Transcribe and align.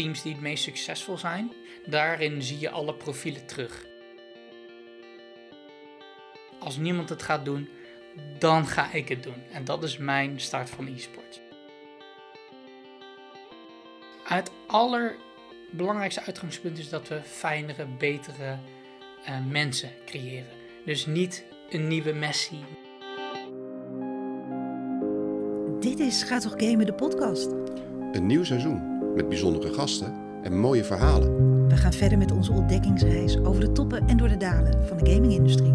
teams 0.00 0.22
die 0.22 0.32
het 0.32 0.40
meest 0.40 0.64
succesvol 0.64 1.18
zijn. 1.18 1.52
Daarin 1.86 2.42
zie 2.42 2.58
je 2.58 2.70
alle 2.70 2.94
profielen 2.94 3.46
terug. 3.46 3.86
Als 6.58 6.76
niemand 6.76 7.08
het 7.08 7.22
gaat 7.22 7.44
doen, 7.44 7.68
dan 8.38 8.66
ga 8.66 8.92
ik 8.92 9.08
het 9.08 9.22
doen. 9.22 9.42
En 9.52 9.64
dat 9.64 9.82
is 9.82 9.96
mijn 9.96 10.40
start 10.40 10.70
van 10.70 10.86
e-sport. 10.86 11.40
Het 14.22 14.50
allerbelangrijkste 14.66 16.22
uitgangspunt 16.22 16.78
is 16.78 16.88
dat 16.88 17.08
we 17.08 17.20
fijnere, 17.22 17.86
betere 17.98 18.58
uh, 19.28 19.46
mensen 19.48 19.90
creëren. 20.06 20.52
Dus 20.84 21.06
niet 21.06 21.44
een 21.70 21.88
nieuwe 21.88 22.12
Messi. 22.12 22.64
Dit 25.80 25.98
is 25.98 26.22
Ga 26.22 26.38
toch 26.38 26.54
gamen 26.56 26.86
de 26.86 26.94
podcast. 26.94 27.50
Een 28.12 28.26
nieuw 28.26 28.44
seizoen 28.44 28.89
met 29.14 29.28
bijzondere 29.28 29.74
gasten 29.74 30.14
en 30.42 30.58
mooie 30.58 30.84
verhalen. 30.84 31.68
We 31.68 31.76
gaan 31.76 31.92
verder 31.92 32.18
met 32.18 32.32
onze 32.32 32.52
ontdekkingsreis 32.52 33.38
over 33.38 33.60
de 33.60 33.72
toppen 33.72 34.08
en 34.08 34.16
door 34.16 34.28
de 34.28 34.36
dalen 34.36 34.86
van 34.88 34.96
de 34.96 35.10
gamingindustrie. 35.10 35.74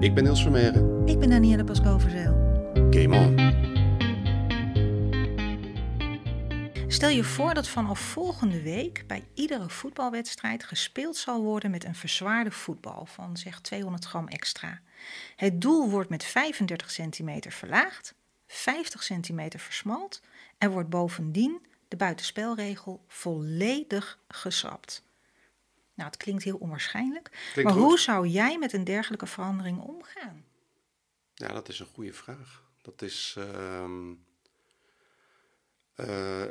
Ik 0.00 0.14
ben 0.14 0.24
Niels 0.24 0.42
Vermeeren. 0.42 1.06
Ik 1.06 1.18
ben 1.18 1.30
Danielle 1.30 1.64
Pascal-Verzeil. 1.64 2.32
Game 2.90 3.16
on. 3.16 3.62
Stel 6.94 7.08
je 7.08 7.24
voor 7.24 7.54
dat 7.54 7.68
vanaf 7.68 7.98
volgende 7.98 8.62
week 8.62 9.04
bij 9.06 9.24
iedere 9.34 9.68
voetbalwedstrijd 9.68 10.64
gespeeld 10.64 11.16
zal 11.16 11.42
worden 11.42 11.70
met 11.70 11.84
een 11.84 11.94
verzwaarde 11.94 12.50
voetbal 12.50 13.06
van 13.06 13.36
zeg 13.36 13.60
200 13.60 14.04
gram 14.04 14.28
extra. 14.28 14.80
Het 15.36 15.60
doel 15.60 15.90
wordt 15.90 16.10
met 16.10 16.24
35 16.24 16.90
centimeter 16.90 17.50
verlaagd, 17.50 18.14
50 18.46 19.02
centimeter 19.02 19.58
versmalt 19.58 20.20
en 20.58 20.70
wordt 20.70 20.88
bovendien 20.88 21.60
de 21.94 22.04
buitenspelregel 22.04 23.04
volledig 23.08 24.18
geschrapt. 24.28 25.02
Nou, 25.94 26.08
het 26.10 26.16
klinkt 26.16 26.42
heel 26.42 26.56
onwaarschijnlijk, 26.56 27.52
maar 27.62 27.72
hoe 27.72 27.98
zou 27.98 28.26
jij 28.26 28.58
met 28.58 28.72
een 28.72 28.84
dergelijke 28.84 29.26
verandering 29.26 29.80
omgaan? 29.80 30.44
Ja, 31.34 31.48
dat 31.52 31.68
is 31.68 31.80
een 31.80 31.86
goede 31.86 32.12
vraag. 32.12 32.62
Dat 32.82 33.02
is. 33.02 33.36
Uh, 33.38 33.84
uh, 35.96 36.42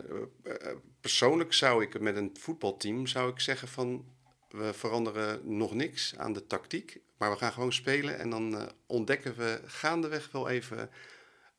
persoonlijk 1.01 1.53
zou 1.53 1.83
ik 1.83 1.99
met 1.99 2.15
een 2.15 2.35
voetbalteam 2.39 3.07
zou 3.07 3.31
ik 3.31 3.39
zeggen 3.39 3.67
van 3.67 4.05
we 4.49 4.73
veranderen 4.73 5.57
nog 5.57 5.73
niks 5.73 6.17
aan 6.17 6.33
de 6.33 6.47
tactiek, 6.47 6.99
maar 7.17 7.31
we 7.31 7.37
gaan 7.37 7.51
gewoon 7.51 7.73
spelen 7.73 8.19
en 8.19 8.29
dan 8.29 8.53
uh, 8.53 8.65
ontdekken 8.85 9.35
we 9.35 9.61
gaandeweg 9.65 10.31
wel 10.31 10.49
even 10.49 10.89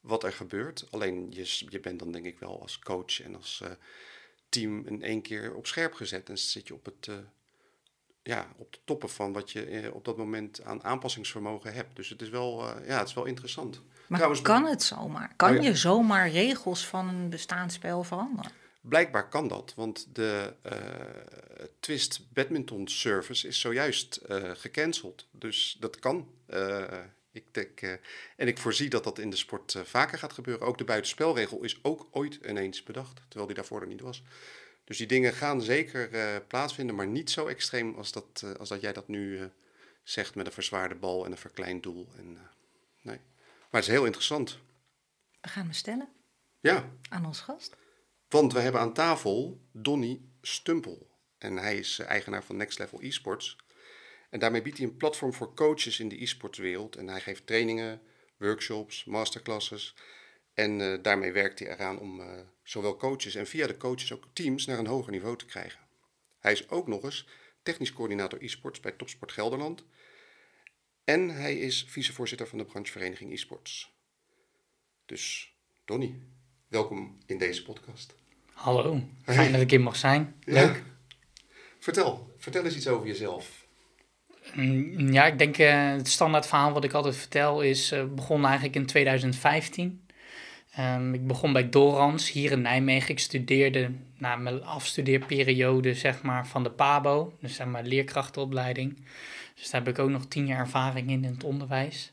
wat 0.04 0.24
er 0.24 0.32
gebeurt. 0.32 0.86
Alleen 0.90 1.26
je, 1.30 1.66
je 1.68 1.80
bent 1.80 1.98
dan 1.98 2.12
denk 2.12 2.24
ik 2.24 2.38
wel 2.38 2.60
als 2.60 2.78
coach 2.78 3.22
en 3.22 3.36
als 3.36 3.60
uh, 3.64 3.70
team 4.48 4.86
in 4.86 5.02
één 5.02 5.22
keer 5.22 5.54
op 5.54 5.66
scherp 5.66 5.94
gezet. 5.94 6.28
En 6.28 6.38
zit 6.38 6.66
je 6.66 6.74
op, 6.74 6.84
het, 6.84 7.06
uh, 7.06 7.16
ja, 8.22 8.52
op 8.56 8.72
de 8.72 8.78
toppen 8.84 9.08
van 9.08 9.32
wat 9.32 9.50
je 9.50 9.82
uh, 9.82 9.94
op 9.94 10.04
dat 10.04 10.16
moment 10.16 10.62
aan 10.62 10.84
aanpassingsvermogen 10.84 11.72
hebt. 11.72 11.96
Dus 11.96 12.08
het 12.08 12.22
is 12.22 12.28
wel, 12.28 12.64
ja, 12.86 12.98
het 12.98 13.08
is 13.08 13.14
wel 13.14 13.24
interessant. 13.24 13.82
Maar 14.06 14.18
Trouwens, 14.18 14.42
kan 14.42 14.64
het 14.64 14.82
zomaar? 14.82 15.32
Kan 15.36 15.54
ja. 15.54 15.60
je 15.60 15.76
zomaar 15.76 16.30
regels 16.30 16.86
van 16.86 17.08
een 17.08 17.28
bestaand 17.28 17.78
veranderen? 17.78 18.50
Blijkbaar 18.80 19.28
kan 19.28 19.48
dat, 19.48 19.72
want 19.76 20.06
de 20.12 20.54
Twist 21.80 22.20
Badminton 22.32 22.88
Service 22.88 23.48
is 23.48 23.60
zojuist 23.60 24.20
gecanceld. 24.54 25.26
Dus 25.30 25.76
dat 25.80 25.98
kan. 25.98 26.28
Ik 27.34 27.54
denk, 27.54 27.82
uh, 27.82 27.92
en 28.36 28.48
ik 28.48 28.58
voorzie 28.58 28.88
dat 28.88 29.04
dat 29.04 29.18
in 29.18 29.30
de 29.30 29.36
sport 29.36 29.74
uh, 29.74 29.82
vaker 29.82 30.18
gaat 30.18 30.32
gebeuren. 30.32 30.66
Ook 30.66 30.78
de 30.78 30.84
buitenspelregel 30.84 31.62
is 31.62 31.78
ook 31.82 32.08
ooit 32.10 32.34
ineens 32.34 32.82
bedacht, 32.82 33.16
terwijl 33.16 33.46
die 33.46 33.54
daarvoor 33.56 33.80
er 33.80 33.86
niet 33.86 34.00
was. 34.00 34.22
Dus 34.84 34.96
die 34.96 35.06
dingen 35.06 35.32
gaan 35.32 35.62
zeker 35.62 36.12
uh, 36.12 36.36
plaatsvinden, 36.48 36.94
maar 36.94 37.06
niet 37.06 37.30
zo 37.30 37.46
extreem 37.46 37.94
als 37.94 38.12
dat, 38.12 38.44
als 38.58 38.68
dat 38.68 38.80
jij 38.80 38.92
dat 38.92 39.08
nu 39.08 39.50
zegt 40.02 40.34
met 40.34 40.46
een 40.46 40.52
verzwaarde 40.52 40.94
bal 40.94 41.24
en 41.24 41.30
een 41.30 41.38
verkleind 41.38 41.82
doel. 41.82 42.08
En, 42.16 42.32
nee. 43.00 43.20
Maar 43.70 43.80
het 43.80 43.90
is 43.90 43.96
heel 43.96 44.04
interessant. 44.04 44.58
We 45.40 45.48
gaan 45.48 45.62
hem 45.62 45.72
stellen. 45.72 46.08
Ja. 46.60 46.90
Aan 47.08 47.26
ons 47.26 47.40
gast. 47.40 47.76
Want 48.28 48.52
we 48.52 48.60
hebben 48.60 48.80
aan 48.80 48.92
tafel 48.92 49.60
Donny 49.72 50.20
Stumpel. 50.40 51.10
En 51.38 51.56
hij 51.56 51.78
is 51.78 51.98
eigenaar 51.98 52.44
van 52.44 52.56
Next 52.56 52.78
Level 52.78 53.00
Esports. 53.00 53.56
En 54.34 54.40
daarmee 54.40 54.62
biedt 54.62 54.78
hij 54.78 54.86
een 54.86 54.96
platform 54.96 55.34
voor 55.34 55.54
coaches 55.54 56.00
in 56.00 56.08
de 56.08 56.22
e-sportswereld. 56.22 56.96
En 56.96 57.08
hij 57.08 57.20
geeft 57.20 57.46
trainingen, 57.46 58.00
workshops, 58.36 59.04
masterclasses. 59.04 59.94
En 60.54 60.80
uh, 60.80 61.02
daarmee 61.02 61.32
werkt 61.32 61.58
hij 61.58 61.68
eraan 61.68 61.98
om 61.98 62.20
uh, 62.20 62.26
zowel 62.62 62.96
coaches 62.96 63.34
en 63.34 63.46
via 63.46 63.66
de 63.66 63.76
coaches 63.76 64.12
ook 64.12 64.24
teams 64.32 64.66
naar 64.66 64.78
een 64.78 64.86
hoger 64.86 65.12
niveau 65.12 65.36
te 65.36 65.44
krijgen. 65.44 65.80
Hij 66.38 66.52
is 66.52 66.68
ook 66.68 66.88
nog 66.88 67.02
eens 67.02 67.28
technisch 67.62 67.92
coördinator 67.92 68.42
e-sports 68.42 68.80
bij 68.80 68.92
Topsport 68.92 69.32
Gelderland. 69.32 69.84
En 71.04 71.28
hij 71.28 71.58
is 71.58 71.84
vicevoorzitter 71.88 72.46
van 72.46 72.58
de 72.58 72.64
branchevereniging 72.64 73.32
e-sports. 73.32 73.92
Dus 75.06 75.54
Donny, 75.84 76.20
welkom 76.68 77.18
in 77.26 77.38
deze 77.38 77.62
podcast. 77.62 78.14
Hallo, 78.52 79.02
fijn 79.24 79.52
dat 79.52 79.60
ik 79.60 79.70
hier 79.70 79.80
mag 79.80 79.96
zijn. 79.96 80.36
Leuk. 80.44 80.76
Ja. 80.76 80.82
Vertel, 81.78 82.34
vertel 82.38 82.64
eens 82.64 82.76
iets 82.76 82.88
over 82.88 83.06
jezelf. 83.06 83.63
Mm, 84.52 85.12
ja, 85.12 85.26
ik 85.26 85.38
denk 85.38 85.58
uh, 85.58 85.90
het 85.90 86.08
standaard 86.08 86.46
verhaal 86.46 86.72
wat 86.72 86.84
ik 86.84 86.92
altijd 86.92 87.16
vertel 87.16 87.60
is, 87.60 87.92
uh, 87.92 88.04
begon 88.04 88.44
eigenlijk 88.44 88.74
in 88.74 88.86
2015. 88.86 90.02
Um, 90.78 91.14
ik 91.14 91.26
begon 91.26 91.52
bij 91.52 91.68
Dorans 91.68 92.30
hier 92.30 92.52
in 92.52 92.62
Nijmegen. 92.62 93.10
Ik 93.10 93.18
studeerde 93.18 93.90
na 94.18 94.36
mijn 94.36 94.64
afstudeerperiode 94.64 95.94
zeg 95.94 96.22
maar, 96.22 96.46
van 96.46 96.62
de 96.62 96.70
PABO, 96.70 97.36
dus 97.40 97.54
zeg 97.54 97.66
maar 97.66 97.84
leerkrachtenopleiding. 97.84 99.06
Dus 99.54 99.70
daar 99.70 99.80
heb 99.84 99.90
ik 99.90 99.98
ook 99.98 100.10
nog 100.10 100.26
tien 100.26 100.46
jaar 100.46 100.58
ervaring 100.58 101.10
in 101.10 101.24
in 101.24 101.32
het 101.32 101.44
onderwijs. 101.44 102.12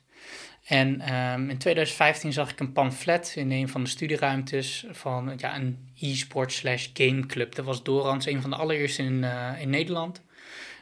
En 0.66 1.16
um, 1.16 1.50
in 1.50 1.58
2015 1.58 2.34
zag 2.34 2.52
ik 2.52 2.60
een 2.60 2.72
pamflet 2.72 3.34
in 3.36 3.52
een 3.52 3.70
van 3.70 3.84
de 3.84 3.90
studieruimtes 3.90 4.86
van 4.92 5.34
ja, 5.38 5.56
een 5.56 5.92
e-sport 6.00 6.52
slash 6.52 6.88
gameclub. 6.94 7.56
Dat 7.56 7.66
was 7.66 7.84
Dorans, 7.84 8.26
een 8.26 8.42
van 8.42 8.50
de 8.50 8.56
allereerste 8.56 9.04
in, 9.04 9.24
uh, 9.24 9.52
in 9.60 9.70
Nederland. 9.70 10.22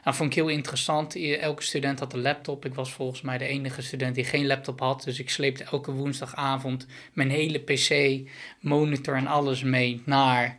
Dat 0.04 0.16
vond 0.16 0.30
ik 0.30 0.36
heel 0.36 0.48
interessant. 0.48 1.16
Elke 1.40 1.62
student 1.62 1.98
had 1.98 2.12
een 2.12 2.22
laptop. 2.22 2.64
Ik 2.64 2.74
was 2.74 2.92
volgens 2.92 3.20
mij 3.20 3.38
de 3.38 3.44
enige 3.44 3.82
student 3.82 4.14
die 4.14 4.24
geen 4.24 4.46
laptop 4.46 4.80
had. 4.80 5.02
Dus 5.04 5.18
ik 5.18 5.30
sleepte 5.30 5.64
elke 5.64 5.92
woensdagavond 5.92 6.86
mijn 7.12 7.30
hele 7.30 7.58
PC, 7.58 8.20
monitor 8.60 9.16
en 9.16 9.26
alles 9.26 9.62
mee 9.62 10.02
naar 10.04 10.58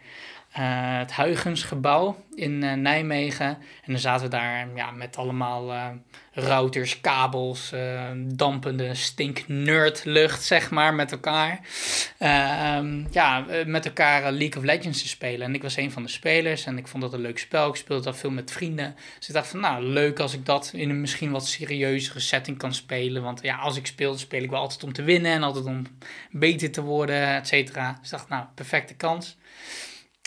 uh, 0.59 0.97
het 0.97 1.11
Huigensgebouw 1.11 2.23
in 2.35 2.63
uh, 2.63 2.73
Nijmegen. 2.73 3.47
En 3.47 3.91
dan 3.91 3.97
zaten 3.97 4.25
we 4.25 4.31
daar 4.31 4.67
ja, 4.75 4.91
met 4.91 5.17
allemaal 5.17 5.71
uh, 5.71 5.87
routers, 6.33 7.01
kabels, 7.01 7.73
dampende 8.17 8.95
stinknerdlucht, 8.95 10.43
zeg 10.43 10.69
maar, 10.69 10.93
met 10.93 11.11
elkaar. 11.11 11.59
Ehm, 12.17 13.03
ja, 13.11 13.45
met 13.65 13.85
elkaar 13.85 14.31
League 14.31 14.57
of 14.57 14.63
Legends 14.63 15.01
te 15.01 15.07
spelen. 15.07 15.47
En 15.47 15.53
ik 15.53 15.61
was 15.61 15.77
een 15.77 15.91
van 15.91 16.03
de 16.03 16.09
spelers 16.09 16.65
en 16.65 16.77
ik 16.77 16.87
vond 16.87 17.03
dat 17.03 17.13
een 17.13 17.21
leuk 17.21 17.39
spel. 17.39 17.69
Ik 17.69 17.75
speelde 17.75 18.03
dat 18.03 18.17
veel 18.17 18.31
met 18.31 18.51
vrienden. 18.51 18.95
Dus 19.17 19.27
ik 19.27 19.33
dacht 19.33 19.47
van, 19.47 19.59
nou, 19.59 19.83
leuk 19.83 20.19
als 20.19 20.33
ik 20.33 20.45
dat 20.45 20.71
in 20.73 20.89
een 20.89 21.01
misschien 21.01 21.31
wat 21.31 21.47
serieuzere 21.47 22.19
setting 22.19 22.57
kan 22.57 22.73
spelen. 22.73 23.23
Want 23.23 23.41
ja, 23.41 23.57
als 23.57 23.77
ik 23.77 23.85
speel, 23.85 24.17
speel 24.17 24.43
ik 24.43 24.49
wel 24.49 24.59
altijd 24.59 24.83
om 24.83 24.93
te 24.93 25.03
winnen 25.03 25.31
en 25.31 25.43
altijd 25.43 25.65
om 25.65 25.83
beter 26.31 26.71
te 26.71 26.81
worden, 26.81 27.35
et 27.35 27.47
cetera. 27.47 27.97
Dus 28.01 28.11
ik 28.11 28.17
dacht, 28.17 28.29
nou, 28.29 28.45
perfecte 28.55 28.93
kans. 28.93 29.37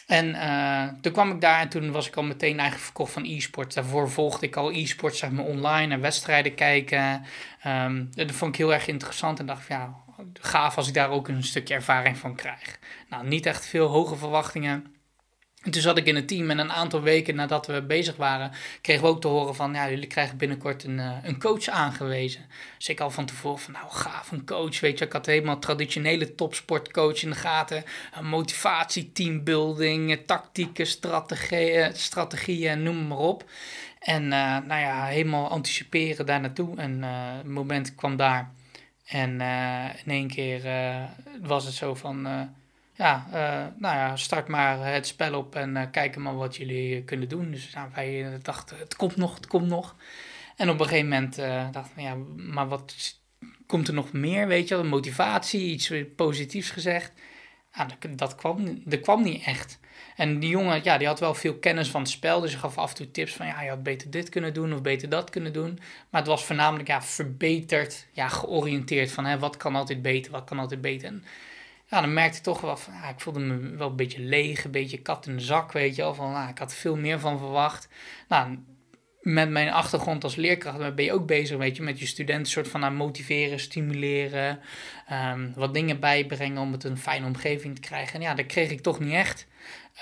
En 0.06 0.28
uh, 0.28 0.88
toen 1.00 1.12
kwam 1.12 1.30
ik 1.30 1.40
daar 1.40 1.60
en 1.60 1.68
toen 1.68 1.92
was 1.92 2.06
ik 2.06 2.16
al 2.16 2.22
meteen 2.22 2.58
eigenlijk 2.58 2.84
verkocht 2.84 3.12
van 3.12 3.24
e-sport. 3.24 3.74
Daarvoor 3.74 4.10
volgde 4.10 4.46
ik 4.46 4.56
al 4.56 4.72
e-sport, 4.72 5.16
zeg 5.16 5.30
maar, 5.30 5.44
online 5.44 5.94
en 5.94 6.00
wedstrijden 6.00 6.54
kijken. 6.54 7.24
Um, 7.66 8.10
dat 8.14 8.32
vond 8.32 8.52
ik 8.52 8.58
heel 8.58 8.72
erg 8.72 8.86
interessant 8.86 9.38
en 9.38 9.46
dacht 9.46 9.64
van 9.64 9.76
ja, 9.76 9.94
gaaf 10.40 10.76
als 10.76 10.88
ik 10.88 10.94
daar 10.94 11.10
ook 11.10 11.28
een 11.28 11.44
stukje 11.44 11.74
ervaring 11.74 12.16
van 12.16 12.34
krijg. 12.34 12.78
Nou, 13.08 13.26
niet 13.26 13.46
echt 13.46 13.66
veel 13.66 13.86
hoge 13.86 14.16
verwachtingen. 14.16 14.93
En 15.64 15.70
toen 15.70 15.82
zat 15.82 15.98
ik 15.98 16.06
in 16.06 16.14
het 16.14 16.28
team 16.28 16.50
en 16.50 16.58
een 16.58 16.72
aantal 16.72 17.02
weken 17.02 17.34
nadat 17.34 17.66
we 17.66 17.82
bezig 17.82 18.16
waren, 18.16 18.50
kregen 18.80 19.02
we 19.02 19.08
ook 19.08 19.20
te 19.20 19.28
horen 19.28 19.54
van, 19.54 19.74
ja, 19.74 19.90
jullie 19.90 20.06
krijgen 20.06 20.36
binnenkort 20.36 20.84
een, 20.84 20.98
uh, 20.98 21.12
een 21.22 21.38
coach 21.38 21.68
aangewezen. 21.68 22.46
Dus 22.76 22.88
ik 22.88 23.00
al 23.00 23.10
van 23.10 23.26
tevoren 23.26 23.58
van, 23.58 23.72
nou 23.72 23.86
gaaf, 23.90 24.30
een 24.30 24.46
coach, 24.46 24.80
weet 24.80 24.98
je. 24.98 25.04
Ik 25.04 25.12
had 25.12 25.26
helemaal 25.26 25.58
traditionele 25.58 26.34
topsportcoach 26.34 27.22
in 27.22 27.30
de 27.30 27.36
gaten. 27.36 27.84
motivatie, 28.22 29.12
teambuilding, 29.12 30.20
tactieken, 30.26 30.86
strategieën, 30.86 31.94
strategieën, 31.94 32.82
noem 32.82 33.06
maar 33.06 33.18
op. 33.18 33.44
En 33.98 34.28
nou 34.28 34.80
ja, 34.80 35.04
helemaal 35.04 35.48
anticiperen 35.48 36.26
daar 36.26 36.40
naartoe. 36.40 36.76
En 36.76 37.02
het 37.02 37.46
moment 37.46 37.94
kwam 37.94 38.16
daar. 38.16 38.50
En 39.06 39.40
in 40.04 40.12
één 40.12 40.28
keer 40.28 40.62
was 41.40 41.64
het 41.64 41.74
zo 41.74 41.94
van 41.94 42.28
ja, 42.94 43.26
uh, 43.28 43.80
nou 43.80 43.96
ja, 43.96 44.16
start 44.16 44.48
maar 44.48 44.92
het 44.92 45.06
spel 45.06 45.38
op 45.38 45.54
en 45.54 45.76
uh, 45.76 45.82
kijken 45.90 46.22
maar 46.22 46.36
wat 46.36 46.56
jullie 46.56 47.04
kunnen 47.04 47.28
doen. 47.28 47.50
Dus 47.50 47.70
nou, 47.74 47.88
wij 47.94 48.38
dachten, 48.42 48.78
het 48.78 48.96
komt 48.96 49.16
nog, 49.16 49.34
het 49.34 49.46
komt 49.46 49.66
nog. 49.68 49.96
En 50.56 50.70
op 50.70 50.80
een 50.80 50.86
gegeven 50.86 51.08
moment 51.08 51.36
dachten 51.72 51.92
we, 51.94 52.02
ja, 52.02 52.14
maar 52.36 52.68
wat 52.68 52.94
komt 53.66 53.88
er 53.88 53.94
nog 53.94 54.12
meer, 54.12 54.46
weet 54.46 54.68
je 54.68 54.74
wel? 54.74 54.84
Motivatie, 54.84 55.70
iets 55.70 55.92
positiefs 56.16 56.70
gezegd. 56.70 57.12
Ja, 57.72 57.86
dat, 58.16 58.34
kwam, 58.34 58.82
dat 58.84 59.00
kwam 59.00 59.22
niet 59.22 59.44
echt. 59.44 59.78
En 60.16 60.40
die 60.40 60.50
jongen, 60.50 60.80
ja, 60.82 60.98
die 60.98 61.06
had 61.06 61.20
wel 61.20 61.34
veel 61.34 61.54
kennis 61.54 61.88
van 61.88 62.00
het 62.00 62.10
spel. 62.10 62.40
Dus 62.40 62.50
hij 62.50 62.60
gaf 62.60 62.78
af 62.78 62.90
en 62.90 62.96
toe 62.96 63.10
tips 63.10 63.32
van, 63.32 63.46
ja, 63.46 63.62
je 63.62 63.68
had 63.68 63.82
beter 63.82 64.10
dit 64.10 64.28
kunnen 64.28 64.54
doen 64.54 64.72
of 64.74 64.82
beter 64.82 65.08
dat 65.08 65.30
kunnen 65.30 65.52
doen. 65.52 65.78
Maar 66.10 66.20
het 66.20 66.30
was 66.30 66.44
voornamelijk, 66.44 66.88
ja, 66.88 67.02
verbeterd, 67.02 68.06
ja, 68.12 68.28
georiënteerd 68.28 69.12
van, 69.12 69.24
hè, 69.24 69.38
wat 69.38 69.56
kan 69.56 69.76
altijd 69.76 70.02
beter, 70.02 70.32
wat 70.32 70.44
kan 70.44 70.58
altijd 70.58 70.80
beter. 70.80 71.08
En 71.08 71.24
ja, 71.94 72.00
dan 72.00 72.12
merkte 72.12 72.36
ik 72.36 72.42
toch 72.42 72.60
wel 72.60 72.76
van, 72.76 72.94
ja, 72.94 73.08
ik 73.08 73.20
voelde 73.20 73.40
me 73.40 73.76
wel 73.76 73.88
een 73.88 73.96
beetje 73.96 74.20
leeg, 74.20 74.64
een 74.64 74.70
beetje 74.70 75.02
kat 75.02 75.26
in 75.26 75.36
de 75.36 75.42
zak, 75.42 75.72
weet 75.72 75.96
je 75.96 76.02
wel. 76.02 76.14
Van, 76.14 76.32
nou, 76.32 76.48
ik 76.48 76.58
had 76.58 76.74
veel 76.74 76.96
meer 76.96 77.20
van 77.20 77.38
verwacht. 77.38 77.88
Nou, 78.28 78.58
met 79.20 79.50
mijn 79.50 79.70
achtergrond 79.70 80.24
als 80.24 80.36
leerkracht 80.36 80.94
ben 80.94 81.04
je 81.04 81.12
ook 81.12 81.26
bezig, 81.26 81.58
weet 81.58 81.76
je, 81.76 81.82
met 81.82 81.98
je 81.98 82.06
studenten 82.06 82.52
soort 82.52 82.68
van 82.68 82.84
aan 82.84 82.94
motiveren, 82.94 83.60
stimuleren, 83.60 84.60
um, 85.32 85.52
wat 85.56 85.74
dingen 85.74 86.00
bijbrengen 86.00 86.62
om 86.62 86.72
het 86.72 86.84
een 86.84 86.98
fijne 86.98 87.26
omgeving 87.26 87.74
te 87.74 87.80
krijgen. 87.80 88.14
En 88.14 88.20
ja, 88.20 88.34
dat 88.34 88.46
kreeg 88.46 88.70
ik 88.70 88.80
toch 88.80 89.00
niet 89.00 89.12
echt 89.12 89.46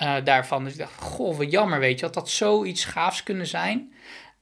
uh, 0.01 0.15
daarvan. 0.23 0.63
Dus 0.63 0.73
ik 0.73 0.79
dacht, 0.79 1.01
goh, 1.01 1.37
wat 1.37 1.51
jammer, 1.51 1.79
weet 1.79 1.99
je, 1.99 2.05
had 2.05 2.13
dat 2.13 2.29
zoiets 2.29 2.85
gaafs 2.85 3.23
kunnen 3.23 3.47
zijn. 3.47 3.93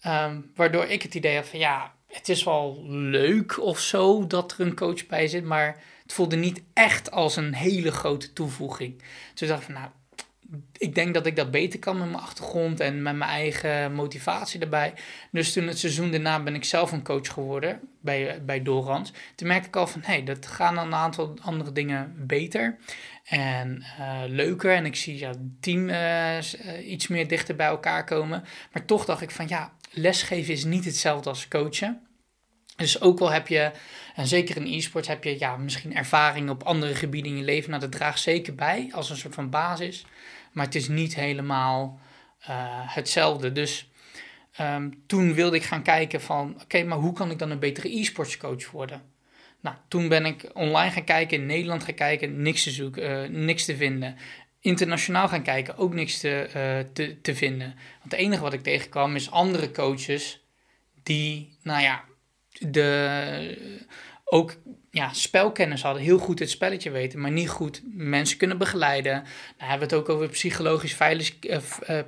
Um, 0.08 0.52
waardoor 0.56 0.86
ik 0.86 1.02
het 1.02 1.16
idee 1.16 1.36
had 1.36 1.48
van, 1.48 1.60
ja, 1.60 1.94
het 2.08 2.30
is 2.30 2.44
wel 2.44 2.84
leuk 2.88 3.60
of 3.60 3.80
zo 3.80 4.28
dat 4.28 4.52
er 4.52 4.60
een 4.60 4.76
coach 4.76 5.06
bij 5.08 5.28
zit, 5.28 5.44
maar 5.44 5.82
voelde 6.14 6.36
niet 6.36 6.62
echt 6.74 7.12
als 7.12 7.36
een 7.36 7.54
hele 7.54 7.92
grote 7.92 8.34
toevoeging. 8.34 9.02
Dus 9.32 9.42
ik 9.42 9.48
dacht 9.48 9.64
van, 9.64 9.74
nou, 9.74 9.90
ik 10.78 10.96
denk 10.96 11.14
dat 11.14 11.26
ik 11.26 11.36
dat 11.36 11.52
beter 11.52 11.80
kan 11.80 11.98
met 11.98 12.10
mijn 12.10 12.24
achtergrond 12.24 12.80
en 12.80 13.02
met 13.02 13.16
mijn 13.16 13.30
eigen 13.30 13.94
motivatie 13.94 14.60
erbij. 14.60 14.94
Dus 15.32 15.54
toen 15.54 15.68
het 15.68 15.80
seizoen 15.80 16.12
daarna 16.12 16.44
ben 16.44 16.56
ik 16.56 16.64
zelf 16.64 16.92
een 16.92 17.04
coach 17.04 17.34
geworden 17.34 17.80
bij, 18.02 18.42
bij 18.46 18.62
Dorans. 18.62 19.12
Toen 19.36 19.48
merkte 19.48 19.68
ik 19.68 19.76
al 19.76 19.88
van, 19.88 20.02
hey, 20.04 20.24
dat 20.24 20.48
gaan 20.48 20.78
een 20.78 20.94
aantal 20.94 21.34
andere 21.42 21.72
dingen 21.72 22.14
beter 22.18 22.78
en 23.24 23.84
uh, 24.00 24.22
leuker. 24.28 24.76
En 24.76 24.86
ik 24.86 24.96
zie 24.96 25.18
ja, 25.18 25.28
het 25.28 25.62
team 25.62 25.90
uh, 25.90 26.38
iets 26.86 27.08
meer 27.08 27.28
dichter 27.28 27.56
bij 27.56 27.68
elkaar 27.68 28.04
komen. 28.04 28.44
Maar 28.72 28.86
toch 28.86 29.06
dacht 29.06 29.22
ik 29.22 29.32
van, 29.32 29.48
ja, 29.48 29.74
lesgeven 29.92 30.54
is 30.54 30.64
niet 30.64 30.86
hetzelfde 30.86 31.30
als 31.30 31.48
coachen. 31.48 32.02
Dus 32.82 33.02
ook 33.02 33.20
al 33.20 33.32
heb 33.32 33.48
je, 33.48 33.72
en 34.16 34.28
zeker 34.28 34.58
in 34.58 34.74
e-sports, 34.74 35.08
heb 35.08 35.24
je 35.24 35.40
ja, 35.40 35.58
misschien 35.58 35.96
ervaring 35.96 36.50
op 36.50 36.64
andere 36.64 36.96
gebieden 36.96 37.32
in 37.32 37.38
je 37.38 37.44
leven. 37.44 37.70
Nou, 37.70 37.82
dat 37.82 37.92
draagt 37.92 38.20
zeker 38.20 38.56
bij 38.56 38.90
als 38.92 39.10
een 39.10 39.18
soort 39.18 39.34
van 39.34 39.50
basis. 39.50 40.06
Maar 40.52 40.66
het 40.66 40.76
is 40.76 40.88
niet 40.88 41.16
helemaal 41.16 42.00
uh, 42.42 42.48
hetzelfde. 42.96 43.52
Dus 43.52 43.90
um, 44.62 45.04
toen 45.08 45.34
wilde 45.34 45.56
ik 45.56 45.64
gaan 45.64 45.84
kijken 45.84 46.22
van, 46.22 46.56
oké, 46.62 46.84
maar 46.84 46.98
hoe 46.98 47.14
kan 47.14 47.32
ik 47.32 47.40
dan 47.40 47.52
een 47.52 47.60
betere 47.60 48.00
e-sports 48.00 48.38
coach 48.38 48.72
worden? 48.72 49.02
Nou, 49.60 49.76
toen 49.88 50.08
ben 50.08 50.26
ik 50.26 50.50
online 50.54 50.92
gaan 50.92 51.04
kijken, 51.04 51.38
in 51.38 51.46
Nederland 51.46 51.84
gaan 51.84 51.94
kijken, 51.94 52.42
niks 52.42 52.64
te 52.64 52.72
zoeken, 52.72 53.24
uh, 53.24 53.30
niks 53.30 53.66
te 53.66 53.76
vinden. 53.76 54.18
Internationaal 54.60 55.28
gaan 55.28 55.44
kijken, 55.44 55.78
ook 55.78 55.94
niks 55.94 56.20
te, 56.20 56.48
uh, 56.48 56.94
te, 56.94 57.22
te 57.22 57.36
vinden. 57.36 57.68
Want 58.00 58.12
het 58.12 58.14
enige 58.14 58.42
wat 58.42 58.54
ik 58.54 58.64
tegenkwam 58.64 59.16
is 59.16 59.32
andere 59.32 59.72
coaches 59.72 60.42
die, 61.04 61.58
nou 61.64 61.82
ja, 61.82 62.04
de, 62.70 63.58
ook 64.26 64.56
ja, 64.92 65.14
spelkennis 65.14 65.82
hadden, 65.82 66.04
heel 66.04 66.18
goed 66.18 66.40
het 66.40 66.50
spelletje 66.50 66.92
weten, 66.92 67.20
maar 67.20 67.32
niet 67.32 67.50
goed 67.50 67.82
mensen 67.94 68.38
kunnen 68.38 68.58
begeleiden. 68.58 69.14
Dan 69.58 69.68
hebben 69.68 69.90
we 69.90 69.96
het 69.96 70.04
ook 70.04 70.16
over 70.16 70.30
psychologisch 70.30 70.94
veilig, 70.94 71.34
uh, 71.42 71.60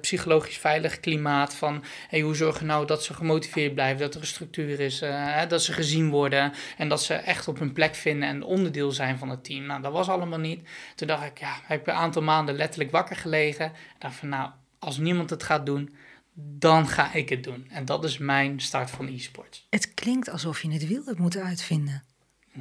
psychologisch 0.01 0.57
veilig 0.57 0.99
klimaat. 0.99 1.55
Van 1.55 1.83
hey, 2.07 2.19
hoe 2.19 2.35
zorgen 2.35 2.61
we 2.61 2.67
nou 2.67 2.85
dat 2.85 3.03
ze 3.03 3.13
gemotiveerd 3.13 3.73
blijven, 3.73 4.01
dat 4.01 4.15
er 4.15 4.21
een 4.21 4.27
structuur 4.27 4.79
is, 4.79 5.01
uh, 5.01 5.41
dat 5.47 5.63
ze 5.63 5.73
gezien 5.73 6.09
worden 6.09 6.53
en 6.77 6.89
dat 6.89 7.03
ze 7.03 7.13
echt 7.13 7.47
op 7.47 7.59
hun 7.59 7.73
plek 7.73 7.95
vinden 7.95 8.29
en 8.29 8.43
onderdeel 8.43 8.91
zijn 8.91 9.17
van 9.17 9.29
het 9.29 9.43
team. 9.43 9.65
Nou, 9.65 9.81
dat 9.81 9.91
was 9.91 10.09
allemaal 10.09 10.39
niet. 10.39 10.67
Toen 10.95 11.07
dacht 11.07 11.25
ik, 11.25 11.37
ja, 11.37 11.59
heb 11.63 11.79
ik 11.79 11.87
een 11.87 11.93
aantal 11.93 12.21
maanden 12.21 12.55
letterlijk 12.55 12.91
wakker 12.91 13.15
gelegen. 13.15 13.65
Ik 13.65 13.99
dacht 13.99 14.15
van, 14.15 14.29
nou, 14.29 14.49
als 14.79 14.97
niemand 14.97 15.29
het 15.29 15.43
gaat 15.43 15.65
doen, 15.65 15.95
dan 16.33 16.87
ga 16.87 17.13
ik 17.13 17.29
het 17.29 17.43
doen. 17.43 17.67
En 17.69 17.85
dat 17.85 18.03
is 18.03 18.17
mijn 18.17 18.59
start 18.59 18.89
van 18.89 19.07
e-sports. 19.07 19.67
Het 19.69 19.93
klinkt 19.93 20.29
alsof 20.29 20.61
je 20.61 20.71
het 20.71 20.87
wiel 20.87 21.05
hebt 21.05 21.19
moeten 21.19 21.43
uitvinden. 21.43 22.03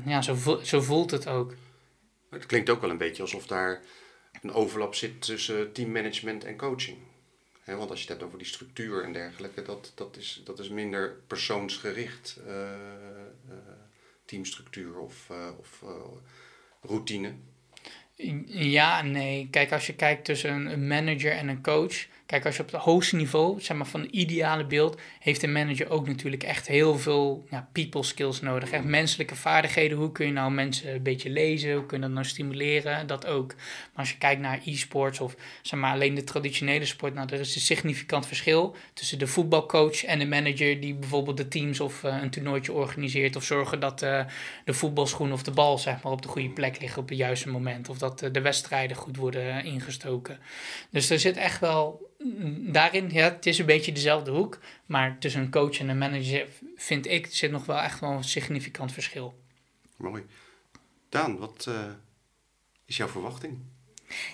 Ja, 0.05 0.23
zo, 0.23 0.35
vo 0.35 0.61
zo 0.63 0.81
voelt 0.81 1.11
het 1.11 1.27
ook. 1.27 1.55
Het 2.31 2.47
klinkt 2.47 2.71
ook 2.71 2.81
wel 2.81 2.91
een 2.91 2.99
beetje 2.99 3.23
alsof 3.23 3.47
daar 3.47 3.83
een 4.43 4.53
overlap 4.53 4.95
zit 4.95 5.23
tussen 5.23 5.73
teammanagement 5.73 6.45
en 6.45 6.57
coaching. 6.57 6.99
want 7.65 7.91
als 7.91 8.03
je 8.03 8.09
het 8.09 8.09
hebt 8.09 8.23
over 8.23 8.39
die 8.39 8.47
structuur 8.47 9.05
en 9.05 9.13
dergelijke, 9.13 9.63
dat, 9.63 9.93
dat, 9.95 10.17
is, 10.17 10.43
dat 10.45 10.59
is 10.59 10.69
minder 10.69 11.23
persoonsgericht 11.27 12.41
uh, 12.47 12.53
uh, 12.53 13.55
teamstructuur 14.25 14.99
of, 14.99 15.29
uh, 15.31 15.49
of 15.59 15.85
routine. 16.83 17.35
Ja, 18.47 19.03
nee. 19.03 19.49
Kijk, 19.51 19.73
als 19.73 19.87
je 19.87 19.95
kijkt 19.95 20.25
tussen 20.25 20.67
een 20.73 20.87
manager 20.87 21.33
en 21.33 21.49
een 21.49 21.63
coach, 21.63 22.07
Kijk, 22.33 22.47
als 22.47 22.57
je 22.57 22.63
op 22.63 22.73
het 22.73 22.81
hoogste 22.81 23.17
niveau, 23.17 23.61
zeg 23.61 23.77
maar 23.77 23.87
van 23.87 24.01
het 24.01 24.11
ideale 24.11 24.65
beeld, 24.65 25.01
heeft 25.19 25.43
een 25.43 25.53
manager 25.53 25.91
ook 25.91 26.07
natuurlijk 26.07 26.43
echt 26.43 26.67
heel 26.67 26.99
veel 26.99 27.47
people 27.73 28.03
skills 28.03 28.41
nodig. 28.41 28.71
Echt 28.71 28.85
menselijke 28.85 29.35
vaardigheden. 29.35 29.99
Hoe 29.99 30.13
kun 30.13 30.27
je 30.27 30.33
nou 30.33 30.53
mensen 30.53 30.95
een 30.95 31.03
beetje 31.03 31.31
lezen? 31.31 31.75
Hoe 31.75 31.87
kun 31.87 31.97
je 31.97 32.03
dat 32.03 32.13
nou 32.13 32.27
stimuleren? 32.27 33.07
Dat 33.07 33.27
ook. 33.27 33.55
Maar 33.55 33.91
als 33.95 34.11
je 34.11 34.19
kijkt 34.19 34.41
naar 34.41 34.61
e-sports 34.65 35.21
of 35.21 35.37
zeg 35.63 35.81
maar 35.81 35.93
alleen 35.93 36.15
de 36.15 36.25
traditionele 36.25 36.85
sport, 36.85 37.15
nou, 37.15 37.29
er 37.33 37.41
is 37.41 37.55
een 37.55 37.61
significant 37.61 38.27
verschil 38.27 38.77
tussen 38.93 39.19
de 39.19 39.27
voetbalcoach 39.27 40.05
en 40.05 40.19
de 40.19 40.27
manager 40.27 40.81
die 40.81 40.95
bijvoorbeeld 40.95 41.37
de 41.37 41.49
teams 41.49 41.81
of 41.81 42.03
uh, 42.03 42.23
een 42.23 42.31
toernooitje 42.31 42.73
organiseert 42.73 43.37
of 43.37 43.45
zorgen 43.45 43.81
dat 43.81 44.03
uh, 44.03 44.25
de 44.65 44.75
voetbalschoen 44.75 45.33
of 45.33 45.43
de 45.43 45.51
bal 45.51 45.79
zeg 45.79 46.03
maar 46.03 46.13
op 46.13 46.23
de 46.23 46.29
goede 46.29 46.51
plek 46.51 46.81
liggen 46.81 47.03
op 47.03 47.09
het 47.09 47.19
juiste 47.19 47.49
moment. 47.49 47.89
Of 47.89 47.99
dat 47.99 48.23
uh, 48.23 48.33
de 48.33 48.41
wedstrijden 48.41 48.97
goed 48.97 49.17
worden 49.17 49.65
ingestoken. 49.65 50.39
Dus 50.91 51.11
er 51.11 51.19
zit 51.19 51.37
echt 51.37 51.61
wel 51.61 52.11
daarin, 52.73 53.11
ja, 53.11 53.25
het 53.25 53.47
is 53.47 53.59
een 53.59 53.67
beetje 53.67 53.93
dezelfde 53.93 54.31
hoek. 54.31 54.59
Maar 54.87 55.19
tussen 55.19 55.41
een 55.41 55.51
coach 55.51 55.79
en 55.79 55.89
een 55.89 55.99
manager 55.99 56.49
vind 56.77 57.07
ik 57.07 57.27
zit 57.27 57.51
nog 57.51 57.67
wel 57.67 57.79
echt 57.79 58.01
wel 58.01 58.11
een 58.11 58.25
significant 58.25 58.93
verschil. 58.93 59.41
Mooi. 59.97 60.25
Daan, 61.09 61.39
wat 61.39 61.67
uh, 61.69 61.85
is 62.85 62.97
jouw 62.97 63.09
verwachting? 63.09 63.59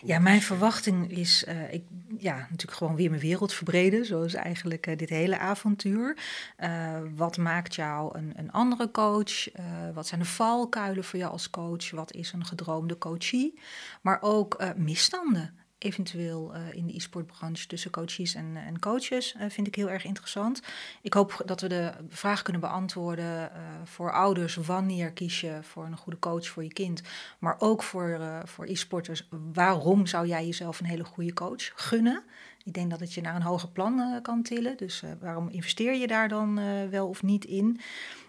Ja, 0.05 0.19
mijn 0.19 0.43
verwachting 0.43 1.11
is, 1.11 1.45
uh, 1.49 1.73
ik, 1.73 1.83
ja, 2.19 2.37
natuurlijk 2.37 2.79
gewoon 2.79 2.97
weer 2.97 3.11
mijn 3.11 3.23
wereld 3.23 3.53
verbreden, 3.53 4.07
zoals 4.07 4.35
eigenlijk 4.35 4.87
uh, 4.87 4.97
dit 4.97 5.09
hele 5.09 5.39
avontuur. 5.39 6.17
Uh, 6.59 6.99
wat 7.15 7.37
maakt 7.37 7.75
jou 7.75 8.19
een, 8.19 8.33
een 8.37 8.53
andere 8.53 8.91
coach? 8.91 9.49
wat 9.95 10.07
zijn 10.07 10.21
de 10.21 10.27
valkuilen 10.27 11.05
voor 11.05 11.19
jou 11.19 11.33
als 11.33 11.51
coach? 11.51 11.91
Wat 11.91 12.13
is 12.13 12.33
een 12.33 12.45
gedroomde 12.45 12.99
coachie? 12.99 13.59
Maar 14.03 14.19
ook 14.21 14.63
misstanden 14.77 15.59
eventueel 15.79 16.55
uh, 16.55 16.61
in 16.73 16.87
de 16.87 16.95
e-sportbranche 16.95 17.67
tussen 17.67 17.91
coaches 17.91 18.35
en, 18.35 18.57
eh, 18.57 18.67
en 18.67 18.79
coaches 18.79 19.35
uh, 19.35 19.43
vind 19.49 19.67
ik 19.67 19.75
heel 19.75 19.91
erg 19.91 20.05
interessant. 20.05 20.63
Ik 21.03 21.15
hoop 21.15 21.43
dat 21.45 21.61
we 21.61 21.69
de 21.69 21.93
vraag 22.09 22.43
kunnen 22.43 22.61
beantwoorden 22.61 23.51
voor 23.85 24.13
ouders. 24.13 24.55
Wanneer 24.55 25.13
kies 25.13 25.41
je 25.41 25.59
voor 25.63 25.85
een 25.85 25.97
goede 25.97 26.19
coach 26.19 26.47
voor 26.47 26.63
je 26.63 26.73
kind? 26.73 27.03
Maar 27.39 27.57
ook 27.59 27.83
voor, 27.83 28.21
voor 28.45 28.65
e-sporters. 28.67 29.29
Waarom 29.53 30.07
zou 30.07 30.27
jij 30.27 30.45
jezelf 30.45 30.81
een 30.81 30.87
hele 30.87 31.05
goede 31.05 31.33
coach 31.33 31.73
gunnen? 31.75 32.23
Ik 32.65 32.75
denk 32.75 32.91
dat 32.91 33.01
het 33.01 33.15
je 33.15 33.21
naar 33.21 33.35
een 33.35 33.43
hoger 33.43 33.69
plan 33.69 34.23
kan 34.23 34.43
tillen. 34.43 34.77
Dus 34.77 35.03
waarom 35.21 35.49
investeer 35.49 35.95
je 35.95 36.07
daar 36.07 36.29
dan 36.29 36.61
wel 36.91 37.09
of 37.09 37.23
niet 37.23 37.45
in? 37.45 37.81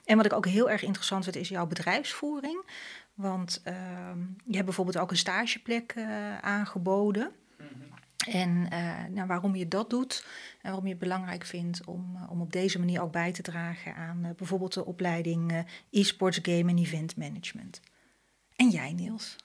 En 0.10 0.18
wat 0.18 0.25
ik 0.25 0.34
ook 0.34 0.46
heel 0.46 0.70
erg 0.70 0.84
interessant 0.84 1.24
vind, 1.24 1.36
is 1.36 1.50
jouw 1.50 1.65
bedrijfsvoering. 1.65 2.65
Want 3.20 3.62
ehm, 3.64 4.20
je 4.46 4.54
hebt 4.54 4.66
bijvoorbeeld 4.66 4.98
ook 4.98 5.12
een 5.12 5.18
stageplek 5.18 5.96
aangeboden. 6.42 7.32
En 8.28 8.68
uh, 8.74 9.04
nou, 9.10 9.28
waarom 9.28 9.56
je 9.56 9.68
dat 9.68 9.90
doet 9.90 10.26
en 10.62 10.64
waarom 10.64 10.84
je 10.84 10.90
het 10.90 11.00
belangrijk 11.00 11.46
vindt 11.46 11.86
om, 11.86 12.16
uh, 12.16 12.32
om 12.32 12.42
op 12.42 12.52
deze 12.52 12.80
manier 12.80 13.02
ook 13.02 13.12
bij 13.12 13.32
te 13.32 13.42
dragen 13.42 13.96
aan 13.96 14.26
uh, 14.26 14.30
bijvoorbeeld 14.38 14.74
de 14.74 14.86
opleiding 14.86 15.66
e-sports 15.92 16.40
game 16.42 16.72
en 16.72 16.78
event 16.78 17.18
management. 17.18 17.82
En 18.56 18.70
jij, 18.70 18.94
Niels? 18.94 19.36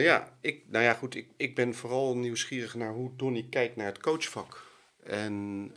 ja, 0.00 0.32
ik, 0.40 0.62
nou 0.68 0.84
ja, 0.84 0.94
goed. 0.94 1.14
Ik, 1.14 1.28
ik 1.36 1.54
ben 1.54 1.74
vooral 1.74 2.16
nieuwsgierig 2.16 2.74
naar 2.74 2.92
hoe 2.92 3.16
Donny 3.16 3.46
kijkt 3.50 3.76
naar 3.76 3.86
het 3.86 4.00
coachvak. 4.00 4.64
En 5.04 5.72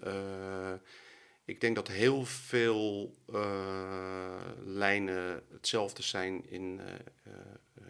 ik 1.49 1.61
denk 1.61 1.75
dat 1.75 1.87
heel 1.87 2.25
veel 2.25 3.15
lijnen 4.63 5.43
hetzelfde 5.51 6.03
zijn 6.03 6.49
in, 6.49 6.81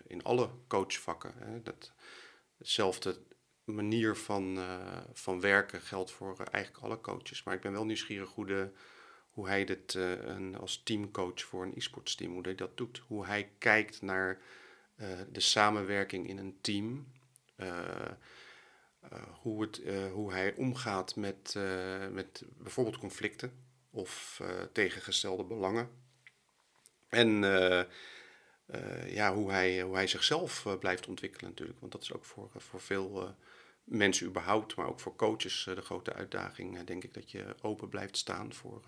in 0.08 0.24
alle 0.24 0.50
coachvakken. 0.68 1.34
Hè. 1.36 1.62
Dat, 1.62 1.92
Hetzelfde 2.58 3.18
manier 3.64 4.16
van, 4.16 4.60
van 5.14 5.40
werken 5.40 5.82
geldt 5.82 6.12
voor 6.12 6.38
eigenlijk 6.52 6.84
alle 6.84 7.02
coaches. 7.02 7.44
Maar 7.44 7.54
ik 7.54 7.62
ben 7.62 7.72
wel 7.72 7.86
nieuwsgierig 7.86 8.30
hoe, 8.30 8.46
de, 8.46 8.70
hoe 9.30 9.48
hij 9.48 9.66
dit 9.66 9.94
een, 9.94 10.58
als 10.58 10.82
teamcoach 10.84 11.42
voor 11.42 11.64
een 11.64 11.74
e-sports 11.76 12.16
team, 12.16 12.34
hoe 12.34 12.42
hij 12.42 12.56
dat 12.56 12.78
doet. 12.78 13.02
Hoe 13.08 13.26
hij 13.26 13.52
kijkt 13.58 14.02
naar 14.02 14.42
de 15.32 15.40
samenwerking 15.40 16.28
in 16.28 16.38
een 16.38 16.58
team. 16.62 17.08
Hoe, 19.42 19.62
het, 19.62 19.82
hoe 20.12 20.32
hij 20.32 20.54
omgaat 20.54 21.16
met, 21.16 21.56
met 22.12 22.44
bijvoorbeeld 22.58 22.98
conflicten 22.98 23.52
of 23.92 24.42
tegengestelde 24.72 25.44
belangen. 25.44 25.90
En 27.10 27.44
eh, 28.70 29.14
ja, 29.14 29.34
hoe, 29.34 29.52
hij, 29.52 29.82
hoe 29.82 29.96
hij 29.96 30.08
zichzelf 30.08 30.66
eh, 30.66 30.78
blijft 30.78 31.08
ontwikkelen 31.08 31.50
natuurlijk. 31.50 31.80
Want 31.80 31.92
dat 31.92 32.02
is 32.02 32.14
ook 32.14 32.26
voor, 32.26 32.52
voor 32.56 32.82
veel 32.82 33.22
eh, 33.22 33.30
mensen 33.84 34.28
überhaupt, 34.28 34.76
maar 34.76 34.88
ook 34.88 35.00
voor 35.00 35.16
coaches 35.16 35.64
de 35.76 35.82
grote 35.82 36.14
uitdaging. 36.14 36.84
denk 36.84 37.04
ik 37.04 37.14
dat 37.14 37.32
je 37.32 37.56
open 37.62 37.90
blijft 37.90 38.18
staan 38.18 38.54
voor, 38.54 38.84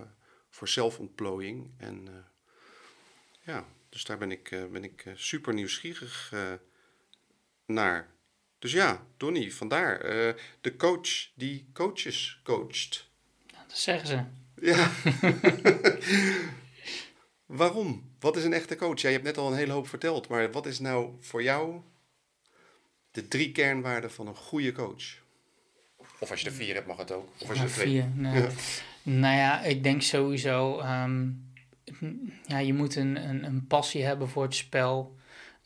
voor 0.50 0.68
zelfontplooiing. 0.68 1.72
En 1.78 2.26
ja, 3.40 3.66
dus 3.90 4.04
daar 4.04 4.18
ben 4.18 4.32
ik, 4.32 4.50
ben 4.50 4.84
ik 4.84 5.12
super 5.16 5.54
nieuwsgierig 5.54 6.34
naar. 7.66 8.20
Dus 8.62 8.72
ja, 8.72 9.06
Donny, 9.18 9.52
vandaar. 9.52 10.00
de 10.62 10.76
coach 10.78 11.30
die 11.34 11.70
coaches 11.74 12.40
coacht. 12.44 13.10
dat 13.52 13.78
zeggen 13.78 14.08
ze. 14.08 14.24
Ja. 14.62 14.90
Waarom? 17.46 18.10
Wat 18.20 18.38
is 18.38 18.44
een 18.44 18.54
echte 18.54 18.76
coach? 18.76 19.02
Ja, 19.02 19.08
je 19.08 19.14
hebt 19.14 19.28
net 19.28 19.38
al 19.38 19.52
een 19.52 19.58
hele 19.58 19.72
hoop 19.72 19.88
verteld, 19.88 20.28
maar 20.28 20.52
wat 20.52 20.66
is 20.66 20.80
nou 20.80 21.16
voor 21.20 21.44
jou 21.44 21.82
de 23.12 23.28
drie 23.28 23.52
kernwaarden 23.52 24.12
van 24.12 24.28
een 24.28 24.36
goede 24.36 24.72
coach? 24.72 25.20
Of 26.20 26.32
als 26.32 26.42
je 26.42 26.46
er 26.48 26.54
vier 26.54 26.74
hebt, 26.74 26.88
mag 26.88 26.98
het 26.98 27.12
ook. 27.12 27.30
Of 27.40 27.50
als 27.50 27.58
je 27.58 27.64
er 27.64 27.70
twee. 27.70 27.88
Vier, 27.88 28.08
nee. 28.16 28.48
Nou 29.04 29.36
ja, 29.36 29.62
ik 29.62 29.84
denk 29.84 30.02
sowieso. 30.02 30.80
Ehm, 30.80 31.30
ja, 32.46 32.58
je 32.58 32.74
moet 32.74 32.96
een, 32.96 33.30
een, 33.30 33.44
een, 33.44 33.68
passie 33.68 34.04
hebben 34.04 34.30
voor 34.30 34.44
het 34.44 34.56
spel. 34.56 35.16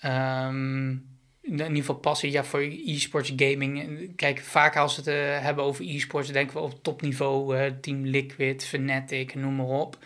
Um, 0.05 1.14
in 1.45 1.57
ieder 1.57 1.75
geval 1.75 1.95
passie 1.95 2.31
ja, 2.31 2.43
voor 2.43 2.61
e-sports 2.61 3.33
gaming. 3.35 3.99
Kijk, 4.15 4.39
vaak 4.39 4.75
als 4.77 4.95
we 4.95 5.11
het 5.11 5.19
uh, 5.19 5.43
hebben 5.43 5.63
over 5.63 5.85
e-sports, 5.85 6.31
denken 6.31 6.55
we 6.55 6.61
op 6.63 6.83
topniveau, 6.83 7.57
uh, 7.57 7.71
Team 7.81 8.05
Liquid, 8.05 8.65
Fnatic, 8.65 9.35
noem 9.35 9.55
maar 9.55 9.65
op. 9.65 9.97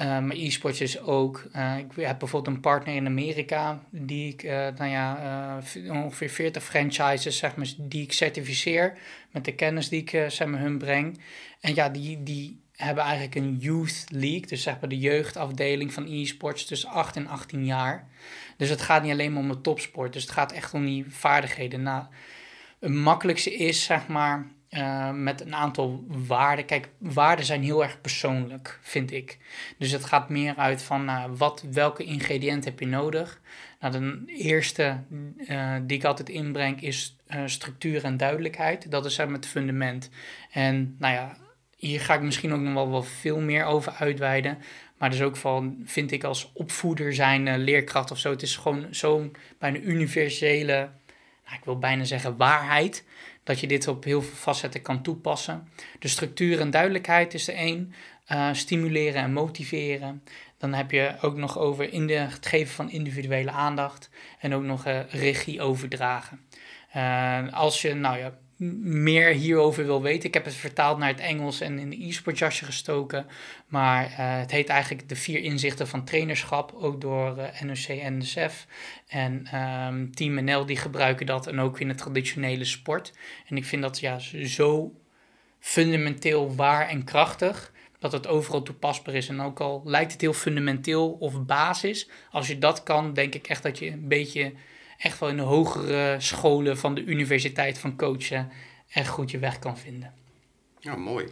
Uh, 0.00 0.06
maar 0.06 0.36
e-sports 0.36 0.80
is 0.80 1.00
ook, 1.00 1.44
ik 1.78 2.04
heb 2.04 2.18
bijvoorbeeld 2.18 2.56
een 2.56 2.60
partner 2.60 2.94
in 2.94 3.06
Amerika, 3.06 3.82
die 3.90 4.32
ik, 4.32 4.42
nou 4.76 4.90
ja, 4.90 5.58
ongeveer 5.88 6.30
40 6.30 6.62
franchises, 6.64 7.36
zeg 7.36 7.56
maar, 7.56 7.66
die 7.78 8.02
ik 8.02 8.12
certificeer 8.12 8.98
met 9.30 9.44
de 9.44 9.54
kennis 9.54 9.88
die 9.88 10.00
ik, 10.00 10.12
maar, 10.46 10.60
hun 10.60 10.78
breng. 10.78 11.20
En 11.60 11.74
ja, 11.74 11.88
die, 11.88 12.22
die 12.22 12.63
hebben 12.84 13.04
eigenlijk 13.04 13.34
een 13.34 13.56
youth 13.56 14.04
league, 14.08 14.46
dus 14.46 14.62
zeg 14.62 14.80
maar 14.80 14.88
de 14.88 14.98
jeugdafdeling 14.98 15.92
van 15.92 16.06
e-sports 16.08 16.64
tussen 16.64 16.88
8 16.88 17.16
en 17.16 17.26
18 17.26 17.64
jaar. 17.64 18.08
Dus 18.56 18.68
het 18.68 18.82
gaat 18.82 19.02
niet 19.02 19.12
alleen 19.12 19.32
maar 19.32 19.42
om 19.42 19.48
de 19.48 19.60
topsport. 19.60 20.12
Dus 20.12 20.22
het 20.22 20.32
gaat 20.32 20.52
echt 20.52 20.74
om 20.74 20.84
die 20.84 21.04
vaardigheden. 21.08 21.82
Nou, 21.82 22.04
het 22.80 22.92
makkelijkste 22.92 23.54
is, 23.54 23.84
zeg 23.84 24.06
maar, 24.06 24.46
uh, 24.70 25.10
met 25.10 25.40
een 25.40 25.54
aantal 25.54 26.04
waarden. 26.08 26.64
Kijk, 26.64 26.88
waarden 26.98 27.44
zijn 27.44 27.62
heel 27.62 27.82
erg 27.82 28.00
persoonlijk, 28.00 28.78
vind 28.82 29.12
ik. 29.12 29.38
Dus 29.78 29.90
het 29.90 30.04
gaat 30.04 30.28
meer 30.28 30.56
uit 30.56 30.82
van 30.82 31.08
uh, 31.08 31.24
wat, 31.36 31.64
welke 31.70 32.04
ingrediënten 32.04 32.70
heb 32.70 32.80
je 32.80 32.86
nodig. 32.86 33.40
Nou, 33.80 33.92
de 33.92 34.32
eerste 34.32 35.00
uh, 35.36 35.76
die 35.82 35.96
ik 35.96 36.04
altijd 36.04 36.28
inbreng 36.28 36.82
is 36.82 37.16
structuur 37.46 38.04
en 38.04 38.16
duidelijkheid. 38.16 38.90
Dat 38.90 39.04
is 39.04 39.16
het 39.16 39.46
fundament. 39.46 40.10
En 40.50 40.96
nou 40.98 41.14
ja, 41.14 41.36
hier 41.76 42.00
ga 42.00 42.14
ik 42.14 42.20
misschien 42.20 42.52
ook 42.52 42.60
nog 42.60 42.74
wel, 42.74 42.90
wel 42.90 43.02
veel 43.02 43.40
meer 43.40 43.64
over 43.64 43.92
uitweiden. 43.92 44.58
Maar 44.98 45.10
dus 45.10 45.22
ook 45.22 45.36
van, 45.36 45.82
vind 45.84 46.10
ik 46.10 46.24
als 46.24 46.50
opvoeder 46.52 47.14
zijn, 47.14 47.58
leerkracht 47.58 48.10
of 48.10 48.18
zo. 48.18 48.30
Het 48.30 48.42
is 48.42 48.56
gewoon 48.56 48.86
zo'n 48.90 49.36
bijna 49.58 49.78
universele, 49.78 50.90
nou, 51.44 51.56
ik 51.58 51.64
wil 51.64 51.78
bijna 51.78 52.04
zeggen 52.04 52.36
waarheid. 52.36 53.04
Dat 53.44 53.60
je 53.60 53.66
dit 53.66 53.88
op 53.88 54.04
heel 54.04 54.22
veel 54.22 54.36
facetten 54.36 54.82
kan 54.82 55.02
toepassen. 55.02 55.68
De 55.98 56.08
structuur 56.08 56.60
en 56.60 56.70
duidelijkheid 56.70 57.34
is 57.34 57.44
de 57.44 57.52
één. 57.52 57.94
Uh, 58.32 58.48
stimuleren 58.52 59.22
en 59.22 59.32
motiveren. 59.32 60.22
Dan 60.58 60.72
heb 60.72 60.90
je 60.90 61.14
ook 61.20 61.36
nog 61.36 61.58
over 61.58 61.92
in 61.92 62.06
de, 62.06 62.14
het 62.14 62.46
geven 62.46 62.74
van 62.74 62.90
individuele 62.90 63.50
aandacht. 63.50 64.10
En 64.38 64.54
ook 64.54 64.62
nog 64.62 64.86
uh, 64.86 65.00
regie 65.08 65.62
overdragen. 65.62 66.40
als 67.50 67.82
je, 67.82 67.94
nou 67.94 68.18
ja, 68.18 68.32
meer 68.56 69.32
hierover 69.32 69.84
wil 69.84 70.02
weten. 70.02 70.28
Ik 70.28 70.34
heb 70.34 70.44
het 70.44 70.54
vertaald 70.54 70.98
naar 70.98 71.08
het 71.08 71.20
Engels 71.20 71.60
en 71.60 71.78
in 71.78 71.90
de 71.90 72.06
e-sport 72.06 72.38
jasje 72.38 72.64
gestoken. 72.64 73.26
Maar 73.66 74.04
uh, 74.04 74.16
het 74.16 74.50
heet 74.50 74.68
eigenlijk 74.68 75.08
de 75.08 75.16
vier 75.16 75.40
inzichten 75.40 75.88
van 75.88 76.04
trainerschap, 76.04 76.72
ook 76.74 77.00
door 77.00 77.38
uh, 77.38 77.60
NOC 77.60 77.98
en 77.98 78.18
NSF. 78.18 78.66
En 79.06 79.60
um, 79.60 80.14
Team 80.14 80.44
NL 80.44 80.66
die 80.66 80.76
gebruiken 80.76 81.26
dat 81.26 81.46
en 81.46 81.60
ook 81.60 81.80
in 81.80 81.88
de 81.88 81.94
traditionele 81.94 82.64
sport. 82.64 83.12
En 83.46 83.56
ik 83.56 83.64
vind 83.64 83.82
dat 83.82 84.00
ja, 84.00 84.18
zo 84.44 84.94
fundamenteel 85.58 86.54
waar 86.54 86.88
en 86.88 87.04
krachtig 87.04 87.72
dat 87.98 88.12
het 88.12 88.26
overal 88.26 88.62
toepasbaar 88.62 89.14
is. 89.14 89.28
En 89.28 89.40
ook 89.40 89.60
al 89.60 89.82
lijkt 89.84 90.12
het 90.12 90.20
heel 90.20 90.32
fundamenteel 90.32 91.10
of 91.10 91.44
basis, 91.44 92.08
als 92.30 92.46
je 92.46 92.58
dat 92.58 92.82
kan, 92.82 93.14
denk 93.14 93.34
ik 93.34 93.46
echt 93.46 93.62
dat 93.62 93.78
je 93.78 93.90
een 93.90 94.08
beetje 94.08 94.52
echt 95.04 95.18
wel 95.18 95.28
in 95.28 95.36
de 95.36 95.42
hogere 95.42 96.16
scholen 96.18 96.78
van 96.78 96.94
de 96.94 97.04
universiteit 97.04 97.78
van 97.78 97.96
coachen 97.96 98.50
echt 98.88 99.08
goed 99.08 99.30
je 99.30 99.38
weg 99.38 99.58
kan 99.58 99.78
vinden. 99.78 100.14
Ja, 100.78 100.96
mooi. 100.96 101.26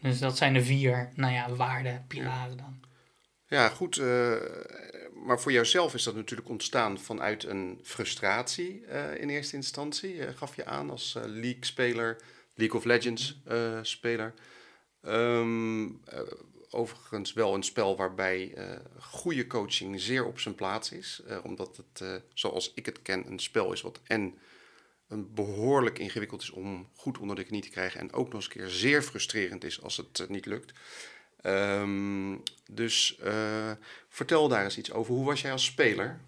Dus 0.00 0.18
dat 0.18 0.36
zijn 0.36 0.52
de 0.52 0.64
vier, 0.64 1.08
nou 1.14 1.32
ja, 1.32 1.54
waarden, 1.54 2.04
pilaren 2.08 2.56
dan. 2.56 2.80
Ja, 3.46 3.68
goed. 3.68 3.96
Uh, 3.96 4.32
maar 5.24 5.40
voor 5.40 5.52
jouzelf 5.52 5.94
is 5.94 6.02
dat 6.02 6.14
natuurlijk 6.14 6.48
ontstaan 6.48 6.98
vanuit 6.98 7.44
een 7.44 7.80
frustratie 7.82 8.84
uh, 8.92 9.20
in 9.20 9.28
eerste 9.28 9.56
instantie. 9.56 10.14
Uh, 10.14 10.28
gaf 10.34 10.56
je 10.56 10.64
aan 10.64 10.90
als 10.90 11.16
League-speler, 11.26 12.20
League 12.54 12.78
of 12.78 12.84
Legends-speler. 12.84 14.34
Um, 15.02 16.00
overigens 16.70 17.32
wel 17.32 17.54
een 17.54 17.62
spel 17.62 17.96
waarbij 17.96 18.54
uh, 18.56 18.76
goede 19.00 19.46
coaching 19.46 20.00
zeer 20.00 20.26
op 20.26 20.38
zijn 20.38 20.54
plaats 20.54 20.92
is. 20.92 21.22
Uh, 21.28 21.38
omdat 21.42 21.76
het, 21.76 22.00
uh, 22.00 22.14
zoals 22.34 22.72
ik 22.74 22.86
het 22.86 23.02
ken, 23.02 23.26
een 23.26 23.38
spel 23.38 23.72
is 23.72 23.80
wat 23.80 24.00
en 24.04 24.38
een 25.08 25.34
behoorlijk 25.34 25.98
ingewikkeld 25.98 26.42
is 26.42 26.50
om 26.50 26.88
goed 26.94 27.18
onder 27.18 27.36
de 27.36 27.44
knie 27.44 27.62
te 27.62 27.68
krijgen. 27.68 28.00
En 28.00 28.12
ook 28.12 28.26
nog 28.26 28.34
eens 28.34 28.44
een 28.44 28.50
keer 28.50 28.68
zeer 28.68 29.02
frustrerend 29.02 29.64
is 29.64 29.82
als 29.82 29.96
het 29.96 30.28
niet 30.28 30.46
lukt. 30.46 30.72
Um, 31.42 32.42
dus 32.70 33.18
vertel 34.08 34.48
daar 34.48 34.64
eens 34.64 34.78
iets 34.78 34.92
over. 34.92 35.14
Hoe 35.14 35.24
was 35.24 35.40
jij 35.40 35.52
als 35.52 35.64
speler? 35.64 36.20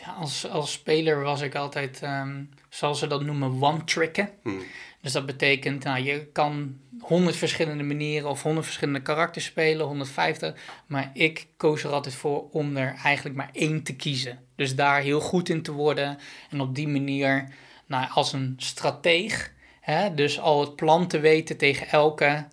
Ja, 0.00 0.12
als, 0.12 0.48
als 0.48 0.72
speler 0.72 1.20
was 1.20 1.40
ik 1.40 1.54
altijd, 1.54 2.02
um, 2.02 2.50
zoals 2.68 2.98
ze 2.98 3.06
dat 3.06 3.22
noemen, 3.22 3.62
one-tricken. 3.62 4.30
Hmm. 4.42 4.62
Dus 5.00 5.12
dat 5.12 5.26
betekent, 5.26 5.84
nou, 5.84 6.02
je 6.02 6.26
kan 6.32 6.78
honderd 7.00 7.36
verschillende 7.36 7.82
manieren 7.82 8.28
of 8.28 8.42
honderd 8.42 8.66
verschillende 8.66 9.02
karakters 9.02 9.44
spelen, 9.44 9.86
150. 9.86 10.54
Maar 10.86 11.10
ik 11.14 11.46
koos 11.56 11.84
er 11.84 11.90
altijd 11.90 12.14
voor 12.14 12.48
om 12.50 12.76
er 12.76 12.94
eigenlijk 13.02 13.36
maar 13.36 13.50
één 13.52 13.82
te 13.82 13.96
kiezen. 13.96 14.38
Dus 14.56 14.74
daar 14.74 15.00
heel 15.00 15.20
goed 15.20 15.48
in 15.48 15.62
te 15.62 15.72
worden 15.72 16.18
en 16.50 16.60
op 16.60 16.74
die 16.74 16.88
manier, 16.88 17.48
nou, 17.86 18.08
als 18.10 18.32
een 18.32 18.54
strateeg, 18.56 19.52
hè, 19.80 20.14
dus 20.14 20.40
al 20.40 20.60
het 20.60 20.76
plan 20.76 21.06
te 21.06 21.20
weten 21.20 21.56
tegen 21.56 21.88
elke 21.88 22.46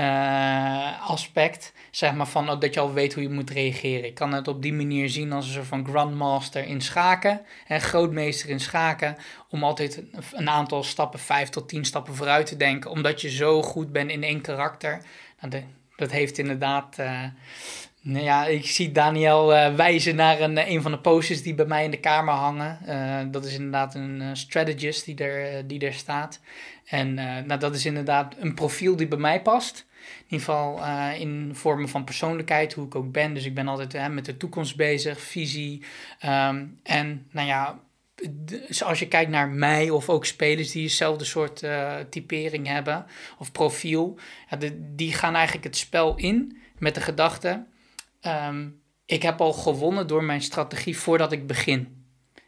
uh, 0.00 1.10
aspect 1.10 1.72
zeg 1.90 2.14
maar 2.14 2.26
van 2.26 2.50
oh, 2.50 2.60
dat 2.60 2.74
je 2.74 2.80
al 2.80 2.92
weet 2.92 3.14
hoe 3.14 3.22
je 3.22 3.28
moet 3.28 3.50
reageren. 3.50 4.04
Ik 4.04 4.14
kan 4.14 4.32
het 4.32 4.48
op 4.48 4.62
die 4.62 4.72
manier 4.72 5.08
zien 5.08 5.32
als 5.32 5.46
een 5.46 5.52
soort 5.52 5.66
van 5.66 5.86
grandmaster 5.86 6.64
in 6.64 6.80
schaken, 6.80 7.40
hè, 7.64 7.78
grootmeester 7.78 8.48
in 8.48 8.60
schaken, 8.60 9.16
om 9.48 9.64
altijd 9.64 10.02
een 10.32 10.48
aantal 10.48 10.82
stappen, 10.82 11.18
vijf 11.18 11.48
tot 11.48 11.68
tien 11.68 11.84
stappen 11.84 12.14
vooruit 12.14 12.46
te 12.46 12.56
denken, 12.56 12.90
omdat 12.90 13.20
je 13.20 13.30
zo 13.30 13.62
goed 13.62 13.92
bent 13.92 14.10
in 14.10 14.22
één 14.22 14.40
karakter. 14.40 15.02
Nou, 15.40 15.64
dat 15.96 16.10
heeft 16.10 16.38
inderdaad. 16.38 16.96
Uh, 17.00 17.22
nou 18.00 18.24
ja, 18.24 18.46
ik 18.46 18.66
zie 18.66 18.92
Daniel 18.92 19.54
uh, 19.54 19.74
wijzen 19.74 20.16
naar 20.16 20.40
een, 20.40 20.70
een 20.70 20.82
van 20.82 20.90
de 20.90 20.98
posters 20.98 21.42
die 21.42 21.54
bij 21.54 21.66
mij 21.66 21.84
in 21.84 21.90
de 21.90 22.00
kamer 22.00 22.34
hangen. 22.34 22.78
Dat 23.30 23.44
is 23.44 23.54
inderdaad 23.54 23.94
een 23.94 24.36
strategist 24.36 25.04
die 25.04 25.16
er, 25.16 25.66
die 25.66 25.80
er 25.80 25.92
staat. 25.92 26.40
En 26.84 27.14
nou, 27.14 27.58
dat 27.58 27.74
is 27.74 27.86
inderdaad 27.86 28.34
een 28.38 28.54
profiel 28.54 28.96
die 28.96 29.08
bij 29.08 29.18
mij 29.18 29.42
past. 29.42 29.86
In 30.18 30.24
ieder 30.24 30.46
geval 30.46 30.78
uh, 30.78 31.20
in 31.20 31.50
vormen 31.54 31.88
van 31.88 32.04
persoonlijkheid, 32.04 32.72
hoe 32.72 32.86
ik 32.86 32.94
ook 32.94 33.12
ben. 33.12 33.34
Dus 33.34 33.44
ik 33.44 33.54
ben 33.54 33.68
altijd 33.68 33.94
uh, 33.94 34.06
met 34.06 34.24
de 34.24 34.36
toekomst 34.36 34.76
bezig, 34.76 35.20
visie. 35.20 35.82
Um, 36.24 36.78
en 36.82 37.26
nou 37.30 37.46
ja, 37.46 37.80
als 38.84 38.98
je 38.98 39.08
kijkt 39.08 39.30
naar 39.30 39.48
mij 39.48 39.90
of 39.90 40.08
ook 40.08 40.24
spelers 40.26 40.70
die 40.70 40.82
hetzelfde 40.82 41.24
soort 41.24 41.62
uh, 41.62 41.96
typering 42.10 42.66
hebben 42.66 43.06
of 43.38 43.52
profiel, 43.52 44.18
die 44.78 45.12
gaan 45.12 45.34
eigenlijk 45.34 45.64
het 45.64 45.76
spel 45.76 46.16
in 46.16 46.58
met 46.78 46.94
de 46.94 47.00
gedachte: 47.00 47.64
um, 48.22 48.80
ik 49.06 49.22
heb 49.22 49.40
al 49.40 49.52
gewonnen 49.52 50.06
door 50.06 50.24
mijn 50.24 50.42
strategie 50.42 50.98
voordat 50.98 51.32
ik 51.32 51.46
begin. 51.46 51.97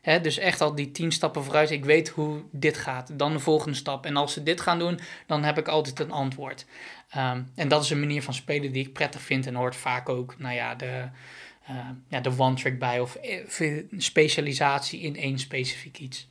He, 0.01 0.21
dus 0.21 0.39
echt 0.39 0.61
al 0.61 0.75
die 0.75 0.91
tien 0.91 1.13
stappen 1.13 1.45
vooruit. 1.45 1.71
Ik 1.71 1.85
weet 1.85 2.09
hoe 2.09 2.43
dit 2.51 2.77
gaat. 2.77 3.19
Dan 3.19 3.33
de 3.33 3.39
volgende 3.39 3.77
stap. 3.77 4.07
En 4.07 4.17
als 4.17 4.33
ze 4.33 4.43
dit 4.43 4.61
gaan 4.61 4.79
doen, 4.79 5.01
dan 5.27 5.43
heb 5.43 5.59
ik 5.59 5.69
altijd 5.69 6.01
een 6.01 6.11
antwoord. 6.11 6.67
Um, 7.17 7.51
en 7.55 7.69
dat 7.69 7.83
is 7.85 7.91
een 7.91 8.01
manier 8.01 8.23
van 8.23 8.35
spelen 8.35 8.73
die 8.73 8.87
ik 8.87 8.93
prettig 8.93 9.21
vind. 9.21 9.47
En 9.47 9.55
hoort 9.55 9.77
vaak 9.77 10.09
ook, 10.09 10.39
nou 10.39 10.55
ja, 10.55 10.75
de, 10.75 11.09
uh, 11.71 11.89
ja, 12.09 12.21
de 12.21 12.33
one-track 12.39 12.79
bij. 12.79 13.01
Of 13.01 13.15
eh, 13.15 13.85
specialisatie 13.97 15.01
in 15.01 15.17
één 15.17 15.39
specifiek 15.39 15.99
iets. 15.99 16.29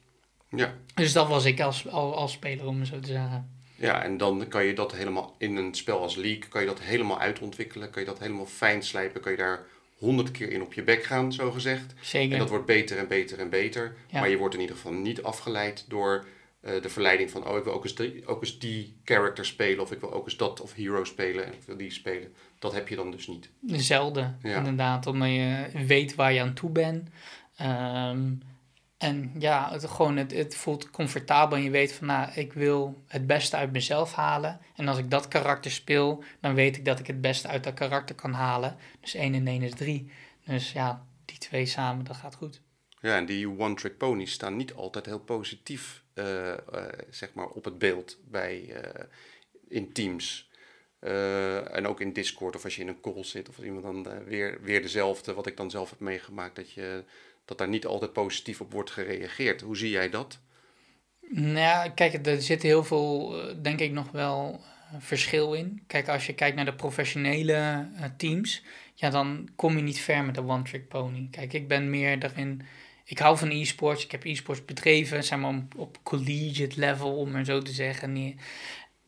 Ja. 0.50 0.74
Dus 0.94 1.14
dat 1.14 1.28
was 1.28 1.46
ik 1.46 1.62
als, 1.62 1.88
als, 1.88 2.16
als 2.16 2.32
speler, 2.32 2.68
om 2.68 2.86
zo 2.86 3.00
te 3.00 3.08
zeggen. 3.08 3.50
Ja, 3.76 4.04
en 4.04 4.18
dan 4.18 4.48
kan 4.48 4.66
je 4.66 4.74
dat 4.74 4.92
helemaal 4.92 5.36
in 5.38 5.56
een 5.56 5.74
spel 5.74 6.02
als 6.02 6.16
League, 6.16 6.48
kan 6.50 6.62
je 6.62 6.68
dat 6.68 6.80
helemaal 6.80 7.20
uitontwikkelen. 7.20 7.90
Kan 7.90 8.02
je 8.02 8.08
dat 8.08 8.20
helemaal 8.20 8.46
fijn 8.46 8.84
slijpen. 8.84 9.22
Kan 9.22 9.32
je 9.32 9.38
daar 9.38 9.66
honderd 10.00 10.32
keer 10.32 10.52
in 10.52 10.62
op 10.62 10.74
je 10.74 10.84
bek 10.84 11.04
gaan, 11.04 11.34
zo 11.34 11.52
gezegd. 11.52 11.94
Zeker. 12.02 12.34
En 12.34 12.40
dat 12.40 12.50
wordt 12.50 12.66
beter 12.66 12.98
en 12.98 13.08
beter 13.08 13.40
en 13.40 13.50
beter. 13.50 13.96
Ja. 14.08 14.20
Maar 14.20 14.30
je 14.30 14.38
wordt 14.38 14.56
in 14.56 14.62
ieder 14.62 14.76
geval 14.76 14.94
niet 14.94 15.24
afgeleid 15.24 15.86
door 15.88 16.26
eh, 16.62 16.82
de 16.82 16.90
verleiding 16.90 17.32
van... 17.32 17.48
oh, 17.48 17.58
ik 17.58 17.64
wil 17.64 17.74
ook 17.74 17.84
eens, 17.84 17.96
die, 17.96 18.28
ook 18.28 18.42
eens 18.42 18.60
die 18.60 18.96
character 19.04 19.46
spelen... 19.46 19.80
of 19.84 19.92
ik 19.92 20.00
wil 20.00 20.14
ook 20.14 20.26
eens 20.26 20.38
dat 20.38 20.62
of 20.62 20.74
hero 20.74 21.04
spelen 21.04 21.46
en 21.46 21.54
ik 21.54 21.62
wil 21.66 21.78
die 21.78 21.92
spelen. 21.92 22.34
Dat 22.60 22.74
heb 22.74 22.88
je 22.88 22.96
dan 22.96 23.12
dus 23.12 23.28
niet. 23.28 23.50
Zelden, 23.66 24.40
Ja. 24.44 24.58
inderdaad. 24.58 25.08
Omdat 25.08 25.30
je 25.30 25.66
weet 25.86 26.16
waar 26.16 26.34
je 26.34 26.42
aan 26.42 26.54
toe 26.54 26.70
bent. 26.70 27.10
Ehm, 27.58 28.20
en 29.00 29.32
ja, 29.38 29.72
het, 29.72 29.86
gewoon, 29.86 30.18
het, 30.18 30.32
het 30.32 30.56
voelt 30.56 30.90
comfortabel 30.90 31.58
en 31.58 31.64
je 31.64 31.70
weet 31.70 31.92
van, 31.94 32.08
nou, 32.08 32.32
ik 32.34 32.54
wil 32.54 33.04
het 33.08 33.28
beste 33.28 33.56
uit 33.56 33.72
mezelf 33.72 34.14
halen. 34.14 34.60
En 34.76 34.88
als 34.88 34.98
ik 34.98 35.12
dat 35.12 35.28
karakter 35.28 35.72
speel, 35.72 36.24
dan 36.40 36.54
weet 36.54 36.78
ik 36.78 36.86
dat 36.86 37.00
ik 37.00 37.08
het 37.08 37.22
beste 37.22 37.48
uit 37.48 37.64
dat 37.64 37.74
karakter 37.74 38.16
kan 38.16 38.34
halen. 38.34 38.78
Dus 39.00 39.14
1 39.14 39.34
en 39.34 39.48
1 39.48 39.62
is 39.62 39.74
3. 39.74 40.12
Dus 40.46 40.72
ja, 40.72 41.06
die 41.26 41.38
twee 41.38 41.66
samen, 41.66 42.06
dat 42.06 42.16
gaat 42.16 42.36
goed. 42.36 42.62
Ja, 43.02 43.18
en 43.18 43.26
die 43.26 43.60
one-trick 43.60 43.98
ponies 43.98 44.32
staan 44.32 44.56
niet 44.56 44.74
altijd 44.74 45.06
heel 45.06 45.20
positief 45.20 46.04
eh, 46.14 46.52
eh, 46.52 46.60
zeg 47.10 47.34
maar 47.34 47.48
op 47.48 47.66
het 47.66 47.78
beeld 47.78 48.18
bij, 48.26 48.74
eh, 48.74 49.04
in 49.68 49.94
teams. 49.94 50.48
En 51.00 51.88
ook 51.88 52.02
in 52.02 52.14
Discord 52.14 52.56
of 52.56 52.64
als 52.64 52.76
je 52.76 52.82
in 52.82 52.88
een 52.88 53.02
call 53.02 53.24
zit 53.24 53.50
of 53.50 53.58
iemand 53.58 54.04
dan 54.04 54.24
weer, 54.24 54.62
weer 54.62 54.82
dezelfde, 54.82 55.34
wat 55.34 55.48
ik 55.48 55.58
dan 55.58 55.70
zelf 55.70 55.90
heb 55.90 56.00
meegemaakt, 56.00 56.56
dat, 56.56 56.72
je, 56.72 57.04
dat 57.50 57.58
daar 57.58 57.70
niet 57.70 57.86
altijd 57.86 58.14
positief 58.14 58.62
op 58.62 58.72
wordt 58.72 58.92
gereageerd. 58.92 59.62
Hoe 59.62 59.78
zie 59.78 59.90
jij 59.90 60.10
dat? 60.10 60.40
Nou 61.30 61.58
ja, 61.58 61.90
kijk, 61.90 62.26
er 62.28 62.42
zit 62.42 62.62
heel 62.62 62.84
veel, 62.84 63.42
eh, 63.42 63.56
denk 63.62 63.80
ik, 63.80 63.92
nog 63.92 64.12
wel 64.12 64.62
eh, 64.62 64.96
verschil 65.00 65.54
in. 65.54 65.84
Kijk, 65.88 66.08
als 66.08 66.26
je 66.26 66.34
kijkt 66.34 66.56
naar 66.56 66.66
de 66.66 66.74
professionele 66.74 67.54
eh, 67.54 68.04
teams, 68.18 68.64
ja, 68.94 69.10
dan 69.10 69.50
kom 69.56 69.76
je 69.76 69.84
niet 69.84 70.00
ver 70.00 70.24
met 70.24 70.36
de 70.36 70.44
one-trick 70.44 70.88
pony. 70.88 71.28
Kijk, 71.32 71.54
ik 71.54 71.68
ben 71.68 71.90
meer 71.90 72.20
daarin, 72.20 72.62
ik 73.04 73.20
hou 73.20 73.38
van 73.38 73.50
e-sports, 73.50 74.04
ik 74.04 74.12
heb 74.12 74.24
e-sports 74.24 74.66
bedreven, 74.66 75.24
zeg 75.24 75.40
maar 75.40 75.64
op, 75.76 76.00
collegiate 76.04 76.80
level, 76.80 77.18
om 77.18 77.32
maar 77.32 77.46
zo 77.46 77.62
te 77.62 77.72
zeggen. 77.72 78.38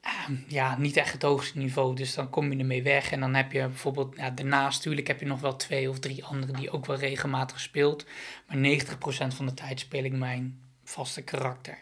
Ehm, 0.02 0.36
ja, 0.48 0.78
niet 0.78 0.98
echt 0.98 1.14
het 1.14 1.22
hoogste 1.22 1.58
niveau, 1.58 1.96
dus 1.96 2.14
dan 2.14 2.30
kom 2.30 2.52
je 2.52 2.60
ermee 2.60 2.84
weg. 2.84 3.12
En 3.12 3.20
dan 3.20 3.34
heb 3.34 3.52
je 3.52 3.60
bijvoorbeeld, 3.60 4.16
ja, 4.18 4.30
daarnaast 4.30 4.78
natuurlijk 4.78 5.08
heb 5.08 5.20
je 5.20 5.26
nog 5.26 5.42
wel 5.42 5.56
twee 5.56 5.90
of 5.90 6.00
drie 6.00 6.24
anderen 6.24 6.56
die 6.56 6.72
ook 6.72 6.86
wel 6.86 6.98
regelmatig 6.98 7.60
speelt. 7.60 8.06
Maar 8.48 8.58
90% 8.58 9.34
van 9.34 9.46
de 9.46 9.54
tijd 9.54 9.80
speel 9.80 10.04
ik 10.04 10.14
mijn 10.14 10.60
vaste 10.84 11.22
karakter. 11.22 11.78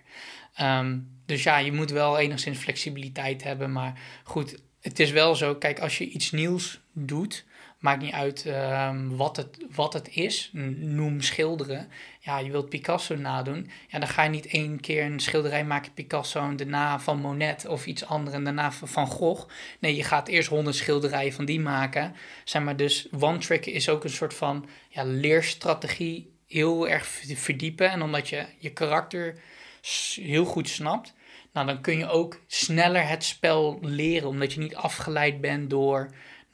Ehm, 0.54 1.00
dus 1.26 1.44
ja, 1.44 1.58
je 1.58 1.72
moet 1.72 1.92
wel 1.92 2.18
enigszins 2.18 2.58
flexibiliteit 2.58 3.44
hebben. 3.44 3.72
Maar 3.72 4.00
goed, 4.24 4.62
het 4.82 5.00
is 5.00 5.12
wel 5.12 5.36
zo. 5.36 5.56
Kijk, 5.56 5.80
als 5.80 5.98
je 5.98 6.10
iets 6.10 6.32
nieuws 6.32 6.82
doet, 6.94 7.46
maakt 7.80 8.02
niet 8.02 8.14
uit 8.14 8.46
ehm, 8.46 9.08
wat, 9.08 9.36
het, 9.36 9.58
wat 9.76 9.94
het 9.94 10.10
is. 10.16 10.50
Noem 10.54 11.22
schilderen. 11.22 11.90
Ja, 12.20 12.38
je 12.40 12.52
wilt 12.52 12.70
Picasso 12.70 13.16
nadoen. 13.16 13.70
Ja, 13.88 14.00
dan 14.00 14.08
ga 14.08 14.24
je 14.24 14.30
niet 14.30 14.46
één 14.46 14.80
keer 14.80 15.06
een 15.06 15.20
schilderij 15.20 15.66
maken, 15.66 15.94
Picasso, 15.94 16.42
en 16.42 16.56
daarna 16.56 17.00
van 17.00 17.20
Monet 17.20 17.68
of 17.68 17.86
iets 17.86 18.06
anders, 18.06 18.36
en 18.36 18.44
daarna 18.44 18.72
van 18.72 19.08
Gogh. 19.08 19.48
Nee, 19.80 19.96
je 19.96 20.04
gaat 20.04 20.28
eerst 20.28 20.50
honderd 20.50 20.76
schilderijen 20.76 21.34
van 21.34 21.46
die 21.46 21.60
maken. 21.60 22.16
Zeg 22.44 22.62
maar, 22.62 22.76
dus 22.76 23.08
one-trick 23.20 23.66
is 23.66 23.90
ook 23.90 24.04
een 24.04 24.10
soort 24.10 24.34
van 24.34 24.66
ja, 24.90 25.04
leerstrategie 25.04 26.32
heel 26.48 26.88
erg 26.88 27.08
verdiepen. 27.36 27.90
En 27.92 28.02
omdat 28.02 28.30
je 28.30 28.46
je 28.58 28.74
karakter 28.74 29.42
heel 30.16 30.46
goed 30.46 30.70
snapt, 30.70 31.14
nou, 31.54 31.66
dan 31.68 31.82
kun 31.82 31.98
je 31.98 32.10
ook 32.10 32.40
sneller 32.48 33.08
het 33.08 33.24
spel 33.24 33.80
leren. 33.82 34.28
Omdat 34.28 34.54
je 34.54 34.60
niet 34.60 34.76
afgeleid 34.76 35.42
bent 35.42 35.70
door, 35.70 36.10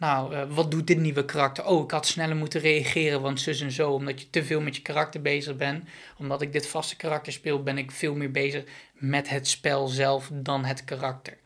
nou, 0.05 0.33
eh, 0.33 0.43
wat 0.49 0.71
doet 0.71 0.87
dit 0.87 0.99
nieuwe 0.99 1.25
karakter? 1.25 1.65
Oh, 1.65 1.83
ik 1.83 1.91
had 1.91 2.05
sneller 2.05 2.35
moeten 2.35 2.61
reageren, 2.61 3.21
want 3.21 3.41
zus 3.41 3.61
en 3.61 3.71
zo. 3.71 3.91
Omdat 3.91 4.21
je 4.21 4.29
te 4.29 4.43
veel 4.43 4.61
met 4.61 4.75
je 4.75 4.81
karakter 4.81 5.21
bezig 5.21 5.55
bent. 5.55 5.83
Omdat 6.17 6.41
ik 6.41 6.51
dit 6.51 6.67
vaste 6.67 6.95
karakter 6.95 7.33
speel, 7.33 7.63
ben 7.63 7.77
ik 7.77 7.91
veel 7.91 8.15
meer 8.15 8.31
bezig 8.31 8.63
met 8.93 9.29
het 9.29 9.47
spel 9.47 9.87
zelf 9.87 10.29
dan 10.33 10.65
het 10.65 10.83
karakter. 10.83 11.37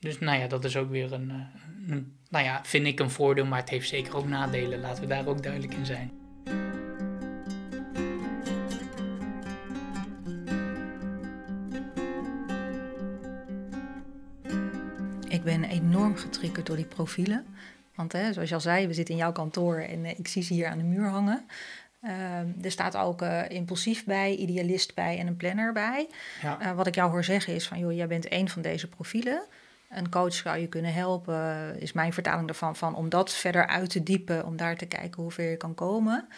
Dus 0.00 0.18
nou 0.18 0.38
ja, 0.38 0.46
dat 0.46 0.64
is 0.64 0.76
ook 0.76 0.90
weer 0.90 1.12
een, 1.12 1.30
eh, 1.30 1.92
een 1.92 2.16
nou 2.30 2.44
ja, 2.44 2.60
vind 2.64 2.86
ik 2.86 3.00
een 3.00 3.10
voordeel, 3.10 3.46
maar 3.46 3.60
het 3.60 3.68
heeft 3.68 3.88
zeker 3.88 4.16
ook 4.16 4.26
nadelen. 4.26 4.80
Laten 4.80 5.02
we 5.02 5.08
daar 5.08 5.26
ook 5.26 5.42
duidelijk 5.42 5.74
in 5.74 5.86
zijn. 5.86 6.12
Ik 15.28 15.42
ben 15.44 15.64
enorm 15.64 16.16
getriggerd 16.16 16.66
door 16.66 16.76
die 16.76 16.84
profielen. 16.84 17.46
Want 17.98 18.12
hè, 18.12 18.32
zoals 18.32 18.48
je 18.48 18.54
al 18.54 18.60
zei, 18.60 18.86
we 18.86 18.94
zitten 18.94 19.14
in 19.14 19.20
jouw 19.20 19.32
kantoor 19.32 19.76
en 19.76 20.04
eh, 20.04 20.18
ik 20.18 20.28
zie 20.28 20.42
ze 20.42 20.54
hier 20.54 20.66
aan 20.66 20.78
de 20.78 20.84
muur 20.84 21.08
hangen. 21.08 21.46
Ehm, 22.02 22.46
er 22.62 22.70
staat 22.70 22.96
ook 22.96 23.22
eh, 23.22 23.48
impulsief 23.48 24.04
bij, 24.04 24.34
idealist 24.34 24.94
bij 24.94 25.18
en 25.18 25.26
een 25.26 25.36
planner 25.36 25.72
bij. 25.72 26.08
Ja. 26.42 26.60
Eh, 26.60 26.72
wat 26.72 26.86
ik 26.86 26.94
jou 26.94 27.10
hoor 27.10 27.24
zeggen 27.24 27.54
is 27.54 27.68
van, 27.68 27.78
joh, 27.78 27.92
jij 27.92 28.06
bent 28.06 28.28
één 28.28 28.48
van 28.48 28.62
deze 28.62 28.88
profielen. 28.88 29.42
Een 29.90 30.08
coach 30.08 30.32
zou 30.32 30.58
je 30.58 30.66
kunnen 30.66 30.92
helpen, 30.92 31.80
is 31.80 31.92
mijn 31.92 32.12
vertaling 32.12 32.48
ervan, 32.48 32.76
van 32.76 32.94
om 32.94 33.08
dat 33.08 33.32
verder 33.32 33.66
uit 33.66 33.90
te 33.90 34.02
diepen, 34.02 34.46
om 34.46 34.56
daar 34.56 34.76
te 34.76 34.86
kijken 34.86 35.22
hoe 35.22 35.30
ver 35.30 35.50
je 35.50 35.56
kan 35.56 35.74
komen. 35.74 36.28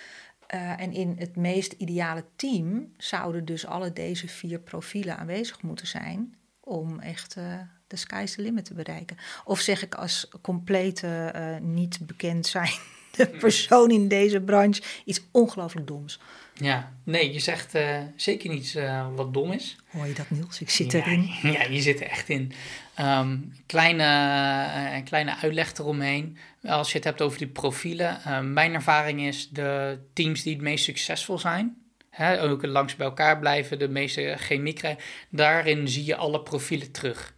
En 0.76 0.92
in 0.92 1.16
het 1.18 1.36
meest 1.36 1.72
ideale 1.72 2.24
team 2.36 2.92
zouden 2.96 3.44
dus 3.44 3.66
alle 3.66 3.92
deze 3.92 4.28
vier 4.28 4.58
profielen 4.58 5.16
aanwezig 5.16 5.62
moeten 5.62 5.86
zijn 5.86 6.34
om 6.60 7.00
echt 7.00 7.36
eh, 7.36 7.44
de 7.90 7.96
sky's 7.96 8.34
the 8.34 8.42
limit 8.42 8.64
te 8.64 8.74
bereiken. 8.74 9.16
Of 9.44 9.60
zeg 9.60 9.82
ik 9.82 9.94
als 9.94 10.28
complete 10.40 11.30
eh, 11.34 11.56
niet 11.60 11.98
bekend 12.02 12.46
zijnde 12.46 13.38
persoon 13.40 13.90
in 13.90 14.08
deze 14.08 14.40
branche 14.40 14.82
iets 15.04 15.20
ongelooflijk 15.30 15.86
doms. 15.86 16.20
Ja, 16.54 16.92
nee, 17.04 17.32
je 17.32 17.38
zegt 17.38 17.74
eh, 17.74 17.98
zeker 18.16 18.50
niets 18.50 18.74
eh, 18.74 19.06
wat 19.14 19.34
dom 19.34 19.52
is. 19.52 19.76
Hoor 19.90 20.06
je 20.06 20.14
dat 20.14 20.30
Niels? 20.30 20.60
Ik 20.60 20.70
zit 20.70 20.92
ja, 20.92 20.98
erin. 20.98 21.30
Ja, 21.52 21.62
je 21.64 21.80
zit 21.80 22.00
er 22.00 22.06
echt 22.06 22.28
in. 22.28 22.52
Ehm, 22.94 23.38
kleine, 23.66 25.02
kleine 25.04 25.36
uitleg 25.36 25.78
eromheen. 25.78 26.38
Als 26.62 26.88
je 26.90 26.96
het 26.96 27.04
hebt 27.04 27.22
over 27.22 27.38
die 27.38 27.46
profielen. 27.46 28.20
mijn 28.52 28.74
ervaring 28.74 29.20
is 29.20 29.48
de 29.48 29.98
teams 30.12 30.42
die 30.42 30.52
het 30.52 30.62
meest 30.62 30.84
succesvol 30.84 31.38
zijn. 31.38 31.76
Hè, 32.10 32.42
ook 32.42 32.66
langs 32.66 32.96
bij 32.96 33.06
elkaar 33.06 33.38
blijven, 33.38 33.78
de 33.78 33.88
meeste 33.88 34.34
chemie 34.36 34.72
krijgen. 34.72 35.02
Daarin 35.28 35.88
zie 35.88 36.04
je 36.04 36.16
alle 36.16 36.42
profielen 36.42 36.90
terug. 36.90 37.34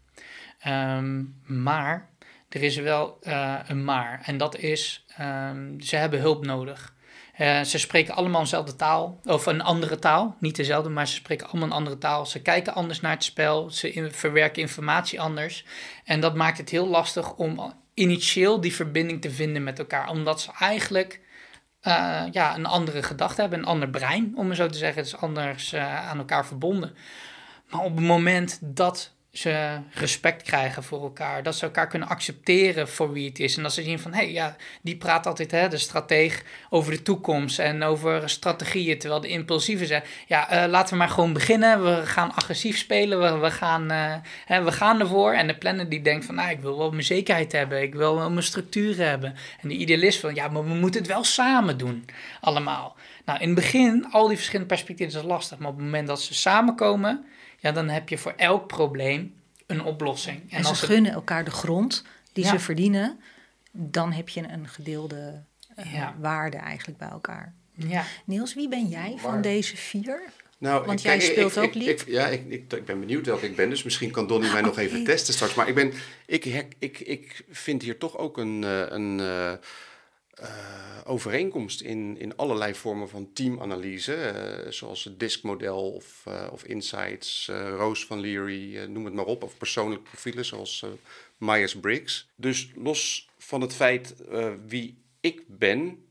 Ehm, 0.63 1.23
maar 1.47 2.11
er 2.49 2.63
is 2.63 2.77
wel 2.77 3.19
eh, 3.21 3.59
een 3.67 3.85
maar. 3.85 4.21
En 4.25 4.37
dat 4.37 4.57
is, 4.57 5.05
ehm, 5.17 5.81
ze 5.81 5.97
hebben 5.97 6.21
hulp 6.21 6.45
nodig. 6.45 6.95
Eh, 7.33 7.61
ze 7.61 7.79
spreken 7.79 8.15
allemaal 8.15 8.41
dezelfde 8.41 8.77
taal, 8.77 9.21
of 9.25 9.47
een 9.47 9.63
andere 9.63 9.99
taal. 9.99 10.37
Niet 10.39 10.57
dezelfde, 10.57 10.89
maar 10.89 11.07
ze 11.07 11.15
spreken 11.15 11.47
allemaal 11.47 11.69
een 11.69 11.75
andere 11.75 11.99
taal. 11.99 12.27
Ze 12.27 12.43
kijken 12.43 12.75
anders 12.75 13.01
naar 13.01 13.13
het 13.13 13.25
spel, 13.25 13.71
ze 13.71 14.09
verwerken 14.13 14.63
informatie 14.63 15.21
anders. 15.21 15.65
En 16.05 16.21
dat 16.21 16.35
maakt 16.35 16.59
het 16.59 16.71
heel 16.71 16.89
lastig 16.89 17.35
om 17.35 17.73
initieel 17.95 18.61
die 18.61 18.75
verbinding 18.75 19.21
te 19.21 19.31
vinden 19.31 19.65
met 19.65 19.79
elkaar. 19.79 20.09
Omdat 20.09 20.41
ze 20.41 20.51
eigenlijk 20.59 21.21
eh, 21.81 22.23
ja, 22.33 22.55
een 22.55 22.67
andere 22.67 23.03
gedachte 23.03 23.41
hebben, 23.41 23.59
een 23.59 23.65
ander 23.65 23.91
brein, 23.91 24.33
om 24.37 24.49
het 24.49 24.57
zo 24.57 24.69
te 24.69 24.79
zeggen. 24.79 24.99
Het 25.03 25.07
is 25.07 25.21
anders 25.21 25.75
aan 25.75 26.19
elkaar 26.19 26.47
verbonden. 26.47 26.97
Maar 27.71 27.81
op 27.81 27.97
het 27.97 28.05
moment 28.05 28.59
dat 28.63 29.15
ze 29.33 29.79
respect 29.93 30.43
krijgen 30.43 30.83
voor 30.83 31.03
elkaar, 31.03 31.43
dat 31.43 31.55
ze 31.55 31.65
elkaar 31.65 31.89
kunnen 31.89 32.09
accepteren 32.09 32.89
voor 32.89 33.13
wie 33.13 33.29
het 33.29 33.39
is. 33.39 33.57
En 33.57 33.63
dat 33.63 33.73
ze 33.73 33.83
zien 33.83 33.99
van, 33.99 34.13
hé, 34.13 34.23
hey, 34.23 34.33
ja, 34.33 34.57
die 34.83 34.97
praat 34.97 35.27
altijd, 35.27 35.51
hè, 35.51 35.69
de 35.69 35.79
strateeg, 35.79 36.43
over 36.71 36.93
de 36.93 37.03
toekomst 37.03 37.59
en 37.59 37.83
over 37.83 38.31
strategieën, 38.31 38.99
terwijl 38.99 39.21
de 39.21 39.29
impulsieve 39.29 39.87
zegt, 39.87 40.09
ja, 40.27 40.51
eh, 40.51 40.71
laten 40.71 40.93
we 40.93 40.99
maar 40.99 41.09
gewoon 41.09 41.33
beginnen. 41.33 41.85
We 41.85 42.07
gaan 42.07 42.35
agressief 42.35 42.79
spelen, 42.79 43.21
we, 43.21 43.39
we, 43.39 43.51
gaan, 43.51 43.91
eh, 43.91 44.15
hè, 44.47 44.63
we 44.63 44.73
gaan 44.73 45.01
ervoor. 45.01 45.33
En 45.33 45.47
de 45.47 45.59
planner 45.59 45.89
die 45.89 46.03
denkt 46.03 46.25
van, 46.25 46.35
nou, 46.35 46.51
ik 46.51 46.61
wil 46.61 46.79
wel 46.79 46.91
mijn 46.91 47.03
zekerheid 47.03 47.53
hebben, 47.53 47.83
ik 47.83 47.95
wil 47.95 48.17
wel 48.17 48.31
mijn 48.31 48.45
structuur 48.45 48.97
hebben. 48.97 49.35
En 49.61 49.69
de 49.69 49.75
idealist 49.75 50.21
van, 50.21 50.35
ja, 50.35 50.49
maar 50.49 50.65
we 50.65 50.75
moeten 50.75 51.01
het 51.01 51.11
wel 51.11 51.25
samen 51.25 51.79
doen, 51.79 52.05
allemaal. 52.41 52.97
Nou, 53.25 53.41
in 53.41 53.47
het 53.47 53.57
begin, 53.57 54.07
al 54.11 54.27
die 54.27 54.37
verschillende 54.37 54.75
perspectieven 54.75 55.21
is 55.21 55.27
lastig, 55.27 55.59
maar 55.59 55.69
op 55.69 55.77
het 55.77 55.85
moment 55.85 56.07
dat 56.07 56.23
ze 56.23 56.35
samenkomen, 56.35 57.25
ja, 57.63 57.73
dan 57.73 57.89
heb 57.89 58.09
je 58.09 58.19
voor 58.19 58.33
elk 58.37 58.67
probleem 58.67 59.35
een 59.67 59.83
oplossing. 59.83 60.53
En, 60.53 60.63
ze 60.63 60.69
als 60.69 60.81
het- 60.81 60.91
gunnen 60.91 61.13
elkaar 61.13 61.45
de 61.45 61.51
grond 61.51 62.05
die 62.33 62.45
Ja. 62.45 62.51
ze 62.51 62.59
verdienen. 62.59 63.21
Dan 63.71 64.13
heb 64.13 64.29
je 64.29 64.43
een 64.49 64.69
gedeelde 64.69 65.43
eh, 65.77 65.95
Ja. 65.95 66.15
waarde 66.19 66.57
eigenlijk 66.57 66.99
bij 66.99 67.09
elkaar. 67.09 67.55
ja, 67.75 68.05
Niels, 68.25 68.55
wie 68.55 68.69
ben 68.69 68.89
jij 68.89 69.15
van 69.19 69.41
deze 69.41 69.77
vier? 69.77 70.23
Nou, 70.59 70.87
Want 70.87 70.99
ik- 70.99 71.05
jij 71.05 71.17
kijk, 71.17 71.29
ik- 71.29 71.33
speelt 71.37 71.57
ik- 71.57 71.63
ook 71.63 71.75
lied? 71.75 71.89
ik- 72.01 72.07
ja, 72.07 72.27
ik, 72.27 72.45
ik, 72.49 72.73
ik 72.73 72.85
ben 72.85 73.01
benieuwd 73.01 73.27
welke 73.27 73.47
ik 73.47 73.57
ben, 73.57 73.69
dus 73.71 73.83
misschien 73.83 74.11
kan 74.11 74.27
Donnie 74.27 74.51
mij 74.53 74.61
nog 74.61 74.71
Oké. 74.71 74.81
even 74.81 75.05
testen 75.05 75.35
straks. 75.35 75.55
Maar 75.55 75.69
ik, 75.69 75.75
ben, 75.75 75.93
ik, 76.27 76.45
ik, 76.79 77.01
ik 77.01 77.45
vind 77.51 77.83
hier 77.83 77.99
toch 77.99 78.19
ook 78.19 78.39
een, 78.39 78.65
eh, 78.65 78.83
een 78.89 79.21
eh, 79.21 79.53
eh, 80.43 81.01
overeenkomst 81.05 81.81
in, 81.81 82.19
in 82.19 82.37
allerlei 82.37 82.75
vormen 82.75 83.09
van 83.09 83.33
teamanalyse. 83.33 84.15
eh, 84.15 84.71
zoals 84.71 85.05
het 85.05 85.21
DISC-model 85.21 85.93
of, 85.93 86.23
eh, 86.27 86.49
of 86.53 86.65
Insights, 86.65 87.51
Roos 87.77 88.07
van 88.07 88.21
Leary, 88.21 88.85
noem 88.85 89.05
het 89.05 89.15
maar 89.15 89.25
op. 89.25 89.43
Of 89.43 89.57
persoonlijke 89.57 90.05
profielen 90.05 90.45
zoals 90.45 90.85
Myers-Briggs. 91.37 92.29
Dus 92.37 92.71
los 92.75 93.29
van 93.39 93.61
het 93.61 93.75
feit 93.75 94.15
wie 94.67 94.99
ik 95.21 95.43
ben, 95.47 96.05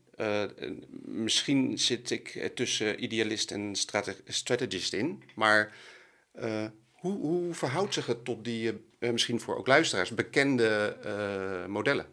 misschien 1.04 1.78
zit 1.78 2.10
ik 2.10 2.50
tussen 2.54 3.02
idealist 3.02 3.50
en 3.50 3.74
strategist 4.26 4.92
in, 4.92 5.22
maar 5.34 5.74
hoe, 6.92 7.18
hoe, 7.18 7.54
verhoudt 7.54 7.94
zich 7.94 8.06
het 8.06 8.24
tot 8.24 8.44
die, 8.44 8.72
misschien 8.98 9.40
voor 9.40 9.56
ook 9.56 9.66
luisteraars, 9.66 10.10
bekende 10.10 10.96
modellen? 11.68 12.06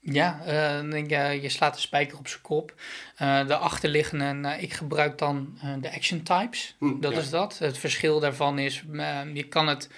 Ja, 0.00 0.40
uh, 0.82 1.42
je 1.42 1.48
slaat 1.48 1.74
de 1.74 1.80
spijker 1.80 2.18
op 2.18 2.28
zijn 2.28 2.42
kop. 2.42 2.74
Uh, 3.22 3.46
de 3.46 3.56
achterliggende, 3.56 4.32
nou, 4.32 4.60
ik 4.60 4.72
gebruik 4.72 5.18
dan 5.18 5.58
de 5.80 5.92
action 5.92 6.22
types. 6.22 6.76
Hm, 6.78 7.00
dat 7.00 7.16
is 7.16 7.30
dat. 7.30 7.58
Het 7.58 7.78
verschil 7.78 8.20
daarvan 8.20 8.58
is, 8.58 8.84
je 9.32 9.46
kan 9.48 9.66
het 9.66 9.88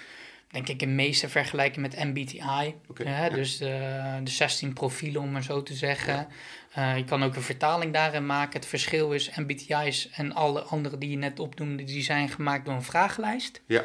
denk 0.53 0.67
ik 0.67 0.81
in 0.81 0.95
meeste 0.95 1.29
vergelijken 1.29 1.81
met 1.81 2.03
MBTI. 2.03 2.75
Okay, 2.87 3.07
ja. 3.07 3.29
Dus 3.29 3.57
de, 3.57 4.19
de 4.23 4.29
16 4.29 4.73
profielen, 4.73 5.21
om 5.21 5.31
maar 5.31 5.43
zo 5.43 5.63
te 5.63 5.73
zeggen. 5.73 6.27
Ja. 6.75 6.93
je 6.93 7.03
kan 7.03 7.23
ook 7.23 7.35
een 7.35 7.41
vertaling 7.41 7.93
daarin 7.93 8.25
maken. 8.25 8.59
Het 8.59 8.69
verschil 8.69 9.11
is 9.11 9.31
MBTI's 9.35 10.09
en 10.09 10.33
alle 10.33 10.61
andere 10.61 10.97
die 10.97 11.09
je 11.09 11.17
net 11.17 11.39
opnoemde, 11.39 11.83
die 11.83 12.03
zijn 12.03 12.29
gemaakt 12.29 12.65
door 12.65 12.73
een 12.73 12.83
vragenlijst. 12.83 13.61
Ja. 13.67 13.83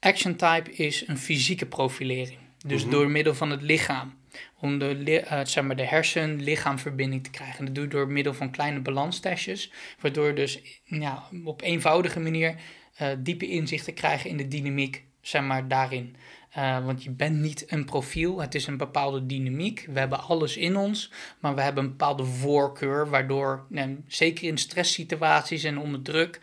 Action 0.00 0.36
type 0.36 0.72
is 0.72 1.08
een 1.08 1.18
fysieke 1.18 1.66
profilering. 1.66 2.38
Dus 2.66 2.84
mm 2.84 2.90
-hmm. 2.90 2.98
door 2.98 3.10
middel 3.10 3.34
van 3.34 3.50
het 3.50 3.62
lichaam 3.62 4.18
om 4.60 4.78
de, 4.78 5.24
uh, 5.24 5.40
zeg 5.44 5.64
maar 5.64 5.76
de 5.76 5.86
hersen-lichaamverbinding 5.86 7.24
te 7.24 7.30
krijgen. 7.30 7.64
dat 7.64 7.74
doe 7.74 7.84
je 7.84 7.90
door 7.90 8.08
middel 8.08 8.34
van 8.34 8.50
kleine 8.50 8.80
balanstestjes, 8.80 9.72
waardoor 10.00 10.34
dus 10.34 10.80
ja, 10.84 11.22
op 11.44 11.62
eenvoudige 11.62 12.20
manier 12.20 12.54
uh, 13.02 13.08
diepe 13.18 13.48
inzichten 13.48 13.94
krijgen 13.94 14.30
in 14.30 14.36
de 14.36 14.48
dynamiek, 14.48 15.04
zeg 15.20 15.42
maar, 15.42 15.68
daarin. 15.68 16.16
Uh, 16.56 16.84
want 16.84 17.02
je 17.02 17.10
bent 17.10 17.36
niet 17.36 17.72
een 17.72 17.84
profiel, 17.84 18.40
het 18.40 18.54
is 18.54 18.66
een 18.66 18.76
bepaalde 18.76 19.26
dynamiek. 19.26 19.86
We 19.92 19.98
hebben 19.98 20.22
alles 20.22 20.56
in 20.56 20.76
ons, 20.76 21.12
maar 21.40 21.54
we 21.54 21.62
hebben 21.62 21.84
een 21.84 21.90
bepaalde 21.90 22.24
voorkeur, 22.24 23.10
waardoor, 23.10 23.66
zeker 24.06 24.48
in 24.48 24.58
stresssituaties 24.58 25.64
en 25.64 25.78
onder 25.78 26.02
druk, 26.02 26.40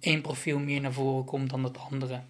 één 0.00 0.20
profiel 0.20 0.58
meer 0.58 0.80
naar 0.80 0.92
voren 0.92 1.24
komt 1.24 1.50
dan 1.50 1.64
het 1.64 1.78
andere 1.78 2.20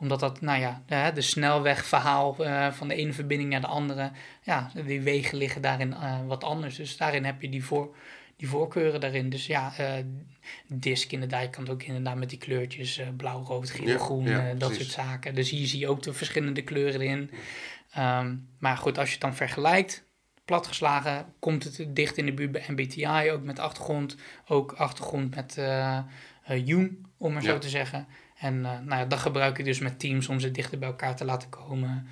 omdat 0.00 0.20
dat, 0.20 0.40
nou 0.40 0.60
ja, 0.60 0.82
de, 0.86 1.10
de 1.14 1.20
snelwegverhaal 1.20 2.36
uh, 2.40 2.72
van 2.72 2.88
de 2.88 2.94
ene 2.94 3.12
verbinding 3.12 3.50
naar 3.50 3.60
de 3.60 3.66
andere, 3.66 4.10
ja, 4.42 4.70
die 4.86 5.00
wegen 5.00 5.38
liggen 5.38 5.62
daarin 5.62 5.90
uh, 5.90 6.26
wat 6.26 6.44
anders. 6.44 6.76
Dus 6.76 6.96
daarin 6.96 7.24
heb 7.24 7.42
je 7.42 7.48
die, 7.48 7.64
voor, 7.64 7.96
die 8.36 8.48
voorkeuren 8.48 9.00
daarin. 9.00 9.30
Dus 9.30 9.46
ja, 9.46 9.72
uh, 9.80 9.92
disc 10.66 11.12
inderdaad, 11.12 11.42
je 11.42 11.50
kan 11.50 11.62
het 11.62 11.72
ook 11.72 11.82
inderdaad 11.82 12.16
met 12.16 12.30
die 12.30 12.38
kleurtjes, 12.38 13.00
blauw, 13.16 13.42
rood, 13.42 13.70
geel, 13.70 13.98
groen, 13.98 14.58
dat 14.58 14.74
soort 14.74 14.90
zaken. 14.90 15.34
Dus 15.34 15.50
hier 15.50 15.66
zie 15.66 15.78
je 15.78 15.88
ook 15.88 16.02
de 16.02 16.12
verschillende 16.12 16.62
kleuren 16.62 17.00
in. 17.00 17.30
Um, 17.98 18.48
maar 18.58 18.76
goed, 18.76 18.98
als 18.98 19.06
je 19.06 19.12
het 19.12 19.22
dan 19.22 19.34
vergelijkt, 19.34 20.04
platgeslagen, 20.44 21.26
komt 21.38 21.64
het 21.64 21.86
dicht 21.88 22.16
in 22.16 22.26
de 22.26 22.32
buurt 22.32 22.52
bij 22.52 22.64
MBTI, 22.68 23.30
ook 23.30 23.42
met 23.42 23.58
achtergrond, 23.58 24.16
ook 24.46 24.72
achtergrond 24.72 25.34
met 25.34 25.58
Jung, 26.64 27.06
om 27.16 27.32
maar 27.32 27.42
zo 27.42 27.58
te 27.58 27.68
zeggen. 27.68 28.06
En 28.38 28.54
uh, 28.54 28.62
nou 28.62 29.00
ja, 29.00 29.04
dat 29.04 29.18
gebruik 29.18 29.58
ik 29.58 29.64
dus 29.64 29.78
met 29.78 29.98
teams 29.98 30.28
om 30.28 30.40
ze 30.40 30.50
dichter 30.50 30.78
bij 30.78 30.88
elkaar 30.88 31.16
te 31.16 31.24
laten 31.24 31.48
komen. 31.48 32.08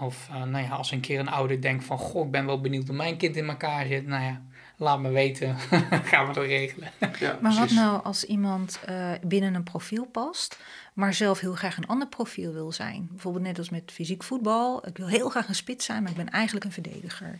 Of 0.00 0.28
uh, 0.30 0.42
nou 0.42 0.64
ja, 0.64 0.70
als 0.70 0.90
een 0.90 1.00
keer 1.00 1.20
een 1.20 1.28
ouder 1.28 1.60
denkt 1.60 1.84
van... 1.84 1.98
Goh, 1.98 2.24
ik 2.24 2.30
ben 2.30 2.46
wel 2.46 2.60
benieuwd 2.60 2.86
hoe 2.86 2.96
mijn 2.96 3.16
kind 3.16 3.36
in 3.36 3.48
elkaar 3.48 3.86
zit. 3.86 4.06
Nou 4.06 4.22
ja, 4.22 4.42
laat 4.76 5.00
me 5.00 5.10
weten. 5.10 5.58
Gaan 6.10 6.26
we 6.26 6.32
dat 6.32 6.44
regelen. 6.44 6.90
Ja, 7.18 7.38
maar 7.40 7.54
wat 7.54 7.70
nou 7.70 8.04
als 8.04 8.24
iemand 8.24 8.80
uh, 8.88 9.12
binnen 9.22 9.54
een 9.54 9.62
profiel 9.62 10.04
past... 10.04 10.58
maar 10.94 11.14
zelf 11.14 11.40
heel 11.40 11.54
graag 11.54 11.76
een 11.76 11.86
ander 11.86 12.08
profiel 12.08 12.52
wil 12.52 12.72
zijn? 12.72 13.08
Bijvoorbeeld 13.10 13.44
net 13.44 13.58
als 13.58 13.70
met 13.70 13.92
fysiek 13.92 14.22
voetbal. 14.22 14.86
Ik 14.86 14.96
wil 14.96 15.08
heel 15.08 15.28
graag 15.28 15.48
een 15.48 15.54
spits 15.54 15.84
zijn, 15.84 16.02
maar 16.02 16.10
ik 16.10 16.16
ben 16.16 16.30
eigenlijk 16.30 16.64
een 16.64 16.72
verdediger. 16.72 17.38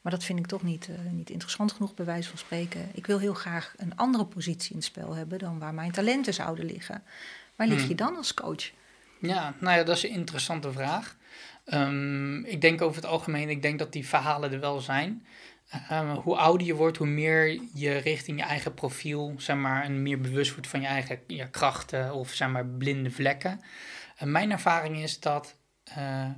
Maar 0.00 0.12
dat 0.12 0.24
vind 0.24 0.38
ik 0.38 0.46
toch 0.46 0.62
niet, 0.62 0.88
uh, 0.88 1.12
niet 1.12 1.30
interessant 1.30 1.72
genoeg, 1.72 1.94
bij 1.94 2.04
wijze 2.04 2.28
van 2.28 2.38
spreken. 2.38 2.88
Ik 2.92 3.06
wil 3.06 3.18
heel 3.18 3.34
graag 3.34 3.74
een 3.76 3.96
andere 3.96 4.26
positie 4.26 4.70
in 4.70 4.76
het 4.76 4.84
spel 4.84 5.14
hebben... 5.14 5.38
dan 5.38 5.58
waar 5.58 5.74
mijn 5.74 5.92
talenten 5.92 6.34
zouden 6.34 6.64
liggen. 6.64 7.02
Waar 7.56 7.66
lig 7.66 7.80
je 7.80 7.86
hmm. 7.86 7.96
dan 7.96 8.16
als 8.16 8.34
coach? 8.34 8.70
Ja, 9.20 9.54
nou 9.58 9.78
ja, 9.78 9.84
dat 9.84 9.96
is 9.96 10.02
een 10.02 10.10
interessante 10.10 10.72
vraag. 10.72 11.16
Um, 11.66 12.44
ik 12.44 12.60
denk 12.60 12.82
over 12.82 12.96
het 12.96 13.10
algemeen, 13.10 13.48
ik 13.48 13.62
denk 13.62 13.78
dat 13.78 13.92
die 13.92 14.06
verhalen 14.06 14.52
er 14.52 14.60
wel 14.60 14.80
zijn. 14.80 15.26
Um, 15.92 16.10
hoe 16.10 16.36
ouder 16.36 16.66
je 16.66 16.74
wordt, 16.74 16.96
hoe 16.96 17.06
meer 17.06 17.60
je 17.74 17.96
richting 17.96 18.38
je 18.38 18.44
eigen 18.44 18.74
profiel, 18.74 19.34
zeg 19.36 19.56
maar, 19.56 19.82
en 19.82 20.02
meer 20.02 20.20
bewust 20.20 20.52
wordt 20.52 20.68
van 20.68 20.80
je 20.80 20.86
eigen 20.86 21.20
je 21.26 21.50
krachten 21.50 22.14
of 22.14 22.30
zeg 22.30 22.48
maar 22.48 22.66
blinde 22.66 23.10
vlekken. 23.10 23.60
Uh, 24.22 24.22
mijn 24.22 24.50
ervaring 24.50 24.96
is 24.96 25.20
dat, 25.20 25.56
uh, 25.98 26.30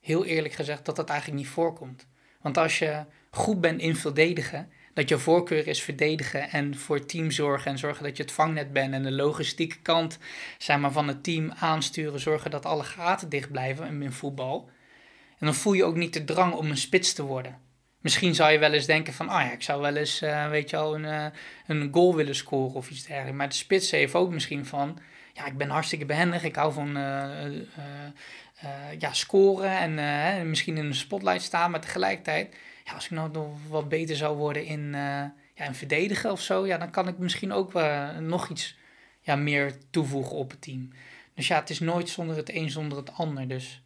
heel 0.00 0.24
eerlijk 0.24 0.54
gezegd, 0.54 0.84
dat 0.84 0.96
dat 0.96 1.08
eigenlijk 1.08 1.40
niet 1.40 1.50
voorkomt. 1.50 2.06
Want 2.40 2.58
als 2.58 2.78
je 2.78 3.04
goed 3.30 3.60
bent 3.60 3.80
in 3.80 3.96
verdedigen, 3.96 4.70
dat 4.94 5.08
je 5.08 5.18
voorkeur 5.18 5.66
is 5.66 5.82
verdedigen 5.82 6.50
en 6.50 6.76
voor 6.76 7.06
team 7.06 7.30
zorgen 7.30 7.70
en 7.70 7.78
zorgen 7.78 8.04
dat 8.04 8.16
je 8.16 8.22
het 8.22 8.32
vangnet 8.32 8.72
bent 8.72 8.94
en 8.94 9.02
de 9.02 9.12
logistieke 9.12 9.78
kant 9.82 10.18
zeg 10.58 10.78
maar, 10.78 10.92
van 10.92 11.08
het 11.08 11.24
team 11.24 11.52
aansturen, 11.58 12.20
zorgen 12.20 12.50
dat 12.50 12.64
alle 12.64 12.84
gaten 12.84 13.28
dicht 13.28 13.50
blijven 13.50 14.02
in 14.02 14.12
voetbal. 14.12 14.70
En 15.38 15.46
dan 15.46 15.54
voel 15.54 15.72
je 15.72 15.84
ook 15.84 15.96
niet 15.96 16.12
de 16.12 16.24
drang 16.24 16.52
om 16.52 16.70
een 16.70 16.76
spits 16.76 17.12
te 17.12 17.22
worden. 17.22 17.58
Misschien 18.00 18.34
zou 18.34 18.52
je 18.52 18.58
wel 18.58 18.72
eens 18.72 18.86
denken 18.86 19.12
van, 19.12 19.28
ah 19.28 19.40
oh 19.40 19.46
ja, 19.46 19.52
ik 19.52 19.62
zou 19.62 19.80
wel 19.80 19.96
eens, 19.96 20.22
uh, 20.22 20.48
weet 20.48 20.70
je 20.70 20.76
al, 20.76 20.94
een, 20.94 21.04
uh, 21.04 21.26
een 21.66 21.88
goal 21.92 22.14
willen 22.14 22.34
scoren 22.34 22.74
of 22.74 22.90
iets 22.90 23.06
dergelijks. 23.06 23.38
Maar 23.38 23.48
de 23.48 23.54
spits 23.54 23.90
heeft 23.90 24.14
ook 24.14 24.30
misschien 24.30 24.66
van, 24.66 24.98
ja, 25.32 25.46
ik 25.46 25.56
ben 25.56 25.70
hartstikke 25.70 26.04
behendig, 26.04 26.42
ik 26.42 26.56
hou 26.56 26.72
van 26.72 26.96
uh, 26.96 27.60
ja, 28.98 29.12
scoren 29.12 29.98
en 29.98 30.48
misschien 30.48 30.76
in 30.76 30.88
de 30.88 30.94
spotlight 30.94 31.42
staan, 31.42 31.70
maar 31.70 31.80
tegelijkertijd 31.80 32.56
ja, 32.84 32.92
als 32.92 33.04
ik 33.04 33.10
nou 33.10 33.30
nog 33.30 33.58
wat 33.68 33.88
beter 33.88 34.16
zou 34.16 34.36
worden 34.36 34.64
in, 34.64 34.80
uh, 34.80 35.24
ja, 35.54 35.64
in 35.66 35.74
verdedigen 35.74 36.30
of 36.30 36.40
zo, 36.40 36.66
ja, 36.66 36.78
dan 36.78 36.90
kan 36.90 37.08
ik 37.08 37.18
misschien 37.18 37.52
ook 37.52 37.74
uh, 37.74 38.18
nog 38.18 38.48
iets 38.48 38.76
ja, 39.20 39.36
meer 39.36 39.78
toevoegen 39.90 40.36
op 40.36 40.50
het 40.50 40.62
team. 40.62 40.90
Dus 41.34 41.46
ja, 41.46 41.60
het 41.60 41.70
is 41.70 41.80
nooit 41.80 42.08
zonder 42.08 42.36
het 42.36 42.50
een 42.54 42.70
zonder 42.70 42.98
het 42.98 43.12
ander. 43.12 43.48
Dus 43.48 43.82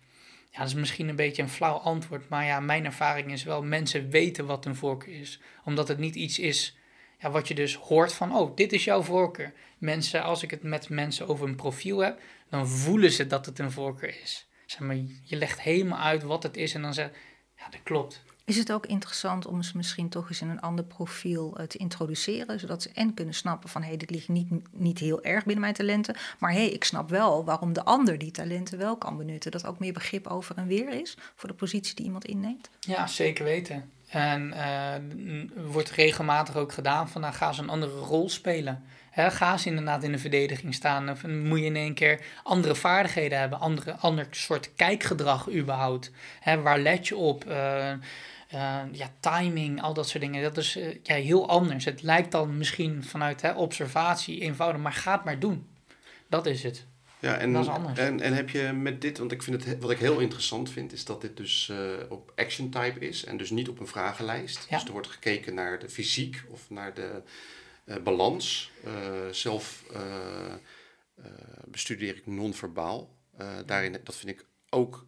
ja, 0.51 0.59
dat 0.59 0.69
is 0.69 0.75
misschien 0.75 1.09
een 1.09 1.17
beetje 1.17 1.43
een 1.43 1.49
flauw 1.49 1.77
antwoord. 1.77 2.29
Maar 2.29 2.45
ja, 2.45 2.61
mijn 2.61 2.85
ervaring 2.85 3.33
is 3.33 3.43
wel, 3.43 3.63
mensen 3.63 4.11
weten 4.11 4.47
wat 4.47 4.65
een 4.65 4.77
voorkeur 4.77 5.21
is. 5.21 5.41
Omdat 5.65 5.89
het 5.89 5.99
niet 5.99 6.15
iets 6.15 6.39
is 6.39 6.77
ja, 7.19 7.31
wat 7.31 7.49
je 7.49 7.55
dus 7.55 7.75
hoort 7.75 8.13
van, 8.13 8.37
oh, 8.37 8.57
dit 8.57 8.73
is 8.73 8.85
jouw 8.85 9.03
voorkeur. 9.03 9.53
Mensen, 9.79 10.23
als 10.23 10.43
ik 10.43 10.51
het 10.51 10.63
met 10.63 10.89
mensen 10.89 11.29
over 11.29 11.49
een 11.49 11.57
profiel 11.57 11.99
heb, 11.99 12.21
dan 12.49 12.69
voelen 12.69 13.13
ze 13.13 13.27
dat 13.27 13.47
het 13.47 13.59
een 13.59 13.71
voorkeur 13.71 14.21
is. 14.23 14.49
Zeg 14.67 14.81
maar, 14.81 14.97
je 15.23 15.37
legt 15.37 15.61
helemaal 15.61 15.99
uit 15.99 16.23
wat 16.23 16.43
het 16.43 16.57
is 16.57 16.75
en 16.75 16.83
dan 16.83 16.95
zeg 16.95 17.11
ja, 17.57 17.69
dat 17.69 17.83
klopt. 17.83 18.23
Is 18.49 18.57
het 18.57 18.73
ook 18.73 18.87
interessant 18.87 19.47
om 19.47 19.63
ze 19.63 19.77
misschien 19.77 20.09
toch 20.09 20.29
eens 20.29 20.41
in 20.41 20.49
een 20.49 20.61
ander 20.61 20.85
profiel 20.85 21.61
uh, 21.61 21.67
te 21.67 21.79
introduceren, 21.79 22.61
zodat 22.61 22.83
ze 22.83 22.91
en 22.95 23.15
kunnen 23.15 23.35
snappen 23.35 23.69
van 23.69 23.83
hé, 23.83 23.89
hey, 23.89 23.97
dit 23.97 24.11
ligt 24.11 24.29
niet, 24.29 24.49
niet 24.73 24.99
heel 24.99 25.23
erg 25.23 25.45
binnen 25.45 25.61
mijn 25.61 25.75
talenten, 25.75 26.17
maar 26.39 26.53
hé, 26.53 26.59
hey, 26.59 26.69
ik 26.69 26.85
snap 26.85 27.11
wel 27.11 27.45
waarom 27.45 27.73
de 27.73 27.85
ander 27.85 28.19
die 28.19 28.31
talenten 28.31 28.79
wel 28.79 28.97
kan 28.97 29.17
benutten. 29.17 29.51
Dat 29.51 29.67
ook 29.67 29.79
meer 29.79 29.93
begrip 29.93 30.27
over 30.27 30.57
en 30.57 30.67
weer 30.67 30.89
is 31.01 31.17
voor 31.35 31.49
de 31.49 31.55
positie 31.55 31.95
die 31.95 32.05
iemand 32.05 32.25
inneemt? 32.25 32.71
Ja, 32.81 33.07
zeker 33.07 33.45
weten. 33.45 33.91
En 34.09 34.55
uh, 34.57 35.65
wordt 35.71 35.91
regelmatig 35.91 36.57
ook 36.57 36.73
gedaan 36.73 37.09
van 37.09 37.21
nou, 37.21 37.35
ga 37.35 37.53
ze 37.53 37.63
een 37.63 37.69
andere 37.69 37.99
rol 37.99 38.29
spelen. 38.29 38.85
He, 39.11 39.31
ga 39.31 39.57
ze 39.57 39.69
inderdaad 39.69 40.03
in 40.03 40.13
de 40.13 40.19
verdediging 40.19 40.75
staan. 40.75 41.11
Of 41.11 41.27
moet 41.27 41.59
je 41.59 41.65
in 41.65 41.77
één 41.77 41.95
keer 41.95 42.21
andere 42.43 42.75
vaardigheden 42.75 43.39
hebben, 43.39 43.61
andere, 43.61 43.93
ander 43.93 44.27
soort 44.31 44.75
kijkgedrag 44.75 45.51
überhaupt. 45.51 46.11
He, 46.41 46.61
waar 46.61 46.79
let 46.79 47.09
je 47.09 47.17
op? 47.17 47.45
Uh, 47.47 47.93
uh, 48.55 48.83
ja, 48.93 49.13
timing, 49.21 49.83
al 49.83 49.95
dat 49.95 50.09
soort 50.09 50.23
dingen. 50.23 50.43
Dat 50.43 50.57
is 50.57 50.77
uh, 50.77 50.95
ja, 51.03 51.15
heel 51.15 51.49
anders. 51.49 51.85
Het 51.85 52.03
lijkt 52.03 52.33
dan 52.33 52.59
misschien 52.59 53.05
vanuit 53.05 53.41
hè, 53.41 53.53
observatie 53.53 54.41
eenvoudig, 54.41 54.81
maar 54.81 54.93
ga 54.93 55.13
het 55.13 55.25
maar 55.25 55.39
doen. 55.39 55.67
Dat 56.29 56.47
is 56.47 56.63
het. 56.63 56.87
Ja, 57.21 57.37
en, 57.37 57.53
dat 57.53 57.63
is 57.63 57.71
anders. 57.71 57.99
En, 57.99 58.21
en 58.21 58.33
heb 58.33 58.51
je 58.51 58.73
met 58.73 59.01
dit, 59.01 59.19
want 59.19 59.33
ik 59.33 59.43
vind 59.43 59.65
het, 59.65 59.79
wat 59.81 59.91
ik 59.91 59.99
heel 59.99 60.19
interessant 60.19 60.71
vind, 60.71 60.93
is 60.93 61.05
dat 61.05 61.21
dit 61.21 61.37
dus 61.37 61.69
uh, 61.73 61.79
op 62.09 62.33
action 62.37 62.71
type 62.71 62.99
is 62.99 63.25
en 63.25 63.37
dus 63.37 63.51
niet 63.51 63.69
op 63.69 63.81
een 63.81 63.87
vragenlijst. 63.87 64.67
Ja. 64.69 64.77
Dus 64.77 64.87
er 64.87 64.93
wordt 64.93 65.09
gekeken 65.09 65.55
naar 65.55 65.79
de 65.79 65.89
fysiek 65.89 66.43
of 66.51 66.71
naar 66.71 66.95
de 66.95 67.23
balans. 68.03 68.71
zelf 69.31 69.85
bestudeer 71.65 72.17
ik 72.17 72.27
non-verbaal. 72.27 73.15
daarin, 73.67 73.97
dat 74.05 74.17
vind 74.17 74.39
ik 74.39 74.47
ook 74.71 75.07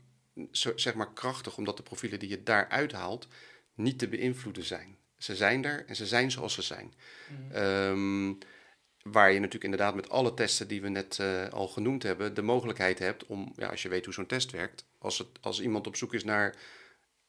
zeg 0.74 0.94
maar 0.94 1.12
krachtig, 1.12 1.56
omdat 1.56 1.76
de 1.76 1.82
profielen 1.82 2.18
die 2.18 2.28
je 2.28 2.42
daar 2.42 2.68
uithaalt 2.68 3.28
niet 3.74 3.98
te 3.98 4.08
beïnvloeden 4.08 4.64
zijn. 4.64 4.98
Ze 5.16 5.36
zijn 5.36 5.64
er 5.64 5.84
en 5.86 5.96
ze 5.96 6.06
zijn 6.06 6.30
zoals 6.30 6.54
ze 6.54 6.62
zijn. 6.62 6.94
Mhm. 7.28 7.52
Ehm, 7.52 8.34
waar 9.02 9.28
je 9.28 9.36
natuurlijk 9.36 9.64
inderdaad 9.64 9.94
met 9.94 10.08
alle 10.08 10.34
testen 10.34 10.68
die 10.68 10.82
we 10.82 10.88
net 10.88 11.18
uh, 11.20 11.48
al 11.48 11.68
genoemd 11.68 12.02
hebben, 12.02 12.34
de 12.34 12.42
mogelijkheid 12.42 12.98
hebt 12.98 13.26
om, 13.26 13.52
ja, 13.56 13.68
als 13.68 13.82
je 13.82 13.88
weet 13.88 14.04
hoe 14.04 14.14
zo'n 14.14 14.26
test 14.26 14.50
werkt, 14.50 14.84
als, 14.98 15.18
het, 15.18 15.28
als 15.40 15.60
iemand 15.60 15.86
op 15.86 15.96
zoek 15.96 16.14
is 16.14 16.24
naar, 16.24 16.56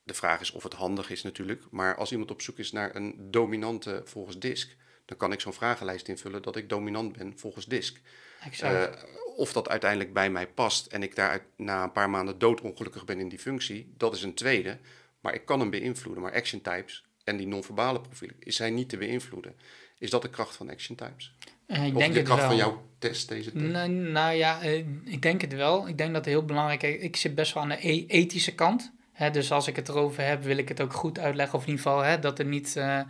de 0.04 0.14
vraag 0.14 0.42
is 0.42 0.52
of 0.52 0.64
het 0.64 0.74
handig 0.74 1.10
is 1.10 1.24
natuurlijk, 1.24 1.64
maar 1.70 1.96
als 1.96 2.12
iemand 2.12 2.32
op 2.32 2.42
zoek 2.42 2.58
is 2.58 2.72
naar 2.72 2.96
een 2.96 3.32
dominante 3.32 4.02
volgens 4.06 4.40
DISC, 4.40 4.76
dan 5.06 5.18
kan 5.18 5.32
ik 5.32 5.40
zo'n 5.40 5.54
vragenlijst 5.54 6.08
invullen 6.08 6.42
dat 6.42 6.56
ik 6.56 6.70
dominant 6.70 7.18
ben 7.18 7.40
volgens 7.40 7.66
DISC. 7.66 8.02
Uh, 8.64 8.84
of 9.36 9.54
dat 9.54 9.70
uiteindelijk 9.70 10.14
bij 10.14 10.30
mij 10.30 10.48
past 10.48 10.86
en 10.86 11.04
ik 11.04 11.16
daar 11.16 11.46
na 11.56 11.84
een 11.84 11.92
paar 11.92 12.10
maanden 12.10 12.40
doodongelukkig 12.40 13.06
ben 13.06 13.20
in 13.20 13.30
die 13.30 13.40
functie, 13.40 13.94
dat 13.98 14.16
is 14.16 14.24
een 14.24 14.34
tweede. 14.34 14.78
Maar 15.20 15.34
ik 15.34 15.46
kan 15.46 15.60
hem 15.60 15.70
beïnvloeden. 15.70 16.24
Maar 16.24 16.34
action 16.34 16.62
types 16.62 17.06
en 17.24 17.38
die 17.38 17.48
non-verbale 17.48 18.02
profielen, 18.02 18.36
is 18.40 18.58
hij 18.58 18.70
niet 18.70 18.90
te 18.90 18.98
beïnvloeden. 18.98 19.56
Is 20.02 20.10
dat 20.10 20.22
de 20.22 20.30
kracht 20.30 20.56
van 20.56 20.70
Action 20.70 20.96
Types? 20.96 21.34
Uh, 21.68 21.86
ik 21.86 21.96
of 21.96 22.02
denk 22.02 22.14
de 22.14 22.22
kracht 22.22 22.44
van 22.44 22.56
jouw 22.56 22.86
test, 23.00 23.30
deze 23.30 23.52
test? 23.52 23.66
Nou, 23.66 23.90
nou 23.90 24.36
ja, 24.36 24.66
uh, 24.66 24.86
ik 25.04 25.22
denk 25.22 25.42
het 25.42 25.54
wel. 25.54 25.88
Ik 25.88 25.98
denk 25.98 26.14
dat 26.14 26.26
het 26.26 26.34
heel 26.34 26.46
belangrijk 26.46 26.84
is. 26.84 27.02
Ik 27.02 27.16
zit 27.16 27.36
best 27.36 27.54
wel 27.54 27.64
aan 27.64 27.70
de 27.70 27.88
e 27.88 28.06
ethische 28.06 28.56
kant. 28.56 28.92
Dus 29.30 29.52
als 29.52 29.68
ik 29.68 29.76
het 29.76 29.90
erover 29.90 30.26
heb, 30.26 30.44
wil 30.44 30.58
ik 30.58 30.68
het 30.68 30.82
ook 30.82 30.94
goed 30.94 31.20
uitleggen. 31.20 31.58
Of 31.58 31.66
in 31.66 31.70
ieder 31.70 31.84
geval 31.86 32.20
dat 32.22 32.40
er 32.40 32.46
niet. 32.46 32.76
Uh, 32.78 33.02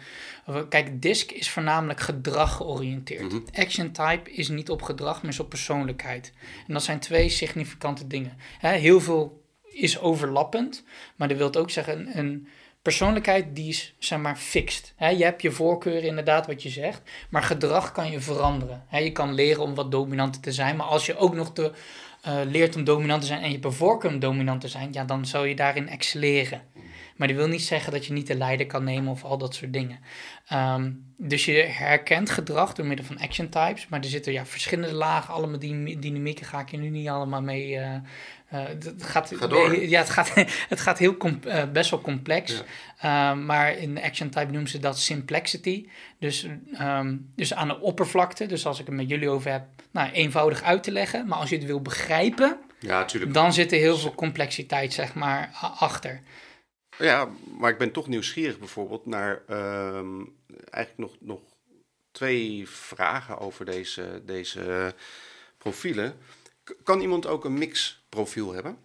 kijk, 0.69 1.02
DISC 1.02 1.32
is 1.32 1.50
voornamelijk 1.50 2.00
gedrag 2.00 2.56
georiënteerd. 2.56 3.21
Mm 3.21 3.30
-hmm. 3.30 3.45
Action 3.54 3.91
type 3.91 4.32
is 4.32 4.47
niet 4.50 4.69
op 4.69 4.82
gedrag, 4.82 5.21
maar 5.21 5.32
is 5.32 5.39
op 5.39 5.50
persoonlijkheid. 5.50 6.34
En 6.67 6.74
dat 6.74 6.84
zijn 6.84 7.00
twee 7.00 7.30
significante 7.30 8.08
dingen. 8.08 8.38
Heel 8.60 9.02
veel 9.02 9.43
is 9.71 10.00
overlappend, 10.00 10.84
maar 11.15 11.28
dat 11.28 11.38
wil 11.38 11.54
ook 11.54 11.69
zeggen, 11.69 12.00
een, 12.00 12.17
een 12.17 12.47
persoonlijkheid 12.82 13.56
die 13.56 13.67
is 13.67 13.95
zeg 14.00 14.19
maar 14.19 14.36
fixed. 14.36 14.93
Je 14.97 15.24
hebt 15.24 15.41
je 15.41 15.52
voorkeuren 15.52 16.04
inderdaad 16.04 16.47
wat 16.47 16.63
je 16.63 16.69
zegt, 16.69 17.02
maar 17.30 17.43
gedrag 17.43 17.91
kan 17.91 18.12
je 18.12 18.19
veranderen. 18.19 18.86
Je 18.91 19.12
kan 19.12 19.34
leren 19.34 19.63
om 19.63 19.76
wat 19.76 19.91
dominanter 19.91 20.41
te 20.41 20.52
zijn, 20.52 20.76
maar 20.76 20.86
als 20.86 21.06
je 21.06 21.17
ook 21.17 21.36
nog 21.36 21.54
de 21.54 21.71
leert 22.45 22.75
om 22.75 22.84
dominant 22.84 23.21
te 23.21 23.27
zijn 23.27 23.41
en 23.41 23.51
je 23.51 23.71
voorkeur 23.71 24.12
om 24.12 24.19
dominant 24.19 24.62
te 24.62 24.67
zijn, 24.67 24.93
ja, 24.93 25.03
dan 25.03 25.25
zou 25.25 25.47
je 25.47 25.55
daarin 25.55 25.88
excelleren. 25.88 26.62
Maar 27.21 27.29
dat 27.29 27.39
wil 27.39 27.47
niet 27.47 27.63
zeggen 27.63 27.91
dat 27.91 28.05
je 28.05 28.13
niet 28.13 28.27
de 28.27 28.36
leider 28.36 28.65
kan 28.65 28.84
nemen 28.84 29.12
of 29.12 29.23
al 29.23 29.38
dat 29.38 29.55
soort 29.55 29.73
dingen. 29.73 29.99
Um, 30.53 31.13
dus 31.17 31.45
je 31.45 31.53
herkent 31.53 32.29
gedrag 32.29 32.73
door 32.73 32.86
middel 32.86 33.05
van 33.05 33.19
action 33.19 33.49
types, 33.49 33.88
maar 33.88 33.99
er 33.99 34.05
zitten 34.05 34.34
ja, 34.34 34.45
verschillende 34.45 34.93
lagen, 34.93 35.34
allemaal 35.34 35.60
die 35.60 35.99
dynamieken 35.99 36.45
ga 36.45 36.60
ik 36.60 36.71
je 36.71 36.77
nu 36.77 36.89
niet 36.89 37.07
allemaal 37.07 37.41
mee. 37.41 37.71
Uh, 37.71 37.93
uh, 38.53 38.63
het 38.67 39.03
gaat, 39.03 39.31
Ga. 39.36 39.71
Ja, 39.71 39.99
het 39.99 40.10
gaat, 40.10 40.34
het 40.69 40.79
gaat 40.79 40.97
heel 40.97 41.15
uh, 41.45 41.63
best 41.71 41.89
wel 41.89 42.01
complex. 42.01 42.63
Ja. 43.01 43.31
Uh, 43.34 43.39
maar 43.45 43.77
in 43.77 43.95
de 43.95 44.03
action 44.03 44.29
type 44.29 44.51
noemen 44.51 44.69
ze 44.69 44.79
dat 44.79 44.99
simplexity. 44.99 45.88
Dus, 46.19 46.47
um, 46.81 47.31
dus 47.36 47.53
aan 47.53 47.67
de 47.67 47.79
oppervlakte, 47.79 48.45
dus 48.45 48.65
als 48.65 48.79
ik 48.79 48.86
het 48.86 48.95
met 48.95 49.10
jullie 49.10 49.29
over 49.29 49.51
heb, 49.51 49.63
nou, 49.91 50.12
eenvoudig 50.12 50.63
uit 50.63 50.84
te 50.84 50.91
leggen. 50.91 51.27
Maar 51.27 51.39
als 51.39 51.49
je 51.49 51.55
het 51.55 51.65
wil 51.65 51.81
begrijpen, 51.81 52.57
ja, 52.79 53.05
dan 53.27 53.53
zit 53.53 53.71
er 53.71 53.77
heel 53.77 53.97
veel 53.97 54.15
complexiteit 54.15 54.93
zeg 54.93 55.13
maar, 55.13 55.49
achter. 55.79 56.21
Ja, 57.02 57.30
maar 57.58 57.72
ik 57.72 57.78
ben 57.78 57.92
toch 57.92 58.08
nieuwsgierig 58.08 58.60
bijvoorbeeld 58.60 59.06
naar 59.06 59.42
um, 59.50 60.36
eigenlijk 60.70 61.12
nog, 61.12 61.16
nog 61.20 61.40
twee 62.12 62.70
vragen 62.70 63.38
over 63.38 63.66
deze, 63.66 64.22
deze 64.26 64.96
profielen. 65.58 66.18
K 66.64 66.76
kan 66.84 67.02
iemand 67.02 67.28
ook 67.28 67.46
een 67.46 67.54
mixprofiel 67.54 68.54
hebben? 68.54 68.78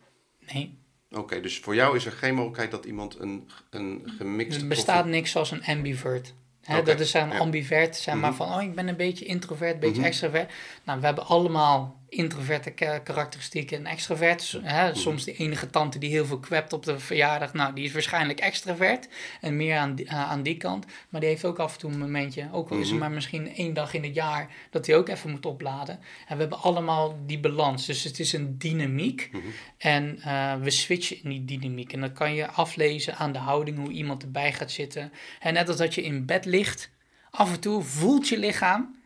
Nee. 0.53 0.79
Oké, 1.11 1.21
okay, 1.21 1.41
dus 1.41 1.59
voor 1.59 1.75
jou 1.75 1.97
is 1.97 2.07
er 2.07 2.13
geen 2.13 2.35
mogelijkheid 2.35 2.71
dat 2.71 2.85
iemand 2.85 3.19
een, 3.19 3.51
een 3.71 4.13
gemixt 4.19 4.61
Er 4.61 4.67
bestaat 4.67 4.95
profiel... 4.95 5.13
niks 5.13 5.31
zoals 5.31 5.51
een 5.51 5.65
ambivert. 5.65 6.35
Hè, 6.63 6.79
okay, 6.79 6.85
dat 6.85 7.01
is 7.01 7.15
een 7.15 7.33
ambivert, 7.33 7.97
zeg 7.97 8.15
maar, 8.15 8.31
mm 8.31 8.37
-hmm. 8.39 8.47
van 8.47 8.57
oh, 8.57 8.63
ik 8.63 8.75
ben 8.75 8.89
een 8.89 8.97
beetje 8.97 9.25
introvert, 9.25 9.75
een 9.75 9.81
beetje 9.81 9.95
mm 9.95 10.01
-hmm. 10.01 10.11
extravert. 10.11 10.53
Nou, 10.85 11.01
we 11.01 11.07
hebben 11.07 11.27
allemaal 11.27 12.03
introverte 12.09 12.71
karakteristieken 13.05 13.77
en 13.77 13.87
extrovert. 13.87 14.59
Hè, 14.63 14.95
soms 14.95 15.25
de 15.25 15.33
enige 15.33 15.71
tante 15.71 15.99
die 15.99 16.11
heel 16.11 16.27
veel 16.27 16.39
kwept 16.39 16.73
op 16.73 16.85
de 16.85 16.99
verjaardag, 16.99 17.53
nou, 17.53 17.75
die 17.75 17.85
is 17.85 17.93
waarschijnlijk 17.93 18.41
extravert 18.41 19.09
en 19.41 19.57
meer 19.57 19.77
aan 19.77 19.95
die, 19.95 20.05
uh, 20.05 20.31
aan 20.31 20.43
die 20.43 20.57
kant. 20.57 20.87
Maar 21.09 21.21
die 21.21 21.31
heeft 21.31 21.45
ook 21.45 21.59
af 21.59 21.73
en 21.73 21.79
toe 21.79 21.91
een 21.91 21.99
momentje, 21.99 22.49
ook 22.53 22.71
al 22.71 22.79
is 22.79 22.91
het 22.91 22.99
maar 22.99 23.11
misschien 23.11 23.55
één 23.55 23.75
dag 23.75 23.95
in 23.95 24.05
het 24.05 24.15
jaar, 24.15 24.51
dat 24.71 24.87
hij 24.87 24.97
ook 24.97 25.09
even 25.09 25.31
moet 25.31 25.47
opladen. 25.47 25.95
En 26.27 26.35
we 26.35 26.41
hebben 26.41 26.63
allemaal 26.63 27.19
die 27.27 27.41
balans. 27.41 27.87
Dus 27.87 28.05
het 28.05 28.19
is 28.19 28.33
een 28.33 28.59
dynamiek 28.59 29.31
en 29.79 30.19
uh, 30.19 30.55
we 30.55 30.71
switchen 30.71 31.23
in 31.23 31.29
die 31.31 31.59
dynamiek. 31.59 31.93
En 31.93 32.01
dan 32.01 32.13
kan 32.13 32.35
je 32.35 32.51
aflezen 32.51 33.17
aan 33.17 33.33
de 33.33 33.39
houding, 33.39 33.79
hoe 33.79 33.91
iemand 33.91 34.23
erbij 34.23 34.53
gaat 34.53 34.71
zitten. 34.71 35.13
En 35.41 35.55
net 35.55 35.69
als 35.69 35.77
dat 35.77 35.95
je 35.95 36.03
in 36.03 36.27
bed 36.27 36.45
ligt, 36.45 36.91
af 37.31 37.53
en 37.53 37.61
toe 37.61 37.83
voelt 37.83 38.29
je 38.29 38.39
lichaam, 38.39 38.97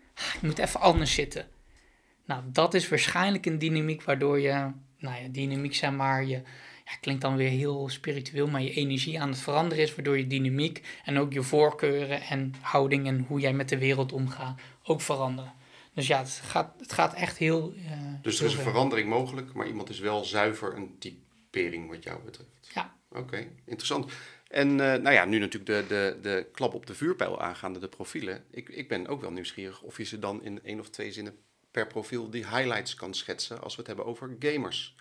je 0.41 0.47
moet 0.47 0.59
even 0.59 0.81
anders 0.81 1.15
zitten. 1.15 1.47
Nou, 2.31 2.43
dat 2.47 2.75
is 2.75 2.89
waarschijnlijk 2.89 3.47
een 3.47 3.59
dynamiek 3.59 4.03
waardoor 4.03 4.41
je, 4.41 4.71
nou 4.99 5.23
ja, 5.23 5.29
dynamiek 5.31 5.75
zeg 5.75 5.91
maar, 5.93 6.25
je, 6.25 6.43
ja, 6.85 6.97
klinkt 7.01 7.23
dan 7.23 7.37
weer 7.37 7.49
heel 7.49 7.89
spiritueel, 7.89 8.47
maar 8.47 8.63
je 8.63 8.73
energie 8.73 9.21
aan 9.21 9.29
het 9.29 9.39
veranderen 9.39 9.85
is, 9.85 9.95
waardoor 9.95 10.19
je 10.19 10.27
dynamiek 10.27 11.01
en 11.05 11.19
ook 11.19 11.33
je 11.33 11.43
voorkeuren 11.43 12.21
en 12.21 12.55
houding 12.61 13.07
en 13.07 13.25
hoe 13.29 13.41
jij 13.41 13.53
met 13.53 13.69
de 13.69 13.79
wereld 13.79 14.13
omgaat 14.13 14.61
ook 14.83 15.01
veranderen. 15.01 15.53
Dus 15.95 16.07
ja, 16.07 16.19
het 16.19 16.41
gaat, 16.45 16.75
het 16.79 16.93
gaat 16.93 17.15
echt 17.15 17.39
heel. 17.39 17.75
Uh, 17.77 17.91
dus 18.23 18.41
er 18.41 18.47
is 18.47 18.55
een 18.55 18.63
verandering 18.63 19.09
mogelijk, 19.09 19.53
maar 19.53 19.67
iemand 19.67 19.89
is 19.89 19.99
wel 19.99 20.25
zuiver 20.25 20.77
een 20.77 20.99
typering 20.99 21.89
wat 21.89 22.03
jou 22.03 22.23
betreft. 22.25 22.71
Ja. 22.75 22.95
Oké, 23.09 23.21
okay, 23.21 23.51
interessant. 23.65 24.13
En 24.49 24.69
uh, 24.69 24.77
nou 24.77 25.11
ja, 25.11 25.25
nu 25.25 25.39
natuurlijk 25.39 25.89
de, 25.89 25.95
de, 25.95 26.19
de 26.23 26.47
klap 26.53 26.75
op 26.75 26.87
de 26.87 26.95
vuurpijl 26.95 27.41
aangaande 27.41 27.79
de 27.79 27.89
profielen. 27.89 28.45
Ik, 28.51 28.69
ik 28.69 28.89
ben 28.89 29.07
ook 29.07 29.21
wel 29.21 29.33
nieuwsgierig 29.33 29.83
of 29.83 29.97
je 29.97 30.05
ze 30.05 30.19
dan 30.19 30.43
in 30.43 30.63
één 30.63 30.81
of 30.81 30.89
twee 30.89 31.13
zinnen 31.13 31.35
per 31.71 31.87
profiel 31.87 32.31
die 32.31 32.47
highlights 32.47 32.95
kan 32.95 33.15
schetsen 33.15 33.63
als 33.63 33.73
we 33.73 33.79
het 33.79 33.87
hebben 33.87 34.07
over 34.07 34.37
gamers. 34.39 34.95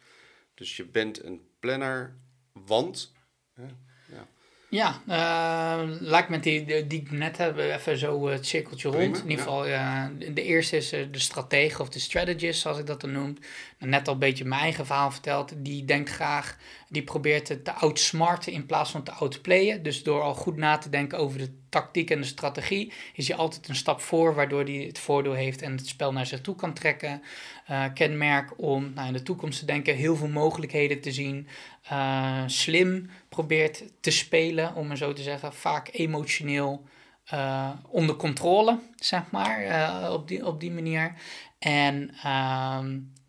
Dus 0.54 0.78
je 0.78 0.86
bent 0.86 1.24
een 1.24 1.42
planner, 1.60 2.16
want. 2.54 3.14
Hè, 3.54 3.66
ja, 4.06 4.28
ja 4.70 5.02
uh, 5.08 6.00
laat 6.00 6.30
met 6.30 6.44
die, 6.44 6.66
die, 6.88 7.02
ik 7.02 7.12
net 7.12 7.38
hebben 7.38 7.74
even 7.74 7.98
zo 7.98 8.28
het 8.28 8.46
cirkeltje 8.46 8.90
Prima, 8.90 9.04
rond. 9.04 9.18
In 9.18 9.30
ieder 9.30 9.46
geval, 9.46 9.68
uh, 9.68 10.06
de 10.34 10.44
eerste 10.44 10.78
is 10.78 10.94
uh, 10.94 11.08
de 11.12 11.20
stratege 11.20 11.82
of 11.82 11.90
de 11.90 12.00
strategist, 12.00 12.62
zoals 12.62 12.78
ik 12.78 12.86
dat 12.86 13.02
dan 13.02 13.12
noem. 13.12 13.38
Net 13.78 14.08
al 14.08 14.14
een 14.14 14.20
beetje 14.20 14.46
mijn 14.46 14.62
eigen 14.62 14.86
verhaal 14.86 15.12
verteld. 15.12 15.54
Die 15.58 15.86
denkt 15.86 16.10
graag, 16.10 16.58
die 16.90 17.04
probeert 17.04 17.48
het 17.48 17.66
te 17.66 17.72
outsmarten 17.72 18.52
in 18.54 18.66
plaats 18.66 18.92
van 18.92 19.04
te 19.04 19.12
outplayen. 19.12 19.84
Dus 19.84 20.04
door 20.04 20.22
al 20.22 20.34
goed 20.34 20.58
na 20.58 20.78
te 20.78 20.90
denken 20.90 21.18
over 21.18 21.38
de 21.38 21.58
tactiek 21.70 22.10
en 22.10 22.22
de 22.22 22.28
strategie, 22.28 22.94
is 23.14 23.28
hij 23.28 23.38
altijd 23.38 23.68
een 23.68 23.76
stap 23.76 24.02
voor, 24.02 24.36
waardoor 24.36 24.64
hij 24.64 24.74
het 24.74 25.00
voordeel 25.00 25.34
heeft 25.34 25.62
en 25.62 25.72
het 25.72 25.88
spel 25.88 26.12
naar 26.12 26.26
zich 26.26 26.42
toe 26.42 26.56
kan 26.56 26.74
trekken. 26.74 27.22
Uh, 27.70 27.86
kenmerk 27.94 28.54
om 28.58 28.92
nou, 28.94 29.08
in 29.08 29.14
de 29.14 29.24
toekomst 29.24 29.60
te 29.60 29.66
denken, 29.66 29.96
heel 29.96 30.16
veel 30.16 30.28
mogelijkheden 30.28 31.02
te 31.02 31.12
zien. 31.12 31.48
Uh, 31.92 32.44
slim 32.46 33.10
probeert 33.30 33.84
te 34.00 34.12
spelen, 34.12 34.76
om 34.76 34.88
maar 34.88 34.98
zo 34.98 35.14
te 35.14 35.22
zeggen, 35.22 35.54
vaak 35.54 35.90
emotioneel 35.92 36.88
uh, 37.34 37.70
onder 37.88 38.16
controle, 38.16 38.80
zeg 38.96 39.32
maar, 39.32 40.12
op, 40.12 40.28
die, 40.28 40.46
op 40.46 40.60
die 40.60 40.72
manier. 40.72 41.14
En 41.60 42.12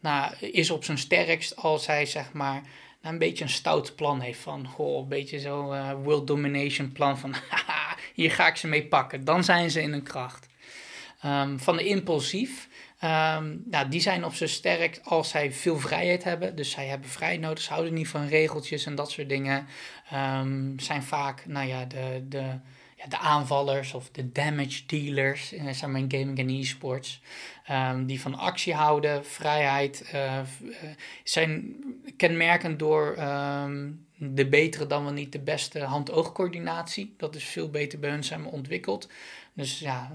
nou, 0.00 0.34
is 0.40 0.70
op 0.70 0.84
zijn 0.84 0.98
sterkst 0.98 1.56
als 1.56 1.86
hij, 1.86 2.06
zeg 2.06 2.32
maar, 2.32 2.62
een 3.02 3.18
beetje 3.18 3.44
een 3.44 3.50
stout 3.50 3.94
plan 3.94 4.20
heeft 4.20 4.40
van, 4.40 4.66
goh, 4.66 5.02
een 5.02 5.08
beetje 5.08 5.38
zo 5.38 5.72
uh, 5.72 5.92
world 6.02 6.26
domination 6.26 6.92
plan 6.92 7.18
van, 7.18 7.34
haha, 7.50 7.96
hier 8.14 8.30
ga 8.30 8.46
ik 8.46 8.56
ze 8.56 8.66
mee 8.66 8.86
pakken. 8.86 9.24
Dan 9.24 9.44
zijn 9.44 9.70
ze 9.70 9.82
in 9.82 9.92
hun 9.92 10.02
kracht. 10.02 10.48
Um, 11.24 11.60
van 11.60 11.76
de 11.76 11.84
impulsief, 11.84 12.68
um, 13.04 13.62
nou, 13.64 13.88
die 13.88 14.00
zijn 14.00 14.24
op 14.24 14.34
zijn 14.34 14.48
sterk 14.48 15.00
als 15.02 15.28
zij 15.28 15.52
veel 15.52 15.78
vrijheid 15.78 16.24
hebben. 16.24 16.56
Dus 16.56 16.70
zij 16.70 16.86
hebben 16.86 17.08
vrijheid 17.08 17.40
nodig, 17.40 17.62
ze 17.62 17.72
houden 17.72 17.94
niet 17.94 18.08
van 18.08 18.26
regeltjes 18.26 18.86
en 18.86 18.94
dat 18.94 19.10
soort 19.10 19.28
dingen. 19.28 19.66
Um, 20.14 20.78
zijn 20.78 21.02
vaak, 21.02 21.46
nou 21.46 21.68
ja, 21.68 21.84
de, 21.84 22.24
de, 22.28 22.58
de 23.08 23.18
aanvallers 23.18 23.94
of 23.94 24.10
de 24.10 24.32
damage 24.32 24.86
dealers, 24.86 25.52
maar 25.86 26.00
in 26.00 26.10
gaming 26.10 26.38
en 26.38 26.48
e-sports. 26.48 27.22
Um, 27.70 28.06
die 28.06 28.20
van 28.20 28.34
actie 28.34 28.74
houden, 28.74 29.26
vrijheid, 29.26 30.10
uh, 30.14 30.38
uh, 30.62 30.72
zijn 31.24 31.76
kenmerkend 32.16 32.78
door 32.78 33.18
um, 33.18 34.06
de 34.16 34.48
betere 34.48 34.86
dan 34.86 35.04
wel 35.04 35.12
niet 35.12 35.32
de 35.32 35.40
beste 35.40 35.80
hand-oogcoördinatie. 35.80 37.14
Dat 37.16 37.34
is 37.34 37.44
veel 37.44 37.70
beter 37.70 37.98
bij 37.98 38.10
hun 38.10 38.24
zijn 38.24 38.44
ontwikkeld. 38.44 39.08
Dus 39.52 39.78
ja, 39.78 40.10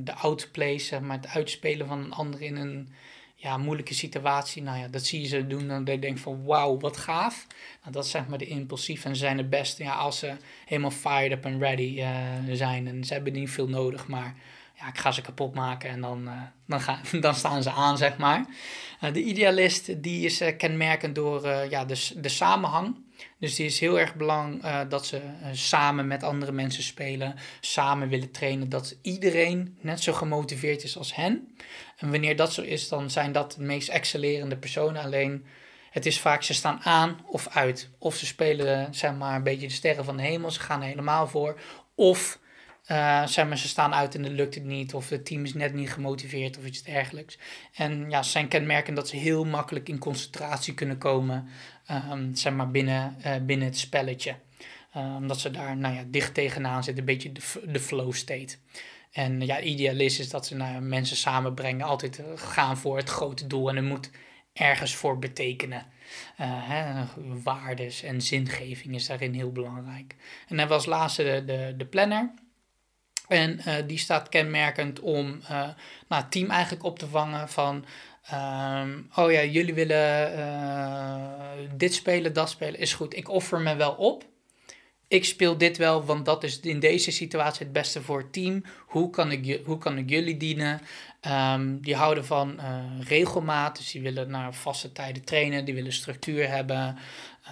de 0.00 0.12
outplay, 0.14 0.78
zeg 0.78 1.00
maar, 1.00 1.16
het 1.16 1.28
uitspelen 1.28 1.86
van 1.86 1.98
een 1.98 2.12
ander 2.12 2.42
in 2.42 2.56
een 2.56 2.88
ja, 3.46 3.56
moeilijke 3.56 3.94
situatie. 3.94 4.62
Nou 4.62 4.78
ja, 4.78 4.88
dat 4.88 5.04
zie 5.04 5.20
je 5.20 5.26
ze 5.26 5.46
doen. 5.46 5.68
Dan 5.68 5.84
denk 5.84 6.02
je 6.02 6.16
van 6.16 6.44
wauw, 6.44 6.78
wat 6.78 6.96
gaaf. 6.96 7.46
Nou, 7.80 7.92
dat 7.92 8.04
is 8.04 8.10
zeg 8.10 8.26
maar 8.26 8.38
de 8.38 8.46
impulsief. 8.46 9.04
En 9.04 9.16
zijn 9.16 9.38
het 9.38 9.50
beste 9.50 9.82
ja, 9.82 9.94
als 9.94 10.18
ze 10.18 10.32
helemaal 10.64 10.90
fired 10.90 11.32
up 11.32 11.44
en 11.44 11.58
ready 11.58 12.04
zijn. 12.52 12.86
En 12.86 13.04
ze 13.04 13.12
hebben 13.12 13.32
niet 13.32 13.50
veel 13.50 13.68
nodig, 13.68 14.06
maar 14.06 14.34
ja, 14.78 14.88
ik 14.88 14.98
ga 14.98 15.12
ze 15.12 15.20
kapot 15.20 15.54
maken 15.54 15.90
en 15.90 16.00
dan, 16.00 16.28
uh, 16.28 16.42
dan, 16.66 16.80
ga, 16.80 17.00
dan 17.20 17.34
staan 17.34 17.62
ze 17.62 17.70
aan, 17.70 17.96
zeg 17.96 18.16
maar. 18.16 18.46
Uh, 19.04 19.12
de 19.12 19.22
idealist, 19.22 20.02
die 20.02 20.24
is 20.24 20.42
kenmerkend 20.58 21.14
door 21.14 21.48
ja, 21.70 21.84
de, 21.84 22.10
de 22.16 22.28
samenhang. 22.28 23.04
Dus 23.38 23.54
die 23.54 23.66
is 23.66 23.80
heel 23.80 24.00
erg 24.00 24.14
belangrijk 24.14 24.90
dat 24.90 25.06
ze 25.06 25.20
samen 25.52 26.06
met 26.06 26.22
andere 26.22 26.52
mensen 26.52 26.82
spelen, 26.82 27.34
samen 27.60 28.08
willen 28.08 28.30
trainen, 28.30 28.68
dat 28.68 28.96
iedereen 29.02 29.76
net 29.80 30.02
zo 30.02 30.12
gemotiveerd 30.12 30.82
is 30.82 30.98
als 30.98 31.14
hen. 31.14 31.56
En 31.96 32.10
wanneer 32.10 32.36
dat 32.36 32.52
zo 32.52 32.62
is, 32.62 32.88
dan 32.88 33.10
zijn 33.10 33.32
dat 33.32 33.52
de 33.52 33.62
meest 33.62 33.88
excellerende 33.88 34.56
personen. 34.56 35.02
Alleen, 35.02 35.46
het 35.90 36.06
is 36.06 36.20
vaak 36.20 36.42
ze 36.42 36.54
staan 36.54 36.80
aan 36.82 37.20
of 37.26 37.48
uit. 37.48 37.90
Of 37.98 38.16
ze 38.16 38.26
spelen, 38.26 38.94
zeg 38.94 39.14
maar, 39.14 39.36
een 39.36 39.42
beetje 39.42 39.66
de 39.66 39.72
sterren 39.72 40.04
van 40.04 40.16
de 40.16 40.22
hemel, 40.22 40.50
ze 40.50 40.60
gaan 40.60 40.80
er 40.80 40.88
helemaal 40.88 41.28
voor. 41.28 41.60
Of 41.94 42.38
uh, 42.90 43.26
zeg 43.26 43.46
maar, 43.46 43.58
ze 43.58 43.68
staan 43.68 43.94
uit 43.94 44.14
en 44.14 44.22
het 44.22 44.32
lukt 44.32 44.54
het 44.54 44.64
niet, 44.64 44.94
of 44.94 45.08
het 45.08 45.26
team 45.26 45.44
is 45.44 45.54
net 45.54 45.74
niet 45.74 45.92
gemotiveerd 45.92 46.58
of 46.58 46.64
iets 46.64 46.82
dergelijks. 46.82 47.38
En 47.74 48.10
ja, 48.10 48.22
ze 48.22 48.30
zijn 48.30 48.48
kenmerken 48.48 48.94
dat 48.94 49.08
ze 49.08 49.16
heel 49.16 49.44
makkelijk 49.44 49.88
in 49.88 49.98
concentratie 49.98 50.74
kunnen 50.74 50.98
komen, 50.98 51.48
um, 52.12 52.34
zeg 52.34 52.52
maar, 52.52 52.70
binnen, 52.70 53.16
uh, 53.26 53.34
binnen 53.42 53.66
het 53.66 53.78
spelletje. 53.78 54.34
omdat 54.92 55.40
ze 55.40 55.50
daar 55.50 55.76
nou 55.76 55.94
ja, 55.94 56.04
dicht 56.06 56.34
tegenaan 56.34 56.84
zitten, 56.84 57.00
een 57.00 57.14
beetje 57.14 57.32
de, 57.32 57.72
de 57.72 57.80
flow 57.80 58.12
state. 58.12 58.56
En 59.16 59.40
ja, 59.40 59.60
idealist 59.60 60.18
is 60.18 60.28
dat 60.28 60.46
ze 60.46 60.56
nou, 60.56 60.80
mensen 60.80 61.16
samenbrengen, 61.16 61.86
altijd 61.86 62.22
gaan 62.34 62.76
voor 62.76 62.96
het 62.96 63.08
grote 63.08 63.46
doel. 63.46 63.68
En 63.68 63.76
het 63.76 63.84
moet 63.84 64.10
ergens 64.52 64.94
voor 64.94 65.18
betekenen. 65.18 65.86
Hè, 66.36 67.04
waardes 67.42 68.02
en 68.02 68.20
zingeving 68.20 68.94
is 68.94 69.06
daarin 69.06 69.34
heel 69.34 69.52
belangrijk. 69.52 70.14
En 70.48 70.58
hij 70.58 70.66
was 70.66 70.86
laatste 70.86 71.42
de, 71.46 71.74
de, 71.76 71.86
planner. 71.86 72.30
En 73.28 73.60
uh, 73.66 73.74
die 73.86 73.98
staat 73.98 74.28
kenmerkend 74.28 75.00
om 75.00 75.40
uh, 75.42 75.48
nou, 76.08 76.22
het 76.22 76.30
team 76.30 76.50
eigenlijk 76.50 76.84
op 76.84 76.98
te 76.98 77.08
vangen 77.08 77.48
van... 77.48 77.84
Um, 78.32 79.10
oh 79.14 79.32
ja, 79.32 79.44
jullie 79.44 79.74
willen 79.74 81.76
dit 81.76 81.94
spelen, 81.94 82.32
dat 82.32 82.50
spelen, 82.50 82.80
is 82.80 82.94
goed. 82.94 83.16
Ik 83.16 83.28
offer 83.28 83.60
me 83.60 83.76
wel 83.76 83.92
op. 83.92 84.24
Ik 85.08 85.24
speel 85.24 85.58
dit 85.58 85.76
wel, 85.76 86.04
want 86.04 86.24
dat 86.24 86.44
is 86.44 86.60
in 86.60 86.80
deze 86.80 87.10
situatie 87.10 87.64
het 87.64 87.72
beste 87.72 88.02
voor 88.02 88.18
het 88.18 88.32
team. 88.32 88.64
Hoe 88.86 89.10
kan 89.10 89.32
ik, 89.32 89.60
hoe 89.64 89.78
kan 89.78 89.98
ik 89.98 90.10
jullie 90.10 90.36
dienen? 90.36 90.80
Um, 91.52 91.80
die 91.80 91.94
houden 91.94 92.24
van 92.24 92.56
uh, 92.60 92.84
regelmaat, 93.00 93.76
dus 93.76 93.90
die 93.90 94.02
willen 94.02 94.30
naar 94.30 94.54
vaste 94.54 94.92
tijden 94.92 95.24
trainen, 95.24 95.64
die 95.64 95.74
willen 95.74 95.92
structuur 95.92 96.48
hebben. 96.48 96.96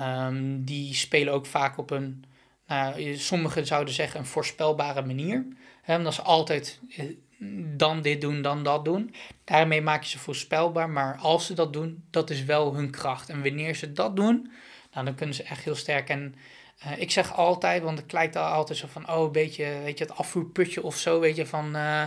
Um, 0.03 0.65
die 0.65 0.95
spelen 0.95 1.33
ook 1.33 1.47
vaak 1.47 1.79
op 1.79 1.91
een, 1.91 2.25
nou, 2.67 3.17
sommigen 3.17 3.67
zouden 3.67 3.95
zeggen, 3.95 4.21
een 4.21 4.27
voorspelbare 4.27 5.03
manier. 5.03 5.47
Omdat 5.87 6.15
ze 6.15 6.23
altijd 6.23 6.81
eh, 6.97 7.05
dan 7.77 8.03
dit 8.03 8.21
doen, 8.21 8.43
dan 8.43 8.63
dat 8.63 8.85
doen. 8.85 9.15
Daarmee 9.45 9.83
maak 9.83 10.03
je 10.03 10.09
ze 10.09 10.19
voorspelbaar, 10.19 10.91
maar 10.91 11.17
als 11.17 11.47
ze 11.47 11.55
dat 11.55 11.73
doen, 11.73 12.05
dat 12.11 12.31
is 12.31 12.45
wel 12.45 12.75
hun 12.75 12.91
kracht. 12.91 13.29
En 13.29 13.43
wanneer 13.43 13.75
ze 13.75 13.93
dat 13.93 14.17
doen, 14.17 14.51
nou, 14.93 15.05
dan 15.05 15.15
kunnen 15.15 15.35
ze 15.35 15.43
echt 15.43 15.65
heel 15.65 15.75
sterk. 15.75 16.09
En 16.09 16.35
uh, 16.87 16.99
ik 16.99 17.11
zeg 17.11 17.35
altijd, 17.35 17.83
want 17.83 17.99
het 17.99 18.13
lijkt 18.13 18.37
altijd 18.37 18.79
zo 18.79 18.87
van, 18.87 19.11
oh, 19.11 19.23
een 19.23 19.33
beetje, 19.33 19.81
weet 19.85 19.99
je, 19.99 20.05
het 20.05 20.17
afvoerputje 20.17 20.83
of 20.83 20.97
zo, 20.97 21.21
weet 21.21 21.37
je, 21.37 21.47
van... 21.47 21.77
Uh, 21.77 22.03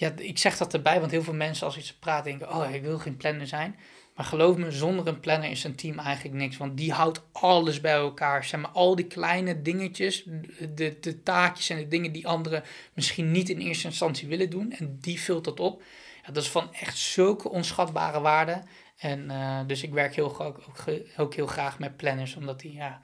ja, 0.00 0.12
ik 0.16 0.38
zeg 0.38 0.56
dat 0.56 0.74
erbij, 0.74 1.00
want 1.00 1.10
heel 1.10 1.22
veel 1.22 1.34
mensen 1.34 1.66
als 1.66 1.76
iets 1.76 1.94
praten 1.94 2.30
denken, 2.30 2.54
oh, 2.54 2.74
ik 2.74 2.82
wil 2.82 2.98
geen 2.98 3.16
planner 3.16 3.46
zijn. 3.46 3.76
Maar 4.14 4.28
geloof 4.28 4.56
me, 4.56 4.70
zonder 4.70 5.06
een 5.06 5.20
planner 5.20 5.50
is 5.50 5.64
een 5.64 5.74
team 5.74 5.98
eigenlijk 5.98 6.36
niks. 6.36 6.56
Want 6.56 6.76
die 6.76 6.92
houdt 6.92 7.22
alles 7.32 7.80
bij 7.80 7.92
elkaar. 7.92 8.44
Zeg 8.44 8.60
maar, 8.60 8.70
al 8.70 8.96
die 8.96 9.06
kleine 9.06 9.62
dingetjes, 9.62 10.24
de, 10.74 10.96
de 11.00 11.22
taakjes 11.22 11.70
en 11.70 11.76
de 11.76 11.88
dingen 11.88 12.12
die 12.12 12.26
anderen 12.26 12.62
misschien 12.94 13.30
niet 13.30 13.48
in 13.48 13.58
eerste 13.58 13.86
instantie 13.86 14.28
willen 14.28 14.50
doen. 14.50 14.72
En 14.72 14.98
die 15.00 15.20
vult 15.20 15.44
dat 15.44 15.60
op. 15.60 15.82
Ja, 16.26 16.32
dat 16.32 16.42
is 16.42 16.48
van 16.48 16.74
echt 16.74 16.98
zulke 16.98 17.48
onschatbare 17.48 18.20
waarde. 18.20 18.62
En 18.96 19.30
uh, 19.30 19.60
dus 19.66 19.82
ik 19.82 19.92
werk 19.92 20.14
heel, 20.14 20.40
ook, 20.40 20.60
ook, 21.16 21.34
heel 21.34 21.46
graag 21.46 21.78
met 21.78 21.96
planners, 21.96 22.36
omdat 22.36 22.60
die, 22.60 22.72
ja, 22.72 23.00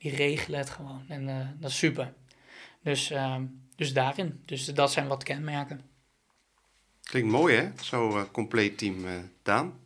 die 0.00 0.16
regelen 0.16 0.58
het 0.58 0.70
gewoon. 0.70 1.04
En 1.08 1.28
uh, 1.28 1.36
dat 1.58 1.70
is 1.70 1.78
super. 1.78 2.12
Dus, 2.82 3.10
uh, 3.10 3.36
dus 3.76 3.92
daarin. 3.92 4.42
Dus 4.44 4.64
dat 4.64 4.92
zijn 4.92 5.06
wat 5.06 5.22
kenmerken. 5.22 5.80
Klinkt 7.02 7.30
mooi 7.30 7.56
hè, 7.56 7.70
zo'n 7.80 8.10
uh, 8.10 8.22
compleet 8.32 8.78
team, 8.78 9.04
uh, 9.04 9.10
Daan. 9.42 9.78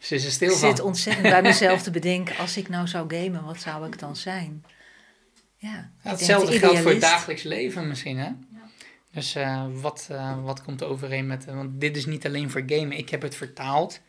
Ze 0.00 0.14
is 0.14 0.24
er 0.24 0.30
stil 0.30 0.52
ik 0.52 0.56
zit 0.56 0.80
ontzettend 0.80 1.28
bij 1.28 1.42
mezelf 1.52 1.82
te 1.82 1.90
bedenken, 1.90 2.36
als 2.36 2.56
ik 2.56 2.68
nou 2.68 2.86
zou 2.86 3.14
gamen, 3.14 3.44
wat 3.44 3.60
zou 3.60 3.86
ik 3.86 3.98
dan 3.98 4.16
zijn? 4.16 4.64
Ja, 5.56 5.92
ja 6.02 6.10
hetzelfde 6.10 6.58
geldt 6.58 6.78
voor 6.78 6.90
het 6.90 7.00
dagelijks 7.00 7.42
leven 7.42 7.88
misschien 7.88 8.18
hè. 8.18 8.24
Ja. 8.24 8.36
Dus 9.10 9.36
uh, 9.36 9.66
wat, 9.72 10.08
wat 10.42 10.62
komt 10.62 10.80
er 10.80 10.86
overeen 10.86 11.26
met, 11.26 11.44
want 11.44 11.80
dit 11.80 11.96
is 11.96 12.06
niet 12.06 12.26
alleen 12.26 12.50
voor 12.50 12.62
gamen, 12.66 12.98
ik 12.98 13.08
heb 13.08 13.22
het 13.22 13.36
vertaald 13.36 14.00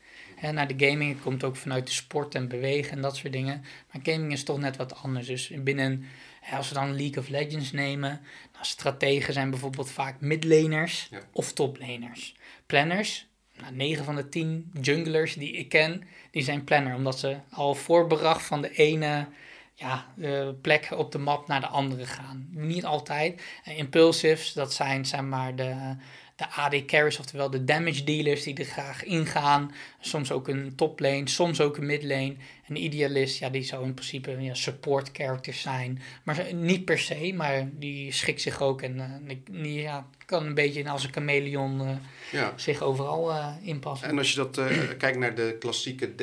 hè, 0.46 0.52
naar 0.52 0.78
de 0.78 0.88
gaming. 0.88 1.14
Het 1.14 1.22
komt 1.22 1.44
ook 1.44 1.56
vanuit 1.56 1.88
de 1.88 1.94
sport 1.94 2.36
en 2.36 2.48
bewegen 2.48 2.92
en 2.92 3.02
dat 3.02 3.16
soort 3.16 3.34
dingen. 3.34 3.66
Maar 3.92 4.02
gaming 4.04 4.32
is 4.32 4.44
toch 4.44 4.60
net 4.60 4.78
wat 4.78 4.96
anders. 4.96 5.28
Dus 5.28 5.52
binnen 5.56 6.06
als 6.52 6.70
we 6.70 6.74
dan 6.74 6.96
League 6.96 7.24
of 7.24 7.28
Legends 7.28 7.72
nemen, 7.72 8.22
nou, 8.54 8.66
strategen 8.66 9.34
zijn 9.34 9.50
bijvoorbeeld 9.50 9.92
vaak 9.92 10.22
midlaners 10.22 11.08
ja. 11.12 11.20
of 11.32 11.54
toplaners. 11.54 12.36
Planners, 12.66 13.28
nou, 13.60 13.74
9 13.76 14.06
van 14.06 14.16
de 14.16 14.30
10 14.30 14.72
junglers 14.82 15.34
die 15.34 15.52
ik 15.52 15.70
ken, 15.70 16.04
die 16.32 16.44
zijn 16.44 16.64
planner, 16.64 16.96
omdat 16.96 17.20
ze 17.20 17.38
al 17.50 17.76
voorbedacht 17.76 18.46
van 18.46 18.62
de 18.62 18.72
ene 18.72 19.28
ja, 19.74 20.14
plek 20.62 20.92
op 20.92 21.12
de 21.12 21.18
map 21.18 21.48
naar 21.48 21.62
de 21.62 21.68
andere 21.68 22.06
gaan. 22.06 22.48
Niet 22.52 22.86
altijd. 22.86 23.42
impulsives, 23.64 24.54
dat 24.54 24.74
zijn 24.74 25.06
zeg 25.06 25.22
maar 25.22 25.56
de 25.56 25.96
de 26.36 26.48
AD 26.50 26.86
carries, 26.86 27.20
oftewel 27.20 27.50
de 27.50 27.64
damage 27.64 28.04
dealers 28.04 28.44
die 28.44 28.58
er 28.58 28.66
graag 28.66 29.04
ingaan. 29.04 29.72
Soms 30.00 30.32
ook 30.32 30.48
een 30.48 30.76
top 30.76 31.00
lane, 31.00 31.30
soms 31.30 31.62
ook 31.62 31.78
een 31.78 31.86
mid 31.86 32.04
lane. 32.04 32.36
Een 32.68 32.84
idealist, 32.84 33.40
ja, 33.40 33.50
die 33.50 33.64
zou 33.64 33.86
in 33.86 33.94
principe 33.94 34.42
ja, 34.42 34.54
support 34.54 35.10
characters 35.14 35.62
zijn. 35.62 36.02
Maar 36.24 36.54
niet 36.54 36.86
per 36.86 37.00
se, 37.00 37.34
maar 37.34 37.70
die 37.74 38.12
schikt 38.12 38.42
zich 38.42 38.62
ook 38.62 38.82
en 38.82 39.26
uh, 39.52 39.82
ja, 39.82 40.08
kan 40.26 40.46
een 40.46 40.54
beetje 40.54 40.90
als 40.90 41.04
een 41.04 41.14
chameleon 41.14 41.82
uh, 41.82 41.96
ja. 42.32 42.54
zich 42.56 42.82
overal 42.82 43.30
uh, 43.30 43.56
inpassen. 43.62 44.08
En 44.08 44.18
als 44.18 44.34
je 44.34 44.36
dat 44.36 44.62
kijkt 44.98 45.18
naar 45.18 45.36
de 45.36 45.56
klassieke 45.60 46.14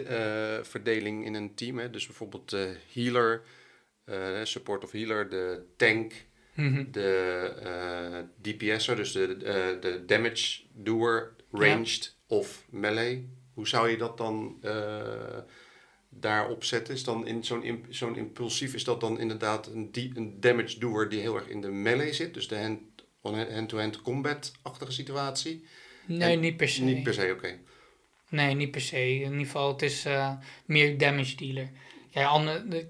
verdeling 0.62 1.24
in 1.24 1.34
een 1.34 1.54
team, 1.54 1.78
hè, 1.78 1.90
dus 1.90 2.06
bijvoorbeeld 2.06 2.50
de 2.50 2.76
healer, 2.92 3.42
support 4.42 4.84
of 4.84 4.90
healer, 4.90 5.28
de 5.28 5.62
tank 5.76 6.12
Mhm. 6.54 6.84
De 6.90 7.52
uh, 7.62 8.18
eh, 8.18 8.24
DPS'er, 8.40 8.96
dus 8.96 9.12
de, 9.12 9.36
uh, 9.38 9.80
de 9.80 10.02
damage 10.06 10.60
doer, 10.72 11.34
ranged 11.50 12.16
of 12.26 12.64
melee. 12.70 13.28
Hoe 13.54 13.68
zou 13.68 13.88
je 13.90 13.96
dat 13.96 14.18
dan 14.18 14.58
uh, 14.64 15.38
daarop 16.08 16.64
zetten? 16.64 16.94
Is 16.94 17.04
dan 17.04 17.26
in 17.26 17.44
zo'n 17.44 17.84
zo'n 17.88 18.16
impulsief, 18.16 18.74
is 18.74 18.84
dat 18.84 19.00
dan 19.00 19.20
inderdaad 19.20 19.66
een, 19.66 19.90
een 19.92 20.40
damage 20.40 20.78
doer 20.78 21.08
die 21.08 21.20
heel 21.20 21.36
erg 21.36 21.48
in 21.48 21.60
de 21.60 21.70
melee 21.70 22.12
zit? 22.12 22.34
Dus 22.34 22.48
de 22.48 22.78
hand-to-hand 23.22 24.02
combat-achtige 24.02 24.92
situatie? 24.92 25.64
Nee, 26.06 26.36
niet 26.36 26.56
per 26.56 26.68
se. 26.68 26.82
Niet 26.82 27.02
per 27.02 27.14
se, 27.14 27.32
oké. 27.36 27.58
Nee, 28.28 28.54
niet 28.54 28.70
per 28.70 28.80
se. 28.80 29.14
In 29.14 29.20
ieder 29.30 29.38
geval, 29.38 29.72
het 29.72 29.82
is 29.82 30.06
meer 30.66 30.98
damage 30.98 31.36
dealer. 31.36 31.70
Kijk, 32.12 32.26
andere, 32.26 32.86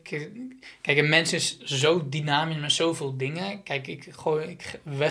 kijk, 0.83 0.99
een 0.99 1.09
mens 1.09 1.33
is 1.33 1.59
zo 1.59 2.09
dynamisch 2.09 2.61
met 2.61 2.73
zoveel 2.73 3.17
dingen. 3.17 3.63
Kijk, 3.63 3.87
ik, 3.87 4.07
gooi, 4.11 4.47
ik, 4.47 4.81
we 4.83 5.11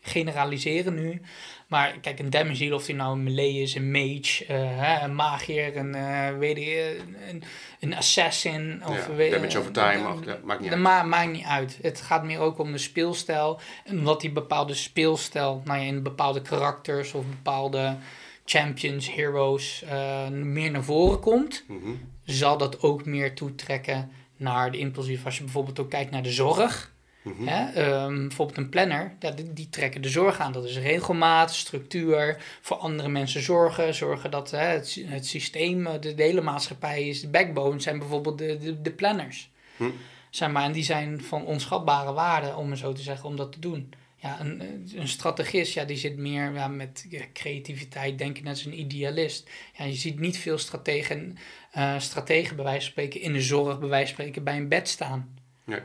generaliseren 0.00 0.94
nu. 0.94 1.20
Maar 1.66 1.98
kijk, 2.00 2.18
een 2.18 2.30
damage 2.30 2.74
of 2.74 2.84
die 2.84 2.94
nou 2.94 3.12
een 3.12 3.22
melee 3.22 3.62
is, 3.62 3.74
een 3.74 3.90
mage, 3.90 4.44
uh, 4.50 5.02
een 5.02 5.14
magier, 5.14 5.76
een, 5.76 5.96
uh, 5.96 6.38
weet 6.38 6.56
je, 6.56 7.00
een, 7.28 7.42
een 7.80 7.94
assassin. 7.94 8.82
Of, 8.86 9.06
ja, 9.06 9.14
weet, 9.14 9.30
damage 9.30 9.58
over 9.58 9.72
time, 9.72 9.94
uh, 9.94 10.14
ja, 10.24 10.38
maakt 10.44 10.60
niet 10.60 10.70
uit. 10.70 10.80
Ma 10.80 11.02
maakt 11.02 11.32
niet 11.32 11.44
uit. 11.44 11.78
Het 11.82 12.00
gaat 12.00 12.24
meer 12.24 12.38
ook 12.38 12.58
om 12.58 12.72
de 12.72 12.78
speelstijl. 12.78 13.60
En 13.84 14.02
wat 14.02 14.20
die 14.20 14.32
bepaalde 14.32 14.74
speelstijl, 14.74 15.62
nou 15.64 15.80
ja, 15.80 15.86
in 15.86 16.02
bepaalde 16.02 16.42
karakters 16.42 17.12
of 17.12 17.26
bepaalde 17.26 17.96
champions, 18.44 19.14
heroes, 19.14 19.84
meer 20.30 20.70
naar 20.70 20.84
voren 20.84 21.20
komt. 21.20 21.64
Mm 21.66 21.82
-hmm 21.82 22.16
zal 22.34 22.58
dat 22.58 22.82
ook 22.82 23.04
meer 23.04 23.34
toetrekken 23.34 24.10
naar 24.36 24.70
de 24.70 24.78
impulsief. 24.78 25.24
Als 25.24 25.36
je 25.36 25.44
bijvoorbeeld 25.44 25.78
ook 25.78 25.90
kijkt 25.90 26.10
naar 26.10 26.22
de 26.22 26.32
zorg. 26.32 26.96
Mhm. 27.22 27.46
hè, 27.46 27.86
um, 28.04 28.28
bijvoorbeeld 28.28 28.58
een 28.58 28.68
planner, 28.68 29.16
die, 29.34 29.52
die, 29.52 29.68
trekken 29.68 30.02
de 30.02 30.08
zorg 30.08 30.38
aan. 30.38 30.52
Dat 30.52 30.64
is 30.64 30.78
regelmaat, 30.78 31.54
structuur, 31.54 32.42
voor 32.60 32.76
andere 32.76 33.08
mensen 33.08 33.42
zorgen. 33.42 33.94
Zorgen 33.94 34.30
dat 34.30 34.50
hè, 34.50 34.58
het, 34.58 35.02
het, 35.04 35.26
systeem, 35.26 36.00
de, 36.00 36.14
de, 36.14 36.22
hele 36.22 36.40
maatschappij 36.40 37.08
is 37.08 37.20
de 37.20 37.28
backbone, 37.28 37.80
zijn 37.80 37.98
bijvoorbeeld 37.98 38.38
de, 38.38 38.58
de, 38.58 38.82
de 38.82 38.90
planners. 38.90 39.50
Hm. 39.76 39.90
Zeg 40.30 40.50
maar, 40.50 40.64
en 40.64 40.72
die 40.72 40.84
zijn 40.84 41.22
van 41.22 41.44
onschatbare 41.44 42.12
waarde, 42.12 42.56
om 42.56 42.70
het 42.70 42.78
zo 42.78 42.92
te 42.92 43.02
zeggen, 43.02 43.28
om 43.28 43.36
dat 43.36 43.52
te 43.52 43.58
doen 43.58 43.92
ja, 44.20 44.40
een, 44.40 44.88
een 44.94 45.08
strategist, 45.08 45.74
ja, 45.74 45.84
die 45.84 45.96
zit 45.96 46.16
meer 46.16 46.52
ja, 46.52 46.68
met 46.68 47.06
creativiteit, 47.32 48.18
denken 48.18 48.44
net 48.44 48.52
als 48.52 48.64
een 48.64 48.78
idealist. 48.78 49.50
Ja, 49.76 49.84
je 49.84 49.94
ziet 49.94 50.18
niet 50.18 50.38
veel 50.38 50.58
strategen, 50.58 51.38
uh, 51.76 51.98
strategen 51.98 52.56
bij 52.56 52.64
wijze 52.64 52.80
van 52.80 52.90
spreken 52.90 53.20
in 53.20 53.32
de 53.32 53.42
zorg, 53.42 53.78
bij 53.78 53.88
wijze 53.88 54.06
van 54.06 54.14
spreken 54.14 54.44
bij 54.44 54.56
een 54.56 54.68
bed 54.68 54.88
staan. 54.88 55.34
Nee. 55.64 55.80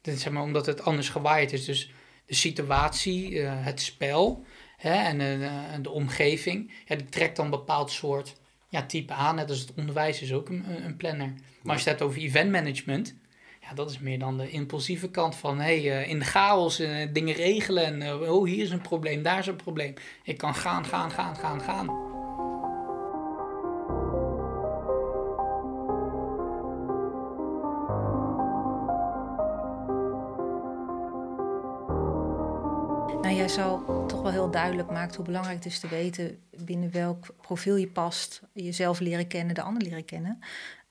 Dat, 0.00 0.18
zeg 0.18 0.32
maar, 0.32 0.42
omdat 0.42 0.66
het 0.66 0.82
anders 0.82 1.08
gewaaid 1.08 1.52
is. 1.52 1.64
Dus 1.64 1.92
de 2.26 2.34
situatie, 2.34 3.30
uh, 3.30 3.52
het 3.54 3.80
spel 3.80 4.44
hè, 4.76 4.92
en 4.92 5.20
uh, 5.20 5.52
de 5.82 5.90
omgeving, 5.90 6.72
ja, 6.84 6.96
die 6.96 7.08
trekt 7.08 7.36
dan 7.36 7.44
een 7.44 7.50
bepaald 7.50 7.90
soort 7.90 8.36
ja, 8.68 8.86
type 8.86 9.12
aan. 9.12 9.34
Net 9.34 9.50
als 9.50 9.60
het 9.60 9.74
onderwijs 9.74 10.22
is 10.22 10.32
ook 10.32 10.48
een, 10.48 10.84
een 10.84 10.96
planner. 10.96 11.32
Maar 11.62 11.72
als 11.74 11.82
je 11.82 11.90
het 11.90 11.98
hebt 11.98 12.10
over 12.10 12.22
event 12.22 12.50
management, 12.50 13.14
ja, 13.60 13.74
dat 13.74 13.90
is 13.90 13.98
meer 13.98 14.18
dan 14.18 14.36
de 14.36 14.50
impulsieve 14.50 15.10
kant 15.10 15.36
van 15.36 15.60
hey, 15.60 15.82
uh, 15.84 16.08
in 16.08 16.18
de 16.18 16.24
chaos 16.24 16.80
uh, 16.80 17.06
dingen 17.12 17.34
regelen. 17.34 17.84
En 17.84 18.00
uh, 18.00 18.32
oh, 18.32 18.46
hier 18.46 18.62
is 18.62 18.70
een 18.70 18.80
probleem, 18.80 19.22
daar 19.22 19.38
is 19.38 19.46
een 19.46 19.56
probleem. 19.56 19.94
Ik 20.22 20.36
kan 20.36 20.54
gaan, 20.54 20.84
gaan, 20.84 21.10
gaan, 21.10 21.36
gaan, 21.36 21.60
gaan. 21.60 22.03
Zal 33.54 34.06
toch 34.06 34.22
wel 34.22 34.30
heel 34.30 34.50
duidelijk 34.50 34.90
maakt 34.90 35.14
hoe 35.14 35.24
belangrijk 35.24 35.56
het 35.56 35.66
is 35.66 35.78
te 35.78 35.88
weten 35.88 36.38
binnen 36.50 36.90
welk 36.90 37.26
profiel 37.40 37.76
je 37.76 37.86
past. 37.86 38.42
Jezelf 38.52 39.00
leren 39.00 39.26
kennen, 39.26 39.54
de 39.54 39.62
ander 39.62 39.82
leren 39.82 40.04
kennen. 40.04 40.40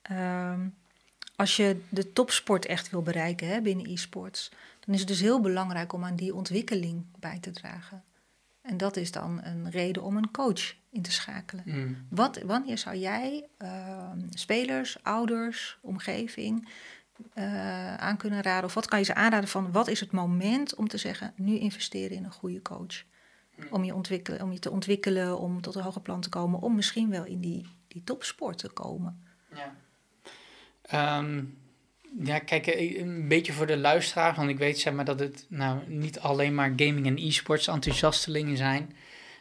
Ehm, 0.02 0.60
als 1.36 1.56
je 1.56 1.80
de 1.88 2.12
topsport 2.12 2.66
echt 2.66 2.90
wil 2.90 3.02
bereiken 3.02 3.48
hè, 3.48 3.60
binnen 3.60 3.86
e-sports, 3.86 4.50
dan 4.80 4.94
is 4.94 5.00
het 5.00 5.08
dus 5.08 5.20
heel 5.20 5.40
belangrijk 5.40 5.92
om 5.92 6.04
aan 6.04 6.16
die 6.16 6.34
ontwikkeling 6.34 7.04
bij 7.18 7.38
te 7.38 7.50
dragen. 7.50 8.04
En 8.60 8.76
dat 8.76 8.96
is 8.96 9.12
dan 9.12 9.40
een 9.42 9.70
reden 9.70 10.02
om 10.02 10.16
een 10.16 10.30
coach 10.30 10.74
in 10.90 11.02
te 11.02 11.12
schakelen. 11.12 11.64
Mm. 11.66 12.06
Wat, 12.08 12.42
wanneer 12.42 12.78
zou 12.78 12.96
jij 12.96 13.48
ehm, 13.58 14.18
spelers, 14.30 15.02
ouders, 15.02 15.78
omgeving 15.80 16.68
eh, 17.32 17.96
aan 17.96 18.16
kunnen 18.16 18.42
raden? 18.42 18.64
Of 18.64 18.74
wat 18.74 18.86
kan 18.86 18.98
je 18.98 19.04
ze 19.04 19.14
aanraden 19.14 19.48
van 19.48 19.72
wat 19.72 19.88
is 19.88 20.00
het 20.00 20.12
moment 20.12 20.74
om 20.74 20.88
te 20.88 20.98
zeggen, 20.98 21.32
nu 21.36 21.58
investeren 21.58 22.16
in 22.16 22.24
een 22.24 22.32
goede 22.32 22.62
coach? 22.62 23.04
Om 23.70 23.84
je, 23.84 23.94
ontwikkelen, 23.94 24.42
om 24.42 24.52
je 24.52 24.58
te 24.58 24.70
ontwikkelen, 24.70 25.38
om 25.38 25.60
tot 25.60 25.74
een 25.74 25.82
hoger 25.82 26.00
plan 26.00 26.20
te 26.20 26.28
komen, 26.28 26.60
om 26.60 26.74
misschien 26.74 27.10
wel 27.10 27.24
in 27.24 27.40
die, 27.40 27.66
die 27.88 28.04
topsport 28.04 28.58
te 28.58 28.68
komen. 28.68 29.22
Ja. 29.54 29.74
Ehm, 30.82 31.44
ja, 32.18 32.38
kijk, 32.38 32.66
eh, 32.66 32.98
een 33.00 33.28
beetje 33.28 33.52
voor 33.52 33.66
de 33.66 33.76
luisteraar, 33.76 34.34
want 34.34 34.48
ik 34.48 34.58
weet 34.58 34.78
zeg 34.78 34.94
maar 34.94 35.04
dat 35.04 35.20
het 35.20 35.46
nou 35.48 35.88
niet 35.88 36.20
alleen 36.20 36.54
maar 36.54 36.72
gaming 36.76 37.06
en 37.06 37.18
e-sports 37.18 37.66
enthousiastelingen 37.66 38.56
zijn. 38.56 38.96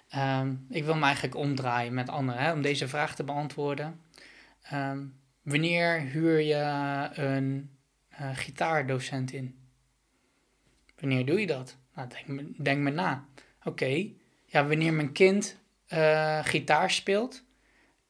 Ehm, 0.09 0.53
ik 0.69 0.83
wil 0.83 0.95
me 0.95 1.03
eigenlijk 1.03 1.35
omdraaien 1.35 1.93
met 1.93 2.09
anderen 2.09 2.41
hè, 2.41 2.51
om 2.51 2.61
deze 2.61 2.87
vraag 2.87 3.15
te 3.15 3.23
beantwoorden. 3.23 3.99
Ehm, 4.63 4.99
wanneer 5.43 5.99
huur 5.99 6.39
je 6.39 6.55
een 7.13 7.69
uh, 8.21 8.29
gitaardocent 8.33 9.33
in? 9.33 9.55
Wanneer 10.99 11.25
doe 11.25 11.39
je 11.39 11.47
dat? 11.47 11.77
Nou, 11.95 12.07
denk, 12.07 12.63
denk 12.63 12.79
me 12.79 12.89
na. 12.89 13.25
Oké, 13.63 14.09
ja, 14.45 14.67
wanneer 14.67 14.93
mijn 14.93 15.11
kind 15.11 15.57
uh, 15.89 16.39
gitaar 16.43 16.91
speelt 16.91 17.43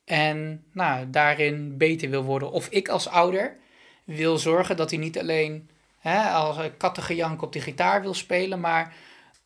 en 0.05 0.63
nou, 0.71 1.09
daarin 1.09 1.77
beter 1.77 2.09
wil 2.09 2.23
worden, 2.23 2.51
of 2.51 2.69
ik 2.69 2.87
als 2.87 3.07
ouder 3.07 3.57
wil 4.03 4.37
zorgen 4.37 4.77
dat 4.77 4.89
hij 4.89 4.99
niet 4.99 5.19
alleen 5.19 5.69
hè, 5.99 6.29
als 6.29 6.57
kattengejank 6.77 7.41
op 7.41 7.53
de 7.53 7.61
gitaar 7.61 8.01
wil 8.01 8.13
spelen, 8.13 8.59
maar 8.59 8.95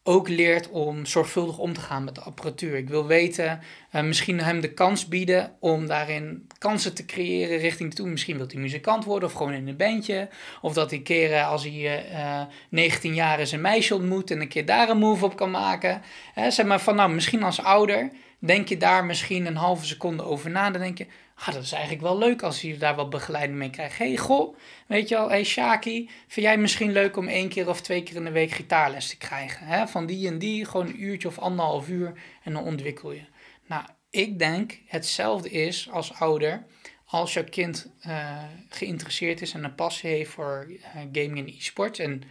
ook 0.08 0.28
leert 0.28 0.70
om 0.70 1.06
zorgvuldig 1.06 1.58
om 1.58 1.74
te 1.74 1.80
gaan 1.80 2.04
met 2.04 2.16
de 2.16 2.22
apparatuur. 2.22 2.76
Ik 2.76 2.90
wil 2.90 3.06
weten, 3.06 3.60
uh, 3.96 4.02
misschien 4.02 4.40
hem 4.40 4.60
de 4.60 4.74
kans 4.74 5.08
bieden 5.08 5.52
om 5.60 5.88
daarin 5.88 6.48
kansen 6.58 6.94
te 6.94 7.06
creëren 7.06 7.58
richting 7.58 7.94
toe. 7.94 8.08
Misschien 8.08 8.38
wil 8.38 8.48
hij 8.48 8.62
muzikant 8.62 9.06
worden 9.06 9.30
of 9.30 9.36
gewoon 9.36 9.54
in 9.54 9.68
een 9.68 9.78
bandje. 9.78 10.30
Of 10.62 10.74
dat 10.74 10.90
hij 10.90 11.00
keren 11.00 11.46
als 11.46 11.64
hij 11.64 12.12
uh, 12.12 12.42
19 12.70 13.14
jaar 13.14 13.40
is 13.40 13.52
een 13.52 13.62
meisje 13.62 13.96
ontmoet 13.96 14.32
en 14.32 14.42
een 14.42 14.48
keer 14.48 14.66
daar 14.66 14.90
een 14.90 14.98
move 14.98 15.26
op 15.26 15.36
kan 15.36 15.52
maken. 15.52 16.02
Zeg 16.50 16.66
maar 16.66 16.82
van 16.82 16.96
nou, 16.96 17.12
misschien 17.12 17.44
als 17.44 17.64
ouder 17.64 18.10
denk 18.40 18.68
je 18.68 18.78
daar 18.78 19.06
misschien 19.06 19.46
een 19.46 19.56
halve 19.56 19.86
seconde 19.86 20.24
over 20.24 20.50
na. 20.50 20.72
Dan 20.72 20.82
denk 20.82 20.98
je, 20.98 21.06
ah, 21.38 21.54
dat 21.54 21.64
is 21.64 21.72
eigenlijk 21.72 22.04
wel 22.04 22.18
leuk 22.18 22.44
als 22.44 22.62
je 22.62 22.78
daar 22.78 22.96
wat 22.96 23.10
begeleiding 23.10 23.58
mee 23.58 23.70
krijgt. 23.70 23.98
hey, 23.98 24.18
goh, 24.18 24.58
weet 24.88 25.10
je 25.10 25.16
wel, 25.16 25.30
hey 25.30 25.44
Shaki, 25.44 26.10
vind 26.28 26.46
jij 26.46 26.58
misschien 26.58 26.92
leuk 26.92 27.18
om 27.18 27.28
één 27.28 27.50
keer 27.50 27.70
of 27.70 27.82
twee 27.82 28.04
keer 28.04 28.16
in 28.16 28.24
de 28.24 28.32
week 28.32 28.52
gitaarles 28.52 29.10
te 29.10 29.18
krijgen? 29.18 29.66
Hè? 29.66 29.88
Van 29.88 30.06
die 30.06 30.28
en 30.28 30.40
die, 30.40 30.66
gewoon 30.66 30.88
een 30.88 31.04
uurtje 31.04 31.28
of 31.28 31.40
anderhalf 31.40 31.90
uur 31.90 32.14
en 32.44 32.54
dan 32.54 32.64
ontwikkel 32.64 33.12
je. 33.12 33.24
Nou, 33.66 33.84
ik 34.10 34.40
denk 34.40 34.80
hetzelfde 34.86 35.50
is 35.50 35.90
als 35.92 36.14
ouder. 36.14 36.66
Als 37.06 37.34
jouw 37.34 37.44
kind 37.44 37.92
uh, 38.08 38.44
geïnteresseerd 38.70 39.42
is 39.42 39.54
en 39.54 39.64
een 39.64 39.76
passie 39.76 40.10
heeft 40.10 40.32
voor 40.32 40.66
uh, 40.70 40.78
gaming 41.12 41.38
en 41.38 41.48
e-sport. 41.48 42.00
En 42.00 42.24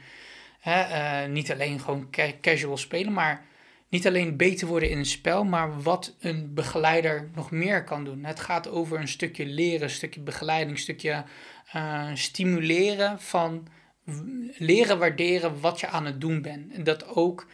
uh, 0.67 1.25
niet 1.25 1.53
alleen 1.53 1.81
gewoon 1.81 2.11
ca 2.11 2.31
casual 2.41 2.77
spelen, 2.77 3.13
maar 3.13 3.45
niet 3.89 4.07
alleen 4.07 4.37
beter 4.37 4.67
worden 4.67 4.91
in 4.91 4.99
een 4.99 5.07
spel, 5.07 5.45
maar 5.45 5.83
wat 5.83 6.17
een 6.21 6.55
begeleider 6.55 7.31
nog 7.35 7.51
meer 7.51 7.85
kan 7.85 8.05
doen. 8.05 8.25
Het 8.25 8.41
gaat 8.41 8.69
over 8.69 9.01
een 9.01 9.09
stukje 9.09 9.47
leren, 9.47 9.83
een 9.83 9.91
stukje 9.91 10.21
begeleiding, 10.21 10.71
een 10.71 10.83
stukje 10.83 11.25
uh, 11.77 12.11
stimuleren 12.15 13.21
van 13.21 13.67
leren 14.57 14.99
waarderen 14.99 15.61
wat 15.61 15.81
je 15.81 15.87
aan 15.87 16.07
het 16.07 16.21
doen 16.21 16.43
bent. 16.43 16.73
En 16.73 16.85
dat 16.85 17.07
ook 17.07 17.47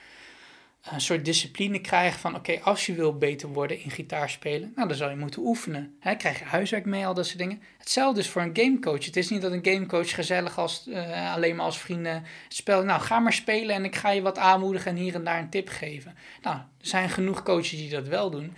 een 0.91 1.01
soort 1.01 1.25
discipline 1.25 1.81
krijgen 1.81 2.21
van 2.21 2.35
oké, 2.35 2.61
als 2.61 2.87
je 2.87 2.95
wil 2.95 3.19
beter 3.19 3.49
worden 3.49 3.81
in 3.81 3.91
gitaarspelen, 3.91 4.73
nou 4.75 4.89
dan 4.89 4.97
zal 4.97 5.11
je 5.11 5.17
moeten 5.17 5.43
oefenen. 5.43 5.97
Hè, 6.01 6.15
krijg 6.17 6.39
je 6.39 6.45
huiswerk 6.45 6.85
mee, 6.85 7.07
al 7.07 7.15
dat 7.15 7.27
soort 7.27 7.39
dingen. 7.39 7.63
Hetzelfde 7.79 8.21
is 8.21 8.29
voor 8.29 8.43
een 8.43 8.57
gamecoach. 8.57 9.05
Het 9.05 9.17
is 9.17 9.29
niet 9.29 9.43
dat 9.43 9.53
een 9.53 9.65
gamecoach 9.65 10.15
gezellig 10.15 10.59
als, 10.59 10.87
uh, 10.89 11.35
alleen 11.35 11.57
maar 11.57 11.65
als 11.65 11.79
vrienden 11.79 12.25
speelt. 12.49 12.85
Nou, 12.85 13.01
ga 13.01 13.19
maar 13.19 13.33
spelen 13.33 13.75
en 13.75 13.85
ik 13.85 13.97
ga 13.97 14.11
je 14.11 14.23
wat 14.23 14.39
aanmoedigen 14.39 14.91
en 14.91 14.97
hier 14.97 15.15
en 15.15 15.25
daar 15.25 15.39
een 15.39 15.51
tip 15.51 15.69
geven. 15.69 16.15
Nou, 16.43 16.57
er 16.57 16.65
zijn 16.79 17.11
genoeg 17.11 17.43
coaches 17.43 17.71
die 17.71 17.91
dat 17.91 18.09
wel 18.09 18.31
doen. 18.31 18.57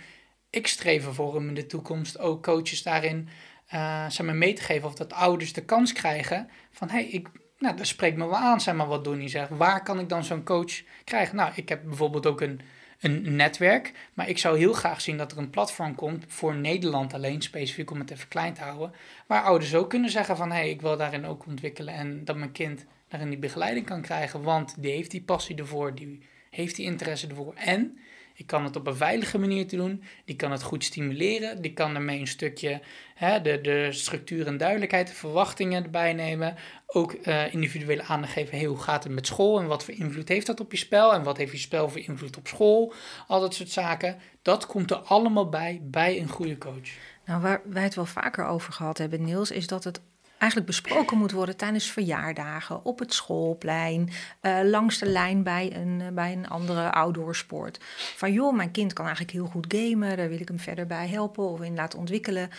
Ik 0.49 0.67
streef 0.67 1.05
ervoor 1.05 1.35
om 1.35 1.47
in 1.47 1.53
de 1.53 1.65
toekomst 1.65 2.19
ook 2.19 2.43
coaches 2.43 2.83
daarin 2.83 3.29
uh, 3.73 4.19
mee 4.19 4.53
te 4.53 4.61
geven 4.61 4.87
of 4.87 4.95
dat 4.95 5.13
ouders 5.13 5.53
de 5.53 5.65
kans 5.65 5.93
krijgen 5.93 6.49
van 6.71 6.89
hé, 6.89 6.95
hey, 6.95 7.07
ik 7.07 7.27
nou, 7.59 7.77
dat 7.77 7.87
spreekt 7.87 8.17
me 8.17 8.25
wel 8.25 8.37
aan, 8.37 8.61
zeg 8.61 8.75
maar, 8.75 8.87
wat 8.87 9.03
Donnie 9.03 9.27
zegt. 9.27 9.49
Waar 9.49 9.83
kan 9.83 9.99
ik 9.99 10.09
dan 10.09 10.23
zo'n 10.23 10.43
coach 10.43 10.81
krijgen? 11.03 11.35
Nou, 11.35 11.51
ik 11.55 11.69
heb 11.69 11.83
bijvoorbeeld 11.83 12.25
ook 12.25 12.41
een, 12.41 12.61
een 12.99 13.35
netwerk, 13.35 13.93
maar 14.13 14.29
ik 14.29 14.37
zou 14.37 14.57
heel 14.57 14.73
graag 14.73 15.01
zien 15.01 15.17
dat 15.17 15.31
er 15.31 15.37
een 15.37 15.49
platform 15.49 15.95
komt 15.95 16.25
voor 16.27 16.55
Nederland 16.55 17.13
alleen, 17.13 17.41
specifiek 17.41 17.91
om 17.91 17.99
het 17.99 18.11
even 18.11 18.27
klein 18.27 18.53
te 18.53 18.61
houden, 18.61 18.93
waar 19.27 19.43
ouders 19.43 19.75
ook 19.75 19.89
kunnen 19.89 20.09
zeggen 20.09 20.37
van, 20.37 20.51
hé, 20.51 20.57
hey, 20.57 20.69
ik 20.69 20.81
wil 20.81 20.97
daarin 20.97 21.25
ook 21.25 21.45
ontwikkelen 21.45 21.93
en 21.93 22.25
dat 22.25 22.35
mijn 22.35 22.51
kind 22.51 22.85
daarin 23.07 23.29
die 23.29 23.39
begeleiding 23.39 23.85
kan 23.85 24.01
krijgen, 24.01 24.41
want 24.41 24.75
die 24.77 24.91
heeft 24.91 25.11
die 25.11 25.23
passie 25.23 25.55
ervoor, 25.55 25.95
die 25.95 26.21
heeft 26.49 26.75
die 26.75 26.85
interesse 26.85 27.27
ervoor 27.27 27.53
en 27.53 27.97
ik 28.37 28.47
kan 28.47 28.63
het 28.63 28.75
op 28.75 28.87
een 28.87 28.95
veilige 28.95 29.37
manier 29.37 29.67
te 29.67 29.75
doen. 29.75 30.03
Die 30.25 30.35
kan 30.35 30.51
het 30.51 30.63
goed 30.63 30.83
stimuleren. 30.83 31.61
Die 31.61 31.73
kan 31.73 31.95
ermee 31.95 32.19
een 32.19 32.27
stukje 32.27 32.81
hè, 33.15 33.41
de, 33.41 33.61
de 33.61 33.87
structuur 33.91 34.47
en 34.47 34.57
duidelijkheid, 34.57 35.07
de 35.07 35.13
verwachtingen 35.13 35.83
erbij 35.83 36.13
nemen. 36.13 36.55
Ook 36.87 37.13
uh, 37.13 37.53
individuele 37.53 38.03
aandacht 38.03 38.33
geven. 38.33 38.65
Hoe 38.65 38.77
gaat 38.77 39.03
het 39.03 39.13
met 39.13 39.27
school 39.27 39.59
en 39.59 39.67
wat 39.67 39.83
voor 39.83 39.93
invloed 39.93 40.29
heeft 40.29 40.45
dat 40.45 40.59
op 40.59 40.71
je 40.71 40.77
spel? 40.77 41.13
En 41.13 41.23
wat 41.23 41.37
heeft 41.37 41.51
je 41.51 41.57
spel 41.57 41.89
voor 41.89 41.99
invloed 41.99 42.37
op 42.37 42.47
school? 42.47 42.93
Al 43.27 43.39
dat 43.39 43.53
soort 43.53 43.69
zaken. 43.69 44.17
Dat 44.41 44.65
komt 44.65 44.91
er 44.91 44.97
allemaal 44.97 45.49
bij, 45.49 45.79
bij 45.83 46.19
een 46.19 46.29
goede 46.29 46.57
coach. 46.57 46.89
Nou, 47.25 47.41
waar 47.41 47.61
wij 47.65 47.83
het 47.83 47.95
wel 47.95 48.05
vaker 48.05 48.45
over 48.45 48.73
gehad 48.73 48.97
hebben, 48.97 49.23
Niels, 49.23 49.51
is 49.51 49.67
dat 49.67 49.83
het 49.83 50.01
eigenlijk 50.37 50.71
besproken 50.71 51.17
moet 51.17 51.31
worden 51.31 51.57
tijdens 51.57 51.85
verjaardagen, 51.91 52.85
op 52.85 52.99
het 52.99 53.13
schoolplein, 53.13 54.09
uh, 54.41 54.59
langs 54.63 54.97
de 54.97 55.05
lijn 55.05 55.43
bij 55.43 55.75
een, 55.75 55.99
uh, 55.99 56.07
bij 56.07 56.31
een 56.31 56.47
andere 56.47 56.91
outdoorsport. 56.91 57.79
Van 58.15 58.33
joh, 58.33 58.55
mijn 58.55 58.71
kind 58.71 58.93
kan 58.93 59.05
eigenlijk 59.05 59.35
heel 59.35 59.45
goed 59.45 59.65
gamen, 59.67 60.17
daar 60.17 60.29
wil 60.29 60.39
ik 60.39 60.47
hem 60.47 60.59
verder 60.59 60.87
bij 60.87 61.07
helpen 61.07 61.43
of 61.43 61.61
in 61.61 61.75
laten 61.75 61.99
ontwikkelen. 61.99 62.49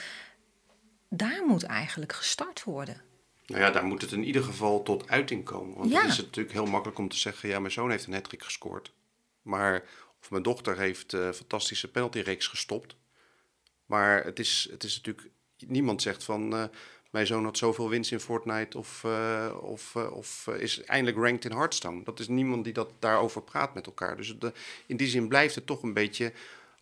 Daar 1.08 1.44
moet 1.46 1.62
eigenlijk 1.62 2.12
gestart 2.12 2.64
worden. 2.64 3.00
Nou 3.46 3.60
ja, 3.60 3.70
daar 3.70 3.84
moet 3.84 4.02
het 4.02 4.12
in 4.12 4.24
ieder 4.24 4.42
geval 4.42 4.82
tot 4.82 5.08
uiting 5.08 5.44
komen. 5.44 5.76
Want 5.76 5.90
ja. 5.90 6.00
het 6.00 6.10
is 6.10 6.16
natuurlijk 6.16 6.54
heel 6.54 6.66
makkelijk 6.66 6.98
om 6.98 7.08
te 7.08 7.16
zeggen, 7.16 7.48
ja, 7.48 7.58
mijn 7.58 7.72
zoon 7.72 7.90
heeft 7.90 8.06
een 8.06 8.12
hattrick 8.12 8.42
gescoord. 8.42 8.92
Maar, 9.42 9.82
of 10.20 10.30
mijn 10.30 10.42
dochter 10.42 10.78
heeft 10.78 11.12
een 11.12 11.20
uh, 11.20 11.32
fantastische 11.32 11.90
penaltyreeks 11.90 12.46
gestopt. 12.46 12.96
Maar 13.86 14.24
het 14.24 14.38
is, 14.38 14.68
het 14.70 14.84
is 14.84 14.96
natuurlijk, 14.96 15.28
niemand 15.66 16.02
zegt 16.02 16.24
van 16.24 16.70
mijn 17.16 17.28
zoon 17.28 17.44
had 17.44 17.58
zoveel 17.58 17.88
winst 17.88 18.12
in 18.12 18.20
Fortnite 18.20 18.78
of, 18.78 19.02
uh, 19.06 19.46
of, 19.60 19.92
uh, 19.96 20.12
of 20.12 20.46
uh, 20.48 20.60
is 20.60 20.84
eindelijk 20.84 21.16
ranked 21.16 21.44
in 21.44 21.56
Hearthstone. 21.56 22.02
Dat 22.04 22.20
is 22.20 22.28
niemand 22.28 22.64
die 22.64 22.72
dat 22.72 22.90
daarover 22.98 23.42
praat 23.42 23.74
met 23.74 23.86
elkaar. 23.86 24.16
Dus 24.16 24.36
de, 24.38 24.52
in 24.86 24.96
die 24.96 25.06
zin 25.08 25.28
blijft 25.28 25.54
het 25.54 25.66
toch 25.66 25.82
een 25.82 25.92
beetje 25.92 26.32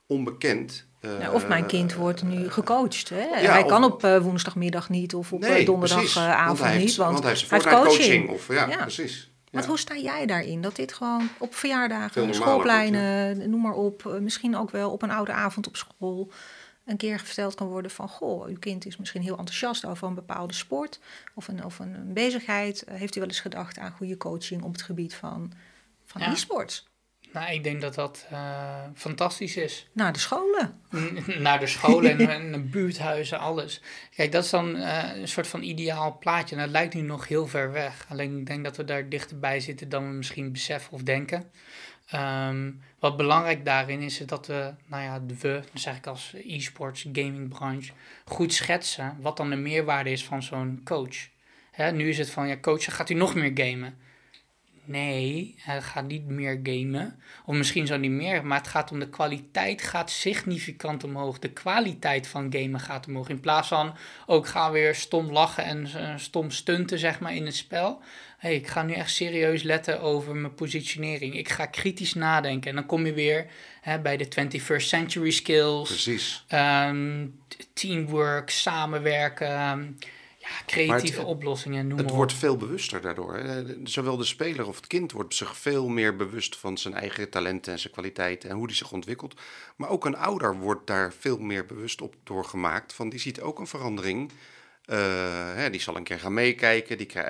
onbekend. 0.06 0.86
Of 1.32 1.48
mijn 1.48 1.66
kind 1.66 1.94
wordt 1.94 2.22
nu 2.22 2.50
gecoacht. 2.50 3.08
Hè? 3.08 3.24
Ja, 3.24 3.52
hij 3.52 3.62
of, 3.62 3.68
kan 3.68 3.84
op 3.84 4.02
woensdagmiddag 4.02 4.88
niet 4.88 5.14
of 5.14 5.32
op 5.32 5.40
nee, 5.40 5.64
donderdagavond 5.64 6.58
want 6.58 6.78
niet. 6.78 6.96
Want, 6.96 7.12
want 7.12 7.24
hij 7.24 7.32
heeft, 7.48 7.68
coaching. 7.68 7.86
coaching. 7.86 8.28
Of, 8.28 8.48
ja, 8.48 8.68
ja. 8.68 8.76
precies. 8.76 9.30
Want 9.50 9.66
hoe 9.66 9.78
sta 9.78 9.96
jij 9.96 10.26
daarin? 10.26 10.62
Dat 10.62 10.76
dit 10.76 10.92
gewoon 10.92 11.28
op 11.38 11.54
verjaardagen, 11.54 12.34
schoolpleinen, 12.34 13.50
noem 13.50 13.60
maar 13.60 13.74
op, 13.74 14.18
misschien 14.20 14.56
ook 14.56 14.70
wel 14.70 14.90
op 14.90 15.02
een 15.02 15.10
oude 15.10 15.32
avond 15.32 15.66
op 15.66 15.76
school 15.76 16.30
een 16.84 16.96
keer 16.96 17.20
verteld 17.20 17.54
kan 17.54 17.66
worden 17.66 17.90
van... 17.90 18.08
goh, 18.08 18.46
uw 18.46 18.58
kind 18.58 18.86
is 18.86 18.96
misschien 18.96 19.22
heel 19.22 19.38
enthousiast 19.38 19.84
over 19.84 20.08
een 20.08 20.14
bepaalde 20.14 20.54
sport... 20.54 21.00
of 21.34 21.48
een, 21.48 21.64
of 21.64 21.78
een, 21.78 22.12
bezigheid. 22.12 22.84
Heeft 22.90 23.16
u 23.16 23.20
wel 23.20 23.28
eens 23.28 23.40
gedacht 23.40 23.78
aan 23.78 23.92
goede 23.92 24.16
coaching 24.16 24.62
op 24.62 24.72
het 24.72 24.82
gebied 24.82 25.14
van, 25.14 25.52
van 26.04 26.20
ja. 26.20 26.32
e-sports? 26.32 26.86
Nou, 27.34 27.52
ik 27.52 27.64
denk 27.64 27.80
dat 27.80 27.94
dat 27.94 28.26
uh, 28.32 28.82
fantastisch 28.94 29.56
is. 29.56 29.88
Naar 29.92 30.12
de 30.12 30.18
scholen. 30.18 30.80
Naar 31.38 31.60
de 31.60 31.66
scholen 31.66 32.18
en, 32.18 32.28
en 32.54 32.70
buurthuizen, 32.70 33.38
alles. 33.38 33.80
Kijk, 34.16 34.32
dat 34.32 34.44
is 34.44 34.50
dan 34.50 34.76
uh, 34.76 35.16
een 35.16 35.28
soort 35.28 35.46
van 35.46 35.62
ideaal 35.62 36.18
plaatje. 36.18 36.56
En 36.56 36.62
dat 36.62 36.70
lijkt 36.70 36.94
nu 36.94 37.00
nog 37.00 37.28
heel 37.28 37.46
ver 37.46 37.72
weg. 37.72 38.06
Alleen 38.08 38.38
ik 38.38 38.46
denk 38.46 38.64
dat 38.64 38.76
we 38.76 38.84
daar 38.84 39.08
dichterbij 39.08 39.60
zitten 39.60 39.88
dan 39.88 40.08
we 40.08 40.14
misschien 40.14 40.52
beseffen 40.52 40.92
of 40.92 41.02
denken. 41.02 41.50
Um, 42.14 42.82
wat 43.04 43.16
belangrijk 43.16 43.64
daarin 43.64 44.00
is, 44.00 44.20
is 44.20 44.26
dat 44.26 44.46
we, 44.46 44.74
nou 44.86 45.02
ja, 45.02 45.20
we, 45.26 45.62
dus 45.72 45.84
eigenlijk 45.84 46.06
als 46.06 46.34
e-sports, 46.46 47.06
gamingbranche, 47.12 47.92
goed 48.24 48.52
schetsen 48.52 49.16
wat 49.20 49.36
dan 49.36 49.50
de 49.50 49.56
meerwaarde 49.56 50.10
is 50.10 50.24
van 50.24 50.42
zo'n 50.42 50.80
coach. 50.84 51.28
Nu 51.92 52.08
is 52.08 52.18
het 52.18 52.30
van, 52.30 52.48
ja, 52.48 52.56
coach, 52.60 52.94
gaat 52.94 53.10
u 53.10 53.14
nog 53.14 53.34
meer 53.34 53.50
gamen? 53.54 53.98
Nee, 54.84 55.54
hij 55.58 55.82
gaat 55.82 56.06
niet 56.06 56.26
meer 56.26 56.60
gamen. 56.62 57.18
Of 57.44 57.54
misschien 57.54 57.86
zo 57.86 57.96
niet 57.96 58.10
meer, 58.10 58.46
maar 58.46 58.58
het 58.58 58.68
gaat 58.68 58.90
om 58.90 58.98
de 58.98 59.08
kwaliteit 59.08 59.82
gaat 59.82 60.10
significant 60.10 61.04
omhoog. 61.04 61.38
De 61.38 61.52
kwaliteit 61.52 62.26
van 62.26 62.52
gamen 62.52 62.80
gaat 62.80 63.06
omhoog. 63.06 63.28
In 63.28 63.40
plaats 63.40 63.68
van 63.68 63.94
ook 64.26 64.46
ga 64.46 64.70
weer 64.70 64.94
stom 64.94 65.30
lachen 65.30 65.64
en 65.64 65.86
uh, 65.96 66.12
stom 66.16 66.50
stunten 66.50 66.98
zeg 66.98 67.20
maar 67.20 67.34
in 67.34 67.46
het 67.46 67.56
spel. 67.56 68.02
Hey, 68.44 68.54
ik 68.54 68.66
ga 68.66 68.82
nu 68.82 68.92
echt 68.92 69.10
serieus 69.10 69.62
letten 69.62 70.00
over 70.00 70.36
mijn 70.36 70.54
positionering. 70.54 71.36
Ik 71.36 71.48
ga 71.48 71.66
kritisch 71.66 72.14
nadenken. 72.14 72.70
En 72.70 72.76
dan 72.76 72.86
kom 72.86 73.06
je 73.06 73.12
weer 73.12 73.46
hè, 73.80 74.00
bij 74.00 74.16
de 74.16 74.28
21st 74.28 74.86
century 74.86 75.30
skills. 75.30 75.88
Precies. 75.88 76.44
Um, 76.52 77.38
teamwork, 77.72 78.50
samenwerken 78.50 79.48
ja, 80.44 80.48
creatieve 80.66 81.24
oplossingen, 81.24 81.86
noem 81.86 81.98
Het 81.98 82.10
wordt 82.10 82.32
veel 82.32 82.56
bewuster 82.56 83.00
daardoor. 83.00 83.42
Zowel 83.84 84.16
de 84.16 84.24
speler 84.24 84.68
of 84.68 84.76
het 84.76 84.86
kind 84.86 85.12
wordt 85.12 85.34
zich 85.34 85.56
veel 85.56 85.88
meer 85.88 86.16
bewust 86.16 86.56
van 86.56 86.78
zijn 86.78 86.94
eigen 86.94 87.30
talenten 87.30 87.72
en 87.72 87.78
zijn 87.78 87.92
kwaliteiten 87.92 88.50
en 88.50 88.56
hoe 88.56 88.66
die 88.66 88.76
zich 88.76 88.92
ontwikkelt. 88.92 89.40
Maar 89.76 89.88
ook 89.88 90.04
een 90.04 90.16
ouder 90.16 90.56
wordt 90.56 90.86
daar 90.86 91.12
veel 91.18 91.38
meer 91.38 91.66
bewust 91.66 92.00
op 92.00 92.14
doorgemaakt. 92.24 92.92
Van 92.92 93.08
die 93.08 93.20
ziet 93.20 93.40
ook 93.40 93.58
een 93.58 93.66
verandering. 93.66 94.30
Uh, 94.86 95.54
hè, 95.54 95.70
die 95.70 95.80
zal 95.80 95.96
een 95.96 96.04
keer 96.04 96.18
gaan 96.18 96.34
meekijken. 96.34 96.98
Die, 96.98 97.08
uh, 97.16 97.22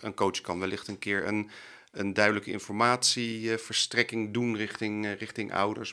een 0.00 0.14
coach 0.14 0.40
kan 0.40 0.60
wellicht 0.60 0.88
een 0.88 0.98
keer 0.98 1.26
een, 1.26 1.50
een 1.92 2.14
duidelijke 2.14 2.50
informatieverstrekking 2.50 4.34
doen 4.34 4.56
richting, 4.56 5.04
uh, 5.04 5.14
richting 5.14 5.52
ouders. 5.52 5.92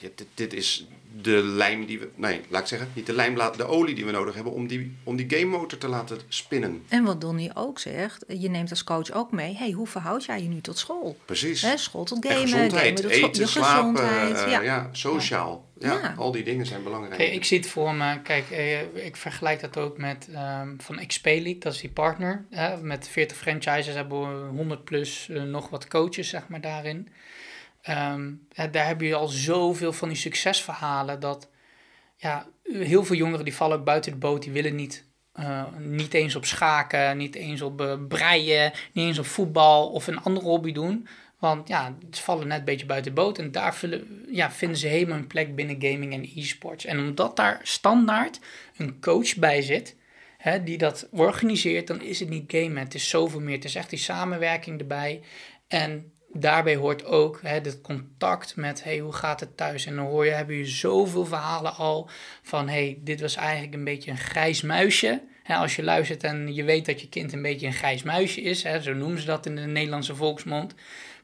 Ja, 0.00 0.08
dit, 0.14 0.26
dit, 0.34 0.52
is 0.52 0.86
de 1.22 1.30
lijm 1.30 1.86
die 1.86 1.98
we. 1.98 2.08
Nee, 2.14 2.40
laat 2.48 2.60
ik 2.60 2.66
zeggen, 2.66 2.88
niet 2.94 3.06
de 3.06 3.12
lijm, 3.12 3.34
de 3.34 3.64
olie 3.64 3.94
die 3.94 4.04
we 4.04 4.10
nodig 4.10 4.34
hebben 4.34 4.52
om 4.52 4.66
die, 4.66 4.96
om 5.04 5.16
die 5.16 5.30
game 5.30 5.56
motor 5.56 5.78
te 5.78 5.88
laten 5.88 6.18
spinnen. 6.28 6.82
En 6.88 7.04
wat 7.04 7.20
Donnie 7.20 7.50
ook 7.54 7.78
zegt, 7.78 8.24
je 8.28 8.50
neemt 8.50 8.70
als 8.70 8.84
coach 8.84 9.12
ook 9.12 9.32
mee. 9.32 9.56
hey, 9.56 9.70
hoe 9.70 9.86
verhoud 9.86 10.24
jij 10.24 10.42
je 10.42 10.48
nu 10.48 10.60
tot 10.60 10.78
school? 10.78 11.16
Precies. 11.24 11.62
He, 11.62 11.76
school 11.76 12.04
tot 12.04 12.26
gamen, 12.26 12.40
gezondheid, 12.40 12.72
gamen 12.72 12.94
tot 12.94 13.10
eten, 13.10 13.42
je 13.42 13.46
slapen, 13.46 13.96
gezondheid. 13.96 14.46
Uh, 14.46 14.50
ja. 14.50 14.60
ja. 14.60 14.88
sociaal. 14.92 15.66
Ja. 15.78 15.92
ja. 15.92 16.14
al 16.16 16.32
die 16.32 16.44
dingen 16.44 16.66
zijn 16.66 16.82
belangrijk. 16.82 17.16
Kijk, 17.16 17.32
ik 17.32 17.44
zie 17.44 17.58
het 17.58 17.68
voor 17.68 17.94
me. 17.94 18.22
Kijk, 18.22 18.50
eh, 18.50 19.06
ik 19.06 19.16
vergelijk 19.16 19.60
dat 19.60 19.76
ook 19.76 19.98
met 19.98 20.28
um, 20.62 20.76
van 20.80 21.06
XP 21.06 21.24
League, 21.24 21.58
dat 21.58 21.72
is 21.72 21.80
die 21.80 21.90
partner. 21.90 22.44
Hè? 22.50 22.76
Met 22.76 23.08
40 23.08 23.36
franchises 23.36 23.94
hebben 23.94 24.20
we 24.20 24.56
100 24.56 24.84
plus 24.84 25.28
uh, 25.30 25.42
nog 25.42 25.68
wat 25.68 25.88
coaches, 25.88 26.28
zeg 26.28 26.48
maar, 26.48 26.60
daarin. 26.60 27.08
Um, 27.88 28.46
daar 28.70 28.86
heb 28.86 29.00
je 29.00 29.14
al 29.14 29.28
zoveel 29.28 29.92
van 29.92 30.08
die 30.08 30.16
succesverhalen 30.16 31.20
dat 31.20 31.48
ja, 32.16 32.46
heel 32.62 33.04
veel 33.04 33.16
jongeren 33.16 33.44
die 33.44 33.54
vallen 33.54 33.84
buiten 33.84 34.12
de 34.12 34.18
boot, 34.18 34.42
die 34.42 34.52
willen 34.52 34.74
niet, 34.74 35.04
uh, 35.40 35.64
niet 35.78 36.14
eens 36.14 36.34
op 36.34 36.44
schaken, 36.44 37.16
niet 37.16 37.34
eens 37.34 37.62
op 37.62 37.80
uh, 37.80 37.94
breien, 38.08 38.72
niet 38.92 39.06
eens 39.06 39.18
op 39.18 39.26
voetbal 39.26 39.88
of 39.88 40.06
een 40.06 40.20
andere 40.20 40.46
hobby 40.46 40.72
doen. 40.72 41.08
Want 41.38 41.68
ja, 41.68 41.94
ze 42.10 42.22
vallen 42.22 42.46
net 42.46 42.58
een 42.58 42.64
beetje 42.64 42.86
buiten 42.86 43.14
de 43.14 43.20
boot 43.20 43.38
en 43.38 43.52
daar 43.52 43.74
vullen, 43.74 44.24
ja, 44.30 44.50
vinden 44.50 44.78
ze 44.78 44.86
helemaal 44.86 45.18
een 45.18 45.26
plek 45.26 45.54
binnen 45.54 45.82
gaming 45.82 46.12
en 46.12 46.30
e-sports. 46.34 46.84
En 46.84 46.98
omdat 46.98 47.36
daar 47.36 47.60
standaard 47.62 48.40
een 48.76 49.00
coach 49.00 49.36
bij 49.36 49.62
zit, 49.62 49.96
hè, 50.38 50.62
die 50.62 50.78
dat 50.78 51.08
organiseert, 51.10 51.86
dan 51.86 52.02
is 52.02 52.20
het 52.20 52.28
niet 52.28 52.52
gamen. 52.52 52.76
Het 52.76 52.94
is 52.94 53.08
zoveel 53.08 53.40
meer. 53.40 53.54
Het 53.54 53.64
is 53.64 53.74
echt 53.74 53.90
die 53.90 53.98
samenwerking 53.98 54.80
erbij. 54.80 55.20
En 55.68 56.12
daarbij 56.32 56.76
hoort 56.76 57.04
ook 57.04 57.40
het 57.42 57.80
contact 57.80 58.56
met 58.56 58.84
hey, 58.84 58.98
hoe 58.98 59.12
gaat 59.12 59.40
het 59.40 59.56
thuis? 59.56 59.86
En 59.86 59.96
dan 59.96 60.06
hoor 60.06 60.24
je, 60.24 60.30
hebben 60.30 60.56
je 60.56 60.66
zoveel 60.66 61.24
verhalen 61.24 61.74
al 61.74 62.10
van 62.42 62.68
hey, 62.68 62.98
dit 63.00 63.20
was 63.20 63.36
eigenlijk 63.36 63.74
een 63.74 63.84
beetje 63.84 64.10
een 64.10 64.16
grijs 64.16 64.62
muisje. 64.62 65.22
Als 65.46 65.76
je 65.76 65.82
luistert 65.82 66.24
en 66.24 66.54
je 66.54 66.64
weet 66.64 66.86
dat 66.86 67.00
je 67.00 67.08
kind 67.08 67.32
een 67.32 67.42
beetje 67.42 67.66
een 67.66 67.72
grijs 67.72 68.02
muisje 68.02 68.40
is, 68.40 68.60
zo 68.60 68.94
noemen 68.94 69.20
ze 69.20 69.26
dat 69.26 69.46
in 69.46 69.56
de 69.56 69.60
Nederlandse 69.60 70.14
volksmond, 70.14 70.74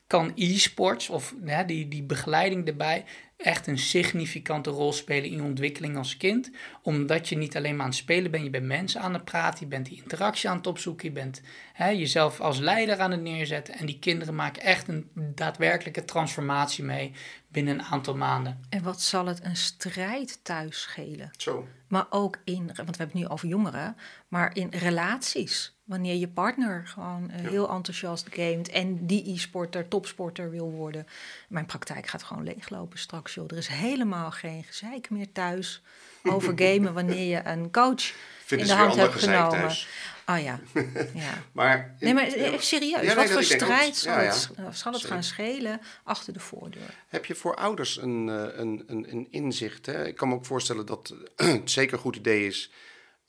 kan 0.07 0.33
e-sports 0.35 1.09
of 1.09 1.35
die, 1.67 1.89
die 1.89 2.03
begeleiding 2.03 2.67
erbij 2.67 3.05
echt 3.37 3.67
een 3.67 3.79
significante 3.79 4.71
rol 4.71 4.93
spelen 4.93 5.31
in 5.31 5.37
je 5.37 5.43
ontwikkeling 5.43 5.97
als 5.97 6.17
kind. 6.17 6.51
Omdat 6.83 7.29
je 7.29 7.37
niet 7.37 7.57
alleen 7.57 7.73
maar 7.73 7.85
aan 7.85 7.91
het 7.91 7.99
spelen 7.99 8.31
bent, 8.31 8.45
je 8.45 8.51
bent 8.51 8.67
mensen 8.67 9.01
aan 9.01 9.15
het 9.15 9.25
praten, 9.25 9.61
je 9.61 9.67
bent 9.67 9.87
die 9.87 10.03
interactie 10.03 10.49
aan 10.49 10.57
het 10.57 10.67
opzoeken, 10.67 11.09
je 11.09 11.15
bent 11.15 11.41
hè, 11.73 11.89
jezelf 11.89 12.41
als 12.41 12.59
leider 12.59 12.99
aan 12.99 13.11
het 13.11 13.21
neerzetten. 13.21 13.75
En 13.75 13.87
die 13.87 13.99
kinderen 13.99 14.35
maken 14.35 14.63
echt 14.63 14.89
een 14.89 15.11
daadwerkelijke 15.15 16.05
transformatie 16.05 16.85
mee 16.85 17.13
binnen 17.49 17.79
een 17.79 17.85
aantal 17.85 18.17
maanden. 18.17 18.61
En 18.69 18.83
wat 18.83 19.03
zal 19.03 19.27
het 19.27 19.45
een 19.45 19.57
strijd 19.57 20.45
thuis 20.45 20.81
schelen? 20.81 21.31
Zo. 21.37 21.69
Maar 21.89 22.07
ook 22.11 22.39
in, 22.45 22.57
want 22.57 22.77
we 22.77 22.83
hebben 22.85 23.01
het 23.01 23.15
nu 23.15 23.27
over 23.27 23.49
jongeren, 23.49 23.97
maar 24.29 24.57
in 24.57 24.69
relaties. 24.71 25.74
Wanneer 25.85 26.15
je 26.15 26.29
partner 26.29 26.87
gewoon 26.87 27.31
uh, 27.31 27.43
ja. 27.43 27.49
heel 27.49 27.71
enthousiast 27.71 28.27
gamet 28.31 28.69
en 28.69 29.07
die 29.07 29.33
e-sporter, 29.33 29.89
topsporter 29.89 30.51
wil 30.51 30.71
worden. 30.71 31.07
Mijn 31.49 31.67
praktijk 31.67 32.07
gaat 32.07 32.23
gewoon 32.23 32.45
leeglopen 32.45 32.99
straks, 32.99 33.35
joh. 33.35 33.45
Er 33.51 33.57
is 33.57 33.69
helemaal 33.69 34.31
geen 34.31 34.65
gezeik 34.65 35.11
meer 35.11 35.33
thuis 35.33 35.83
over 36.23 36.53
gamen 36.65 36.95
wanneer 36.95 37.29
je 37.29 37.49
een 37.49 37.71
coach 37.71 38.15
Vinden 38.45 38.69
in 38.69 38.75
de 38.75 38.81
hand 38.81 38.95
hebt 38.97 39.15
genomen. 39.15 39.59
Thuis. 39.59 39.89
Oh 40.27 40.43
ja. 40.43 40.61
ja. 41.15 41.43
maar, 41.53 41.95
nee, 42.01 42.15
maar 42.15 42.27
even 42.27 42.63
serieus. 42.63 43.01
Ja, 43.01 43.07
nee, 43.07 43.15
wat 43.15 43.31
voor 43.31 43.43
strijd 43.43 43.97
zal, 43.97 44.13
ja, 44.13 44.21
het, 44.21 44.51
zal 44.71 44.93
het 44.93 45.05
gaan 45.05 45.23
schelen 45.23 45.81
achter 46.05 46.33
de 46.33 46.41
voordeur? 46.41 46.95
Heb 47.09 47.25
je 47.25 47.35
voor 47.35 47.57
ouders 47.57 47.97
een, 47.97 48.27
een, 48.61 48.85
een, 48.87 49.07
een 49.11 49.27
inzicht? 49.31 49.87
Hè? 49.87 50.07
Ik 50.07 50.17
kan 50.17 50.29
me 50.29 50.35
ook 50.35 50.47
voorstellen 50.47 50.87
dat 50.87 51.15
het 51.37 51.71
zeker 51.71 51.95
een 51.95 52.01
goed 52.01 52.17
idee 52.17 52.47
is. 52.47 52.71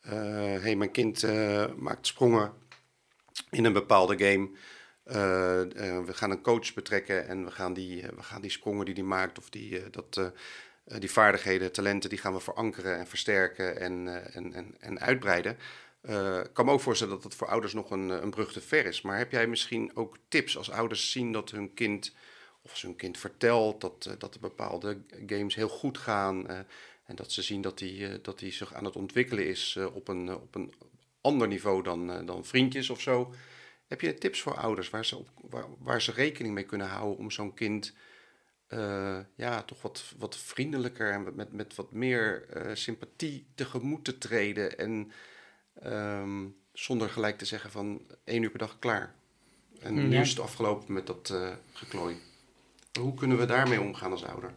Uh, 0.06 0.12
hey, 0.62 0.76
mijn 0.76 0.92
kind 0.92 1.24
uh, 1.24 1.66
maakt 1.76 2.08
sprongen 2.08 2.54
in 3.50 3.66
een 3.66 3.74
bepaalde 3.74 4.18
game. 4.18 4.50
Uh, 5.06 5.14
we 6.06 6.14
gaan 6.14 6.32
een 6.32 6.42
coach 6.42 6.74
betrekken 6.74 7.28
en 7.28 7.46
we 7.46 7.52
gaan 7.52 7.74
die, 7.74 8.02
we 8.16 8.24
gaan 8.24 8.42
die 8.42 8.52
sprongen 8.52 8.86
die 8.86 8.94
hij 8.94 9.04
maakt 9.04 9.38
of 9.38 9.50
die, 9.50 9.90
dat, 9.90 10.32
die 11.00 11.12
vaardigheden, 11.12 11.72
talenten, 11.72 12.10
die 12.10 12.20
gaan 12.20 12.34
we 12.34 12.40
verankeren 12.40 12.98
en 12.98 13.08
versterken 13.08 13.80
en, 13.80 14.24
en, 14.34 14.54
en, 14.54 14.76
en 14.80 15.00
uitbreiden. 15.00 15.58
Ik 16.44 16.54
kan 16.54 16.66
me 16.66 16.72
ook 16.72 16.82
voorstellen 16.82 17.14
dat 17.14 17.24
het 17.24 17.36
voor 17.36 17.48
ouders 17.48 17.74
nog 17.74 17.92
een, 17.92 18.10
een 18.10 18.30
brug 18.30 18.52
te 18.52 18.62
ver 18.62 18.86
is. 18.86 19.02
Maar 19.02 19.18
heb 19.18 19.32
jij 19.32 19.48
misschien 19.48 19.92
ook 19.96 20.18
tips 20.28 20.58
als 20.58 20.72
ouders 20.72 21.12
zien 21.12 21.32
dat 21.32 21.52
hun 21.52 21.74
kind, 21.74 22.16
of 22.62 22.72
als 22.72 22.82
hun 22.82 22.96
kind 22.96 23.18
vertelt 23.18 23.82
dat, 23.82 24.16
dat 24.18 24.40
bepaalde 24.40 24.98
games 25.26 25.56
heel 25.56 25.70
goed 25.70 25.98
gaan. 25.98 26.66
En 27.06 27.16
dat 27.16 27.32
ze 27.32 27.42
zien 27.42 27.62
dat 27.62 27.78
die, 27.78 28.22
dat 28.22 28.40
die 28.40 28.52
zich 28.52 28.74
aan 28.74 28.86
het 28.86 28.96
ontwikkelen 28.96 29.48
is 29.48 29.78
op, 29.94 30.08
een, 30.08 30.34
op 30.34 30.56
een 30.56 30.74
ander 31.22 31.48
niveau 31.48 31.84
dan, 31.84 32.26
dan 32.26 32.46
vriendjes 32.46 32.90
of 32.90 33.02
zo. 33.02 33.34
Heb 33.88 34.02
je 34.02 34.14
tips 34.14 34.42
voor 34.42 34.56
ouders 34.58 34.90
waar 34.90 35.06
ze, 35.06 35.18
op, 35.18 35.30
waar, 35.50 35.66
waar 35.80 36.02
ze 36.02 36.12
rekening 36.12 36.54
mee 36.54 36.66
kunnen 36.66 36.88
houden 36.88 37.18
om 37.18 37.32
zo'n 37.32 37.54
kind 37.54 37.94
ja, 39.36 39.64
toch 39.64 39.82
wat, 39.82 40.14
wat 40.18 40.38
vriendelijker 40.38 41.12
en 41.12 41.36
met, 41.36 41.52
met 41.52 41.76
wat 41.76 41.92
meer 41.92 42.48
sympathie 42.74 43.48
tegemoet 43.56 44.06
te 44.06 44.18
treden 44.18 44.78
en 44.78 45.12
Um, 45.84 46.56
zonder 46.74 47.10
gelijk 47.10 47.38
te 47.38 47.46
zeggen 47.46 47.72
van 47.72 48.02
één 48.24 48.44
uur 48.44 48.50
per 48.50 48.60
dag 48.60 48.80
klaar. 48.80 49.16
En 49.80 49.96
ja. 49.96 50.02
nu 50.02 50.18
is 50.18 50.30
het 50.30 50.40
afgelopen 50.40 50.94
met 50.94 51.08
dat 51.08 51.30
uh, 51.34 51.54
geklooi. 51.74 52.16
Hoe 53.00 53.14
kunnen 53.14 53.38
we 53.38 53.46
daarmee 53.46 53.82
omgaan 53.82 54.12
als 54.12 54.24
ouder? 54.24 54.54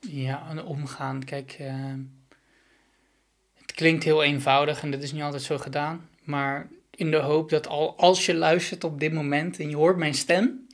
Ja, 0.00 0.62
omgaan. 0.64 1.24
Kijk, 1.24 1.56
uh, 1.60 1.94
het 3.54 3.72
klinkt 3.72 4.04
heel 4.04 4.22
eenvoudig 4.22 4.82
en 4.82 4.90
dat 4.90 5.02
is 5.02 5.12
niet 5.12 5.22
altijd 5.22 5.42
zo 5.42 5.58
gedaan. 5.58 6.08
Maar 6.24 6.68
in 6.90 7.10
de 7.10 7.16
hoop 7.16 7.50
dat 7.50 7.68
al, 7.68 7.98
als 7.98 8.26
je 8.26 8.34
luistert 8.34 8.84
op 8.84 9.00
dit 9.00 9.12
moment 9.12 9.58
en 9.58 9.68
je 9.68 9.76
hoort 9.76 9.96
mijn 9.96 10.14
stem, 10.14 10.66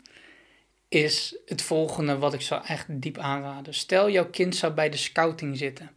is 0.88 1.36
het 1.46 1.62
volgende 1.62 2.18
wat 2.18 2.34
ik 2.34 2.40
zou 2.40 2.64
echt 2.66 2.86
diep 2.88 3.18
aanraden. 3.18 3.74
Stel, 3.74 4.10
jouw 4.10 4.30
kind 4.30 4.56
zou 4.56 4.72
bij 4.72 4.88
de 4.88 4.96
scouting 4.96 5.56
zitten 5.56 5.90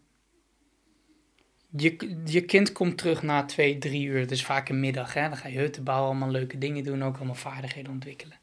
je, 1.78 2.22
je 2.26 2.42
kind 2.42 2.72
komt 2.72 2.98
terug 2.98 3.24
na 3.24 3.46
twee, 3.46 3.78
drie 3.78 4.06
uur. 4.06 4.20
Het 4.20 4.32
is 4.32 4.46
vaak 4.46 4.70
een 4.70 4.80
middag. 4.80 5.14
Hè? 5.14 5.22
Dan 5.22 5.38
ga 5.38 5.48
je 5.48 5.58
hutten 5.58 5.84
bouwen, 5.84 6.10
allemaal 6.10 6.30
leuke 6.30 6.58
dingen 6.58 6.84
doen. 6.84 7.04
Ook 7.04 7.16
allemaal 7.16 7.36
vaardigheden 7.36 7.92
ontwikkelen. 7.92 8.38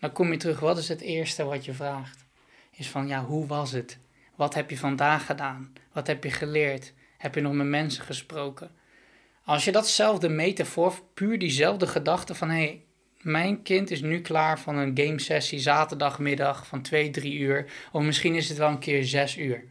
Dan 0.00 0.12
kom 0.12 0.30
je 0.30 0.36
terug. 0.36 0.60
Wat 0.60 0.78
is 0.78 0.88
het 0.88 1.00
eerste 1.00 1.44
wat 1.44 1.64
je 1.64 1.72
vraagt? 1.72 2.24
Is 2.70 2.88
van, 2.88 3.08
ja, 3.08 3.24
hoe 3.24 3.46
was 3.46 3.72
het? 3.72 3.98
Wat 4.38 4.54
heb 4.54 4.70
je 4.70 4.78
vandaag 4.78 5.26
gedaan? 5.26 5.72
Wat 5.92 6.06
heb 6.06 6.24
je 6.24 6.30
geleerd? 6.30 6.92
Heb 7.16 7.34
je 7.34 7.40
nog 7.40 7.52
met 7.52 7.66
mensen 7.66 8.04
gesproken? 8.04 8.70
Als 9.44 9.64
je 9.64 9.72
datzelfde 9.72 10.28
metafoor, 10.28 11.02
puur 11.14 11.38
diezelfde 11.38 11.86
gedachte 11.86 12.34
van... 12.34 12.50
hé, 12.50 12.56
hey, 12.56 12.84
mijn 13.20 13.62
kind 13.62 13.90
is 13.90 14.00
nu 14.00 14.20
klaar 14.20 14.60
van 14.60 14.76
een 14.76 14.98
game 14.98 15.20
sessie 15.20 15.58
zaterdagmiddag 15.58 16.66
van 16.66 16.82
2, 16.82 17.10
3 17.10 17.38
uur. 17.38 17.72
Of 17.92 18.02
misschien 18.02 18.34
is 18.34 18.48
het 18.48 18.58
wel 18.58 18.68
een 18.68 18.78
keer 18.78 19.04
6 19.04 19.36
uur. 19.36 19.64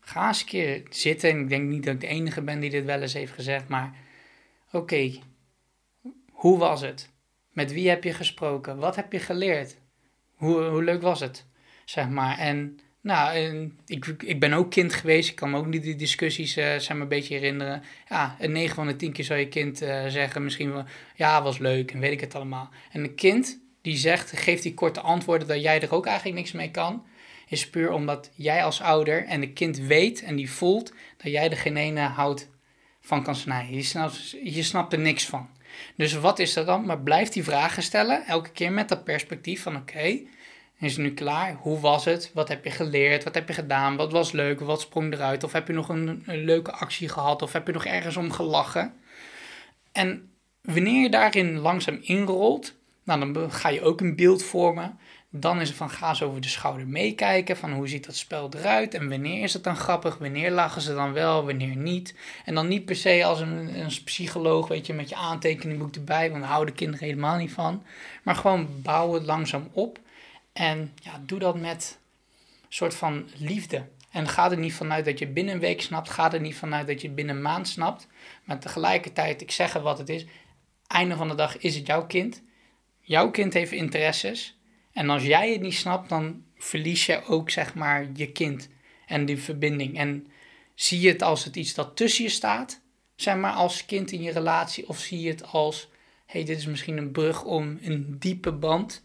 Ga 0.00 0.28
eens 0.28 0.40
een 0.40 0.46
keer 0.46 0.82
zitten. 0.90 1.40
Ik 1.40 1.48
denk 1.48 1.68
niet 1.68 1.84
dat 1.84 1.94
ik 1.94 2.00
de 2.00 2.06
enige 2.06 2.42
ben 2.42 2.60
die 2.60 2.70
dit 2.70 2.84
wel 2.84 3.00
eens 3.00 3.12
heeft 3.12 3.32
gezegd, 3.32 3.68
maar 3.68 3.94
oké, 4.72 5.12
hoe 6.30 6.58
was 6.58 6.80
het? 6.80 7.10
Met 7.50 7.72
wie 7.72 7.88
heb 7.88 8.04
je 8.04 8.12
gesproken? 8.12 8.76
Wat 8.76 8.96
heb 8.96 9.12
je 9.12 9.18
geleerd? 9.18 9.78
Hoe, 10.34 10.62
hoe 10.62 10.82
leuk 10.82 11.02
was 11.02 11.20
het? 11.20 11.46
Zeg 11.84 12.08
maar. 12.08 12.38
En 12.38 12.78
Nou, 13.04 13.70
ik, 13.86 14.06
ik 14.06 14.40
ben 14.40 14.52
ook 14.52 14.70
kind 14.70 14.94
geweest. 14.94 15.30
Ik 15.30 15.36
kan 15.36 15.50
me 15.50 15.56
ook 15.56 15.66
niet 15.66 15.82
die 15.82 15.96
discussies 15.96 16.56
uh, 16.56 16.76
zijn 16.76 17.00
een 17.00 17.08
beetje 17.08 17.34
herinneren. 17.34 17.82
Ja, 18.08 18.36
een 18.38 18.52
9 18.52 18.74
van 18.74 18.86
de 18.86 18.96
10 18.96 19.12
keer 19.12 19.24
zou 19.24 19.38
je 19.38 19.48
kind 19.48 19.82
uh, 19.82 20.06
zeggen 20.06 20.44
misschien 20.44 20.72
wel... 20.72 20.84
Ja, 21.14 21.42
was 21.42 21.58
leuk 21.58 21.90
en 21.92 22.00
weet 22.00 22.12
ik 22.12 22.20
het 22.20 22.34
allemaal. 22.34 22.70
En 22.92 23.04
een 23.04 23.14
kind 23.14 23.60
die 23.82 23.96
zegt, 23.96 24.30
geeft 24.38 24.62
die 24.62 24.74
korte 24.74 25.00
antwoorden 25.00 25.48
dat 25.48 25.62
jij 25.62 25.82
er 25.82 25.94
ook 25.94 26.06
eigenlijk 26.06 26.36
niks 26.36 26.52
mee 26.52 26.70
kan... 26.70 27.06
is 27.48 27.70
puur 27.70 27.92
omdat 27.92 28.30
jij 28.34 28.64
als 28.64 28.80
ouder 28.80 29.24
en 29.24 29.40
de 29.40 29.52
kind 29.52 29.78
weet 29.78 30.22
en 30.22 30.36
die 30.36 30.50
voelt... 30.50 30.92
dat 31.16 31.32
jij 31.32 31.50
er 31.50 31.56
geen 31.56 31.76
ene 31.76 32.00
hout 32.00 32.48
van 33.00 33.22
kan 33.22 33.36
snijden. 33.36 33.74
Je 33.74 33.82
snapt, 33.82 34.30
je 34.30 34.62
snapt 34.62 34.92
er 34.92 34.98
niks 34.98 35.24
van. 35.24 35.48
Dus 35.96 36.12
wat 36.12 36.38
is 36.38 36.56
er 36.56 36.64
dan? 36.64 36.86
Maar 36.86 37.00
blijf 37.00 37.28
die 37.28 37.44
vragen 37.44 37.82
stellen, 37.82 38.26
elke 38.26 38.50
keer 38.50 38.72
met 38.72 38.88
dat 38.88 39.04
perspectief 39.04 39.62
van 39.62 39.76
oké, 39.76 40.20
is 40.84 40.96
nu 40.96 41.14
klaar? 41.14 41.56
Hoe 41.60 41.80
was 41.80 42.04
het? 42.04 42.30
Wat 42.34 42.48
heb 42.48 42.64
je 42.64 42.70
geleerd? 42.70 43.24
Wat 43.24 43.34
heb 43.34 43.48
je 43.48 43.54
gedaan? 43.54 43.96
Wat 43.96 44.12
was 44.12 44.32
leuk? 44.32 44.60
Wat 44.60 44.80
sprong 44.80 45.12
eruit? 45.12 45.44
Of 45.44 45.52
heb 45.52 45.66
je 45.66 45.72
nog 45.72 45.88
een, 45.88 46.22
leuke 46.26 46.72
actie 46.72 47.08
gehad? 47.08 47.42
Of 47.42 47.52
heb 47.52 47.66
je 47.66 47.72
nog 47.72 47.84
ergens 47.84 48.16
om 48.16 48.30
gelachen? 48.30 48.94
En 49.92 50.30
wanneer 50.60 51.02
je 51.02 51.10
daarin 51.10 51.58
langzaam 51.58 51.98
inrolt, 52.00 52.74
nou, 53.04 53.32
dan 53.32 53.52
ga 53.52 53.68
je 53.68 53.82
ook 53.82 54.00
een 54.00 54.16
beeld 54.16 54.42
vormen. 54.42 54.98
Dan 55.30 55.60
is 55.60 55.68
het 55.68 55.76
van 55.76 55.90
ga 55.90 56.08
eens 56.08 56.22
over 56.22 56.40
de 56.40 56.48
schouder 56.48 56.86
meekijken 56.86 57.56
van 57.56 57.72
hoe 57.72 57.88
ziet 57.88 58.06
dat 58.06 58.16
spel 58.16 58.50
eruit 58.56 58.94
en 58.94 59.08
wanneer 59.08 59.42
is 59.42 59.52
het 59.52 59.64
dan 59.64 59.76
grappig, 59.76 60.18
wanneer 60.18 60.50
lachen 60.50 60.82
ze 60.82 60.94
dan 60.94 61.12
wel, 61.12 61.44
wanneer 61.44 61.76
niet. 61.76 62.14
En 62.44 62.54
dan 62.54 62.68
niet 62.68 62.84
per 62.84 62.96
se 62.96 63.24
als 63.24 63.40
een, 63.40 63.80
een 63.80 64.02
psycholoog, 64.04 64.68
weet 64.68 64.86
je, 64.86 64.92
met 64.92 65.08
je 65.08 65.16
aantekeningboek 65.16 65.94
erbij, 65.94 66.30
want 66.30 66.42
daar 66.42 66.50
houden 66.50 66.74
kinderen 66.74 67.06
helemaal 67.06 67.36
niet 67.36 67.52
van. 67.52 67.82
Maar 68.22 68.34
gewoon 68.34 68.68
bouw 68.82 69.12
het 69.12 69.24
langzaam 69.24 69.68
op 69.72 69.98
en 70.54 70.92
ja, 71.02 71.22
doe 71.26 71.38
dat 71.38 71.58
met 71.58 71.98
een 72.62 72.66
soort 72.68 72.94
van 72.94 73.28
liefde. 73.36 73.86
En 74.10 74.28
ga 74.28 74.50
er 74.50 74.58
niet 74.58 74.74
vanuit 74.74 75.04
dat 75.04 75.18
je 75.18 75.26
binnen 75.26 75.54
een 75.54 75.60
week 75.60 75.82
snapt, 75.82 76.10
ga 76.10 76.32
er 76.32 76.40
niet 76.40 76.56
vanuit 76.56 76.86
dat 76.86 77.00
je 77.00 77.10
binnen 77.10 77.36
een 77.36 77.42
maand 77.42 77.68
snapt. 77.68 78.06
Maar 78.44 78.58
tegelijkertijd, 78.58 79.40
ik 79.40 79.50
zeg 79.50 79.72
het 79.72 79.82
wat 79.82 79.98
het 79.98 80.08
is, 80.08 80.26
einde 80.86 81.16
van 81.16 81.28
de 81.28 81.34
dag 81.34 81.58
is 81.58 81.76
het 81.76 81.86
jouw 81.86 82.06
kind. 82.06 82.42
Jouw 83.00 83.30
kind 83.30 83.52
heeft 83.52 83.72
interesses. 83.72 84.58
En 84.92 85.10
als 85.10 85.22
jij 85.22 85.52
het 85.52 85.60
niet 85.60 85.74
snapt, 85.74 86.08
dan 86.08 86.44
verlies 86.56 87.06
je 87.06 87.24
ook 87.24 87.50
zeg 87.50 87.74
maar 87.74 88.08
je 88.14 88.32
kind 88.32 88.68
en 89.06 89.24
die 89.24 89.38
verbinding. 89.38 89.98
En 89.98 90.26
zie 90.74 91.00
je 91.00 91.08
het 91.08 91.22
als 91.22 91.44
het 91.44 91.56
iets 91.56 91.74
dat 91.74 91.96
tussen 91.96 92.24
je 92.24 92.30
staat, 92.30 92.80
zeg 93.16 93.36
maar 93.36 93.52
als 93.52 93.86
kind 93.86 94.12
in 94.12 94.22
je 94.22 94.32
relatie, 94.32 94.88
of 94.88 94.98
zie 94.98 95.20
je 95.20 95.30
het 95.30 95.46
als, 95.46 95.88
hey, 96.26 96.44
dit 96.44 96.58
is 96.58 96.66
misschien 96.66 96.96
een 96.96 97.12
brug 97.12 97.44
om 97.44 97.78
een 97.82 98.16
diepe 98.18 98.52
band 98.52 99.03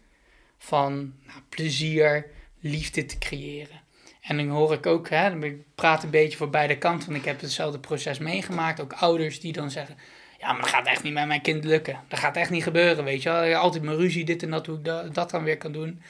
van 0.62 1.14
nou, 1.26 1.40
plezier, 1.48 2.26
liefde 2.60 3.06
te 3.06 3.18
creëren. 3.18 3.80
En 4.20 4.36
dan 4.36 4.48
hoor 4.48 4.72
ik 4.72 4.86
ook, 4.86 5.08
hè, 5.08 5.44
ik 5.44 5.74
praat 5.74 6.02
een 6.02 6.10
beetje 6.10 6.36
voor 6.36 6.50
beide 6.50 6.78
kanten, 6.78 7.08
want 7.08 7.18
ik 7.20 7.24
heb 7.24 7.40
hetzelfde 7.40 7.78
proces 7.78 8.18
meegemaakt. 8.18 8.80
Ook 8.80 8.92
ouders 8.92 9.40
die 9.40 9.52
dan 9.52 9.70
zeggen, 9.70 9.96
ja, 10.38 10.52
maar 10.52 10.60
dat 10.60 10.70
gaat 10.70 10.86
echt 10.86 11.02
niet 11.02 11.12
met 11.12 11.26
mijn 11.26 11.40
kind 11.40 11.64
lukken. 11.64 12.00
Dat 12.08 12.18
gaat 12.18 12.36
echt 12.36 12.50
niet 12.50 12.62
gebeuren, 12.62 13.04
weet 13.04 13.22
je 13.22 13.30
wel. 13.30 13.54
Altijd 13.54 13.82
mijn 13.82 13.96
ruzie, 13.96 14.24
dit 14.24 14.42
en 14.42 14.50
dat, 14.50 14.66
hoe 14.66 14.78
ik 14.78 15.14
dat, 15.14 15.30
dan 15.30 15.44
weer 15.44 15.56
kan 15.56 15.72
doen. 15.72 16.02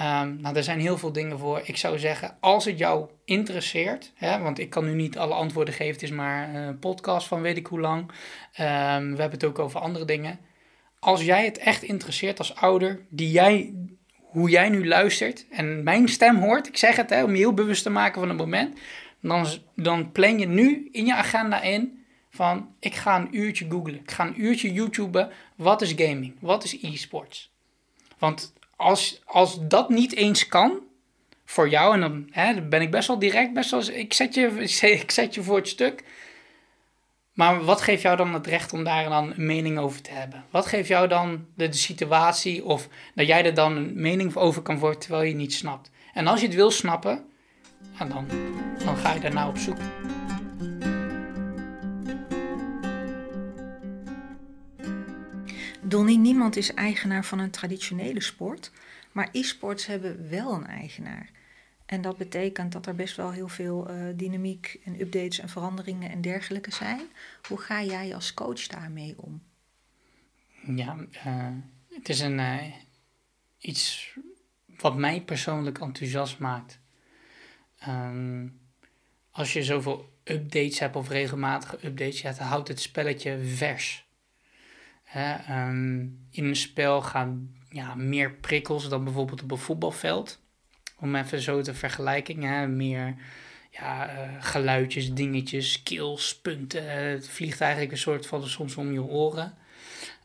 Um, 0.00 0.40
nou, 0.40 0.56
er 0.56 0.62
zijn 0.62 0.80
heel 0.80 0.98
veel 0.98 1.12
dingen 1.12 1.38
voor. 1.38 1.60
Ik 1.64 1.76
zou 1.76 1.98
zeggen, 1.98 2.36
als 2.40 2.64
het 2.64 2.78
jou 2.78 3.08
interesseert, 3.24 4.12
hè, 4.14 4.38
want 4.38 4.58
ik 4.58 4.70
kan 4.70 4.84
nu 4.84 4.94
niet 4.94 5.18
alle 5.18 5.34
antwoorden 5.34 5.74
geven, 5.74 5.92
het 5.92 6.02
is 6.02 6.10
maar 6.10 6.54
een 6.54 6.78
podcast 6.78 7.26
van 7.26 7.40
weet 7.40 7.56
ik 7.56 7.66
hoe 7.66 7.80
lang. 7.80 8.00
Um, 8.00 8.08
we 9.14 9.20
hebben 9.20 9.30
het 9.30 9.44
ook 9.44 9.58
over 9.58 9.80
andere 9.80 10.04
dingen. 10.04 10.38
Als 11.04 11.24
jij 11.24 11.44
het 11.44 11.58
echt 11.58 11.82
interesseert 11.82 12.38
als 12.38 12.54
ouder, 12.54 13.00
die 13.08 13.30
jij, 13.30 13.74
hoe 14.16 14.50
jij 14.50 14.68
nu 14.68 14.86
luistert 14.86 15.46
en 15.50 15.82
mijn 15.82 16.08
stem 16.08 16.36
hoort, 16.36 16.66
ik 16.66 16.76
zeg 16.76 16.96
het 16.96 17.10
hè, 17.10 17.22
om 17.22 17.30
je 17.30 17.36
heel 17.36 17.54
bewust 17.54 17.82
te 17.82 17.90
maken 17.90 18.20
van 18.20 18.28
het 18.28 18.38
moment, 18.38 18.78
dan, 19.20 19.46
dan 19.74 20.12
plan 20.12 20.38
je 20.38 20.46
nu 20.46 20.88
in 20.92 21.06
je 21.06 21.14
agenda 21.14 21.62
in 21.62 22.04
van 22.30 22.74
ik 22.80 22.94
ga 22.94 23.16
een 23.16 23.36
uurtje 23.36 23.66
googlen, 23.70 23.94
ik 23.94 24.10
ga 24.10 24.26
een 24.26 24.42
uurtje 24.42 24.72
YouTuben, 24.72 25.30
wat 25.56 25.82
is 25.82 25.92
gaming, 25.96 26.34
wat 26.40 26.64
is 26.64 26.82
e-sports. 26.82 27.50
Want 28.18 28.52
als, 28.76 29.22
als 29.24 29.68
dat 29.68 29.88
niet 29.88 30.14
eens 30.14 30.46
kan 30.46 30.80
voor 31.44 31.68
jou, 31.68 31.94
en 31.94 32.00
dan, 32.00 32.28
hè, 32.30 32.54
dan 32.54 32.68
ben 32.68 32.80
ik 32.80 32.90
best 32.90 33.08
wel 33.08 33.18
direct, 33.18 33.52
best 33.52 33.70
wel, 33.70 33.88
ik, 33.88 34.12
zet 34.12 34.34
je, 34.34 34.46
ik 35.00 35.10
zet 35.10 35.34
je 35.34 35.42
voor 35.42 35.56
het 35.56 35.68
stuk. 35.68 36.04
Maar 37.34 37.64
wat 37.64 37.80
geeft 37.80 38.02
jou 38.02 38.16
dan 38.16 38.34
het 38.34 38.46
recht 38.46 38.72
om 38.72 38.84
daar 38.84 39.08
dan 39.08 39.32
een 39.36 39.46
mening 39.46 39.78
over 39.78 40.02
te 40.02 40.10
hebben? 40.10 40.44
Wat 40.50 40.66
geeft 40.66 40.88
jou 40.88 41.08
dan 41.08 41.46
de, 41.54 41.72
situatie 41.72 42.64
of 42.64 42.88
dat 43.14 43.26
jij 43.26 43.44
er 43.44 43.54
dan 43.54 43.76
een 43.76 43.92
mening 44.00 44.36
over 44.36 44.62
kan 44.62 44.78
worden 44.78 45.00
terwijl 45.00 45.22
je 45.22 45.34
niet 45.34 45.54
snapt? 45.54 45.90
En 46.12 46.26
als 46.26 46.40
je 46.40 46.46
het 46.46 46.54
wil 46.54 46.70
snappen, 46.70 47.24
dan, 47.98 48.26
dan 48.84 48.96
ga 48.96 49.12
je 49.12 49.20
daarna 49.20 49.48
op 49.48 49.58
zoek. 49.58 49.76
Donnie, 55.82 56.18
niemand 56.18 56.56
is 56.56 56.74
eigenaar 56.74 57.24
van 57.24 57.38
een 57.38 57.50
traditionele 57.50 58.22
sport, 58.22 58.70
maar 59.12 59.28
e-sports 59.32 59.86
hebben 59.86 60.30
wel 60.30 60.52
een 60.52 60.66
eigenaar. 60.66 61.30
En 61.86 62.02
dat 62.02 62.16
betekent 62.16 62.72
dat 62.72 62.86
er 62.86 62.94
best 62.94 63.16
wel 63.16 63.32
heel 63.32 63.48
veel 63.48 63.90
uh, 63.90 63.96
dynamiek 64.14 64.80
en 64.84 65.00
updates 65.00 65.38
en 65.38 65.48
veranderingen 65.48 66.10
en 66.10 66.20
dergelijke 66.20 66.72
zijn. 66.72 67.06
Hoe 67.48 67.58
ga 67.58 67.82
jij 67.82 68.14
als 68.14 68.34
coach 68.34 68.66
daarmee 68.66 69.14
om? 69.16 69.42
Ja, 70.76 70.96
uh, 71.26 71.48
het 71.88 72.08
is 72.08 72.20
een, 72.20 72.38
uh, 72.38 72.62
iets 73.58 74.14
wat 74.78 74.96
mij 74.96 75.22
persoonlijk 75.22 75.78
enthousiast 75.78 76.38
maakt. 76.38 76.80
Um, 77.88 78.60
als 79.30 79.52
je 79.52 79.62
zoveel 79.62 80.12
updates 80.24 80.78
hebt 80.78 80.96
of 80.96 81.08
regelmatige 81.08 81.86
updates, 81.86 82.20
ja, 82.20 82.32
houdt 82.32 82.68
het 82.68 82.80
spelletje 82.80 83.38
vers. 83.44 84.06
Ehm, 85.12 86.00
in 86.30 86.44
een 86.44 86.56
spel 86.56 87.02
gaan 87.02 87.56
ja, 87.68 87.94
meer 87.94 88.32
prikkels 88.32 88.88
dan 88.88 89.04
bijvoorbeeld 89.04 89.42
op 89.42 89.50
een 89.50 89.58
voetbalveld. 89.58 90.42
Om 90.98 91.16
even 91.16 91.40
zo 91.40 91.60
te 91.60 91.74
vergelijken. 91.74 92.76
Meer 92.76 93.14
ja, 93.70 94.14
uh, 94.14 94.30
geluidjes, 94.40 95.12
dingetjes, 95.12 95.72
skills, 95.72 96.38
punten. 96.38 96.90
Het 96.90 97.28
vliegt 97.28 97.60
eigenlijk 97.60 97.92
een 97.92 97.98
soort 97.98 98.26
van 98.26 98.48
soms 98.48 98.76
om 98.76 98.92
je 98.92 99.02
oren. 99.02 99.54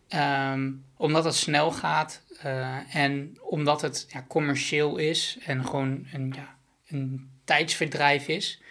Ehm, 0.07 0.72
omdat 0.97 1.24
het 1.24 1.36
snel 1.36 1.72
gaat 1.72 2.22
uh, 2.45 2.95
en 2.95 3.38
omdat 3.41 3.82
het 3.82 4.07
ja, 4.09 4.26
commercieel 4.28 4.97
is 4.97 5.38
en 5.45 5.65
gewoon 5.65 6.07
een, 6.13 6.34
ja, 6.36 6.55
een 6.88 7.30
tijdsverdrijf 7.43 8.28
is, 8.28 8.61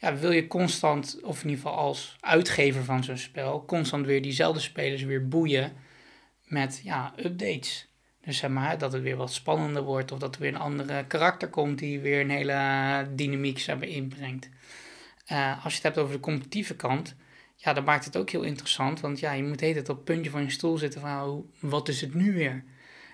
ja, 0.00 0.16
wil 0.16 0.30
je 0.30 0.46
constant, 0.46 1.18
of 1.22 1.42
in 1.42 1.48
ieder 1.48 1.64
geval 1.64 1.78
als 1.78 2.16
uitgever 2.20 2.84
van 2.84 3.04
zo'n 3.04 3.16
spel, 3.16 3.64
constant 3.64 4.06
weer 4.06 4.22
diezelfde 4.22 4.60
spelers 4.60 5.02
weer 5.02 5.28
boeien 5.28 5.72
met 6.44 6.80
ja, 6.84 7.14
updates. 7.16 7.88
Dus 8.26 8.38
zeg 8.38 8.50
maar 8.50 8.78
dat 8.78 8.92
het 8.92 9.02
weer 9.02 9.16
wat 9.16 9.32
spannender 9.32 9.82
wordt 9.82 10.12
of 10.12 10.18
dat 10.18 10.34
er 10.34 10.40
weer 10.40 10.54
een 10.54 10.60
andere 10.60 11.04
karakter 11.06 11.48
komt 11.48 11.78
die 11.78 12.00
weer 12.00 12.20
een 12.20 12.30
hele 12.30 13.08
dynamiek 13.14 13.58
zeg 13.58 13.78
maar, 13.78 13.88
inbrengt. 13.88 14.48
Uh, 15.32 15.64
als 15.64 15.72
je 15.72 15.78
het 15.78 15.82
hebt 15.82 15.98
over 15.98 16.14
de 16.14 16.20
competitieve 16.20 16.76
kant, 16.76 17.14
ja, 17.56 17.72
dan 17.72 17.84
maakt 17.84 18.04
het 18.04 18.16
ook 18.16 18.30
heel 18.30 18.42
interessant. 18.42 19.00
Want 19.00 19.20
ja, 19.20 19.32
je 19.32 19.42
moet 19.42 19.60
heet 19.60 19.76
het 19.76 19.88
op 19.88 19.96
het 19.96 20.04
puntje 20.04 20.30
van 20.30 20.42
je 20.42 20.50
stoel 20.50 20.78
zitten 20.78 21.00
van 21.00 21.22
oh, 21.22 21.44
wat 21.60 21.88
is 21.88 22.00
het 22.00 22.14
nu 22.14 22.32
weer? 22.32 22.64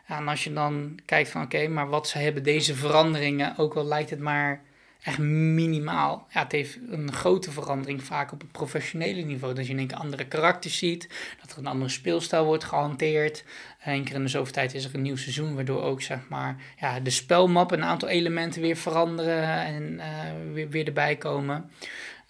en 0.07 0.29
als 0.29 0.45
je 0.45 0.53
dan 0.53 0.99
kijkt 1.05 1.31
van 1.31 1.43
oké, 1.43 1.69
maar 1.69 1.89
wat 1.89 2.09
ze 2.09 2.19
hebben 2.19 2.43
deze 2.43 2.75
veranderingen, 2.75 3.59
ook 3.59 3.75
al 3.75 3.85
lijkt 3.85 4.11
het 4.11 4.21
maar 4.21 4.63
echt 5.03 5.19
minimaal. 5.19 6.27
Ja, 6.31 6.43
het 6.43 6.53
heeft 6.53 6.79
een 6.91 7.13
grote 7.13 7.51
verandering 7.51 8.03
vaak 8.05 8.33
op 8.33 8.41
het 8.41 8.53
professionele 8.53 9.23
niveau. 9.23 9.55
Dat 9.55 9.67
je 9.67 9.73
in 9.73 9.79
één 9.79 9.87
keer 9.87 9.97
andere 9.97 10.27
karakters 10.27 10.79
ziet, 10.79 11.09
dat 11.41 11.53
er 11.53 11.59
een 11.59 11.67
andere 11.67 11.91
speelstijl 11.91 12.45
wordt 12.45 12.65
gehanteerd. 12.65 13.45
Eén 13.85 14.05
keer 14.05 14.15
in 14.15 14.23
de 14.23 14.29
zoveel 14.29 14.53
tijd 14.53 14.75
is 14.75 14.85
er 14.85 14.95
een 14.95 15.03
nieuw 15.03 15.17
seizoen, 15.17 15.55
waardoor 15.55 15.83
ook 15.83 16.03
zeg 16.03 16.29
maar, 16.29 16.57
ja, 16.81 17.01
de 17.01 17.11
spelmap 17.11 17.71
een 17.71 17.85
aantal 17.85 18.09
elementen 18.09 18.61
weer 18.61 18.77
veranderen 18.77 19.65
en 19.65 19.93
uh, 19.93 20.53
weer, 20.53 20.69
weer 20.69 20.87
erbij 20.87 21.17
komen. 21.17 21.71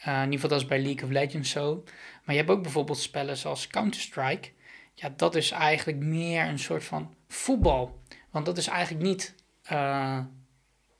Uh, 0.06 0.14
in 0.14 0.20
ieder 0.22 0.34
geval 0.34 0.50
dat 0.50 0.60
is 0.60 0.66
bij 0.66 0.82
League 0.82 1.04
of 1.04 1.10
Legends 1.10 1.50
zo. 1.50 1.84
Maar 2.24 2.34
je 2.34 2.40
hebt 2.40 2.50
ook 2.50 2.62
bijvoorbeeld 2.62 2.98
spellen 2.98 3.36
zoals 3.36 3.66
Counter-Strike. 3.66 4.48
Ja, 4.94 5.12
dat 5.16 5.34
is 5.34 5.50
eigenlijk 5.50 5.98
meer 5.98 6.46
een 6.46 6.58
soort 6.58 6.84
van 6.84 7.14
voetbal. 7.28 8.00
Want 8.30 8.46
dat 8.46 8.58
is 8.58 8.66
eigenlijk 8.66 9.04
niet 9.04 9.34
uh, 9.72 10.18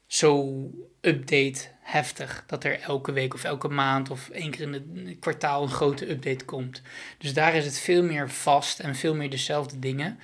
zo 0.07 0.65
update 1.03 1.69
heftig. 1.81 2.45
Dat 2.47 2.65
er 2.65 2.81
elke 2.81 3.13
week 3.13 3.35
of 3.35 3.45
elke 3.45 3.69
maand 3.69 4.11
of 4.11 4.29
één 4.29 4.51
keer 4.51 4.61
in 4.61 4.73
het 4.73 5.19
kwartaal 5.21 5.63
een 5.63 5.69
grote 5.69 6.11
update 6.11 6.45
komt. 6.45 6.83
Dus 7.19 7.35
daar 7.35 7.55
is 7.55 7.65
het 7.65 7.79
veel 7.79 8.03
meer 8.03 8.31
vast 8.31 8.81
en 8.81 8.95
veel 8.95 9.15
meer 9.15 9.31
dezelfde 9.31 9.79
dingen 9.79 10.19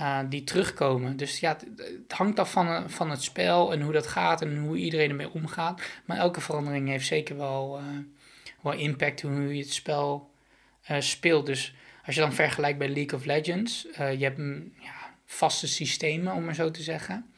uh, 0.00 0.18
die 0.28 0.44
terugkomen. 0.44 1.16
Dus 1.16 1.40
ja, 1.40 1.56
het, 1.76 2.12
hangt 2.12 2.38
af 2.38 2.52
van, 2.52 2.90
van 2.90 3.10
het 3.10 3.22
spel 3.22 3.72
en 3.72 3.80
hoe 3.80 3.92
dat 3.92 4.06
gaat 4.06 4.42
en 4.42 4.58
hoe 4.58 4.76
iedereen 4.76 5.10
ermee 5.10 5.32
omgaat. 5.32 5.82
Maar 6.04 6.16
elke 6.16 6.40
verandering 6.40 6.88
heeft 6.88 7.06
zeker 7.06 7.36
wel, 7.36 7.80
uh, 7.80 7.98
wel 8.60 8.72
impact 8.72 9.22
hoe 9.22 9.56
je 9.56 9.62
het 9.62 9.72
spel 9.72 10.30
speelt. 10.98 11.46
Dus 11.46 11.74
als 12.06 12.14
je 12.14 12.20
dan 12.20 12.32
vergelijkt 12.32 12.78
bij 12.78 12.88
League 12.88 13.18
of 13.18 13.24
Legends, 13.24 13.86
je 13.96 14.24
hebt 14.24 14.38
ja, 14.80 15.14
vaste 15.26 15.68
systemen 15.68 16.34
om 16.34 16.44
maar 16.44 16.54
zo 16.54 16.70
te 16.70 16.82
zeggen. 16.82 17.32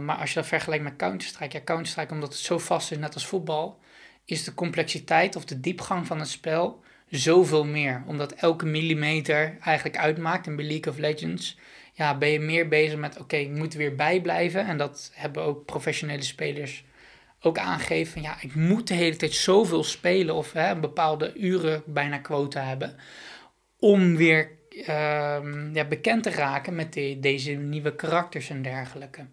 Maar 0.00 0.16
als 0.16 0.28
je 0.28 0.34
dat 0.34 0.46
vergelijkt 0.46 0.84
met 0.84 0.96
Counter-Strike, 0.96 1.56
ja, 1.56 1.64
Counter-Strike, 1.64 2.14
omdat 2.14 2.32
het 2.32 2.42
zo 2.42 2.58
vast 2.58 2.90
is, 2.90 2.98
net 2.98 3.14
als 3.14 3.26
voetbal, 3.26 3.78
is 4.24 4.44
de 4.44 4.54
complexiteit 4.54 5.36
of 5.36 5.44
de 5.44 5.60
diepgang 5.60 6.06
van 6.06 6.18
het 6.18 6.28
spel 6.28 6.82
zoveel 7.08 7.64
meer. 7.64 8.02
Omdat 8.06 8.32
elke 8.32 8.66
millimeter 8.66 9.58
eigenlijk 9.60 9.98
uitmaakt. 9.98 10.46
En 10.46 10.56
bij 10.56 10.64
League 10.64 10.92
of 10.92 10.98
Legends 10.98 11.58
ja, 11.92 12.18
ben 12.18 12.28
je 12.28 12.40
meer 12.40 12.68
bezig 12.68 12.98
met, 12.98 13.18
oké, 13.18 13.36
ik 13.36 13.50
moet 13.50 13.74
weer 13.74 13.94
bijblijven. 13.94 14.66
En 14.66 14.78
dat 14.78 15.10
hebben 15.14 15.42
ook 15.42 15.64
professionele 15.64 16.22
spelers 16.22 16.84
ook 17.40 17.58
aangegeven. 17.58 18.22
Ja, 18.22 18.36
ik 18.40 18.54
moet 18.54 18.88
de 18.88 18.94
hele 18.94 19.16
tijd 19.16 19.32
zoveel 19.32 19.84
spelen 19.84 20.34
of 20.34 20.52
hè, 20.52 20.70
een 20.70 20.80
bepaalde 20.80 21.34
uren 21.34 21.82
bijna 21.86 22.18
quota 22.18 22.62
hebben. 22.62 22.96
Om 23.78 24.16
weer 24.16 24.58
uh, 24.80 25.72
ja, 25.72 25.84
bekend 25.88 26.22
te 26.22 26.30
raken 26.30 26.74
met 26.74 26.92
deze 27.18 27.52
nieuwe 27.52 27.96
karakters 27.96 28.50
en 28.50 28.62
dergelijke. 28.62 29.26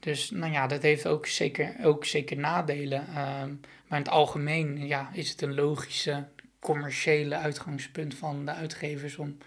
Dus 0.00 0.30
nou 0.30 0.52
ja, 0.52 0.66
dat 0.66 0.82
heeft 0.82 1.06
ook 1.06 1.26
zeker, 1.26 1.74
ook 1.82 2.04
zeker 2.04 2.36
nadelen. 2.36 3.06
Ehm, 3.06 3.54
maar 3.86 3.98
in 3.98 4.04
het 4.04 4.08
algemeen 4.08 4.86
ja, 4.86 5.10
is 5.12 5.30
het 5.30 5.42
een 5.42 5.54
logische 5.54 6.28
commerciële 6.58 7.36
uitgangspunt 7.36 8.14
van 8.14 8.44
de 8.44 8.52
uitgevers 8.52 9.16
om 9.16 9.38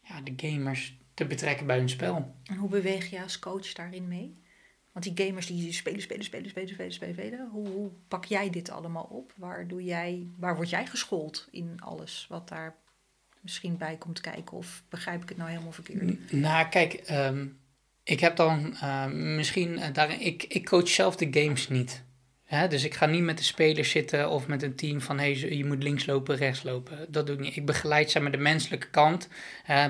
ja, 0.00 0.20
de 0.20 0.32
gamers 0.36 0.96
te 1.14 1.26
betrekken 1.26 1.66
bij 1.66 1.78
hun 1.78 1.88
spel. 1.88 2.34
En 2.44 2.56
hoe 2.56 2.68
beweeg 2.68 3.10
je 3.10 3.22
als 3.22 3.38
coach 3.38 3.72
daarin 3.72 4.08
mee? 4.08 4.42
Want 4.92 5.16
die 5.16 5.26
gamers 5.26 5.46
die 5.46 5.72
spelen, 5.72 6.02
spelen, 6.02 6.24
spelen, 6.24 6.48
spelen, 6.50 6.70
spelen, 6.70 6.92
spelen, 6.92 7.14
spelen. 7.14 7.48
Hoe, 7.50 7.68
hoe 7.68 7.90
pak 8.08 8.24
jij 8.24 8.50
dit 8.50 8.70
allemaal 8.70 9.08
op? 9.10 9.32
Waar, 9.36 9.66
doe 9.66 9.84
jij, 9.84 10.26
waar 10.36 10.56
word 10.56 10.70
jij 10.70 10.86
geschoold 10.86 11.48
in 11.50 11.80
alles 11.80 12.26
wat 12.28 12.48
daar 12.48 12.76
misschien 13.40 13.76
bij 13.76 13.96
komt 13.96 14.20
kijken? 14.20 14.56
Of 14.56 14.82
begrijp 14.88 15.22
ik 15.22 15.28
het 15.28 15.38
nou 15.38 15.50
helemaal 15.50 15.72
verkeerd? 15.72 16.32
Nou, 16.32 16.68
kijk, 16.68 17.10
um, 17.10 17.58
ik 18.02 18.20
heb 18.20 18.36
dan 18.36 18.76
uh, 18.82 19.06
misschien 19.06 19.72
uh, 19.78 19.84
daarin, 19.92 20.20
ik, 20.20 20.44
ik 20.44 20.66
coach 20.66 20.88
zelf 20.88 21.16
de 21.16 21.40
games 21.42 21.68
niet. 21.68 22.02
Hè? 22.44 22.68
Dus 22.68 22.84
ik 22.84 22.94
ga 22.94 23.06
niet 23.06 23.22
met 23.22 23.38
de 23.38 23.44
spelers 23.44 23.90
zitten 23.90 24.30
of 24.30 24.46
met 24.46 24.62
een 24.62 24.74
team 24.74 25.00
van 25.00 25.18
hey, 25.18 25.38
je 25.38 25.64
moet 25.64 25.82
links 25.82 26.06
lopen, 26.06 26.36
rechts 26.36 26.62
lopen. 26.62 27.06
Dat 27.08 27.26
doe 27.26 27.36
ik 27.36 27.40
niet. 27.40 27.56
Ik 27.56 27.66
begeleid 27.66 28.10
zeg 28.10 28.22
maar, 28.22 28.30
de 28.30 28.36
menselijke 28.38 28.90
kant, 28.90 29.28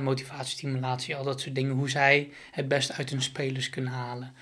motivatie, 0.00 0.56
stimulatie, 0.56 1.16
al 1.16 1.24
dat 1.24 1.40
soort 1.40 1.54
dingen, 1.54 1.74
hoe 1.74 1.90
zij 1.90 2.32
het 2.50 2.68
beste 2.68 2.92
uit 2.92 3.10
hun 3.10 3.22
spelers 3.22 3.70
kunnen 3.70 3.92
halen. 3.92 4.34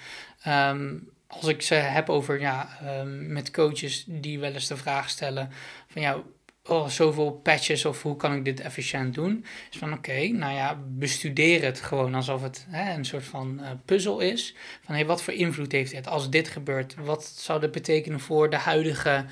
Um, 0.47 1.09
als 1.27 1.47
ik 1.47 1.63
ze 1.63 1.75
heb 1.75 2.11
over 2.11 2.41
ja, 2.41 2.79
met 3.05 3.51
coaches 3.51 4.05
die 4.09 4.39
wel 4.39 4.53
eens 4.53 4.67
de 4.67 4.77
vraag 4.77 5.11
stellen 5.11 5.51
van 5.89 6.03
ja, 6.03 6.23
oh, 6.67 6.89
zoveel 6.89 7.33
patches 7.33 7.85
of 7.85 8.03
hoe 8.03 8.17
kan 8.17 8.35
ik 8.35 8.45
dit 8.45 8.61
efficiënt 8.61 9.15
doen? 9.15 9.45
Is 9.71 9.79
van 9.79 9.93
oké, 9.93 10.27
nou 10.27 10.55
ja, 10.55 10.79
bestudeer 10.89 11.63
het 11.63 11.81
gewoon 11.81 12.15
alsof 12.15 12.43
het 12.43 12.67
hè, 12.69 12.95
een 12.95 13.05
soort 13.05 13.25
van 13.25 13.59
uh, 13.61 13.69
puzzel 13.85 14.21
is. 14.21 14.55
Van 14.85 14.95
hey, 14.95 15.07
wat 15.07 15.23
voor 15.23 15.35
invloed 15.35 15.73
heeft 15.73 15.91
dit 15.91 16.09
als 16.09 16.31
dit 16.31 16.49
gebeurt? 16.49 16.95
Wat 16.95 17.25
zou 17.25 17.61
dat 17.61 17.73
betekenen 17.73 18.21
voor 18.21 18.51
de 18.51 18.57
huidige 18.57 19.25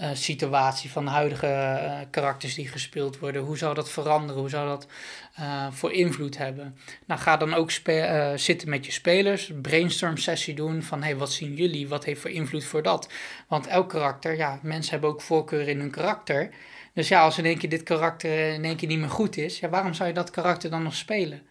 uh, 0.00 0.10
situatie 0.12 0.90
van 0.90 1.04
de 1.04 1.10
huidige 1.10 1.46
uh, 1.46 1.98
karakters 2.10 2.54
die 2.54 2.68
gespeeld 2.68 3.18
worden? 3.18 3.42
Hoe 3.42 3.58
zou 3.58 3.74
dat 3.74 3.90
veranderen? 3.90 4.40
Hoe 4.40 4.50
zou 4.50 4.68
dat 4.68 4.86
voor 5.70 5.92
invloed 5.92 6.38
hebben? 6.38 6.76
Nou, 7.06 7.20
ga 7.20 7.36
dan 7.36 7.54
ook 7.54 7.70
zitten 8.34 8.68
met 8.68 8.86
je 8.86 8.92
spelers, 8.92 9.52
brainstorm 9.62 10.16
sessie 10.16 10.54
doen 10.54 10.82
van 10.82 11.02
hey, 11.02 11.16
wat 11.16 11.32
zien 11.32 11.54
jullie? 11.54 11.88
Wat 11.88 12.04
heeft 12.04 12.20
voor 12.20 12.30
invloed 12.30 12.64
voor 12.64 12.82
dat? 12.82 13.08
Want 13.48 13.66
elk 13.66 13.88
karakter, 13.88 14.36
ja, 14.36 14.58
mensen 14.62 14.92
hebben 14.92 15.10
ook 15.10 15.20
voorkeur 15.20 15.68
in 15.68 15.78
hun 15.80 15.90
karakter. 15.90 16.50
Dus 16.94 17.08
ja, 17.08 17.22
als 17.22 17.38
in 17.38 17.44
één 17.44 17.58
keer 17.58 17.68
dit 17.68 17.82
karakter 17.82 18.52
in 18.52 18.64
één 18.64 18.76
keer 18.76 18.88
niet 18.88 18.98
meer 18.98 19.10
goed 19.10 19.36
is, 19.36 19.58
ja, 19.58 19.68
waarom 19.68 19.94
zou 19.94 20.08
je 20.08 20.14
dat 20.14 20.30
karakter 20.30 20.70
dan 20.70 20.82
nog 20.82 20.94
spelen? 20.94 21.42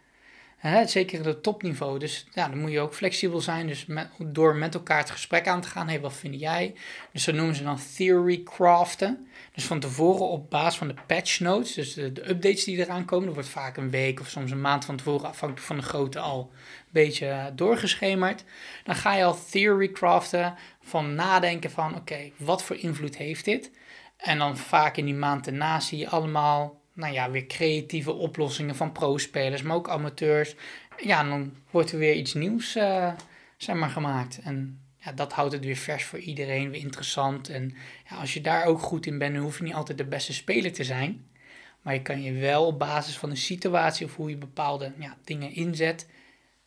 Zeker 0.85 1.27
op 1.27 1.43
topniveau. 1.43 1.99
Dus 1.99 2.25
ja, 2.33 2.49
dan 2.49 2.59
moet 2.59 2.71
je 2.71 2.79
ook 2.79 2.93
flexibel 2.93 3.41
zijn. 3.41 3.67
Dus 3.67 3.85
door 4.17 4.55
met 4.55 4.73
elkaar 4.73 4.97
het 4.97 5.09
gesprek 5.09 5.47
aan 5.47 5.61
te 5.61 5.67
gaan. 5.67 5.85
Hé, 5.85 5.91
hey, 5.91 6.01
wat 6.01 6.13
vind 6.13 6.39
jij? 6.39 6.75
Dus 7.11 7.23
zo 7.23 7.31
noemen 7.31 7.55
ze 7.55 7.63
dan 7.63 7.79
theory 7.95 8.43
craften. 8.43 9.27
Dus 9.53 9.65
van 9.65 9.79
tevoren 9.79 10.27
op 10.27 10.49
basis 10.49 10.77
van 10.77 10.87
de 10.87 10.95
patch 11.07 11.39
notes, 11.39 11.73
dus 11.73 11.93
de, 11.93 12.29
updates 12.29 12.63
die 12.63 12.77
eraan 12.77 13.05
komen. 13.05 13.27
Er 13.27 13.33
wordt 13.33 13.49
vaak 13.49 13.77
een 13.77 13.89
week 13.89 14.19
of 14.19 14.27
soms 14.27 14.51
een 14.51 14.61
maand 14.61 14.85
van 14.85 14.95
tevoren, 14.97 15.27
afhankelijk 15.27 15.67
van 15.67 15.75
de 15.77 15.81
grootte, 15.81 16.19
al 16.19 16.49
een 16.51 16.87
beetje 16.89 17.51
doorgeschemerd. 17.55 18.43
Dan 18.83 18.95
ga 18.95 19.15
je 19.15 19.23
al 19.23 19.37
theory 19.49 19.91
craften 19.91 20.55
van 20.81 21.15
nadenken 21.15 21.71
van, 21.71 21.95
oké, 21.95 22.31
wat 22.37 22.63
voor 22.63 22.75
invloed 22.75 23.17
heeft 23.17 23.45
dit? 23.45 23.71
En 24.19 24.37
dan 24.37 24.57
vaak 24.57 24.97
in 24.97 25.05
die 25.05 25.13
maand 25.13 25.45
daarna 25.45 25.79
zie 25.79 25.97
je 25.97 26.09
allemaal, 26.09 26.81
nou 26.93 27.13
ja, 27.13 27.31
weer 27.31 27.45
creatieve 27.45 28.11
oplossingen 28.11 28.75
van 28.75 28.91
pro-spelers, 28.91 29.61
maar 29.61 29.75
ook 29.75 29.89
amateurs. 29.89 30.55
Ja, 30.97 31.23
dan 31.23 31.53
wordt 31.69 31.91
er 31.91 31.99
weer 31.99 32.13
iets 32.13 32.33
nieuws, 32.33 32.75
uh, 32.75 33.13
zeg 33.57 33.75
maar, 33.75 33.89
gemaakt. 33.89 34.39
En 34.39 34.81
ja, 34.97 35.11
dat 35.11 35.33
houdt 35.33 35.53
het 35.53 35.65
weer 35.65 35.75
vers 35.75 36.03
voor 36.03 36.19
iedereen, 36.19 36.69
weer 36.69 36.81
interessant. 36.81 37.49
En 37.49 37.75
ja, 38.09 38.15
als 38.15 38.33
je 38.33 38.41
daar 38.41 38.65
ook 38.65 38.79
goed 38.79 39.05
in 39.05 39.17
bent, 39.17 39.33
dan 39.33 39.43
hoef 39.43 39.57
je 39.57 39.63
niet 39.63 39.73
altijd 39.73 39.97
de 39.97 40.05
beste 40.05 40.33
speler 40.33 40.73
te 40.73 40.83
zijn. 40.83 41.27
Maar 41.81 41.93
je 41.93 42.01
kan 42.01 42.21
je 42.21 42.33
wel 42.33 42.65
op 42.65 42.79
basis 42.79 43.17
van 43.17 43.29
een 43.29 43.37
situatie 43.37 44.05
of 44.05 44.15
hoe 44.15 44.29
je 44.29 44.37
bepaalde 44.37 44.93
ja, 44.97 45.17
dingen 45.23 45.53
inzet, 45.53 46.07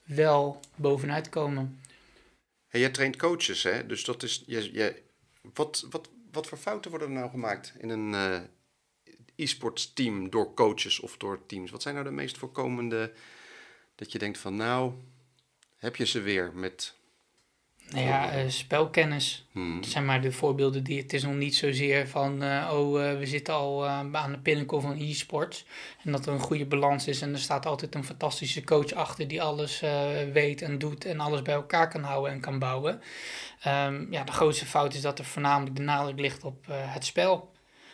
wel 0.05 0.61
bovenuit 0.75 1.29
komen. 1.29 1.81
Hey, 2.69 2.81
jij 2.81 2.91
traint 2.91 3.17
coaches, 3.17 3.63
hè? 3.63 3.87
Dus 3.87 4.05
dat 4.05 4.23
is. 4.23 4.43
Je, 4.47 4.73
je, 4.73 5.03
wat, 5.55 5.87
wat, 5.91 6.09
wat 6.33 6.47
voor 6.47 6.59
fouten 6.59 6.91
worden 6.91 7.09
er 7.09 7.15
nou 7.15 7.31
gemaakt 7.31 7.75
in 7.79 7.89
een 7.89 8.13
uh, 8.13 8.41
e-sports 9.37 9.93
team 9.93 10.31
door 10.31 10.55
coaches 10.55 11.01
of 11.01 11.17
door 11.17 11.47
teams? 11.47 11.71
Wat 11.71 11.83
zijn 11.83 11.95
nou 11.95 12.07
de 12.07 12.13
meest 12.15 12.39
voorkomende 12.39 13.13
dat 13.95 14.13
je 14.13 14.19
denkt 14.19 14.39
van 14.39 14.57
nou, 14.57 14.93
heb 15.77 15.97
je 15.97 16.07
ze 16.07 16.21
weer 16.21 16.53
met... 16.55 17.01
Nou 17.95 18.07
ja, 18.07 18.37
uh, 18.37 18.49
spelkennis. 18.49 19.47
Hmm. 19.53 19.81
Dat 19.81 19.91
zijn 19.91 20.05
maar 20.05 20.21
de 20.21 20.33
voorbeelden 20.33 20.85
die... 20.85 21.01
Het 21.01 21.13
is 21.13 21.23
nog 21.23 21.35
niet 21.35 21.55
zozeer 21.55 22.09
van... 22.09 22.43
Uh, 22.43 22.71
oh, 22.73 22.93
we 23.19 23.27
zitten 23.27 23.55
al 23.55 23.87
aan 23.87 24.33
de 24.33 24.39
pinnacle 24.39 24.81
van 24.81 24.97
e-sports. 24.99 25.65
En 26.05 26.13
dat 26.13 26.27
er 26.27 26.33
een 26.33 26.41
goede 26.41 26.67
balans 26.67 27.07
is. 27.09 27.23
En 27.23 27.33
er 27.33 27.39
staat 27.39 27.67
altijd 27.67 27.95
een 27.95 28.05
fantastische 28.05 28.65
coach 28.65 28.93
achter... 28.93 29.29
die 29.29 29.43
alles 29.43 29.83
weet 30.33 30.63
en 30.63 30.79
doet 30.79 31.05
en 31.05 31.21
alles 31.21 31.43
bij 31.43 31.55
elkaar 31.55 31.89
kan 31.89 32.03
houden 32.03 32.33
en 32.33 32.41
kan 32.41 32.59
bouwen. 32.59 33.01
Um, 33.67 34.07
ja, 34.11 34.25
de 34.25 34.33
grootste 34.33 34.67
fout 34.67 34.95
is 34.95 35.01
dat 35.01 35.19
er 35.19 35.25
voornamelijk 35.25 35.77
de 35.77 35.83
nadruk 35.83 36.19
ligt 36.19 36.45
op 36.45 36.67
het 36.69 37.05
spel. 37.05 37.53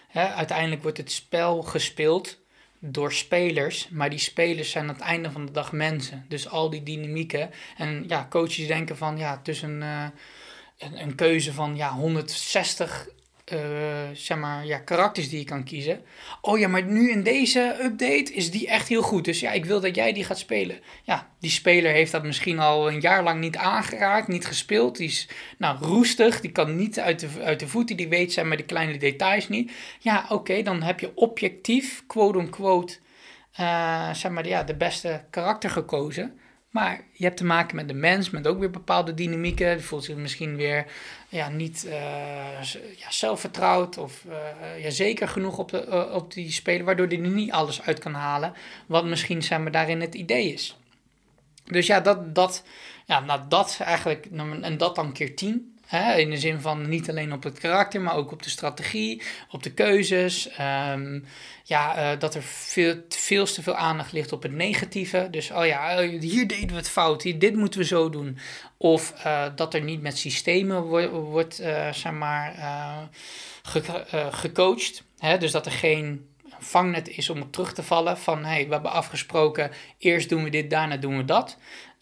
Hè, 0.08 0.26
uiteindelijk 0.28 0.82
wordt 0.82 0.98
het 0.98 1.12
spel 1.12 1.62
gespeeld 1.62 2.38
door 2.78 3.12
spelers, 3.12 3.88
maar 3.88 4.10
die 4.10 4.18
spelers 4.18 4.70
zijn 4.70 4.88
aan 4.88 4.94
het 4.94 5.02
einde 5.02 5.30
van 5.30 5.46
de 5.46 5.52
dag 5.52 5.72
mensen. 5.72 6.24
Dus 6.28 6.48
al 6.48 6.70
die 6.70 6.82
dynamieken. 6.82 7.50
En 7.76 8.04
ja, 8.08 8.26
coaches 8.30 8.66
denken 8.66 8.96
van 8.96 9.18
ja, 9.18 9.40
tussen 9.42 9.80
uh, 9.82 10.04
een, 10.78 11.02
een, 11.02 11.14
keuze 11.14 11.52
van 11.52 11.76
ja, 11.76 11.92
160 11.92 13.08
uh, 13.52 13.58
zeg 14.12 14.38
maar, 14.38 14.66
ja, 14.66 14.78
karakters 14.78 15.28
die 15.28 15.38
je 15.38 15.44
kan 15.44 15.64
kiezen. 15.64 16.00
Oh 16.40 16.58
ja, 16.58 16.68
maar 16.68 16.82
nu 16.82 17.10
in 17.10 17.22
deze 17.22 17.76
update 17.82 18.32
is 18.32 18.50
die 18.50 18.68
echt 18.68 18.88
heel 18.88 19.02
goed. 19.02 19.24
Dus 19.24 19.40
ja, 19.40 19.52
ik 19.52 19.64
wil 19.64 19.80
dat 19.80 19.94
jij 19.94 20.12
die 20.12 20.24
gaat 20.24 20.38
spelen. 20.38 20.80
Ja, 21.02 21.30
die 21.40 21.50
speler 21.50 21.92
heeft 21.92 22.12
dat 22.12 22.24
misschien 22.24 22.58
al 22.58 22.88
een 22.88 23.00
jaar 23.00 23.22
lang 23.22 23.40
niet 23.40 23.56
aangeraakt, 23.56 24.28
niet 24.28 24.46
gespeeld. 24.46 24.96
Die 24.96 25.08
is 25.08 25.28
nou, 25.58 25.78
roestig, 25.78 26.40
die 26.40 26.52
kan 26.52 26.76
niet 26.76 27.00
uit 27.00 27.20
de, 27.20 27.28
uit 27.42 27.60
de 27.60 27.68
voeten, 27.68 27.96
die 27.96 28.08
weet 28.08 28.32
zijn 28.32 28.48
maar 28.48 28.56
de 28.56 28.62
kleine 28.62 28.98
details 28.98 29.48
niet. 29.48 29.72
Ja, 29.98 30.26
oké, 30.28 30.62
dan 30.62 30.82
heb 30.82 31.00
je 31.00 31.12
objectief, 31.14 32.04
quote-unquote, 32.06 32.98
uh, 33.60 34.14
zeg 34.14 34.30
maar, 34.32 34.46
ja, 34.46 34.62
de 34.62 34.76
beste 34.76 35.24
karakter 35.30 35.70
gekozen. 35.70 36.38
Maar 36.70 37.04
je 37.12 37.24
hebt 37.24 37.36
te 37.36 37.44
maken 37.44 37.76
met 37.76 37.88
de 37.88 37.94
mens, 37.94 38.30
met 38.30 38.46
ook 38.46 38.58
weer 38.58 38.70
bepaalde 38.70 39.14
dynamieken. 39.14 39.76
Die 39.76 39.86
voelt 39.86 40.04
zich 40.04 40.16
misschien 40.16 40.56
weer 40.56 40.86
ja, 41.28 41.48
niet 41.48 41.84
uh, 41.86 42.62
ja, 42.96 43.10
zelfvertrouwd 43.10 43.98
of 43.98 44.24
uh, 44.28 44.82
ja, 44.82 44.90
zeker 44.90 45.28
genoeg 45.28 45.58
op, 45.58 45.70
de, 45.70 45.86
uh, 45.88 46.14
op 46.14 46.32
die 46.32 46.52
speler, 46.52 46.84
waardoor 46.84 47.06
hij 47.06 47.16
niet 47.16 47.50
alles 47.50 47.82
uit 47.82 47.98
kan 47.98 48.14
halen. 48.14 48.52
Wat 48.86 49.04
misschien 49.04 49.42
maar, 49.62 49.72
daarin 49.72 50.00
het 50.00 50.14
idee 50.14 50.52
is. 50.52 50.76
Dus 51.64 51.86
ja, 51.86 52.00
dat, 52.00 52.34
dat, 52.34 52.62
ja 53.06 53.20
nou, 53.20 53.40
dat 53.48 53.78
eigenlijk, 53.84 54.26
en 54.62 54.76
dat 54.76 54.94
dan 54.94 55.12
keer 55.12 55.36
tien. 55.36 55.77
In 56.16 56.30
de 56.30 56.36
zin 56.36 56.60
van 56.60 56.88
niet 56.88 57.10
alleen 57.10 57.32
op 57.32 57.42
het 57.42 57.58
karakter, 57.58 58.00
maar 58.00 58.16
ook 58.16 58.32
op 58.32 58.42
de 58.42 58.50
strategie, 58.50 59.22
op 59.50 59.62
de 59.62 59.72
keuzes. 59.72 60.48
Um, 60.92 61.24
ja, 61.64 62.12
uh, 62.12 62.18
dat 62.18 62.34
er 62.34 62.42
veel, 62.42 62.96
veel 63.08 63.46
te 63.46 63.62
veel 63.62 63.74
aandacht 63.74 64.12
ligt 64.12 64.32
op 64.32 64.42
het 64.42 64.52
negatieve. 64.52 65.28
Dus, 65.30 65.50
oh 65.50 65.66
ja, 65.66 66.02
hier 66.02 66.46
deden 66.46 66.68
we 66.68 66.74
het 66.74 66.88
fout, 66.88 67.22
hier, 67.22 67.38
dit 67.38 67.54
moeten 67.54 67.80
we 67.80 67.86
zo 67.86 68.10
doen. 68.10 68.38
Of 68.76 69.14
uh, 69.26 69.46
dat 69.54 69.74
er 69.74 69.82
niet 69.82 70.02
met 70.02 70.18
systemen 70.18 70.82
wordt, 71.10 71.60
uh, 71.60 71.92
zeg 71.92 72.12
maar, 72.12 72.54
ge, 73.62 74.04
gecoacht. 74.30 75.02
Hè? 75.18 75.38
Dus 75.38 75.52
dat 75.52 75.66
er 75.66 75.72
geen 75.72 76.26
vangnet 76.58 77.08
is 77.08 77.30
om 77.30 77.50
terug 77.50 77.72
te 77.72 77.82
vallen. 77.82 78.18
Van, 78.18 78.44
hey, 78.44 78.66
we 78.66 78.72
hebben 78.72 78.92
afgesproken, 78.92 79.70
eerst 79.98 80.28
doen 80.28 80.44
we 80.44 80.50
dit, 80.50 80.70
daarna 80.70 80.96
doen 80.96 81.16
we 81.16 81.24
dat. 81.24 81.56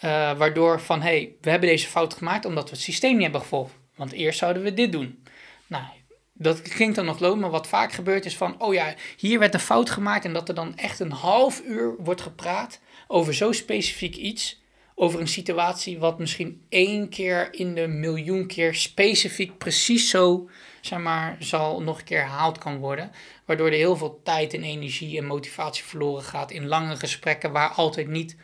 Uh, 0.05 0.38
waardoor 0.38 0.80
van, 0.80 1.01
hé, 1.01 1.09
hey, 1.09 1.34
we 1.40 1.51
hebben 1.51 1.68
deze 1.68 1.86
fout 1.86 2.14
gemaakt 2.14 2.44
omdat 2.44 2.64
we 2.64 2.70
het 2.70 2.84
systeem 2.84 3.12
niet 3.12 3.22
hebben 3.22 3.40
gevolgd. 3.40 3.72
Want 3.94 4.12
eerst 4.12 4.38
zouden 4.38 4.62
we 4.62 4.74
dit 4.74 4.92
doen. 4.92 5.22
Nou, 5.66 5.84
dat 6.32 6.61
ging 6.64 6.94
dan 6.94 7.05
nog 7.05 7.18
lopen, 7.18 7.40
maar 7.40 7.51
wat 7.51 7.68
vaak 7.68 7.92
gebeurt 7.92 8.24
is 8.24 8.36
van, 8.36 8.62
oh 8.62 8.74
ja, 8.74 8.94
hier 9.16 9.38
werd 9.38 9.55
een 9.55 9.61
fout 9.61 9.90
gemaakt 9.90 10.24
en 10.24 10.32
dat 10.32 10.49
er 10.49 10.55
dan 10.55 10.76
echt 10.76 11.01
een 11.01 11.12
half 11.12 11.62
uur 11.64 11.94
wordt 11.99 12.20
gepraat 12.20 12.80
over 13.07 13.34
zo 13.34 13.53
specifiek 13.53 14.16
iets, 14.16 14.62
over 14.94 15.20
een 15.20 15.28
situatie 15.28 15.99
wat 15.99 16.18
misschien 16.18 16.66
één 16.68 17.09
keer 17.09 17.49
in 17.55 17.74
de 17.74 17.86
miljoen 17.86 18.47
keer 18.47 18.74
specifiek 18.74 19.59
precies 19.59 20.11
zo, 20.11 20.49
zeg 20.80 20.99
maar, 20.99 21.36
zal 21.38 21.82
nog 21.82 21.99
een 21.99 22.05
keer 22.05 22.20
herhaald 22.20 22.59
kan 22.59 22.78
worden. 22.78 23.11
Waardoor 23.44 23.66
er 23.66 23.72
heel 23.72 23.97
veel 23.97 24.20
tijd 24.24 24.55
en 24.55 24.62
energie 24.62 25.18
en 25.18 25.26
motivatie 25.26 25.84
verloren 25.84 26.22
gaat 26.22 26.51
in 26.51 26.66
lange 26.66 26.97
gesprekken 26.97 27.53
waar 27.53 27.68
altijd 27.68 28.09
niet 28.09 28.36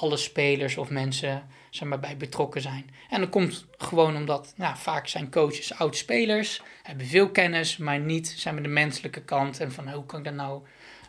alle 0.00 0.16
spelers 0.16 0.76
of 0.76 0.90
mensen 0.90 1.48
zeg 1.70 2.00
bij 2.00 2.16
betrokken 2.16 2.60
zijn. 2.60 2.90
En 3.10 3.20
dat 3.20 3.28
komt 3.30 3.66
gewoon 3.78 4.16
omdat 4.16 4.52
nou, 4.56 4.76
vaak 4.76 5.06
zijn 5.06 5.30
coaches 5.30 5.74
oud-spelers, 5.74 6.62
hebben 6.82 7.06
veel 7.06 7.30
kennis, 7.30 7.76
maar 7.76 7.98
niet 7.98 8.28
zijn 8.36 8.54
we 8.54 8.60
de 8.60 8.68
menselijke 8.68 9.22
kant 9.22 9.60
en 9.60 9.72
van 9.72 9.90
hoe 9.90 10.06
kan 10.06 10.18
ik 10.18 10.24
dat 10.24 10.34
nou 10.34 10.62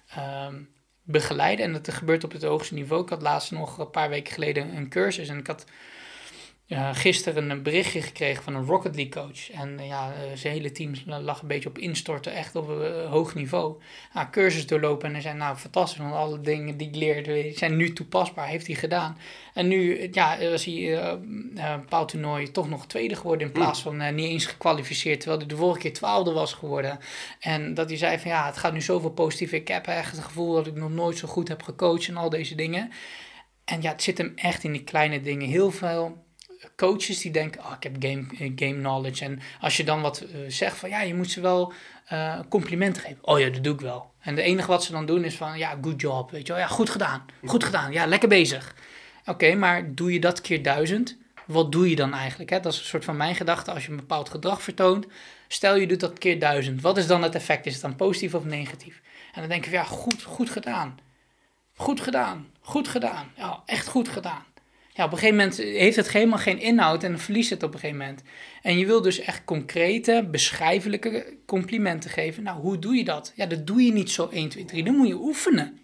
ehm, 0.10 0.62
begeleiden. 1.04 1.66
En 1.66 1.74
dat 1.74 1.94
gebeurt 1.94 2.24
op 2.24 2.32
het 2.32 2.44
hoogste 2.44 2.74
niveau. 2.74 3.04
Ik 3.04 3.10
had 3.10 3.22
laatst 3.22 3.52
nog 3.52 3.78
een 3.78 3.90
paar 3.90 4.10
weken 4.10 4.34
geleden 4.34 4.76
een 4.76 4.90
cursus 4.90 5.30
en 5.30 5.38
ik 5.38 5.48
had 5.48 5.66
uh, 6.70 6.90
gisteren 6.94 7.50
een 7.50 7.64
berichtje 7.64 8.02
gekregen 8.02 8.44
van 8.44 8.56
een 8.56 8.66
Rocket 8.66 8.96
League 8.96 9.14
coach. 9.14 9.52
En 9.52 9.78
uh, 9.80 9.88
ja, 9.88 10.10
uh, 10.10 10.38
zijn 10.38 10.54
hele 10.54 10.72
team 10.72 10.94
lag 11.06 11.42
een 11.42 11.48
beetje 11.48 11.70
op 11.70 11.78
instorten, 11.78 12.34
echt 12.34 12.56
op 12.56 12.68
een 12.68 13.08
hoog 13.08 13.36
niveau. 13.36 13.82
Nou, 14.14 14.30
cursus 14.30 14.68
doorlopen 14.68 15.08
en 15.08 15.14
hij 15.14 15.22
zei, 15.22 15.38
nou 15.38 15.58
fantastisch, 15.58 16.00
want 16.00 16.14
alle 16.14 16.42
dingen 16.42 16.78
die 16.78 16.88
ik 16.88 16.96
leerde 16.96 17.52
zijn 17.56 17.76
nu 17.76 17.94
toepasbaar, 17.94 18.48
heeft 18.48 18.68
hij 18.68 18.76
gedaan. 18.76 19.18
En 19.54 19.68
nu 19.68 20.10
ja, 20.12 20.50
was 20.50 20.66
hij 20.66 20.98
een 20.98 21.80
bepaald 21.80 22.10
toernooi 22.10 22.52
toch 22.52 22.70
nog 22.70 22.88
tweede 22.88 23.16
geworden 23.16 23.48
in 23.48 23.54
plaats 23.54 23.82
van 23.82 24.16
niet 24.16 24.30
eens 24.30 24.46
gekwalificeerd, 24.46 25.20
terwijl 25.20 25.40
hij 25.40 25.50
de 25.50 25.56
vorige 25.56 25.80
keer 25.80 25.94
twaalfde 25.94 26.32
was 26.32 26.54
geworden. 26.54 27.00
En 27.40 27.74
dat 27.74 27.90
hij 27.90 27.98
zei 27.98 28.20
van 28.20 28.32
ja, 28.32 28.46
het 28.46 28.58
gaat 28.58 28.74
nu 28.74 28.82
zoveel 28.82 29.12
positief. 29.12 29.52
Ik 29.52 29.68
heb 29.68 29.88
echt 29.88 30.12
het 30.12 30.26
gevoel 30.26 30.54
dat 30.54 30.68
ik 30.68 30.76
nog 30.76 30.92
nooit 30.92 31.18
zo 31.18 31.28
goed 31.28 31.48
heb 31.48 31.64
gecoacht 31.64 32.08
en 32.08 32.18
al 32.18 32.30
deze 32.30 32.56
dingen. 32.56 32.92
En 33.66 33.82
ja, 33.82 33.92
het 33.92 34.04
zit 34.04 34.18
hem 34.18 34.32
echt 34.36 34.64
in 34.64 34.72
die 34.72 34.84
kleine 34.84 35.22
dingen. 35.22 35.48
Heel 35.48 35.72
veel 35.72 36.28
coaches 36.80 37.22
die 37.22 37.32
denken, 37.32 37.62
oh, 37.62 37.74
ik 37.76 37.84
heb 37.84 37.96
game, 38.00 38.26
eh, 38.40 38.52
game 38.56 38.80
knowledge. 38.80 39.26
En 39.26 39.40
als 39.62 39.78
je 39.78 39.84
dan 39.84 40.02
wat 40.02 40.24
uh, 40.24 40.30
zegt 40.48 40.78
van, 40.78 40.90
ja, 40.90 41.02
je 41.02 41.16
moet 41.16 41.32
ze 41.32 41.42
wel 41.42 41.74
uh, 42.14 42.40
complimenten 42.50 43.02
geven. 43.02 43.18
Oh 43.22 43.40
ja, 43.40 43.50
dat 43.50 43.64
doe 43.64 43.74
ik 43.74 43.82
wel. 43.82 44.12
En 44.20 44.36
het 44.36 44.46
enige 44.46 44.68
wat 44.68 44.84
ze 44.84 44.92
dan 44.92 45.06
doen 45.06 45.24
is 45.24 45.36
van, 45.36 45.58
ja, 45.58 45.78
good 45.82 46.02
job, 46.02 46.32
weet 46.32 46.48
je 46.48 46.54
wel. 46.54 46.62
Ja, 46.62 46.68
goed 46.68 46.90
gedaan, 46.90 47.26
goed 47.46 47.64
gedaan, 47.64 47.92
ja, 47.92 48.06
lekker 48.06 48.30
bezig. 48.30 48.76
Oké, 49.26 49.56
maar 49.56 49.96
doe 49.96 50.14
je 50.14 50.20
dat 50.20 50.42
keer 50.42 50.64
duizend? 50.64 51.18
Wat 51.46 51.72
doe 51.72 51.90
je 51.90 51.96
dan 51.96 52.14
eigenlijk? 52.14 52.50
Hè? 52.50 52.60
Dat 52.60 52.74
is 52.74 52.80
een 52.80 52.86
soort 52.86 53.06
van 53.06 53.18
mijn 53.18 53.36
gedachte. 53.36 53.72
Als 53.72 53.86
je 53.86 53.90
een 53.92 53.96
bepaald 53.96 54.30
gedrag 54.30 54.62
vertoont, 54.62 55.08
stel 55.48 55.76
je 55.76 55.88
doet 55.88 56.00
dat 56.00 56.18
keer 56.18 56.40
duizend. 56.40 56.82
Wat 56.82 56.98
is 56.98 57.08
dan 57.08 57.24
het 57.24 57.36
effect? 57.36 57.66
Is 57.66 57.74
het 57.74 57.82
dan 57.82 57.96
positief 57.96 58.34
of 58.34 58.44
negatief? 58.44 59.02
En 59.34 59.40
dan 59.40 59.50
denk 59.50 59.66
je, 59.66 59.72
ja, 59.72 59.84
goed, 59.84 60.24
goed 60.24 60.50
gedaan. 60.50 61.00
Goed 61.76 62.02
gedaan, 62.02 62.48
goed 62.60 62.88
gedaan. 62.88 63.32
Ja, 63.36 63.64
echt 63.66 63.88
goed 63.88 64.10
gedaan 64.10 64.46
ja, 65.00 65.06
op 65.06 65.12
een 65.12 65.18
gegeven 65.18 65.38
moment 65.38 65.58
heeft 65.58 65.96
het 65.96 66.12
helemaal 66.12 66.38
geen 66.38 66.60
inhoud 66.60 67.04
en 67.04 67.12
dan 67.12 67.20
verliest 67.20 67.50
het 67.50 67.64
op 67.64 67.74
een 67.74 67.80
gegeven 67.80 68.00
moment. 68.02 68.24
En 68.62 68.78
je 68.78 68.86
wil 68.86 69.02
dus 69.02 69.20
echt 69.20 69.44
concrete, 69.44 70.28
beschrijfelijke 70.32 71.38
complimenten 71.46 72.10
geven. 72.10 72.44
Nou, 72.44 72.60
hoe 72.60 72.80
doe 72.80 72.96
je 72.96 73.04
dat? 73.04 73.34
Ja, 73.36 73.46
dat 73.46 73.68
doe 73.68 73.82
je 73.82 73.92
niet 73.92 74.12
zo 74.12 74.30
1, 74.32 74.50
2, 74.50 74.66
3. 74.66 74.84
Dan 74.84 74.96
moet 74.96 75.08
je 75.08 75.16
oefenen. 75.16 75.80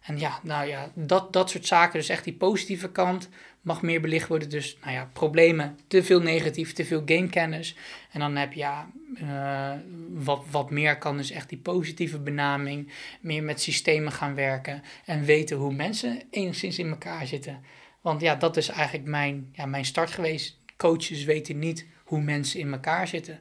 En 0.00 0.18
ja, 0.18 0.40
nou 0.42 0.68
ja, 0.68 0.90
dat, 0.94 1.32
dat 1.32 1.50
soort 1.50 1.66
zaken, 1.66 1.98
dus 1.98 2.08
echt 2.08 2.24
die 2.24 2.32
positieve 2.32 2.90
kant, 2.90 3.28
mag 3.60 3.82
meer 3.82 4.00
belicht 4.00 4.28
worden. 4.28 4.50
Dus, 4.50 4.76
nou 4.82 4.92
ja, 4.92 5.10
problemen, 5.12 5.78
te 5.86 6.02
veel 6.02 6.20
negatief, 6.20 6.72
te 6.72 6.84
veel 6.84 7.02
gamekennis. 7.04 7.76
En 8.10 8.20
dan 8.20 8.36
heb 8.36 8.52
je, 8.52 8.58
ja, 8.58 8.90
uh, 9.22 9.72
wat, 10.08 10.44
wat 10.50 10.70
meer 10.70 10.98
kan 10.98 11.16
dus 11.16 11.30
echt 11.30 11.48
die 11.48 11.58
positieve 11.58 12.18
benaming, 12.18 12.92
meer 13.20 13.42
met 13.42 13.60
systemen 13.60 14.12
gaan 14.12 14.34
werken 14.34 14.82
en 15.04 15.24
weten 15.24 15.56
hoe 15.56 15.72
mensen 15.72 16.22
enigszins 16.30 16.78
in 16.78 16.88
elkaar 16.88 17.26
zitten. 17.26 17.60
Want 18.00 18.20
ja, 18.20 18.34
dat 18.34 18.56
is 18.56 18.68
eigenlijk 18.68 19.08
mijn, 19.08 19.48
ja, 19.52 19.66
mijn 19.66 19.84
start 19.84 20.10
geweest. 20.10 20.58
Coaches 20.76 21.24
weten 21.24 21.58
niet 21.58 21.86
hoe 22.04 22.20
mensen 22.20 22.60
in 22.60 22.72
elkaar 22.72 23.08
zitten. 23.08 23.40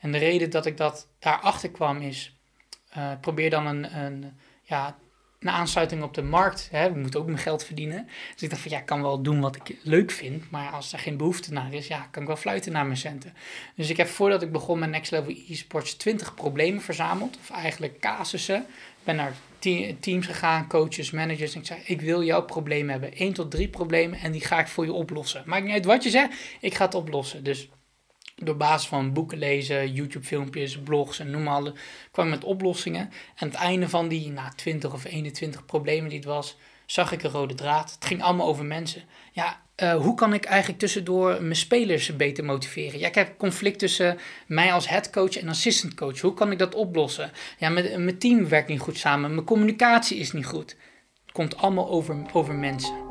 En 0.00 0.12
de 0.12 0.18
reden 0.18 0.50
dat 0.50 0.66
ik 0.66 0.76
dat 0.76 1.08
daarachter 1.18 1.70
kwam 1.70 2.00
is, 2.00 2.36
uh, 2.96 3.12
probeer 3.20 3.50
dan 3.50 3.66
een, 3.66 3.96
een, 3.98 4.32
ja, 4.62 4.96
een 5.40 5.50
aansluiting 5.50 6.02
op 6.02 6.14
de 6.14 6.22
markt. 6.22 6.68
Hè. 6.70 6.92
We 6.92 6.98
moeten 6.98 7.20
ook 7.20 7.26
mijn 7.26 7.38
geld 7.38 7.64
verdienen. 7.64 8.08
Dus 8.32 8.42
ik 8.42 8.50
dacht 8.50 8.62
van 8.62 8.70
ja, 8.70 8.78
ik 8.78 8.86
kan 8.86 9.02
wel 9.02 9.22
doen 9.22 9.40
wat 9.40 9.56
ik 9.56 9.76
leuk 9.82 10.10
vind. 10.10 10.50
Maar 10.50 10.70
als 10.70 10.92
er 10.92 10.98
geen 10.98 11.16
behoefte 11.16 11.52
naar 11.52 11.72
is, 11.72 11.86
ja, 11.86 12.08
kan 12.10 12.22
ik 12.22 12.28
wel 12.28 12.36
fluiten 12.36 12.72
naar 12.72 12.86
mijn 12.86 12.98
centen. 12.98 13.34
Dus 13.74 13.90
ik 13.90 13.96
heb 13.96 14.08
voordat 14.08 14.42
ik 14.42 14.52
begon 14.52 14.78
met 14.78 14.90
Next 14.90 15.10
Level 15.10 15.34
eSports 15.48 15.94
20 15.94 16.34
problemen 16.34 16.82
verzameld. 16.82 17.36
Of 17.36 17.50
eigenlijk 17.50 18.00
casussen. 18.00 18.66
Ben 19.04 19.16
naar 19.16 19.34
teams 20.00 20.26
gegaan, 20.26 20.68
coaches, 20.68 21.10
managers. 21.10 21.54
En 21.54 21.60
ik 21.60 21.66
zei, 21.66 21.80
ik 21.84 22.00
wil 22.00 22.22
jouw 22.22 22.44
probleem 22.44 22.88
hebben. 22.88 23.14
1 23.14 23.32
tot 23.32 23.50
3 23.50 23.68
problemen 23.68 24.18
en 24.18 24.32
die 24.32 24.40
ga 24.40 24.60
ik 24.60 24.66
voor 24.66 24.84
je 24.84 24.92
oplossen. 24.92 25.42
Maakt 25.46 25.64
niet 25.64 25.72
uit 25.72 25.84
wat 25.84 26.02
je 26.02 26.10
zegt, 26.10 26.34
ik 26.60 26.74
ga 26.74 26.84
het 26.84 26.94
oplossen. 26.94 27.44
Dus 27.44 27.68
door 28.36 28.56
basis 28.56 28.88
van 28.88 29.12
boeken 29.12 29.38
lezen, 29.38 29.92
YouTube 29.92 30.26
filmpjes, 30.26 30.78
blogs 30.78 31.18
en 31.18 31.30
noem 31.30 31.42
maar 31.42 31.72
kwam 32.10 32.26
ik 32.26 32.30
met 32.30 32.44
oplossingen. 32.44 33.10
En 33.36 33.46
het 33.46 33.56
einde 33.56 33.88
van 33.88 34.08
die 34.08 34.30
nou, 34.30 34.50
20 34.56 34.92
of 34.92 35.04
21 35.04 35.64
problemen 35.64 36.08
die 36.08 36.18
het 36.18 36.28
was, 36.28 36.56
zag 36.86 37.12
ik 37.12 37.22
een 37.22 37.30
rode 37.30 37.54
draad. 37.54 37.92
Het 37.94 38.04
ging 38.04 38.22
allemaal 38.22 38.46
over 38.46 38.64
mensen. 38.64 39.02
Ja, 39.32 39.62
uh, 39.82 39.94
hoe 39.94 40.14
kan 40.14 40.34
ik 40.34 40.44
eigenlijk 40.44 40.78
tussendoor 40.78 41.42
mijn 41.42 41.56
spelers 41.56 42.16
beter 42.16 42.44
motiveren? 42.44 42.98
Ja, 42.98 43.06
ik 43.06 43.14
heb 43.14 43.38
conflict 43.38 43.78
tussen 43.78 44.18
mij 44.46 44.72
als 44.72 44.88
headcoach 44.88 45.36
en 45.36 45.48
assistant 45.48 45.94
coach. 45.94 46.20
Hoe 46.20 46.34
kan 46.34 46.50
ik 46.50 46.58
dat 46.58 46.74
oplossen? 46.74 47.30
Ja, 47.58 47.68
met, 47.68 47.98
mijn 47.98 48.18
team 48.18 48.48
werkt 48.48 48.68
niet 48.68 48.80
goed 48.80 48.98
samen. 48.98 49.34
Mijn 49.34 49.46
communicatie 49.46 50.18
is 50.18 50.32
niet 50.32 50.46
goed. 50.46 50.76
Het 51.24 51.32
komt 51.32 51.56
allemaal 51.56 51.88
over, 51.88 52.22
over 52.32 52.54
mensen. 52.54 53.02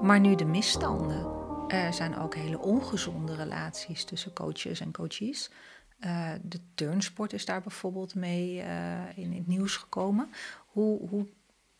Maar 0.00 0.20
nu 0.20 0.34
de 0.34 0.44
misstanden. 0.44 1.33
Er 1.68 1.92
zijn 1.92 2.16
ook 2.16 2.34
hele 2.34 2.58
ongezonde 2.58 3.34
relaties 3.34 4.04
tussen 4.04 4.32
coaches 4.32 4.80
en 4.80 4.92
coaches. 4.92 5.50
Uh, 6.00 6.32
de 6.42 6.60
turnsport 6.74 7.32
is 7.32 7.44
daar 7.44 7.60
bijvoorbeeld 7.60 8.14
mee 8.14 8.56
uh, 8.56 9.18
in 9.18 9.32
het 9.32 9.46
nieuws 9.46 9.76
gekomen. 9.76 10.30
Hoe, 10.66 11.08
hoe, 11.08 11.26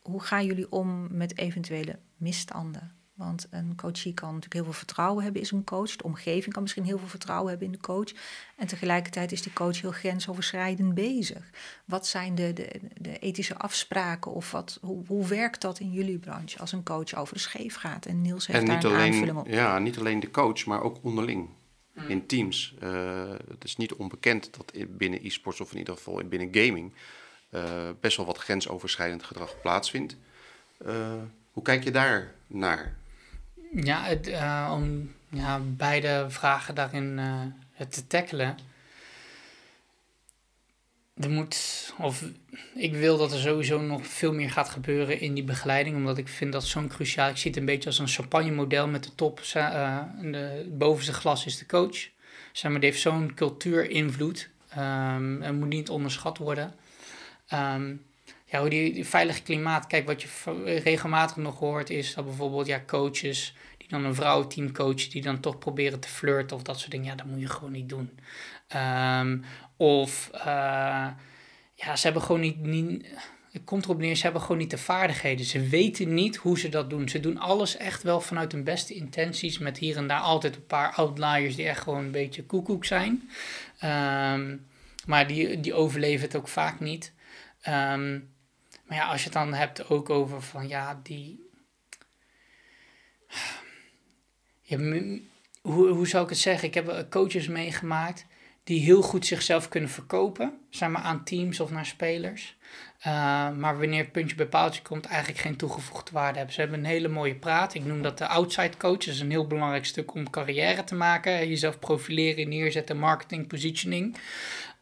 hoe 0.03 0.21
gaan 0.21 0.45
jullie 0.45 0.73
om 0.73 1.17
met 1.17 1.39
eventuele 1.39 1.99
misstanden? 2.17 3.04
Want 3.15 3.47
een 3.51 3.73
coachie 3.77 4.15
kan 4.15 4.27
natuurlijk 4.27 4.55
heel 4.55 4.65
veel 4.65 4.73
vertrouwen 4.73 5.23
hebben 5.23 5.41
in 5.41 5.47
zijn 5.47 5.65
coach. 5.65 5.97
De 5.97 6.05
omgeving 6.05 6.53
kan 6.53 6.63
misschien 6.63 6.85
heel 6.85 6.99
veel 6.99 7.09
vertrouwen 7.09 7.49
hebben 7.49 7.67
in 7.67 7.73
de 7.73 7.81
coach. 7.81 8.13
En 8.57 8.67
tegelijkertijd 8.67 9.33
is 9.33 9.43
die 9.43 9.53
coach 9.53 9.81
heel 9.81 9.91
grensoverschrijdend 9.91 10.95
bezig. 10.95 11.51
Wat 11.85 12.07
zijn 12.07 12.35
de, 12.35 12.53
de, 12.53 12.81
de 12.95 13.19
ethische 13.19 13.57
afspraken 13.57 14.33
of 14.33 14.51
wat, 14.51 14.79
hoe, 14.81 15.07
hoe 15.07 15.27
werkt 15.27 15.61
dat 15.61 15.79
in 15.79 15.93
jullie 15.93 16.19
branche 16.19 16.59
als 16.59 16.73
een 16.73 16.83
coach 16.83 17.15
over 17.15 17.35
de 17.35 17.41
scheef 17.41 17.75
gaat? 17.75 18.07
En 18.07 18.23
Niels 18.23 18.47
heeft 18.47 18.59
en 18.59 18.67
daar 18.67 18.85
een 18.85 19.13
aanvulling 19.13 19.39
op. 19.39 19.47
Ja, 19.47 19.79
niet 19.79 19.99
alleen 19.99 20.21
de 20.21 20.31
coach, 20.31 20.67
maar 20.67 20.83
ook 20.83 20.99
onderling. 21.03 21.49
Hmm. 21.93 22.09
In 22.09 22.27
teams. 22.27 22.75
Uh, 22.83 23.31
het 23.49 23.65
is 23.65 23.77
niet 23.77 23.93
onbekend 23.93 24.57
dat 24.57 24.73
binnen 24.89 25.27
e-sports 25.27 25.61
of 25.61 25.73
in 25.73 25.79
ieder 25.79 25.95
geval 25.95 26.25
binnen 26.25 26.49
gaming 26.53 26.93
uh, 27.51 27.91
best 28.01 28.17
wel 28.17 28.27
wat 28.27 28.39
grensoverschrijdend 28.39 29.23
gedrag 29.23 29.61
plaatsvindt. 29.61 30.17
Uh, 30.87 31.13
hoe 31.53 31.63
kijk 31.63 31.85
je 31.85 31.91
daar 31.91 32.35
naar? 32.47 32.97
Ja, 33.75 34.25
uh, 34.27 34.73
om 34.75 35.13
ja, 35.29 35.61
beide 35.63 36.27
vragen 36.29 36.75
daarin 36.75 37.19
uh, 37.19 37.87
te 37.89 38.07
tackelen. 38.07 38.59
Er 41.15 41.31
moet, 41.31 41.93
of 41.99 42.25
ik 42.75 42.95
wil 42.95 43.19
dat 43.19 43.33
er 43.33 43.39
sowieso 43.39 43.81
nog 43.81 44.07
veel 44.07 44.33
meer 44.33 44.51
gaat 44.51 44.69
gebeuren 44.69 45.21
in 45.21 45.35
die 45.35 45.45
begeleiding, 45.45 45.97
omdat 45.97 46.19
ik 46.19 46.29
vind 46.29 46.53
dat 46.53 46.65
zo'n 46.65 46.89
cruciaal. 46.89 47.29
Ik 47.29 47.37
zie 47.37 47.51
het 47.51 47.61
een 47.61 47.67
beetje 47.67 47.89
als 47.89 47.99
een 47.99 48.09
champagne-model 48.09 48.89
met 48.89 49.05
de 49.05 49.15
top. 49.15 49.41
Uh, 49.57 50.03
de 50.21 50.73
bovenste 50.73 51.13
glas 51.13 51.47
is 51.47 51.59
de 51.59 51.67
coach. 51.67 52.09
Zeg 52.53 52.71
maar, 52.71 52.81
die 52.81 52.91
heeft 52.91 53.03
zo'n 53.03 53.35
cultuurinvloed. 53.35 54.51
Um, 54.79 55.43
en 55.43 55.59
moet 55.59 55.69
niet 55.69 55.91
onderschat 55.91 56.39
worden. 56.39 56.75
Um, 57.53 58.05
ja, 58.55 58.61
hoe 58.61 58.71
die, 58.71 59.05
veilige 59.05 59.43
klimaat. 59.43 59.87
Kijk, 59.87 60.07
wat 60.07 60.23
je 60.23 60.29
regelmatig 60.85 61.37
nog 61.37 61.59
hoort 61.59 61.91
is 61.91 62.15
dat 62.15 62.25
bijvoorbeeld 62.25 62.67
ja, 62.67 62.83
coaches 62.87 63.55
die 63.79 63.89
dan 63.89 64.05
een 64.05 64.15
vrouwenteam 64.15 64.73
coachen, 64.73 65.11
die 65.11 65.23
dan 65.23 65.41
toch 65.41 65.59
proberen 65.59 66.01
te 66.01 66.09
flirten 66.09 66.57
of 66.57 66.63
dat 66.63 66.79
soort 66.79 66.91
dingen. 66.91 67.07
Ja, 67.07 67.15
dat 67.15 67.27
moet 67.27 67.41
je 67.41 67.49
gewoon 67.49 67.73
niet 67.73 67.89
doen. 67.89 68.19
Um, 69.21 69.45
of 69.77 70.31
uh, 70.35 70.43
ja, 71.75 71.97
ze 71.97 72.03
hebben 72.03 72.23
gewoon 72.23 72.41
niet, 72.41 72.61
niet. 72.61 73.07
Het 73.53 73.65
komt 73.65 73.85
erop 73.85 73.99
neer, 73.99 74.17
ze 74.17 74.23
hebben 74.23 74.41
gewoon 74.41 74.59
niet 74.59 74.71
de 74.71 74.79
vaardigheden. 74.79 75.45
Ze 75.45 75.69
weten 75.69 76.15
niet 76.15 76.37
hoe 76.37 76.59
ze 76.59 76.69
dat 76.69 76.91
doen. 76.91 77.09
Ze 77.09 77.21
doen 77.21 77.39
alles 77.39 77.77
echt 77.77 78.03
wel 78.03 78.21
vanuit 78.21 78.53
hun 78.53 78.65
beste 78.65 78.95
intenties. 78.95 79.59
Met 79.59 79.79
hier 79.79 79.97
en 79.97 80.07
daar 80.07 80.21
altijd 80.21 80.57
een 80.57 80.67
paar 80.67 80.93
outliers 80.93 81.57
die 81.57 81.69
echt 81.69 81.83
gewoon 81.83 82.05
een 82.05 82.11
beetje 82.11 82.45
koekoek 82.45 82.85
zijn. 82.85 83.31
Um, 83.85 84.67
maar 85.07 85.27
die, 85.27 85.61
die 85.61 85.75
overleven 85.75 86.27
het 86.27 86.37
ook 86.37 86.49
vaak 86.49 86.81
niet. 86.81 87.13
Um, 87.69 88.33
ja, 88.95 89.07
als 89.07 89.19
je 89.19 89.25
het 89.25 89.33
dan 89.33 89.55
hebt 89.55 89.89
ook 89.89 90.11
over 90.11 90.43
van 90.43 90.69
ja, 90.69 91.01
die. 91.03 91.43
Hoe, 95.63 95.89
hoe 95.89 96.07
zou 96.07 96.25
ik 96.25 96.31
het 96.31 96.39
zeggen? 96.39 96.69
Ik 96.69 96.75
heb 96.75 97.07
coaches 97.11 97.49
meegemaakt 97.49 98.27
die 98.65 98.81
heel 98.81 99.03
goed 99.03 99.27
zichzelf 99.27 99.69
kunnen 99.69 99.91
verkopen, 99.91 100.59
zeg 100.71 100.89
maar 100.89 101.03
aan 101.03 101.25
teams 101.25 101.61
of 101.61 101.71
naar 101.71 101.87
spelers. 101.87 102.57
Uh, 102.99 103.51
maar 103.51 103.79
wanneer 103.79 104.03
het 104.03 104.13
puntje 104.13 104.37
bij 104.37 104.47
paaltje 104.47 104.83
komt, 104.83 105.07
eigenlijk 105.07 105.41
geen 105.41 105.57
toegevoegde 105.57 106.11
waarde 106.13 106.37
hebben. 106.37 106.55
Ze 106.55 106.61
hebben 106.61 106.79
een 106.79 106.85
hele 106.85 107.09
mooie 107.09 107.35
praat. 107.35 107.75
Ik 107.75 107.85
noem 107.85 108.03
dat 108.03 108.19
de 108.19 108.27
outside 108.27 108.77
coach. 108.77 108.99
Dat 108.99 109.15
is 109.15 109.21
een 109.21 109.31
heel 109.31 109.47
belangrijk 109.47 109.85
stuk 109.85 110.15
om 110.15 110.31
carrière 110.31 110.85
te 110.85 110.95
maken. 110.95 111.49
Jezelf 111.49 111.79
profileren, 111.79 112.49
neerzetten, 112.49 112.99
marketing, 112.99 113.47
positioning. 113.47 114.17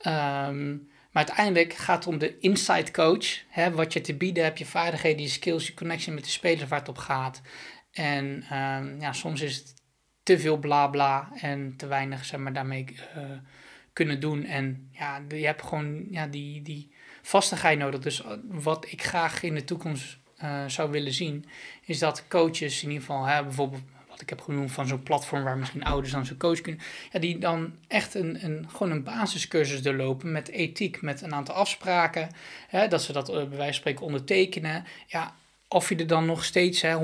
Um, 0.06 0.90
maar 1.12 1.26
uiteindelijk 1.26 1.72
gaat 1.72 2.04
het 2.04 2.12
om 2.12 2.18
de 2.18 2.38
inside 2.38 2.90
coach. 2.90 3.26
Hè, 3.48 3.70
wat 3.70 3.92
je 3.92 4.00
te 4.00 4.14
bieden 4.14 4.44
hebt, 4.44 4.58
je 4.58 4.66
vaardigheden, 4.66 5.22
je 5.22 5.28
skills, 5.28 5.66
je 5.66 5.74
connection 5.74 6.14
met 6.14 6.24
de 6.24 6.30
spelers 6.30 6.68
waar 6.68 6.78
het 6.78 6.88
op 6.88 6.98
gaat. 6.98 7.40
En 7.92 8.24
um, 8.52 9.00
ja, 9.00 9.12
soms 9.12 9.40
is 9.40 9.56
het 9.56 9.74
te 10.22 10.38
veel 10.38 10.58
bla 10.58 10.86
bla 10.86 11.32
en 11.40 11.74
te 11.76 11.86
weinig 11.86 12.24
zeg 12.24 12.40
maar, 12.40 12.52
daarmee 12.52 12.84
uh, 13.16 13.24
kunnen 13.92 14.20
doen. 14.20 14.44
En 14.44 14.88
ja, 14.92 15.22
je 15.28 15.46
hebt 15.46 15.62
gewoon 15.62 16.06
ja, 16.10 16.26
die, 16.26 16.62
die 16.62 16.94
vastigheid 17.22 17.78
nodig. 17.78 18.00
Dus 18.00 18.22
eh, 18.22 18.32
wat 18.44 18.86
ik 18.90 19.02
graag 19.02 19.42
in 19.42 19.54
de 19.54 19.64
toekomst 19.64 20.18
uh, 20.42 20.64
zou 20.66 20.90
willen 20.90 21.12
zien, 21.12 21.44
is 21.84 21.98
dat 21.98 22.28
coaches 22.28 22.82
in 22.82 22.88
ieder 22.88 23.06
geval, 23.06 23.24
hè, 23.24 23.42
bijvoorbeeld 23.42 23.82
ik 24.22 24.28
heb 24.28 24.40
genoemd 24.40 24.72
van 24.72 24.86
zo'n 24.86 25.02
platform 25.02 25.44
waar 25.44 25.58
misschien 25.58 25.84
ouders 25.84 26.12
dan 26.12 26.26
zo'n 26.26 26.36
coach 26.36 26.60
kunnen, 26.60 26.82
ja, 27.12 27.18
die 27.18 27.38
dan 27.38 27.72
echt 27.88 28.14
een, 28.14 28.44
een, 28.44 28.68
gewoon 28.70 28.92
een 28.92 29.02
basiscursus 29.02 29.82
doorlopen 29.82 30.32
met 30.32 30.48
ethiek, 30.48 31.02
met 31.02 31.22
een 31.22 31.34
aantal 31.34 31.54
afspraken, 31.54 32.28
hè, 32.68 32.88
dat 32.88 33.02
ze 33.02 33.12
dat 33.12 33.26
bij 33.26 33.48
wijze 33.48 33.64
van 33.64 33.74
spreken 33.74 34.06
ondertekenen. 34.06 34.84
Ja, 35.06 35.34
of 35.68 35.88
je 35.88 35.96
er 35.96 36.06
dan 36.06 36.26
nog 36.26 36.44
steeds 36.44 36.82
hè, 36.82 36.96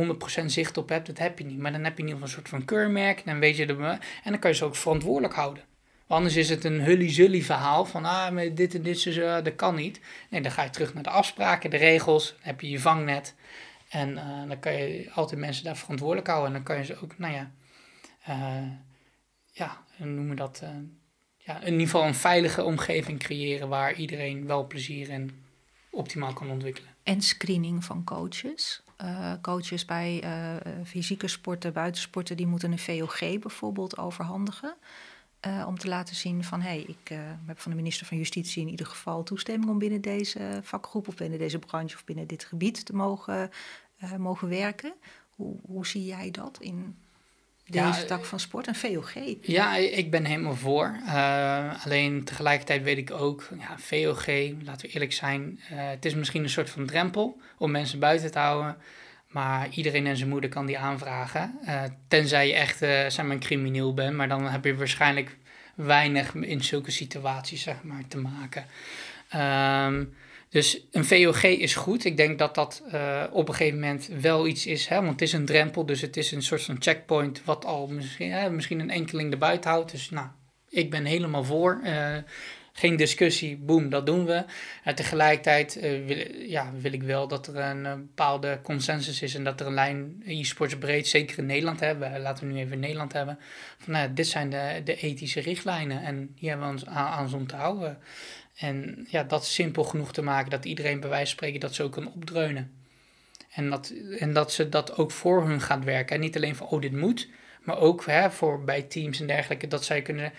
100% 0.42 0.44
zicht 0.44 0.76
op 0.76 0.88
hebt, 0.88 1.06
dat 1.06 1.18
heb 1.18 1.38
je 1.38 1.44
niet. 1.44 1.58
Maar 1.58 1.72
dan 1.72 1.84
heb 1.84 1.96
je 1.96 2.02
in 2.02 2.08
ieder 2.08 2.22
geval 2.22 2.36
een 2.36 2.44
soort 2.44 2.48
van 2.48 2.64
keurmerk. 2.64 3.24
Dan 3.24 3.38
weet 3.38 3.56
je 3.56 3.66
er, 3.66 3.80
en 3.80 4.00
dan 4.24 4.38
kan 4.38 4.50
je 4.50 4.56
ze 4.56 4.64
ook 4.64 4.76
verantwoordelijk 4.76 5.34
houden. 5.34 5.62
Want 6.06 6.20
anders 6.20 6.36
is 6.36 6.48
het 6.48 6.64
een 6.64 6.80
hully-zully 6.80 7.42
verhaal 7.42 7.84
van 7.84 8.04
ah, 8.04 8.54
dit 8.54 8.74
en 8.74 8.82
dit, 8.82 9.00
zo, 9.00 9.42
dat 9.42 9.56
kan 9.56 9.74
niet. 9.74 10.00
Nee, 10.30 10.40
dan 10.40 10.50
ga 10.50 10.62
je 10.62 10.70
terug 10.70 10.94
naar 10.94 11.02
de 11.02 11.10
afspraken, 11.10 11.70
de 11.70 11.76
regels. 11.76 12.34
Heb 12.40 12.60
je 12.60 12.70
je 12.70 12.80
vangnet. 12.80 13.34
En 13.88 14.10
uh, 14.10 14.48
dan 14.48 14.58
kan 14.60 14.72
je 14.72 15.10
altijd 15.12 15.40
mensen 15.40 15.64
daar 15.64 15.76
verantwoordelijk 15.76 16.26
houden. 16.26 16.48
En 16.48 16.54
dan 16.54 16.62
kan 16.62 16.76
je 16.76 16.84
ze 16.84 17.02
ook, 17.02 17.18
nou 17.18 17.34
ja, 17.34 17.52
uh, 18.28 18.70
ja, 19.52 19.84
noemen 19.96 20.36
dat, 20.36 20.60
uh, 20.64 20.70
ja, 21.36 21.60
in 21.60 21.72
ieder 21.72 21.86
geval 21.86 22.06
een 22.06 22.14
veilige 22.14 22.64
omgeving 22.64 23.18
creëren 23.18 23.68
waar 23.68 23.94
iedereen 23.94 24.46
wel 24.46 24.66
plezier 24.66 25.10
en 25.10 25.44
optimaal 25.90 26.32
kan 26.32 26.50
ontwikkelen 26.50 26.96
en 27.08 27.20
screening 27.20 27.84
van 27.84 28.04
coaches. 28.04 28.82
Coaches 29.42 29.84
bij 29.84 30.22
fysieke 30.84 31.28
sporten, 31.28 31.72
buitensporten, 31.72 32.36
die 32.36 32.46
moeten 32.46 32.72
een 32.72 32.78
VOG 32.78 33.18
bijvoorbeeld 33.18 33.98
overhandigen. 33.98 34.76
Uh, 35.46 35.64
om 35.66 35.78
te 35.78 35.88
laten 35.88 36.14
zien 36.14 36.44
van 36.44 36.60
hé, 36.60 36.68
hey, 36.68 36.84
ik 36.86 37.16
heb 37.46 37.58
van 37.58 37.70
de 37.70 37.76
minister 37.76 38.06
van 38.06 38.16
Justitie 38.16 38.62
in 38.62 38.68
ieder 38.68 38.86
geval 38.86 39.22
toestemming 39.22 39.70
om 39.70 39.78
binnen 39.78 40.00
deze 40.00 40.60
vakgroep 40.62 41.08
of 41.08 41.14
binnen 41.14 41.38
deze 41.38 41.58
branche 41.58 41.94
of 41.94 42.04
binnen 42.04 42.26
dit 42.26 42.44
gebied 42.44 42.84
te 42.84 42.94
mogen, 42.94 43.50
mogen 44.16 44.48
werken. 44.48 44.92
Hoe, 45.34 45.56
hoe 45.66 45.86
zie 45.86 46.04
jij 46.04 46.30
dat 46.30 46.58
in 46.60 46.96
deze 47.66 48.04
tak 48.04 48.24
van 48.24 48.40
sport, 48.40 48.66
een 48.66 48.74
VOG. 48.74 49.12
Ja, 49.40 49.76
ik 49.76 50.10
ben 50.10 50.24
helemaal 50.24 50.54
voor. 50.54 51.00
Alleen 51.84 52.24
tegelijkertijd 52.24 52.82
weet 52.82 52.98
ik 52.98 53.10
ook, 53.10 53.48
ja, 53.58 53.78
VOG, 53.78 54.26
laten 54.62 54.86
we 54.86 54.92
eerlijk 54.92 55.12
zijn, 55.12 55.60
het 55.62 56.04
is 56.04 56.14
misschien 56.14 56.42
een 56.42 56.50
soort 56.50 56.70
van 56.70 56.86
drempel 56.86 57.40
om 57.58 57.70
mensen 57.70 57.98
buiten 57.98 58.30
te 58.30 58.38
houden. 58.38 58.76
Maar 59.28 59.68
iedereen 59.70 60.06
en 60.06 60.16
zijn 60.16 60.28
moeder 60.28 60.50
kan 60.50 60.66
die 60.66 60.78
aanvragen. 60.78 61.58
Uh, 61.64 61.82
tenzij 62.08 62.46
je 62.46 62.54
echt 62.54 62.78
zeg 62.78 63.22
maar, 63.22 63.30
een 63.30 63.38
crimineel 63.38 63.94
bent, 63.94 64.16
maar 64.16 64.28
dan 64.28 64.44
heb 64.44 64.64
je 64.64 64.76
waarschijnlijk 64.76 65.36
weinig 65.74 66.34
in 66.34 66.64
zulke 66.64 66.90
situaties 66.90 67.62
zeg 67.62 67.82
maar, 67.82 68.02
te 68.08 68.18
maken. 68.18 68.66
Um, 69.36 70.14
dus 70.48 70.80
een 70.90 71.04
VOG 71.04 71.42
is 71.42 71.74
goed. 71.74 72.04
Ik 72.04 72.16
denk 72.16 72.38
dat 72.38 72.54
dat 72.54 72.82
uh, 72.92 73.24
op 73.30 73.48
een 73.48 73.54
gegeven 73.54 73.80
moment 73.80 74.08
wel 74.20 74.46
iets 74.46 74.66
is. 74.66 74.86
Hè? 74.86 74.96
Want 74.96 75.10
het 75.10 75.22
is 75.22 75.32
een 75.32 75.44
drempel, 75.44 75.86
dus 75.86 76.00
het 76.00 76.16
is 76.16 76.32
een 76.32 76.42
soort 76.42 76.62
van 76.62 76.76
checkpoint... 76.78 77.44
wat 77.44 77.64
al 77.64 77.86
misschien, 77.86 78.30
hè, 78.30 78.50
misschien 78.50 78.80
een 78.80 78.90
enkeling 78.90 79.32
erbuiten 79.32 79.70
houdt. 79.70 79.90
Dus 79.90 80.10
nou, 80.10 80.26
ik 80.68 80.90
ben 80.90 81.04
helemaal 81.04 81.44
voor. 81.44 81.80
Uh, 81.84 82.16
geen 82.78 82.96
discussie, 82.96 83.56
boem, 83.56 83.88
dat 83.88 84.06
doen 84.06 84.24
we. 84.24 84.44
En 84.84 84.94
tegelijkertijd 84.94 85.76
uh, 85.76 86.06
wil, 86.06 86.24
ja, 86.34 86.72
wil 86.80 86.92
ik 86.92 87.02
wel 87.02 87.28
dat 87.28 87.46
er 87.46 87.56
een 87.56 87.82
bepaalde 87.82 88.60
consensus 88.62 89.22
is... 89.22 89.34
en 89.34 89.44
dat 89.44 89.60
er 89.60 89.66
een 89.66 89.74
lijn 89.74 90.22
e-sports 90.26 90.78
breed, 90.78 91.08
zeker 91.08 91.38
in 91.38 91.46
Nederland 91.46 91.80
hebben... 91.80 92.20
laten 92.20 92.46
we 92.46 92.52
nu 92.52 92.58
even 92.58 92.80
Nederland 92.80 93.12
hebben... 93.12 93.38
van 93.78 93.92
nou, 93.92 94.12
dit 94.12 94.26
zijn 94.26 94.50
de, 94.50 94.80
de 94.84 94.96
ethische 94.96 95.40
richtlijnen 95.40 96.02
en 96.02 96.34
hier 96.36 96.50
hebben 96.50 96.66
we 96.66 96.72
ons 96.72 96.86
aan, 96.86 97.32
aan 97.32 97.46
te 97.46 97.56
houden... 97.56 97.98
En 98.58 99.06
ja, 99.08 99.22
dat 99.22 99.46
simpel 99.46 99.84
genoeg 99.84 100.12
te 100.12 100.22
maken 100.22 100.50
dat 100.50 100.64
iedereen 100.64 101.00
bij 101.00 101.08
wijze 101.08 101.24
van 101.26 101.34
spreken 101.34 101.60
dat 101.60 101.74
zo 101.74 101.88
kan 101.88 102.12
opdreunen. 102.12 102.72
En 103.50 103.70
dat, 103.70 103.92
en 104.18 104.32
dat 104.32 104.52
ze 104.52 104.68
dat 104.68 104.96
ook 104.96 105.10
voor 105.10 105.46
hun 105.46 105.60
gaat 105.60 105.84
werken. 105.84 106.14
En 106.14 106.20
niet 106.20 106.36
alleen 106.36 106.56
van, 106.56 106.66
oh, 106.66 106.80
dit 106.80 106.92
moet, 106.92 107.28
maar 107.62 107.78
ook 107.78 108.06
hè, 108.06 108.30
voor 108.30 108.64
bij 108.64 108.82
teams 108.82 109.20
en 109.20 109.26
dergelijke, 109.26 109.66
dat 109.66 109.84
zij 109.84 110.02
kunnen, 110.02 110.32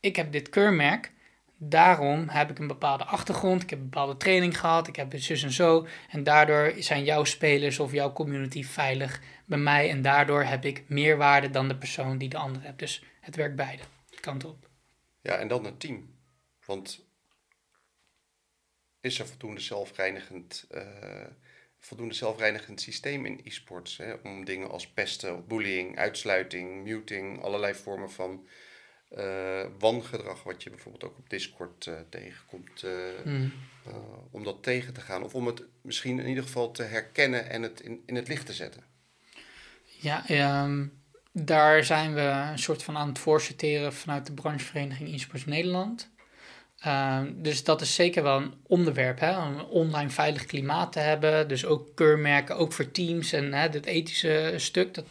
ik 0.00 0.16
heb 0.16 0.32
dit 0.32 0.48
keurmerk, 0.48 1.12
daarom 1.56 2.28
heb 2.28 2.50
ik 2.50 2.58
een 2.58 2.66
bepaalde 2.66 3.04
achtergrond, 3.04 3.62
ik 3.62 3.70
heb 3.70 3.78
een 3.78 3.88
bepaalde 3.88 4.16
training 4.16 4.60
gehad, 4.60 4.88
ik 4.88 4.96
heb 4.96 5.12
het 5.12 5.22
zus 5.22 5.42
en 5.42 5.52
zo. 5.52 5.86
En 6.10 6.22
daardoor 6.22 6.72
zijn 6.78 7.04
jouw 7.04 7.24
spelers 7.24 7.78
of 7.78 7.92
jouw 7.92 8.12
community 8.12 8.64
veilig 8.64 9.20
bij 9.44 9.58
mij. 9.58 9.90
En 9.90 10.02
daardoor 10.02 10.42
heb 10.42 10.64
ik 10.64 10.84
meer 10.88 11.16
waarde 11.16 11.50
dan 11.50 11.68
de 11.68 11.76
persoon 11.76 12.18
die 12.18 12.28
de 12.28 12.36
andere 12.36 12.66
hebt. 12.66 12.78
Dus 12.78 13.04
het 13.20 13.36
werkt 13.36 13.56
beide 13.56 13.82
kanten 14.20 14.48
op. 14.48 14.68
Ja, 15.20 15.36
en 15.36 15.48
dan 15.48 15.64
het 15.64 15.80
team. 15.80 16.14
Want 16.66 17.04
is 19.00 19.18
er 19.18 19.26
voldoende 19.26 19.60
zelfreinigend, 19.60 20.66
uh, 20.70 20.82
voldoende 21.78 22.14
zelfreinigend 22.14 22.80
systeem 22.80 23.26
in 23.26 23.40
e-sports. 23.44 24.00
Om 24.22 24.44
dingen 24.44 24.70
als 24.70 24.88
pesten, 24.88 25.46
bullying, 25.46 25.98
uitsluiting, 25.98 26.84
muting, 26.84 27.42
allerlei 27.42 27.74
vormen 27.74 28.10
van 28.10 28.46
uh, 29.18 29.60
wangedrag, 29.78 30.42
wat 30.42 30.62
je 30.62 30.70
bijvoorbeeld 30.70 31.04
ook 31.04 31.18
op 31.18 31.30
Discord 31.30 31.86
uh, 31.86 31.94
tegenkomt, 32.08 32.84
mm. 33.24 33.52
om 34.30 34.44
dat 34.44 34.62
tegen 34.62 34.94
te 34.94 35.00
gaan. 35.00 35.22
Of 35.22 35.34
om 35.34 35.46
het 35.46 35.62
misschien 35.80 36.18
in 36.18 36.28
ieder 36.28 36.42
geval 36.42 36.70
te 36.70 36.82
herkennen 36.82 37.50
en 37.50 37.62
het 37.62 37.80
in, 37.80 38.02
in 38.06 38.14
het 38.14 38.28
licht 38.28 38.46
te 38.46 38.52
zetten. 38.52 38.82
Ja, 40.00 40.30
um, 40.64 41.02
daar 41.32 41.84
zijn 41.84 42.14
we 42.14 42.20
een 42.20 42.58
soort 42.58 42.82
van 42.82 42.96
aan 42.96 43.08
het 43.08 43.18
voorsorteren 43.18 43.92
vanuit 43.92 44.26
de 44.26 44.32
branchevereniging 44.32 45.14
e-sports 45.14 45.44
Nederland. 45.44 46.12
Ehm, 46.78 47.32
dus 47.36 47.64
dat 47.64 47.80
is 47.80 47.94
zeker 47.94 48.22
wel 48.22 48.36
een 48.36 48.54
onderwerp, 48.62 49.20
hè? 49.20 49.32
een 49.32 49.64
online 49.64 50.10
veilig 50.10 50.44
klimaat 50.44 50.92
te 50.92 50.98
hebben. 50.98 51.48
Dus 51.48 51.64
ook 51.64 51.96
keurmerken, 51.96 52.56
ook 52.56 52.72
voor 52.72 52.90
teams 52.90 53.32
en 53.32 53.52
hè, 53.52 53.68
het 53.68 53.86
ethische 53.86 54.54
stuk, 54.56 54.94
dat 54.94 55.04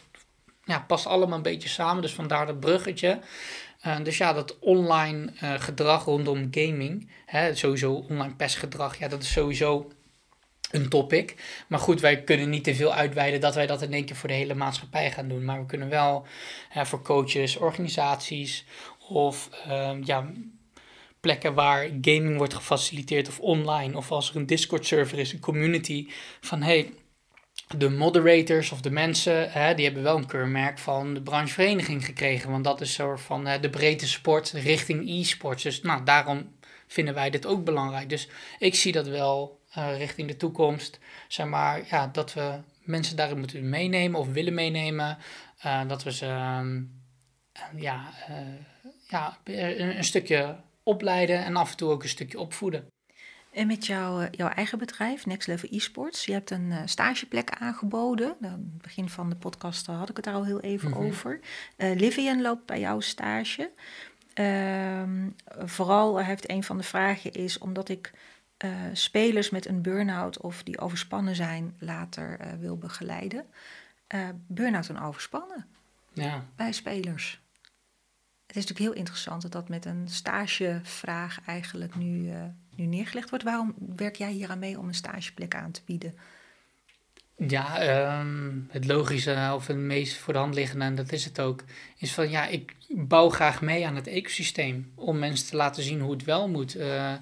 ja, 0.65 0.79
past 0.79 1.05
allemaal 1.05 1.37
een 1.37 1.43
beetje 1.43 1.69
samen. 1.69 2.01
Dus 2.01 2.13
vandaar 2.13 2.45
dat 2.45 2.59
bruggetje. 2.59 3.19
Uh, 3.85 4.03
dus 4.03 4.17
ja, 4.17 4.33
dat 4.33 4.59
online 4.59 5.31
uh, 5.43 5.53
gedrag 5.53 6.05
rondom 6.05 6.47
gaming, 6.51 7.09
hè, 7.25 7.55
sowieso 7.55 7.93
online 7.93 8.35
pestgedrag, 8.35 8.97
ja, 8.99 9.07
dat 9.07 9.23
is 9.23 9.31
sowieso 9.31 9.91
een 10.71 10.89
topic. 10.89 11.35
Maar 11.67 11.79
goed, 11.79 12.01
wij 12.01 12.23
kunnen 12.23 12.49
niet 12.49 12.63
te 12.63 12.75
veel 12.75 12.93
uitweiden 12.93 13.39
dat 13.39 13.55
wij 13.55 13.67
dat 13.67 13.81
in 13.81 13.93
één 13.93 14.05
keer 14.05 14.15
voor 14.15 14.29
de 14.29 14.35
hele 14.35 14.53
maatschappij 14.53 15.11
gaan 15.11 15.27
doen. 15.27 15.45
Maar 15.45 15.59
we 15.59 15.65
kunnen 15.65 15.89
wel 15.89 16.25
voor 16.73 17.01
coaches, 17.01 17.57
organisaties 17.57 18.65
of 19.09 19.49
ehm, 19.67 20.01
ja, 20.03 20.31
plekken 21.19 21.53
waar 21.53 21.87
gaming 22.01 22.37
wordt 22.37 22.53
gefaciliteerd 22.53 23.27
of 23.27 23.39
online. 23.39 23.97
Of 23.97 24.11
als 24.11 24.29
er 24.29 24.35
een 24.35 24.45
Discord 24.45 24.85
server 24.85 25.19
is, 25.19 25.33
een 25.33 25.39
community. 25.39 26.07
Van 26.41 26.61
hey, 26.61 26.93
de 27.77 27.89
moderators 27.89 28.71
of 28.71 28.81
de 28.81 28.91
mensen, 28.91 29.51
hè, 29.51 29.73
die 29.73 29.85
hebben 29.85 30.03
wel 30.03 30.17
een 30.17 30.25
keurmerk 30.25 30.79
van 30.79 31.13
de 31.13 31.21
branchevereniging 31.21 32.05
gekregen. 32.05 32.51
Want 32.51 32.63
dat 32.63 32.81
is 32.81 32.93
soort 32.93 33.21
van 33.21 33.45
hè, 33.45 33.59
de 33.59 33.69
breedte 33.69 34.07
sport 34.07 34.51
richting 34.51 35.09
e-sports. 35.09 35.63
Dus 35.63 35.81
nou, 35.81 36.03
daarom 36.03 36.55
vinden 36.87 37.13
wij 37.13 37.29
dit 37.29 37.45
ook 37.45 37.63
belangrijk. 37.63 38.09
Dus 38.09 38.29
ik 38.59 38.75
zie 38.75 38.91
dat 38.91 39.07
wel 39.07 39.59
uh, 39.77 39.97
richting 39.97 40.27
de 40.27 40.37
toekomst. 40.37 40.99
Zeg 41.27 41.45
maar, 41.45 41.81
ja, 41.89 42.07
dat 42.07 42.33
we 42.33 42.59
mensen 42.83 43.15
daarin 43.15 43.37
moeten 43.37 43.69
meenemen 43.69 44.19
of 44.19 44.31
willen 44.31 44.53
meenemen. 44.53 45.17
Uh, 45.65 45.87
dat 45.87 46.03
we 46.03 46.11
ze 46.11 46.25
ja, 47.75 48.13
uh, 48.29 48.37
ja, 49.07 49.37
een, 49.43 49.97
een 49.97 50.03
stukje 50.03 50.55
opleiden 50.83 51.43
en 51.43 51.55
af 51.55 51.71
en 51.71 51.77
toe 51.77 51.91
ook 51.91 52.03
een 52.03 52.09
stukje 52.09 52.39
opvoeden. 52.39 52.87
En 53.53 53.67
met 53.67 53.85
jouw, 53.85 54.19
eh, 54.19 54.27
jouw 54.31 54.49
eigen 54.49 54.77
bedrijf, 54.77 55.25
Next 55.25 55.47
Level 55.47 55.69
Esports, 55.69 56.25
je 56.25 56.31
hebt 56.31 56.49
een 56.49 56.71
uh, 56.71 56.81
stageplek 56.85 57.49
aangeboden. 57.49 58.35
Nou, 58.39 58.53
aan 58.53 58.69
het 58.73 58.81
begin 58.81 59.09
van 59.09 59.29
de 59.29 59.35
podcast 59.35 59.85
had 59.85 60.09
ik 60.09 60.15
het 60.15 60.25
daar 60.25 60.33
al 60.33 60.45
heel 60.45 60.59
even 60.59 60.89
mhm. 60.89 60.99
over. 60.99 61.39
Uh, 61.77 61.95
Livian 61.95 62.41
loopt 62.41 62.65
bij 62.65 62.79
jouw 62.79 62.99
stage. 62.99 63.71
Uh, 64.39 65.03
vooral 65.57 66.19
heeft 66.19 66.49
een 66.49 66.63
van 66.63 66.77
de 66.77 66.83
vragen 66.83 67.31
is 67.31 67.57
omdat 67.57 67.89
ik 67.89 68.11
spelers 68.93 69.49
met 69.49 69.67
een 69.67 69.81
burn-out 69.81 70.41
of 70.41 70.63
die 70.63 70.79
overspannen 70.79 71.35
zijn 71.35 71.75
later 71.79 72.39
wil 72.59 72.77
begeleiden. 72.77 73.45
burn-out 74.47 74.89
en 74.89 74.99
overspannen 74.99 75.65
ja. 76.13 76.45
bij 76.55 76.71
spelers. 76.71 77.41
Het 78.45 78.55
is 78.55 78.61
natuurlijk 78.61 78.79
heel 78.79 78.99
interessant 78.99 79.41
dat 79.41 79.51
dat 79.51 79.69
met 79.69 79.85
een 79.85 80.07
stagevraag 80.07 81.39
eigenlijk 81.45 81.95
nu, 81.95 82.31
nu 82.75 82.85
neergelegd 82.85 83.29
wordt. 83.29 83.43
Waarom 83.43 83.73
werk 83.95 84.15
jij 84.15 84.31
hier 84.31 84.49
aan 84.49 84.59
mee 84.59 84.79
om 84.79 84.87
een 84.87 84.93
stageplek 84.93 85.55
aan 85.55 85.71
te 85.71 85.81
bieden? 85.85 86.13
Ja, 87.37 87.79
ehm, 87.79 88.59
het 88.69 88.85
logische 88.85 89.51
of 89.53 89.67
het 89.67 89.77
meest 89.77 90.17
voor 90.17 90.33
de 90.33 90.39
hand 90.39 90.55
liggende, 90.55 90.85
en 90.85 90.95
dat 90.95 91.11
is 91.11 91.25
het 91.25 91.39
ook, 91.39 91.63
is 91.97 92.13
van 92.13 92.29
ja, 92.29 92.47
ik 92.47 92.75
bouw 92.87 93.29
graag 93.29 93.61
mee 93.61 93.87
aan 93.87 93.95
het 93.95 94.07
ecosysteem 94.07 94.91
om 94.95 95.19
mensen 95.19 95.47
te 95.47 95.55
laten 95.55 95.83
zien 95.83 95.99
hoe 95.99 96.11
het 96.11 96.23
wel 96.23 96.49
moet. 96.49 96.75
Uh, 96.75 97.13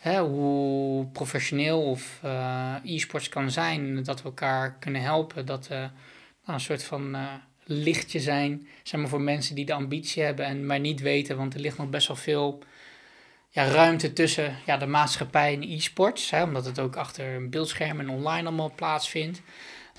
hè, 0.00 0.20
hoe 0.20 1.06
professioneel 1.06 1.82
of 1.82 2.20
uh, 2.24 2.74
e-sports 2.84 3.28
kan 3.28 3.50
zijn, 3.50 4.02
dat 4.02 4.22
we 4.22 4.28
elkaar 4.28 4.76
kunnen 4.78 5.02
helpen, 5.02 5.46
dat 5.46 5.68
we 5.68 5.74
nou, 5.74 5.90
een 6.44 6.60
soort 6.60 6.84
van 6.84 7.14
uh, 7.14 7.32
lichtje 7.64 8.20
zijn, 8.20 8.66
zeg 8.82 9.00
maar 9.00 9.08
voor 9.08 9.20
mensen 9.20 9.54
die 9.54 9.64
de 9.64 9.72
ambitie 9.72 10.22
hebben 10.22 10.44
en 10.46 10.66
maar 10.66 10.80
niet 10.80 11.00
weten, 11.00 11.36
want 11.36 11.54
er 11.54 11.60
ligt 11.60 11.78
nog 11.78 11.90
best 11.90 12.06
wel 12.06 12.16
veel 12.16 12.62
ja, 13.52 13.64
ruimte 13.64 14.12
tussen 14.12 14.56
ja, 14.66 14.76
de 14.76 14.86
maatschappij 14.86 15.54
en 15.54 15.62
e-sports. 15.62 16.32
omdat 16.32 16.64
het 16.64 16.78
ook 16.78 16.96
achter 16.96 17.34
een 17.34 17.50
beeldscherm 17.50 18.00
en 18.00 18.08
online 18.08 18.46
allemaal 18.46 18.72
plaatsvindt. 18.74 19.42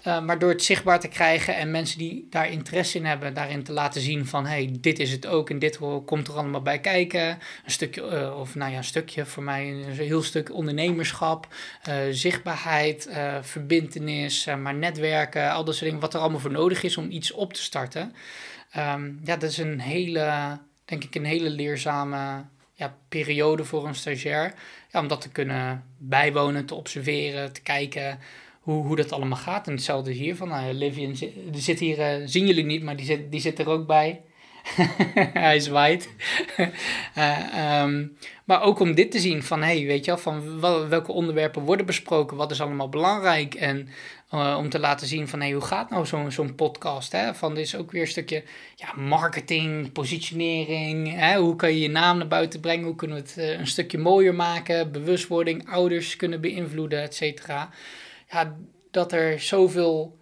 Uh, 0.07 0.21
maar 0.21 0.39
door 0.39 0.49
het 0.49 0.63
zichtbaar 0.63 0.99
te 0.99 1.07
krijgen 1.07 1.55
en 1.55 1.71
mensen 1.71 1.97
die 1.97 2.27
daar 2.29 2.49
interesse 2.49 2.97
in 2.97 3.05
hebben, 3.05 3.33
daarin 3.33 3.63
te 3.63 3.71
laten 3.71 4.01
zien 4.01 4.25
van 4.25 4.45
hey, 4.45 4.75
dit 4.79 4.99
is 4.99 5.11
het 5.11 5.27
ook 5.27 5.49
en 5.49 5.59
dit 5.59 5.79
komt 6.05 6.27
er 6.27 6.33
allemaal 6.33 6.61
bij 6.61 6.79
kijken. 6.79 7.27
Een 7.65 7.71
stukje, 7.71 8.01
uh, 8.01 8.39
of 8.39 8.55
nou 8.55 8.71
ja, 8.71 8.77
een 8.77 8.83
stukje 8.83 9.25
voor 9.25 9.43
mij, 9.43 9.69
een 9.69 9.91
heel 9.91 10.23
stuk 10.23 10.53
ondernemerschap, 10.53 11.47
uh, 11.89 11.95
zichtbaarheid, 12.11 13.09
verbindenis, 13.41 14.45
maar 14.45 14.75
netwerken, 14.75 15.51
al 15.51 15.63
dat 15.63 15.73
soort 15.73 15.85
dingen, 15.85 16.01
wat 16.01 16.13
er 16.13 16.19
allemaal 16.19 16.39
voor 16.39 16.51
nodig 16.51 16.83
is 16.83 16.97
om 16.97 17.11
iets 17.11 17.31
op 17.31 17.53
te 17.53 17.61
starten. 17.61 18.15
Um, 18.77 19.19
ja, 19.23 19.37
dat 19.37 19.49
is 19.49 19.57
een 19.57 19.79
hele, 19.79 20.57
denk 20.85 21.03
ik, 21.03 21.15
een 21.15 21.25
hele 21.25 21.49
leerzame 21.49 22.45
ja, 22.73 22.97
periode 23.09 23.65
voor 23.65 23.87
een 23.87 23.95
stagiair. 23.95 24.53
Ja, 24.91 24.99
om 24.99 25.07
dat 25.07 25.21
te 25.21 25.29
kunnen 25.29 25.83
bijwonen, 25.97 26.65
te 26.65 26.75
observeren, 26.75 27.53
te 27.53 27.61
kijken 27.61 28.19
hoe, 28.59 28.85
hoe 28.85 28.95
dat 28.95 29.11
allemaal 29.11 29.37
gaat. 29.37 29.67
En 29.67 29.73
hetzelfde 29.73 30.11
hier 30.11 30.35
van 30.35 30.49
uh, 30.49 30.63
Livian, 30.71 31.15
die 31.51 31.61
zit 31.61 31.79
hier, 31.79 32.19
uh, 32.19 32.27
zien 32.27 32.45
jullie 32.45 32.65
niet, 32.65 32.83
maar 32.83 32.95
die 32.95 33.05
zit, 33.05 33.31
die 33.31 33.41
zit 33.41 33.59
er 33.59 33.69
ook 33.69 33.87
bij. 33.87 34.21
Hij 35.33 35.55
is 35.55 35.67
white. 35.67 36.07
uh, 37.17 37.93
maar 38.45 38.61
ook 38.61 38.79
om 38.79 38.95
dit 38.95 39.11
te 39.11 39.19
zien 39.19 39.43
van, 39.43 39.61
hey, 39.61 39.85
weet 39.85 40.05
je 40.05 40.11
wel, 40.11 40.19
van 40.19 40.59
welke 40.89 41.11
onderwerpen 41.11 41.61
worden 41.61 41.85
besproken, 41.85 42.37
wat 42.37 42.51
is 42.51 42.61
allemaal 42.61 42.89
belangrijk. 42.89 43.53
En 43.53 43.89
uh, 44.33 44.55
om 44.57 44.69
te 44.69 44.79
laten 44.79 45.07
zien 45.07 45.27
van, 45.27 45.39
hey, 45.39 45.51
hoe 45.51 45.61
gaat 45.61 45.89
nou 45.89 46.05
zo'n 46.05 46.31
zo'n 46.31 46.55
podcast? 46.55 47.11
Hè? 47.11 47.35
Van, 47.35 47.55
dit 47.55 47.65
is 47.65 47.75
ook 47.75 47.91
weer 47.91 48.01
een 48.01 48.07
stukje 48.07 48.43
ja, 48.75 48.93
marketing, 48.95 49.91
positionering. 49.91 51.15
Hè? 51.15 51.37
Hoe 51.37 51.55
kan 51.55 51.69
je 51.69 51.79
je 51.79 51.89
naam 51.89 52.17
naar 52.17 52.27
buiten 52.27 52.59
brengen? 52.59 52.85
Hoe 52.85 52.95
kunnen 52.95 53.17
we 53.17 53.23
het 53.23 53.37
uh, 53.37 53.59
een 53.59 53.67
stukje 53.67 53.97
mooier 53.97 54.35
maken? 54.35 54.91
Bewustwording, 54.91 55.69
ouders 55.69 56.15
kunnen 56.15 56.41
beïnvloeden, 56.41 57.01
et 57.01 57.15
cetera. 57.15 57.69
Ja, 58.29 58.57
dat 58.91 59.11
er 59.11 59.39
zoveel 59.39 60.19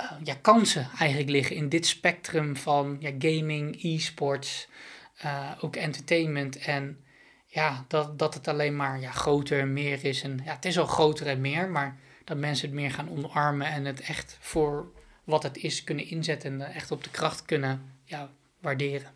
uh, 0.00 0.12
ja, 0.24 0.34
kansen 0.34 0.88
eigenlijk 0.98 1.30
liggen 1.30 1.56
in 1.56 1.68
dit 1.68 1.86
spectrum 1.86 2.56
van 2.56 2.96
ja, 3.00 3.10
gaming, 3.18 3.82
e-sports, 3.82 4.68
ook 5.60 5.76
entertainment 5.76 6.58
en 6.58 7.04
ja, 7.46 7.84
dat, 7.88 8.18
dat 8.18 8.34
het 8.34 8.48
alleen 8.48 8.76
maar 8.76 9.00
ja, 9.00 9.10
groter 9.10 9.60
en 9.60 9.72
meer 9.72 10.04
is. 10.04 10.22
En 10.22 10.40
ja, 10.44 10.52
het 10.54 10.64
is 10.64 10.78
al 10.78 10.86
groter 10.86 11.26
en 11.26 11.40
meer, 11.40 11.70
maar 11.70 11.98
dat 12.24 12.36
mensen 12.36 12.66
het 12.66 12.76
meer 12.76 12.90
gaan 12.90 13.10
omarmen 13.10 13.66
en 13.66 13.84
het 13.84 14.00
echt 14.00 14.36
voor 14.40 14.92
wat 15.24 15.42
het 15.42 15.56
is 15.56 15.84
kunnen 15.84 16.06
inzetten 16.06 16.60
en 16.60 16.72
echt 16.72 16.90
op 16.90 17.04
de 17.04 17.10
kracht 17.10 17.44
kunnen 17.44 17.92
ja, 18.04 18.30
waarderen. 18.60 19.12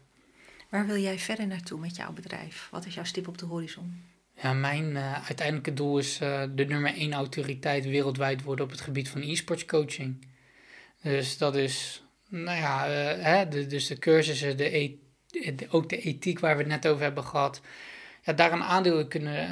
Waar 0.69 0.87
wil 0.87 0.97
jij 0.97 1.19
verder 1.19 1.47
naartoe 1.47 1.79
met 1.79 1.97
jouw 1.97 2.13
bedrijf? 2.13 2.69
Wat 2.71 2.87
is 2.87 2.95
jouw 2.95 3.05
stip 3.05 3.29
op 3.29 3.39
de 3.39 3.47
horizon? 3.47 4.03
Ja, 4.35 4.53
mijn 4.53 4.91
uh, 4.91 5.27
uiteindelijke 5.27 5.75
doel 5.75 5.99
is 5.99 6.21
uh, 6.21 6.43
de 6.55 6.65
nummer 6.65 6.95
één 6.95 7.13
autoriteit 7.13 7.85
wereldwijd 7.85 8.43
worden 8.43 8.65
op 8.65 8.71
het 8.71 8.81
gebied 8.81 9.09
van 9.09 9.21
e-sports 9.21 9.65
coaching. 9.65 10.27
Dus 11.03 11.39
dat 11.39 11.57
is, 11.57 12.03
nou 12.29 12.59
ja, 12.59 12.89
uh, 12.89 13.25
hè, 13.25 13.49
de, 13.49 13.67
dus 13.67 13.87
de 13.87 13.99
cursussen, 13.99 14.57
de, 14.57 14.77
e 14.77 14.97
de, 15.27 15.67
ook 15.71 15.89
de 15.89 16.01
ethiek 16.01 16.39
waar 16.39 16.57
we 16.57 16.63
het 16.63 16.71
net 16.71 16.87
over 16.87 17.03
hebben 17.03 17.25
gehad. 17.25 17.61
Ja, 18.23 18.33
daar 18.33 18.53
een 18.53 18.63
aandeel 18.63 18.99
in 18.99 19.09
kunnen, 19.09 19.49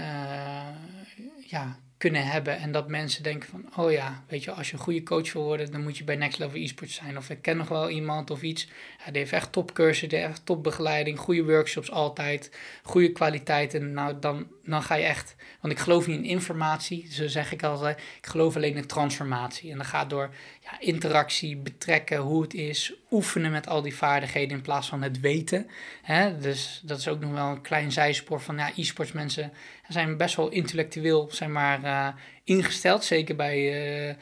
ja, 1.47 1.79
kunnen 1.99 2.26
hebben. 2.26 2.59
En 2.59 2.72
dat 2.72 2.88
mensen 2.88 3.22
denken 3.22 3.49
van, 3.49 3.64
oh 3.76 3.92
ja, 3.92 4.24
weet 4.28 4.44
je, 4.44 4.51
als 4.51 4.66
je 4.66 4.72
een 4.72 4.82
goede 4.82 5.03
coach 5.03 5.32
wil 5.32 5.42
worden, 5.42 5.72
dan 5.72 5.82
moet 5.82 5.99
je 5.99 6.05
bij 6.05 6.16
Next 6.16 6.38
Level 6.38 6.61
Esports 6.61 6.94
zijn. 6.94 7.16
Of 7.16 7.30
ik 7.30 7.42
ken 7.42 7.57
nog 7.57 7.68
wel 7.68 7.90
iemand 7.90 8.30
of 8.30 8.42
iets. 8.42 8.68
Ja, 9.05 9.11
die 9.11 9.20
heeft 9.20 9.32
echt 9.32 9.53
topcursussen, 9.53 10.09
die 10.09 10.18
heeft 10.18 10.30
echt 10.30 10.47
topbegeleiding, 10.47 11.18
goede 11.18 11.44
workshops 11.44 11.90
altijd, 11.90 12.59
goede 12.82 13.12
kwaliteit. 13.12 13.74
En 13.74 13.92
nou, 13.92 14.18
dan, 14.20 14.47
dan 14.64 14.82
ga 14.82 14.94
je 14.94 15.05
echt, 15.05 15.36
want 15.61 15.72
ik 15.72 15.78
geloof 15.78 16.07
niet 16.07 16.16
in 16.16 16.24
informatie, 16.24 17.12
zo 17.12 17.26
zeg 17.26 17.53
ik 17.53 17.62
altijd. 17.62 17.99
Ik 17.99 18.26
geloof 18.26 18.57
alleen 18.57 18.76
in 18.76 18.86
transformatie. 18.86 19.70
En 19.70 19.78
dat 19.78 19.86
gaat 19.86 20.11
door 20.11 20.30
ja, 20.71 20.81
interactie, 20.81 21.57
betrekken, 21.57 22.19
hoe 22.19 22.43
het 22.43 22.55
is, 22.55 22.93
oefenen 23.11 23.51
met 23.51 23.69
al 23.69 23.83
die 23.83 23.97
vaardigheden 23.97 24.57
in 24.57 24.62
plaats 24.62 24.89
van 24.89 25.03
het 25.03 25.21
weten. 25.21 25.71
Hè? 26.03 26.39
Dus 26.39 26.81
dat 26.85 26.99
is 26.99 27.09
ook 27.09 27.21
nog 27.21 27.33
wel 27.33 27.47
een 27.47 27.61
klein 27.61 27.93
zijspoor 27.93 28.41
van, 28.41 28.57
ja, 28.57 28.71
e-sports 28.77 29.12
mensen 29.12 29.53
zijn 29.89 30.17
best 30.17 30.37
wel 30.37 30.49
intellectueel 30.49 31.29
zeg 31.31 31.49
maar, 31.49 31.85
uh, 31.85 32.09
ingesteld. 32.45 33.05
Zeker 33.05 33.37
bij, 33.37 33.59
uh, 33.59 34.09
uh, 34.09 34.14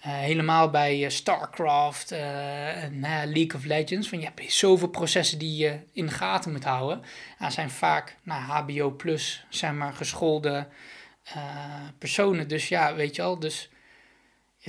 helemaal 0.00 0.70
bij 0.70 1.10
StarCraft 1.10 2.12
en 2.12 3.00
League 3.00 3.54
of 3.54 3.64
Legends. 3.64 4.08
Van, 4.08 4.18
je 4.20 4.24
hebt 4.34 4.52
zoveel 4.52 4.88
processen 4.88 5.38
die 5.38 5.56
je 5.56 5.78
in 5.92 6.06
de 6.06 6.12
gaten 6.12 6.52
moet 6.52 6.64
houden. 6.64 7.02
Dat 7.38 7.52
zijn 7.52 7.70
vaak 7.70 8.16
nou, 8.22 8.42
HBO 8.42 8.90
plus, 8.90 9.44
zeg 9.48 9.72
maar, 9.72 9.92
geschoolde 9.92 10.66
personen. 11.98 12.48
Dus 12.48 12.68
ja, 12.68 12.94
weet 12.94 13.16
je 13.16 13.22
al, 13.22 13.38
dus... 13.38 13.70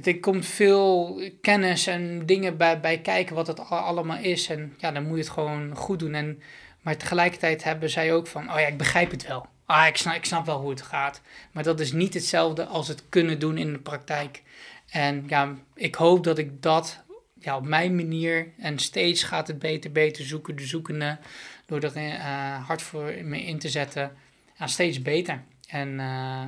Er 0.04 0.20
komt 0.20 0.46
veel 0.46 1.22
kennis 1.42 1.88
en 1.88 2.26
dingen 2.26 2.58
bij, 2.58 2.80
bij 2.80 3.00
kijken 3.02 3.36
wat 3.36 3.48
het 3.48 3.60
allemaal 3.70 4.18
is. 4.18 4.48
En 4.48 4.74
ja, 4.78 4.92
dan 4.92 5.04
moet 5.04 5.18
je 5.18 5.24
het 5.24 5.32
gewoon 5.32 5.76
goed 5.76 6.00
doen. 6.00 6.14
En, 6.14 6.42
maar 6.82 6.98
tegelijkertijd 6.98 7.64
hebben 7.64 7.90
zij 7.90 8.14
ook 8.14 8.28
van, 8.28 8.54
oh 8.54 8.60
ja, 8.60 8.68
ik 8.68 8.78
begrijp 8.78 9.12
het 9.12 9.28
wel 9.28 9.50
ah, 9.72 9.88
ik 9.88 9.98
snap, 9.98 10.16
ik 10.16 10.26
snap 10.26 10.46
wel 10.46 10.60
hoe 10.60 10.70
het 10.70 10.82
gaat. 10.82 11.22
Maar 11.52 11.64
dat 11.64 11.80
is 11.80 11.92
niet 11.92 12.14
hetzelfde 12.14 12.66
als 12.66 12.88
het 12.88 13.04
kunnen 13.10 13.40
doen 13.40 13.58
in 13.58 13.74
de 13.74 13.80
praktijk. 13.80 14.44
En 14.90 15.24
ja, 15.28 15.56
ik 15.76 15.96
hoop 15.96 16.24
dat 16.24 16.38
ik 16.38 16.62
dat 16.62 17.04
ja, 17.40 17.56
op 17.56 17.66
mijn 17.66 17.96
manier, 17.96 18.48
en 18.58 18.80
steeds 18.80 19.24
gaat 19.24 19.48
het 19.48 19.60
beter, 19.60 19.92
beter 19.92 20.26
zoeken, 20.26 20.56
de 20.56 20.66
zoekende, 20.66 21.18
door 21.66 21.82
er 21.82 21.98
uh, 21.98 22.68
hard 22.68 22.82
voor 22.82 23.14
me 23.24 23.46
in 23.46 23.60
te 23.60 23.70
zetten, 23.70 24.12
ja, 24.58 24.68
steeds 24.68 25.02
beter. 25.02 25.44
En 25.68 25.90
uh, 25.90 26.44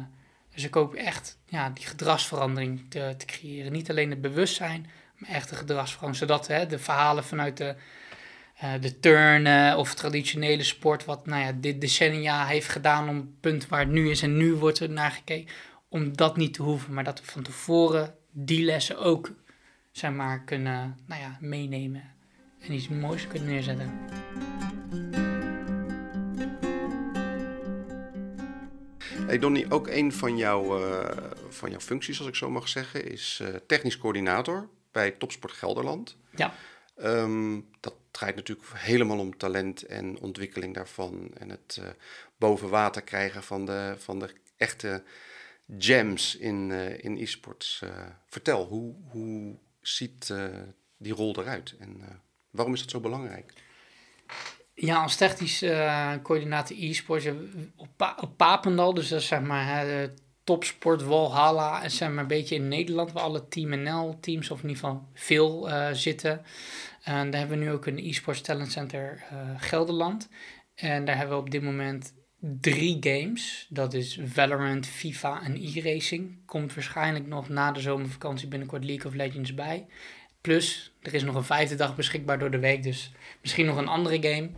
dus 0.54 0.64
ik 0.64 0.74
hoop 0.74 0.94
echt 0.94 1.38
ja, 1.46 1.70
die 1.70 1.86
gedragsverandering 1.86 2.86
te, 2.90 3.14
te 3.18 3.26
creëren. 3.26 3.72
Niet 3.72 3.90
alleen 3.90 4.10
het 4.10 4.22
bewustzijn, 4.22 4.90
maar 5.18 5.30
echt 5.30 5.50
de 5.50 5.56
gedragsverandering. 5.56 6.30
Zodat 6.30 6.48
hè, 6.48 6.68
de 6.68 6.80
verhalen 6.80 7.24
vanuit 7.24 7.58
de 7.58 7.76
uh, 8.64 8.72
de 8.82 9.00
turnen 9.00 9.78
of 9.78 9.94
traditionele 9.94 10.64
sport, 10.64 11.06
wat 11.06 11.26
nou 11.26 11.44
ja, 11.44 11.52
dit 11.56 11.82
decennia 11.82 12.46
heeft 12.46 12.70
gedaan 12.70 13.10
om 13.10 13.16
het 13.16 13.40
punt 13.40 13.68
waar 13.68 13.80
het 13.80 13.90
nu 13.90 14.10
is 14.10 14.22
en 14.22 14.38
nu 14.38 14.54
wordt 14.54 14.80
er 14.80 14.90
naar 14.90 15.12
gekeken, 15.12 15.54
om 15.90 16.16
dat 16.16 16.38
niet 16.38 16.54
te 16.54 16.62
hoeven, 16.62 16.94
maar 16.94 17.04
dat 17.04 17.20
we 17.20 17.26
van 17.26 17.44
tevoren 17.44 18.16
die 18.32 18.66
lessen 18.66 18.98
ook 18.98 19.32
zeg 19.92 20.12
maar, 20.12 20.44
kunnen 20.44 20.98
nou 21.06 21.22
ja, 21.22 21.38
meenemen 21.40 22.04
en 22.60 22.74
iets 22.74 22.88
moois 22.88 23.28
kunnen 23.28 23.50
neerzetten. 23.50 23.92
Hey 29.14 29.40
Donnie, 29.40 29.72
ook 29.72 29.88
een 29.88 30.14
van, 30.14 30.38
jouw 30.38 30.80
uh, 30.80 31.32
van 31.50 31.70
jouw 31.70 31.80
functies, 31.80 32.20
als 32.20 32.28
ik 32.28 32.36
zo 32.36 32.50
mag 32.50 32.68
zeggen, 32.68 33.12
is 33.12 33.40
uh, 33.42 33.48
technisch 33.68 33.98
coördinator 33.98 34.70
bij 34.92 35.12
Topsport 35.12 35.54
Gelderland. 35.54 36.18
Ja. 36.36 36.54
Um, 37.02 37.70
dat 37.80 37.96
draait 38.12 38.36
natuurlijk 38.36 38.68
helemaal 38.74 39.20
om 39.20 39.38
talent 39.38 39.84
en 39.84 40.20
ontwikkeling 40.20 40.74
daarvan. 40.74 41.32
En 41.38 41.50
het 41.50 41.78
uh, 41.80 41.86
boven 42.38 42.70
water 42.70 43.02
krijgen 43.02 43.44
van 43.44 43.66
de, 43.66 43.96
van 43.98 44.20
de 44.20 44.30
echte 44.58 45.04
gems 45.78 46.36
in, 46.36 46.72
in 47.02 47.18
e-sports. 47.18 47.82
Vertel, 48.28 48.66
hoe, 48.66 48.96
hoe 49.10 49.56
ziet 49.82 50.34
die 50.98 51.14
rol 51.14 51.40
eruit 51.40 51.76
en 51.80 52.22
waarom 52.50 52.74
is 52.74 52.80
dat 52.80 52.90
zo 52.90 53.00
belangrijk? 53.00 53.54
Ja, 54.74 55.02
als 55.02 55.16
technisch 55.16 55.66
coördinator 56.22 56.78
e-sports 56.80 57.28
op, 57.76 57.88
pa 57.96 58.18
op 58.22 58.38
Papendal, 58.38 58.94
dus 58.94 59.10
dat 59.10 59.20
is 59.20 59.28
zeg 59.28 59.42
maar 59.42 59.88
het 59.88 60.22
topsport 60.44 61.04
Walhalla 61.04 61.90
zeg 61.90 62.10
maar 62.10 62.22
een 62.22 62.28
beetje 62.28 62.56
in 62.56 62.68
Nederland 62.68 63.12
waar 63.12 63.24
alle 63.24 63.48
Team 63.48 63.82
NL 63.82 64.18
teams 64.20 64.52
of 64.52 64.64
in 64.64 64.70
ieder 64.70 64.84
geval 64.84 65.08
veel 65.14 65.70
zitten. 65.94 66.42
En 67.04 67.30
daar 67.30 67.40
hebben 67.40 67.60
we 67.60 67.66
nu 67.66 67.72
ook 67.72 67.86
een 67.86 67.98
e-sports 67.98 68.42
talent 68.42 68.72
center 68.72 69.24
uh, 69.34 69.40
Gelderland. 69.58 70.30
En 70.76 71.06
daar 71.06 71.18
hebben 71.18 71.36
we 71.36 71.42
op 71.42 71.52
dit 71.52 71.62
moment 71.62 72.14
drie 72.40 72.98
games. 73.00 73.66
Dat 73.70 73.94
is 73.94 74.20
Valorant, 74.24 74.88
FIFA 74.88 75.42
en 75.44 75.56
e-racing. 75.56 76.46
Komt 76.46 76.74
waarschijnlijk 76.74 77.28
nog 77.28 77.50
na 77.50 77.72
de 77.72 77.80
zomervakantie 77.80 78.48
binnenkort 78.48 78.84
League 78.84 79.06
of 79.06 79.14
Legends 79.14 79.54
bij. 79.54 79.86
Plus, 80.44 80.92
er 81.02 81.14
is 81.14 81.24
nog 81.24 81.36
een 81.36 81.44
vijfde 81.44 81.76
dag 81.76 81.96
beschikbaar 81.96 82.40
door 82.40 82.52
de 82.52 82.60
week. 82.60 82.84
Dus 82.84 83.12
misschien 83.42 83.66
nog 83.66 83.78
een 83.78 83.88
andere 83.88 84.30
game. 84.30 84.50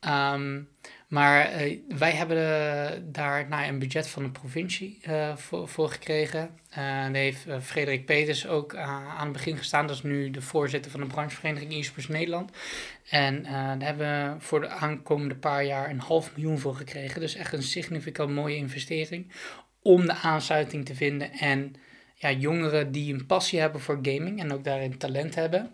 Ehm, 0.00 0.62
maar 1.08 1.44
eh, 1.44 1.78
wij 1.88 2.12
hebben 2.12 2.36
uh, 2.36 3.00
daar 3.02 3.48
nou, 3.48 3.68
een 3.68 3.78
budget 3.78 4.08
van 4.08 4.22
de 4.22 4.30
provincie 4.30 4.98
uh, 5.08 5.36
voor, 5.36 5.68
voor, 5.68 5.90
gekregen. 5.90 6.50
daar 6.74 7.12
heeft 7.12 7.46
Frederik 7.62 8.06
Peters 8.06 8.46
ook 8.46 8.76
aan 8.76 9.24
het 9.24 9.32
begin 9.32 9.56
gestaan. 9.56 9.86
Dat 9.86 9.96
is 9.96 10.02
nu 10.02 10.30
de 10.30 10.42
voorzitter 10.42 10.90
van 10.90 11.00
de 11.00 11.06
branchevereniging 11.06 11.72
e-sports 11.72 12.08
Nederland. 12.08 12.50
En 13.10 13.42
daar 13.42 13.82
hebben 13.82 14.34
we 14.34 14.40
voor 14.40 14.60
de 14.60 14.68
aankomende 14.68 15.36
paar 15.36 15.64
jaar 15.64 15.90
een 15.90 16.00
half 16.00 16.36
miljoen 16.36 16.58
voor 16.58 16.74
gekregen. 16.74 17.20
Dus 17.20 17.34
echt 17.34 17.52
een 17.52 17.62
significant 17.62 18.30
mooie 18.30 18.56
investering 18.56 19.32
om 19.82 20.06
de 20.06 20.14
aansluiting 20.14 20.84
te 20.84 20.94
vinden. 20.94 21.30
En 21.32 21.74
ja, 22.18 22.30
jongeren 22.30 22.92
die 22.92 23.14
een 23.14 23.26
passie 23.26 23.60
hebben 23.60 23.80
voor 23.80 23.98
gaming 24.02 24.40
en 24.40 24.52
ook 24.52 24.64
daarin 24.64 24.98
talent 24.98 25.34
hebben. 25.34 25.70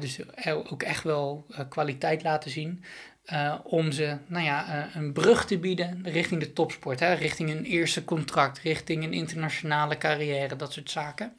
dus 0.00 0.18
ook 0.44 0.82
echt 0.82 1.02
wel 1.02 1.46
kwaliteit 1.68 2.22
laten 2.22 2.50
zien. 2.50 2.84
Uh, 3.32 3.54
om 3.62 3.92
ze 3.92 4.16
nou 4.26 4.44
ja, 4.44 4.86
uh, 4.86 4.94
een 4.94 5.12
brug 5.12 5.44
te 5.46 5.58
bieden 5.58 6.00
richting 6.02 6.40
de 6.40 6.52
topsport, 6.52 7.00
hè, 7.00 7.12
richting 7.12 7.50
een 7.50 7.64
eerste 7.64 8.04
contract, 8.04 8.58
richting 8.58 9.04
een 9.04 9.12
internationale 9.12 9.98
carrière, 9.98 10.56
dat 10.56 10.72
soort 10.72 10.90
zaken. 10.90 11.32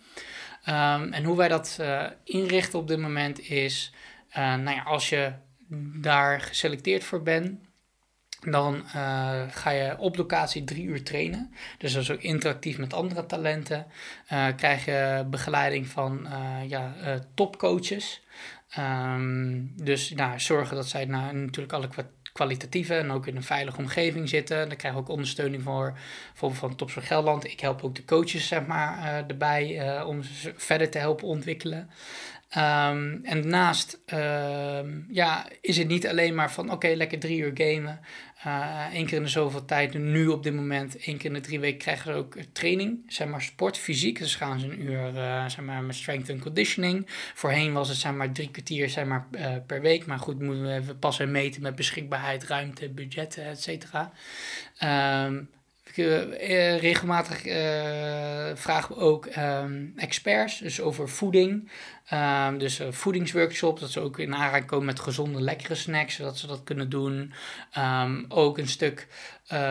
Um, 0.67 1.13
en 1.13 1.23
hoe 1.23 1.37
wij 1.37 1.47
dat 1.47 1.79
inrichten 2.23 2.79
op 2.79 2.87
dit 2.87 2.99
moment 2.99 3.39
is, 3.39 3.93
nou 4.33 4.69
ja, 4.69 4.83
als 4.83 5.09
je 5.09 5.31
daar 6.01 6.41
geselecteerd 6.41 7.03
voor 7.03 7.21
bent, 7.21 7.59
dan 8.45 8.83
ga 9.49 9.69
je 9.69 9.97
op 9.97 10.17
locatie 10.17 10.63
drie 10.63 10.83
uur 10.83 11.03
trainen. 11.03 11.53
Dus 11.77 11.93
dat 11.93 12.01
is 12.01 12.11
ook 12.11 12.21
interactief 12.21 12.77
met 12.77 12.93
andere 12.93 13.25
talenten. 13.25 13.85
krijg 14.55 14.85
je 14.85 15.25
begeleiding 15.29 15.87
van 15.87 16.27
ja, 16.67 16.93
topcoaches. 17.33 18.23
Um, 18.79 19.73
dus 19.75 20.09
nou, 20.09 20.39
zorgen 20.39 20.75
dat 20.75 20.87
zij 20.87 21.05
nou, 21.05 21.35
natuurlijk 21.35 21.73
alle 21.73 21.89
kwalitatieve 22.33 22.95
en 22.95 23.11
ook 23.11 23.27
in 23.27 23.35
een 23.35 23.43
veilige 23.43 23.77
omgeving 23.77 24.29
zitten. 24.29 24.67
Dan 24.67 24.77
krijgen 24.77 24.99
we 24.99 25.05
ook 25.05 25.13
ondersteuning 25.13 25.63
voor 25.63 25.97
bijvoorbeeld 26.29 26.61
van 26.61 26.75
Tops 26.75 26.93
van 26.93 27.03
Gelderland. 27.03 27.43
Ik 27.43 27.59
help 27.59 27.83
ook 27.83 27.95
de 27.95 28.05
coaches 28.05 28.47
zeg 28.47 28.65
maar, 28.65 29.23
erbij 29.27 30.01
om 30.03 30.23
ze 30.23 30.53
verder 30.55 30.89
te 30.89 30.97
helpen 30.97 31.27
ontwikkelen. 31.27 31.89
Um, 32.57 33.19
en 33.23 33.41
daarnaast 33.41 33.99
uh, 34.13 34.79
ja, 35.07 35.47
is 35.61 35.77
het 35.77 35.87
niet 35.87 36.07
alleen 36.07 36.35
maar 36.35 36.51
van 36.51 36.71
oké, 36.71 36.87
lekker 36.87 37.19
drie 37.19 37.39
uur 37.39 37.51
gamen. 37.53 37.99
Uh, 38.47 38.85
één 38.93 39.05
keer 39.05 39.17
in 39.17 39.23
de 39.23 39.29
zoveel 39.29 39.65
tijd. 39.65 39.93
Nu 39.93 40.27
op 40.27 40.43
dit 40.43 40.53
moment, 40.53 40.97
één 40.97 41.17
keer 41.17 41.25
in 41.25 41.33
de 41.33 41.39
drie 41.39 41.59
weken 41.59 41.77
krijgen 41.77 42.13
ze 42.13 42.17
ook 42.17 42.35
training. 42.51 43.03
Zeg 43.07 43.27
maar 43.27 43.41
sport, 43.41 43.77
fysiek. 43.77 44.19
Dus 44.19 44.35
gaan 44.35 44.59
ze 44.59 44.65
een 44.65 44.81
uur 44.81 45.13
uh, 45.13 45.45
zeg 45.45 45.65
maar, 45.65 45.83
met 45.83 45.95
strength 45.95 46.29
and 46.29 46.41
conditioning. 46.41 47.05
Voorheen 47.33 47.73
was 47.73 47.89
het 47.89 47.97
zeg 47.97 48.13
maar 48.13 48.31
drie 48.31 48.51
kwartier 48.51 48.89
zeg 48.89 49.05
maar, 49.05 49.27
uh, 49.31 49.55
per 49.67 49.81
week. 49.81 50.05
Maar 50.05 50.19
goed, 50.19 50.39
moeten 50.39 50.65
we 50.65 50.73
even 50.73 50.99
passen 50.99 51.25
en 51.25 51.31
meten 51.31 51.61
met 51.61 51.75
beschikbaarheid, 51.75 52.43
ruimte, 52.43 52.89
budgetten, 52.89 53.45
et 53.45 53.61
cetera. 53.61 54.11
Um, 55.25 55.49
uh, 55.97 56.79
regelmatig 56.79 57.45
uh, 57.45 57.53
vragen 58.53 58.95
we 58.95 59.01
ook 59.01 59.25
um, 59.37 59.93
experts, 59.95 60.59
dus 60.59 60.81
over 60.81 61.09
voeding. 61.09 61.71
Um, 62.13 62.57
dus 62.57 62.79
uh, 62.79 62.87
voedingsworkshops, 62.91 63.81
dat 63.81 63.89
ze 63.89 63.99
ook 63.99 64.19
in 64.19 64.35
aanraking 64.35 64.65
komen 64.65 64.85
met 64.85 64.99
gezonde, 64.99 65.41
lekkere 65.41 65.75
snacks, 65.75 66.15
zodat 66.15 66.37
ze 66.37 66.47
dat 66.47 66.63
kunnen 66.63 66.89
doen. 66.89 67.33
Um, 67.77 68.25
ook 68.29 68.57
een 68.57 68.67
stuk 68.67 69.07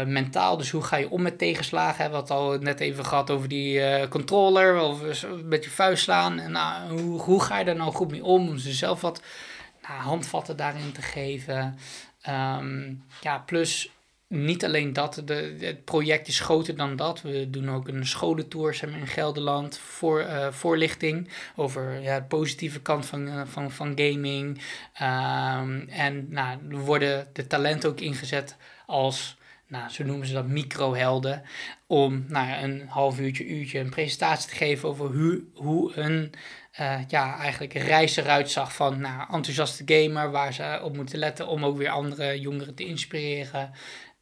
mentaal, 0.06 0.56
dus 0.56 0.70
hoe 0.70 0.82
ga 0.82 0.96
je 0.96 1.10
om 1.10 1.22
met 1.22 1.38
tegenslagen? 1.38 2.10
We 2.10 2.16
hadden 2.16 2.36
al 2.36 2.58
net 2.58 2.80
even 2.80 3.04
gehad 3.04 3.30
over 3.30 3.48
die 3.48 4.08
controller, 4.08 4.80
of 4.80 5.26
met 5.44 5.64
je 5.64 5.70
vuist 5.70 6.02
slaan. 6.02 6.38
En 6.38 6.52
nou, 6.52 7.00
hoe, 7.00 7.20
hoe 7.20 7.42
ga 7.42 7.58
je 7.58 7.64
daar 7.64 7.76
nou 7.76 7.92
goed 7.92 8.10
mee 8.10 8.24
om? 8.24 8.48
Om 8.48 8.58
ze 8.58 8.72
zelf 8.72 9.00
wat 9.00 9.22
nou, 9.82 10.00
handvatten 10.00 10.56
daarin 10.56 10.92
te 10.92 11.02
geven. 11.02 11.78
ja, 13.20 13.38
plus 13.46 13.92
niet 14.28 14.64
alleen 14.64 14.92
dat, 14.92 15.22
de, 15.24 15.56
het 15.58 15.84
project 15.84 16.28
is 16.28 16.40
groter 16.40 16.76
dan 16.76 16.96
dat. 16.96 17.22
We 17.22 17.50
doen 17.50 17.70
ook 17.70 17.88
een 17.88 18.06
scholentour 18.06 18.78
maar, 18.90 19.00
in 19.00 19.06
Gelderland 19.06 19.78
voor 19.78 20.20
uh, 20.20 20.52
voorlichting 20.52 21.28
over 21.56 22.00
ja, 22.00 22.18
de 22.18 22.26
positieve 22.26 22.80
kant 22.80 23.06
van, 23.06 23.28
uh, 23.28 23.42
van, 23.44 23.70
van 23.70 23.92
gaming. 23.94 24.58
Um, 25.02 25.88
en 25.88 26.26
nou, 26.28 26.58
worden 26.68 27.28
de 27.32 27.46
talenten 27.46 27.90
ook 27.90 28.00
ingezet 28.00 28.56
als, 28.86 29.36
nou, 29.66 29.90
zo 29.90 30.04
noemen 30.04 30.26
ze 30.26 30.32
dat, 30.32 30.46
microhelden. 30.46 31.42
Om 31.86 32.24
nou, 32.28 32.62
een 32.62 32.88
half 32.88 33.20
uurtje, 33.20 33.46
uurtje 33.46 33.78
een 33.78 33.90
presentatie 33.90 34.48
te 34.50 34.56
geven 34.56 34.88
over 34.88 35.06
hoe, 35.06 35.44
hoe 35.54 35.96
een 35.96 36.32
uh, 36.80 36.98
ja, 37.08 37.38
eigenlijk 37.38 37.72
reis 37.72 38.16
eruit 38.16 38.50
zag 38.50 38.74
van 38.74 39.00
nou, 39.00 39.20
enthousiaste 39.20 39.82
gamer, 39.86 40.30
waar 40.30 40.52
ze 40.52 40.80
op 40.82 40.96
moeten 40.96 41.18
letten 41.18 41.46
om 41.46 41.64
ook 41.64 41.76
weer 41.76 41.88
andere 41.88 42.40
jongeren 42.40 42.74
te 42.74 42.84
inspireren. 42.84 43.70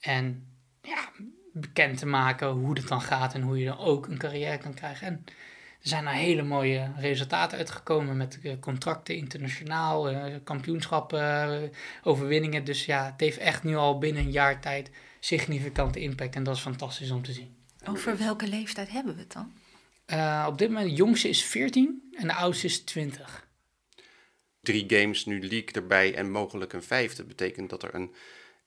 En 0.02 0.46
ja, 0.82 1.08
bekend 1.52 1.98
te 1.98 2.06
maken 2.06 2.48
hoe 2.48 2.74
het 2.74 2.88
dan 2.88 3.02
gaat 3.02 3.34
en 3.34 3.42
hoe 3.42 3.58
je 3.58 3.64
dan 3.64 3.78
ook 3.78 4.06
een 4.06 4.18
carrière 4.18 4.58
kan 4.58 4.74
krijgen. 4.74 5.06
En 5.06 5.24
er 5.82 5.88
zijn 5.88 6.06
er 6.06 6.12
hele 6.12 6.42
mooie 6.42 6.92
resultaten 6.96 7.58
uitgekomen 7.58 8.16
met 8.16 8.38
eh, 8.42 8.52
contracten 8.60 9.16
internationaal, 9.16 10.10
eh, 10.10 10.34
kampioenschappen, 10.44 11.62
eh, 11.62 11.68
overwinningen. 12.02 12.64
Dus 12.64 12.84
ja, 12.84 13.04
het 13.04 13.20
heeft 13.20 13.38
echt 13.38 13.62
nu 13.62 13.76
al 13.76 13.98
binnen 13.98 14.22
een 14.22 14.30
jaar 14.30 14.60
tijd 14.60 14.90
significante 15.20 16.00
impact 16.00 16.34
en 16.34 16.42
dat 16.42 16.56
is 16.56 16.62
fantastisch 16.62 17.10
om 17.10 17.22
te 17.22 17.32
zien. 17.32 17.54
Over 17.84 18.18
welke 18.18 18.48
leeftijd 18.48 18.90
hebben 18.90 19.14
we 19.14 19.20
het 19.20 19.32
dan? 19.32 19.52
op 20.46 20.58
dit 20.58 20.68
moment, 20.68 20.88
de 20.88 20.94
jongste 20.96 21.28
is 21.28 21.44
14 21.44 22.02
en 22.12 22.26
de 22.26 22.34
oudste 22.34 22.66
is 22.66 22.84
20. 22.84 23.48
Drie 24.60 24.84
games, 24.88 25.24
nu 25.24 25.40
league 25.40 25.72
erbij 25.72 26.14
en 26.14 26.30
mogelijk 26.30 26.72
een 26.72 26.82
vijfde. 26.82 27.24
betekent 27.24 27.70
dat 27.70 27.82
er 27.82 27.94
een 27.94 28.14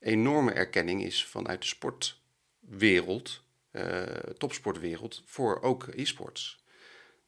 enorme 0.05 0.51
erkenning 0.51 1.03
is 1.03 1.25
vanuit 1.25 1.61
de 1.61 1.67
sportwereld, 1.67 3.43
uh, 3.71 4.01
topsportwereld, 4.37 5.23
voor 5.25 5.61
ook 5.61 5.87
e-sports. 5.95 6.63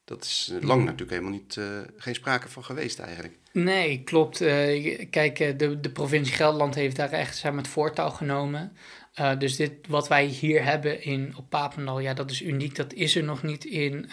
Dat 0.04 0.24
is 0.24 0.48
lang 0.52 0.62
mhm. 0.62 0.84
natuurlijk 0.84 1.10
helemaal 1.10 1.30
niet, 1.30 1.56
uh, 1.56 1.80
geen 1.96 2.14
sprake 2.14 2.48
van 2.48 2.64
geweest 2.64 2.98
eigenlijk. 2.98 3.34
Nee, 3.52 4.02
klopt. 4.02 4.40
Uh, 4.40 5.10
kijk, 5.10 5.58
de, 5.58 5.80
de 5.80 5.90
provincie 5.90 6.34
Gelderland 6.34 6.74
heeft 6.74 6.96
daar 6.96 7.12
echt 7.12 7.36
zijn 7.36 7.54
met 7.54 7.68
voortouw 7.68 8.10
genomen. 8.10 8.76
Uh, 9.20 9.38
dus 9.38 9.56
dit, 9.56 9.72
wat 9.88 10.08
wij 10.08 10.24
hier 10.24 10.64
hebben 10.64 11.02
in, 11.02 11.34
op 11.36 11.50
Papendal, 11.50 11.98
ja, 11.98 12.14
dat 12.14 12.30
is 12.30 12.42
uniek. 12.42 12.76
Dat 12.76 12.92
is 12.92 13.16
er 13.16 13.24
nog 13.24 13.42
niet 13.42 13.64
in, 13.64 14.10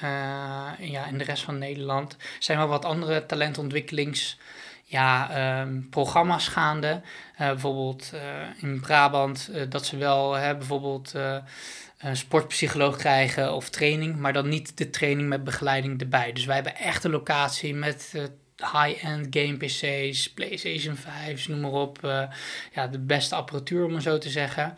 ja, 0.80 1.08
in 1.08 1.18
de 1.18 1.24
rest 1.24 1.44
van 1.44 1.58
Nederland. 1.58 2.14
Er 2.14 2.20
zijn 2.40 2.58
wel 2.58 2.68
wat 2.68 2.86
andere 2.86 3.26
talentontwikkelings 3.26 4.40
ja, 4.86 5.62
um, 5.62 5.90
programma's 5.90 6.48
gaande. 6.48 7.02
Uh, 7.41 7.48
bijvoorbeeld 7.48 8.12
uh, 8.14 8.22
in 8.62 8.80
Brabant, 8.80 9.49
uh, 9.52 9.62
dat 9.70 9.86
ze 9.86 9.98
wel 9.98 10.32
bijvoorbeeld 10.32 11.14
een 11.98 12.18
sportpsycholoog 12.18 12.98
krijgen 12.98 13.53
of 13.53 13.70
training, 13.70 14.16
maar 14.16 14.34
dan 14.34 14.49
niet 14.49 14.78
de 14.78 14.90
training 14.90 15.30
met 15.30 15.44
begeleiding 15.44 16.02
erbij. 16.02 16.34
Dus 16.34 16.45
wij 16.45 16.56
hebben 16.56 16.76
echt 16.76 17.03
een 17.03 17.12
locatie 17.12 17.74
met 17.74 18.14
high-end 18.57 19.28
game 19.30 19.57
PC's, 19.57 20.34
PlayStation 20.34 20.95
5, 20.95 21.48
noem 21.48 21.60
maar 21.60 21.72
op. 21.72 21.99
ja, 22.74 22.88
de 22.88 22.99
beste 22.99 23.36
apparatuur 23.36 23.86
om 23.86 23.94
het 23.94 24.03
zo 24.03 24.18
te 24.18 24.30
zeggen. 24.30 24.78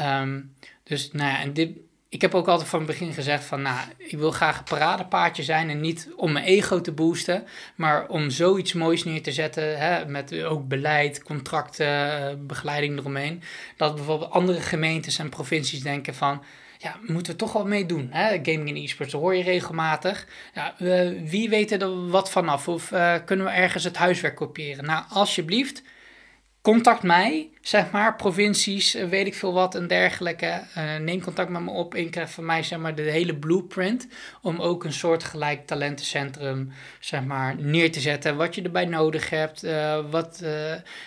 Um, 0.00 0.54
dus 0.84 1.12
nou 1.12 1.30
ja, 1.30 1.40
en 1.40 1.52
dit, 1.52 1.70
ik 2.14 2.20
heb 2.20 2.34
ook 2.34 2.48
altijd 2.48 2.68
van 2.68 2.78
het 2.78 2.88
begin 2.88 3.12
gezegd 3.12 3.44
van, 3.44 3.62
nou, 3.62 3.78
ik 3.96 4.18
wil 4.18 4.30
graag 4.30 4.58
een 4.58 4.64
paradepaardje 4.64 5.42
zijn 5.42 5.70
en 5.70 5.80
niet 5.80 6.08
om 6.16 6.32
mijn 6.32 6.44
ego 6.44 6.80
te 6.80 6.92
boosten, 6.92 7.46
maar 7.74 8.08
om 8.08 8.30
zoiets 8.30 8.72
moois 8.72 9.04
neer 9.04 9.22
te 9.22 9.32
zetten, 9.32 9.78
hè, 9.78 10.06
met 10.06 10.42
ook 10.42 10.68
beleid, 10.68 11.22
contracten, 11.22 12.46
begeleiding 12.46 12.98
eromheen, 12.98 13.42
dat 13.76 13.94
bijvoorbeeld 13.94 14.30
andere 14.30 14.60
gemeentes 14.60 15.18
en 15.18 15.28
provincies 15.28 15.82
denken 15.82 16.14
van, 16.14 16.42
ja, 16.78 16.96
moeten 17.06 17.32
we 17.32 17.38
toch 17.38 17.52
wel 17.52 17.66
meedoen. 17.66 18.10
Gaming 18.12 18.68
en 18.68 18.76
e-sports, 18.76 19.12
hoor 19.12 19.34
je 19.34 19.42
regelmatig. 19.42 20.26
Ja, 20.54 20.74
wie 21.24 21.48
weet 21.48 21.72
er 21.72 22.08
wat 22.08 22.30
vanaf? 22.30 22.68
Of 22.68 22.90
uh, 22.90 23.14
kunnen 23.24 23.46
we 23.46 23.52
ergens 23.52 23.84
het 23.84 23.96
huiswerk 23.96 24.36
kopiëren? 24.36 24.84
Nou, 24.84 25.04
alsjeblieft, 25.08 25.82
contact 26.64 27.02
mij, 27.02 27.50
zeg 27.60 27.90
maar, 27.90 28.16
provincies, 28.16 28.94
eh, 28.94 29.08
weet 29.08 29.26
ik 29.26 29.34
veel 29.34 29.52
wat 29.52 29.74
en 29.74 29.86
dergelijke. 29.86 30.62
Uh, 30.78 30.96
neem 30.96 31.20
contact 31.20 31.50
met 31.50 31.62
me 31.62 31.70
op 31.70 31.94
en 31.94 32.10
krijg 32.10 32.30
van 32.30 32.44
mij, 32.44 32.62
zeg 32.62 32.78
maar, 32.78 32.94
de 32.94 33.02
hele 33.02 33.36
blueprint 33.36 34.08
om 34.42 34.60
ook 34.60 34.84
een 34.84 34.92
soort 34.92 35.24
gelijk 35.24 35.66
talentencentrum, 35.66 36.72
zeg 37.00 37.24
maar, 37.24 37.56
neer 37.56 37.92
te 37.92 38.00
zetten. 38.00 38.36
Wat 38.36 38.54
je 38.54 38.62
erbij 38.62 38.84
nodig 38.84 39.30
hebt, 39.30 39.64
uh, 39.64 39.98
wat, 40.10 40.44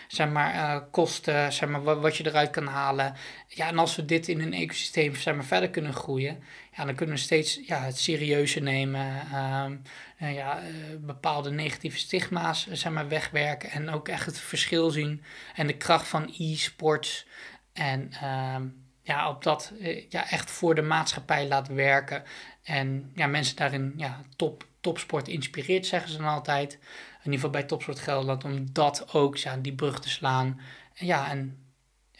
zeg 0.08 0.30
maar, 0.30 0.82
kosten, 0.92 1.54
zeg 1.54 1.70
maar, 1.70 1.84
wat, 1.84 2.00
wat, 2.00 2.18
je 2.18 2.26
eruit 2.26 2.50
kan 2.50 2.68
halen. 2.68 3.14
Ja, 3.48 3.68
en 3.68 3.78
als 3.78 3.96
we 3.96 4.06
dit 4.06 4.28
in 4.28 4.42
een 4.42 4.54
ecosysteem, 4.54 5.16
zeg 5.16 5.36
maar, 5.36 5.46
verder 5.46 5.70
kunnen 5.70 5.94
groeien, 5.94 6.44
ja, 6.78 6.86
dan 6.86 6.96
kunnen 6.96 7.16
we 7.16 7.22
steeds 7.22 7.60
ja, 7.66 7.82
het 7.82 7.98
serieuzer 7.98 8.62
nemen. 8.62 9.22
Ehm, 9.32 9.76
en 10.18 10.34
ja, 10.34 10.62
eh, 10.62 10.74
bepaalde 11.00 11.52
negatieve 11.52 11.98
stigma's 11.98 12.68
zeg 12.72 12.92
maar, 12.92 13.08
wegwerken. 13.08 13.72
En 13.72 13.90
ook 13.90 14.08
echt 14.08 14.26
het 14.26 14.40
verschil 14.40 14.90
zien 14.90 15.24
en 15.56 15.68
de 15.68 15.78
kracht 15.78 16.08
van 16.08 16.34
e-sports. 16.38 17.26
En 17.74 18.12
ehm, 18.22 18.66
ja, 19.02 19.30
op 19.30 19.44
dat 19.44 19.74
eh, 19.82 20.10
ja, 20.10 20.30
echt 20.30 20.52
voor 20.52 20.76
de 20.76 20.82
maatschappij 20.82 21.48
laten 21.48 21.76
werken. 21.76 22.24
En 22.64 23.12
ja, 23.16 23.28
mensen 23.28 23.56
daarin 23.56 23.94
ja, 23.96 24.22
top, 24.36 24.66
topsport 24.82 25.28
inspireert, 25.28 25.86
zeggen 25.86 26.12
ze 26.12 26.18
dan 26.18 26.28
altijd. 26.28 26.74
In 26.74 26.80
ieder 27.24 27.34
geval 27.34 27.50
bij 27.50 27.64
Topsport 27.64 28.00
Gelderland, 28.00 28.44
om 28.44 28.74
dat 28.74 29.14
ook 29.14 29.38
ja, 29.38 29.58
die 29.58 29.76
brug 29.76 30.00
te 30.00 30.10
slaan. 30.10 30.62
En 30.94 31.06
ja, 31.06 31.30
en 31.30 31.58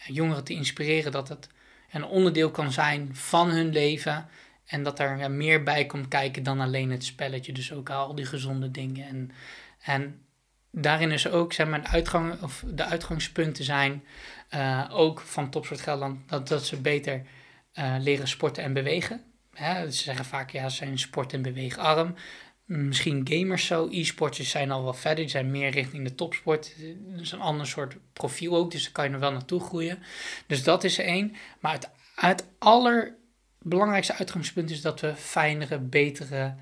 jongeren 0.06 0.44
te 0.44 0.52
inspireren 0.52 1.12
dat 1.12 1.28
het 1.28 1.48
een 1.90 2.04
onderdeel 2.04 2.50
kan 2.50 2.72
zijn 2.72 3.16
van 3.16 3.50
hun 3.50 3.68
leven. 3.68 4.28
En 4.68 4.82
dat 4.82 4.98
er 4.98 5.30
meer 5.30 5.62
bij 5.62 5.86
komt 5.86 6.08
kijken 6.08 6.42
dan 6.42 6.60
alleen 6.60 6.90
het 6.90 7.04
spelletje. 7.04 7.52
Dus 7.52 7.72
ook 7.72 7.90
al 7.90 8.14
die 8.14 8.26
gezonde 8.26 8.70
dingen. 8.70 9.06
En, 9.08 9.30
en 9.80 10.22
daarin 10.70 11.10
is 11.10 11.28
ook 11.28 11.52
zeg 11.52 11.68
maar, 11.68 11.82
de, 11.82 11.88
uitgang, 11.88 12.42
of 12.42 12.64
de 12.66 12.84
uitgangspunten 12.84 13.64
zijn 13.64 14.04
uh, 14.54 14.84
ook 14.90 15.20
van 15.20 15.50
Topsport 15.50 15.80
Gelderland 15.80 16.28
dat, 16.28 16.48
dat 16.48 16.66
ze 16.66 16.80
beter 16.80 17.22
uh, 17.74 17.96
leren 17.98 18.28
sporten 18.28 18.62
en 18.62 18.72
bewegen. 18.72 19.22
Hè, 19.52 19.90
ze 19.90 20.02
zeggen 20.02 20.24
vaak, 20.24 20.50
ja, 20.50 20.68
ze 20.68 20.76
zijn 20.76 20.98
sport- 20.98 21.32
en 21.32 21.42
beweegarm. 21.42 22.14
Misschien 22.64 23.26
gamers 23.30 23.66
zo, 23.66 23.88
e-sporters 23.90 24.50
zijn 24.50 24.70
al 24.70 24.82
wel 24.82 24.94
verder, 24.94 25.24
die 25.24 25.28
zijn 25.28 25.50
meer 25.50 25.70
richting 25.70 26.04
de 26.08 26.14
topsport. 26.14 26.74
Dat 26.98 27.20
is 27.20 27.32
een 27.32 27.40
ander 27.40 27.66
soort 27.66 27.96
profiel 28.12 28.56
ook, 28.56 28.70
dus 28.70 28.82
daar 28.82 28.92
kan 28.92 29.04
je 29.04 29.10
er 29.10 29.20
wel 29.20 29.32
naartoe 29.32 29.60
groeien. 29.60 29.98
Dus 30.46 30.62
dat 30.62 30.84
is 30.84 30.98
één. 30.98 31.36
Maar 31.60 31.72
het, 31.72 31.90
het 32.14 32.44
allerbelangrijkste 33.58 34.14
uitgangspunt 34.14 34.70
is 34.70 34.80
dat 34.80 35.00
we 35.00 35.14
fijnere, 35.16 35.78
betere 35.78 36.54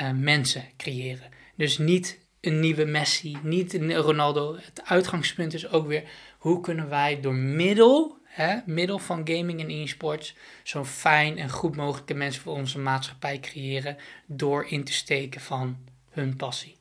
uh, 0.00 0.10
mensen 0.10 0.64
creëren. 0.76 1.30
Dus 1.54 1.78
niet 1.78 2.18
een 2.40 2.60
nieuwe 2.60 2.84
Messi, 2.84 3.38
niet 3.42 3.74
een 3.74 3.94
Ronaldo. 3.94 4.56
Het 4.56 4.84
uitgangspunt 4.84 5.54
is 5.54 5.68
ook 5.68 5.86
weer 5.86 6.10
hoe 6.38 6.60
kunnen 6.60 6.88
wij 6.88 7.20
door 7.20 7.34
middel, 7.34 8.18
hè, 8.24 8.58
middel 8.66 8.98
van 8.98 9.28
gaming 9.28 9.60
en 9.60 9.70
e-sports 9.70 10.36
zo'n 10.62 10.86
fijn 10.86 11.38
en 11.38 11.50
goed 11.50 11.76
mogelijke 11.76 12.14
mensen 12.14 12.42
voor 12.42 12.54
onze 12.54 12.78
maatschappij 12.78 13.40
creëren 13.40 13.96
door 14.26 14.66
in 14.66 14.84
te 14.84 14.92
steken 14.92 15.40
van 15.40 15.76
hun 16.10 16.36
passie. 16.36 16.76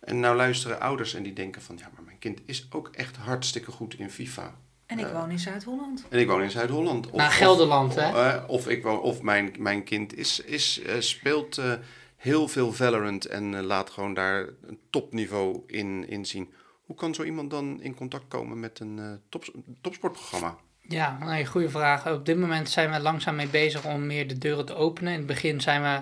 En 0.00 0.20
nou 0.20 0.36
luisteren 0.36 0.80
ouders 0.80 1.14
en 1.14 1.22
die 1.22 1.32
denken 1.32 1.62
van 1.62 1.76
ja, 1.78 1.90
maar 1.94 2.02
mijn 2.02 2.18
kind 2.18 2.40
is 2.44 2.66
ook 2.70 2.88
echt 2.88 3.16
hartstikke 3.16 3.70
goed 3.70 3.94
in 3.98 4.10
FIFA. 4.10 4.54
En 4.92 4.98
ik 4.98 5.12
woon 5.12 5.30
in 5.30 5.38
Zuid-Holland. 5.38 6.04
En 6.08 6.18
ik 6.18 6.26
woon 6.26 6.42
in 6.42 6.50
Zuid-Holland. 6.50 7.10
Of, 7.10 7.36
Gelderland, 7.36 7.96
of, 7.96 8.02
hè? 8.02 8.36
Uh, 8.36 8.42
of, 8.46 8.68
ik 8.68 8.82
woon, 8.82 9.00
of 9.00 9.22
mijn, 9.22 9.54
mijn 9.58 9.84
kind 9.84 10.16
is, 10.16 10.40
is, 10.40 10.80
uh, 10.86 10.92
speelt 10.98 11.58
uh, 11.58 11.72
heel 12.16 12.48
veel 12.48 12.72
Valorant 12.72 13.26
en 13.26 13.62
laat 13.62 13.90
gewoon 13.90 14.14
daar 14.14 14.48
een 14.66 14.78
topniveau 14.90 15.62
in, 15.66 16.08
in 16.08 16.26
zien. 16.26 16.52
Hoe 16.82 16.96
kan 16.96 17.14
zo 17.14 17.22
iemand 17.22 17.50
dan 17.50 17.82
in 17.82 17.94
contact 17.94 18.28
komen 18.28 18.60
met 18.60 18.80
een 18.80 19.20
top, 19.28 19.44
topsportprogramma? 19.80 20.56
Ja, 20.80 21.18
een 21.20 21.46
goede 21.46 21.70
vraag. 21.70 22.08
Op 22.08 22.26
dit 22.26 22.38
moment 22.38 22.68
zijn 22.68 22.90
we 22.90 23.00
langzaam 23.00 23.36
mee 23.36 23.48
bezig 23.48 23.84
om 23.84 24.06
meer 24.06 24.28
de 24.28 24.38
deuren 24.38 24.66
te 24.66 24.74
openen. 24.74 25.12
In 25.12 25.18
het 25.18 25.26
begin 25.26 25.60
zijn 25.60 25.82
we, 25.82 26.00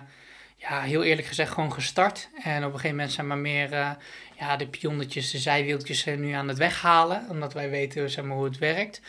ja, 0.61 0.81
heel 0.81 1.03
eerlijk 1.03 1.27
gezegd, 1.27 1.53
gewoon 1.53 1.73
gestart. 1.73 2.29
En 2.43 2.59
op 2.59 2.73
een 2.73 2.79
gegeven 2.79 2.97
moment 2.97 3.13
zijn 3.13 3.29
we 3.29 3.35
meer 3.35 3.73
uh, 3.73 3.91
ja, 4.39 4.57
de 4.57 4.67
pionnetjes, 4.67 5.31
de 5.31 5.39
zijwieltjes 5.39 6.05
nu 6.05 6.33
aan 6.33 6.49
het 6.49 6.59
weghalen. 6.59 7.27
Omdat 7.29 7.53
wij 7.53 7.71
weten 7.71 8.11
zeg 8.11 8.25
maar, 8.25 8.37
hoe 8.37 8.45
het 8.45 8.59
werkt. 8.59 9.01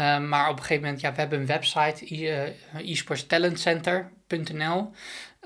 Uh, 0.00 0.18
maar 0.18 0.48
op 0.48 0.56
een 0.56 0.62
gegeven 0.62 0.82
moment, 0.82 1.00
ja, 1.00 1.12
we 1.12 1.20
hebben 1.20 1.40
een 1.40 1.46
website, 1.46 2.14
uh, 2.14 2.90
esportstalentcenter.nl. 2.90 4.90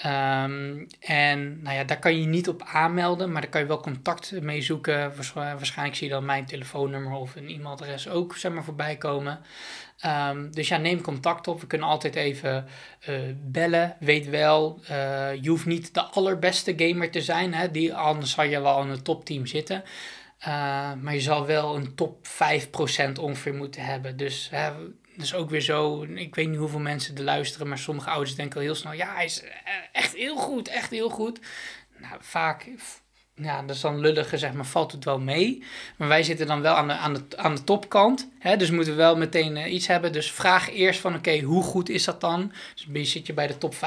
Um, 0.05 0.87
en 1.01 1.63
nou 1.63 1.77
ja, 1.77 1.85
daar 1.85 1.99
kan 1.99 2.15
je 2.15 2.21
je 2.21 2.27
niet 2.27 2.49
op 2.49 2.63
aanmelden, 2.63 3.33
maar 3.33 3.41
daar 3.41 3.51
kan 3.51 3.61
je 3.61 3.67
wel 3.67 3.81
contact 3.81 4.41
mee 4.41 4.63
zoeken. 4.63 5.13
Waarschijnlijk 5.35 5.97
zie 5.97 6.07
je 6.07 6.13
dan 6.13 6.25
mijn 6.25 6.47
telefoonnummer 6.47 7.13
of 7.13 7.37
een 7.37 7.49
e-mailadres 7.49 8.09
ook 8.09 8.37
zeg 8.37 8.53
maar, 8.53 8.65
voorbij 8.65 8.97
komen. 8.97 9.41
Um, 10.07 10.51
dus 10.51 10.69
ja, 10.69 10.77
neem 10.77 11.01
contact 11.01 11.49
op. 11.49 11.61
We 11.61 11.67
kunnen 11.67 11.89
altijd 11.89 12.15
even 12.15 12.67
uh, 13.09 13.17
bellen. 13.35 13.97
Weet 14.01 14.29
wel, 14.29 14.81
uh, 14.83 14.89
je 15.43 15.49
hoeft 15.49 15.67
niet 15.67 15.95
de 15.95 16.03
allerbeste 16.03 16.75
gamer 16.77 17.11
te 17.11 17.23
zijn. 17.23 17.55
Hè? 17.55 17.71
Die, 17.71 17.95
anders 17.95 18.31
zou 18.31 18.49
je 18.49 18.61
wel 18.61 18.83
in 18.83 18.89
een 18.89 19.03
topteam 19.03 19.47
zitten. 19.47 19.85
Uh, 20.41 20.47
maar 20.93 21.15
je 21.15 21.21
zal 21.21 21.47
wel 21.47 21.77
een 21.77 21.95
top 21.95 22.27
5% 22.27 22.31
ongeveer 23.21 23.55
moeten 23.55 23.85
hebben. 23.85 24.17
Dus 24.17 24.51
dat 25.17 25.25
is 25.25 25.35
ook 25.35 25.51
weer 25.51 25.61
zo. 25.61 26.03
Ik 26.03 26.35
weet 26.35 26.49
niet 26.49 26.59
hoeveel 26.59 26.81
mensen 26.81 27.17
er 27.17 27.23
luisteren, 27.23 27.69
maar 27.69 27.79
sommige 27.79 28.11
ouders 28.11 28.35
denken 28.35 28.57
al 28.57 28.63
heel 28.63 28.75
snel: 28.75 28.93
ja, 28.93 29.15
hij 29.15 29.25
is 29.25 29.43
echt 29.93 30.15
heel 30.15 30.37
goed, 30.37 30.69
echt 30.69 30.91
heel 30.91 31.09
goed. 31.09 31.41
Nou, 31.99 32.17
vaak, 32.21 32.69
ja, 33.43 33.63
dat 33.63 33.77
is 33.77 33.83
dan 33.83 34.01
lullig 34.01 34.33
zeg 34.35 34.53
maar, 34.53 34.67
valt 34.67 34.93
het 34.93 35.05
wel 35.05 35.19
mee. 35.19 35.65
Maar 35.97 36.09
wij 36.09 36.23
zitten 36.23 36.47
dan 36.47 36.61
wel 36.61 36.75
aan 36.75 36.89
de, 36.89 36.95
aan 36.95 37.15
de, 37.15 37.23
aan 37.37 37.55
de 37.55 37.65
topkant. 37.65 38.29
Hè, 38.39 38.57
dus 38.57 38.71
moeten 38.71 38.93
we 38.93 38.99
wel 38.99 39.17
meteen 39.17 39.57
uh, 39.57 39.73
iets 39.73 39.87
hebben. 39.87 40.13
Dus 40.13 40.33
vraag 40.33 40.71
eerst 40.71 41.01
van: 41.01 41.15
oké, 41.15 41.41
hoe 41.41 41.63
goed 41.63 41.89
is 41.89 42.05
dat 42.05 42.21
dan? 42.21 42.53
Dus 42.91 43.13
zit 43.13 43.27
je 43.27 43.33
bij 43.33 43.47
de 43.47 43.59
top 43.59 43.75
5%, 43.75 43.79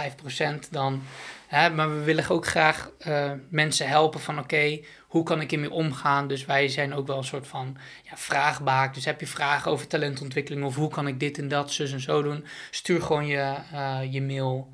dan. 0.71 1.01
Hè, 1.47 1.69
maar 1.69 1.97
we 1.97 2.03
willen 2.03 2.29
ook 2.29 2.47
graag 2.47 2.91
uh, 3.07 3.31
mensen 3.49 3.87
helpen 3.87 4.19
van: 4.19 4.39
oké, 4.39 4.79
hoe 5.07 5.23
kan 5.23 5.41
ik 5.41 5.49
hiermee 5.49 5.71
omgaan? 5.71 6.27
Dus 6.27 6.45
wij 6.45 6.67
zijn 6.67 6.93
ook 6.93 7.07
wel 7.07 7.17
een 7.17 7.23
soort 7.23 7.47
van 7.47 7.77
ja, 8.03 8.17
vraagbaak. 8.17 8.93
Dus 8.93 9.05
heb 9.05 9.19
je 9.19 9.27
vragen 9.27 9.71
over 9.71 9.87
talentontwikkeling 9.87 10.65
of 10.65 10.75
hoe 10.75 10.89
kan 10.89 11.07
ik 11.07 11.19
dit 11.19 11.37
en 11.37 11.47
dat, 11.47 11.71
zus 11.71 11.91
en 11.91 12.01
zo 12.01 12.21
doen? 12.21 12.45
Stuur 12.71 13.01
gewoon 13.01 13.27
je, 13.27 13.55
uh, 13.73 13.99
je 14.09 14.21
mail 14.21 14.71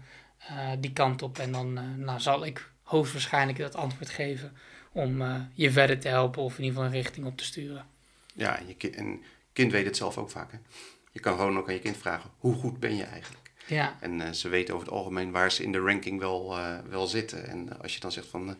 die 0.79 0.93
kant 0.93 1.21
op 1.21 1.39
en 1.39 1.51
dan 1.51 1.79
nou, 1.97 2.19
zal 2.19 2.45
ik 2.45 2.69
hoogstwaarschijnlijk 2.85 3.57
dat 3.57 3.75
antwoord 3.75 4.09
geven 4.09 4.53
om 4.91 5.23
je 5.53 5.71
verder 5.71 5.99
te 5.99 6.07
helpen 6.07 6.41
of 6.41 6.57
in 6.57 6.63
ieder 6.63 6.75
geval 6.75 6.93
een 6.93 7.01
richting 7.01 7.25
op 7.25 7.37
te 7.37 7.43
sturen. 7.43 7.85
Ja, 8.33 8.59
en 8.59 8.67
je 8.67 8.75
kind, 8.75 8.95
en 8.95 9.21
kind 9.53 9.71
weet 9.71 9.85
het 9.85 9.97
zelf 9.97 10.17
ook 10.17 10.29
vaak. 10.29 10.51
Hè? 10.51 10.57
Je 11.11 11.19
kan 11.19 11.35
gewoon 11.37 11.57
ook 11.57 11.67
aan 11.67 11.73
je 11.73 11.79
kind 11.79 11.97
vragen, 11.97 12.29
hoe 12.37 12.53
goed 12.53 12.79
ben 12.79 12.95
je 12.95 13.03
eigenlijk? 13.03 13.51
Ja. 13.67 13.97
En 13.99 14.35
ze 14.35 14.49
weten 14.49 14.73
over 14.73 14.87
het 14.87 14.95
algemeen 14.95 15.31
waar 15.31 15.51
ze 15.51 15.63
in 15.63 15.71
de 15.71 15.79
ranking 15.79 16.19
wel, 16.19 16.57
wel 16.89 17.07
zitten. 17.07 17.47
En 17.47 17.81
als 17.81 17.93
je 17.93 17.99
dan 17.99 18.11
zegt 18.11 18.27
van 18.27 18.57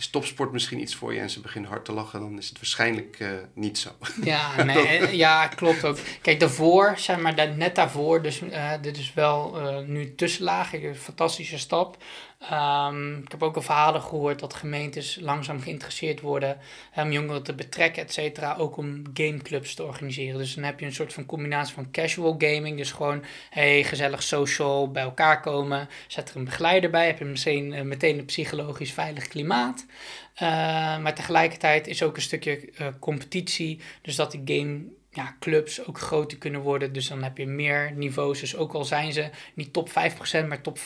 is 0.00 0.08
topsport 0.10 0.52
misschien 0.52 0.80
iets 0.80 0.94
voor 0.94 1.14
je 1.14 1.20
en 1.20 1.30
ze 1.30 1.40
beginnen 1.40 1.70
hard 1.70 1.84
te 1.84 1.92
lachen, 1.92 2.20
dan 2.20 2.38
is 2.38 2.48
het 2.48 2.56
waarschijnlijk 2.56 3.20
uh, 3.20 3.28
niet 3.54 3.78
zo. 3.78 3.90
Ja, 4.22 4.62
nee, 4.64 5.16
ja, 5.16 5.46
klopt 5.48 5.84
ook. 5.84 5.98
Kijk, 6.22 6.40
daarvoor, 6.40 6.94
zeg 6.96 7.18
maar, 7.18 7.56
net 7.56 7.74
daarvoor, 7.74 8.22
dus 8.22 8.40
uh, 8.40 8.72
dit 8.82 8.96
is 8.96 9.14
wel 9.14 9.60
uh, 9.60 9.86
nu 9.86 10.14
tussenlaag, 10.14 10.72
een 10.72 10.96
fantastische 10.96 11.58
stap. 11.58 11.96
Um, 12.52 13.18
ik 13.18 13.30
heb 13.30 13.42
ook 13.42 13.56
al 13.56 13.62
verhalen 13.62 14.02
gehoord 14.02 14.38
dat 14.38 14.54
gemeentes 14.54 15.18
langzaam 15.20 15.60
geïnteresseerd 15.60 16.20
worden 16.20 16.58
om 16.96 17.12
jongeren 17.12 17.42
te 17.42 17.54
betrekken, 17.54 18.02
et 18.02 18.12
cetera, 18.12 18.56
ook 18.56 18.76
om 18.76 19.02
gameclubs 19.14 19.74
te 19.74 19.84
organiseren. 19.84 20.38
Dus 20.38 20.54
dan 20.54 20.64
heb 20.64 20.80
je 20.80 20.86
een 20.86 20.92
soort 20.92 21.12
van 21.12 21.26
combinatie 21.26 21.74
van 21.74 21.90
casual 21.90 22.34
gaming, 22.38 22.76
dus 22.76 22.92
gewoon 22.92 23.24
hey, 23.50 23.84
gezellig 23.84 24.22
social 24.22 24.90
bij 24.90 25.02
elkaar 25.02 25.40
komen, 25.40 25.88
zet 26.06 26.30
er 26.30 26.36
een 26.36 26.44
begeleider 26.44 26.90
bij, 26.90 27.06
heb 27.06 27.18
je 27.18 27.24
meteen, 27.24 27.72
uh, 27.72 27.80
meteen 27.80 28.18
een 28.18 28.24
psychologisch 28.24 28.92
veilig 28.92 29.28
klimaat. 29.28 29.86
Uh, 30.34 30.40
maar 30.98 31.14
tegelijkertijd 31.14 31.86
is 31.86 32.02
ook 32.02 32.16
een 32.16 32.22
stukje 32.22 32.68
uh, 32.80 32.86
competitie, 33.00 33.80
dus 34.02 34.16
dat 34.16 34.30
die 34.30 34.58
game 34.58 34.82
ja, 35.10 35.36
clubs 35.40 35.86
ook 35.86 35.98
groter 35.98 36.38
kunnen 36.38 36.60
worden. 36.60 36.92
Dus 36.92 37.08
dan 37.08 37.22
heb 37.22 37.38
je 37.38 37.46
meer 37.46 37.92
niveaus. 37.94 38.40
Dus 38.40 38.56
ook 38.56 38.72
al 38.72 38.84
zijn 38.84 39.12
ze 39.12 39.30
niet 39.54 39.72
top 39.72 39.88
5%, 39.88 39.92
maar 40.48 40.60
top 40.60 40.78
15%. 40.78 40.82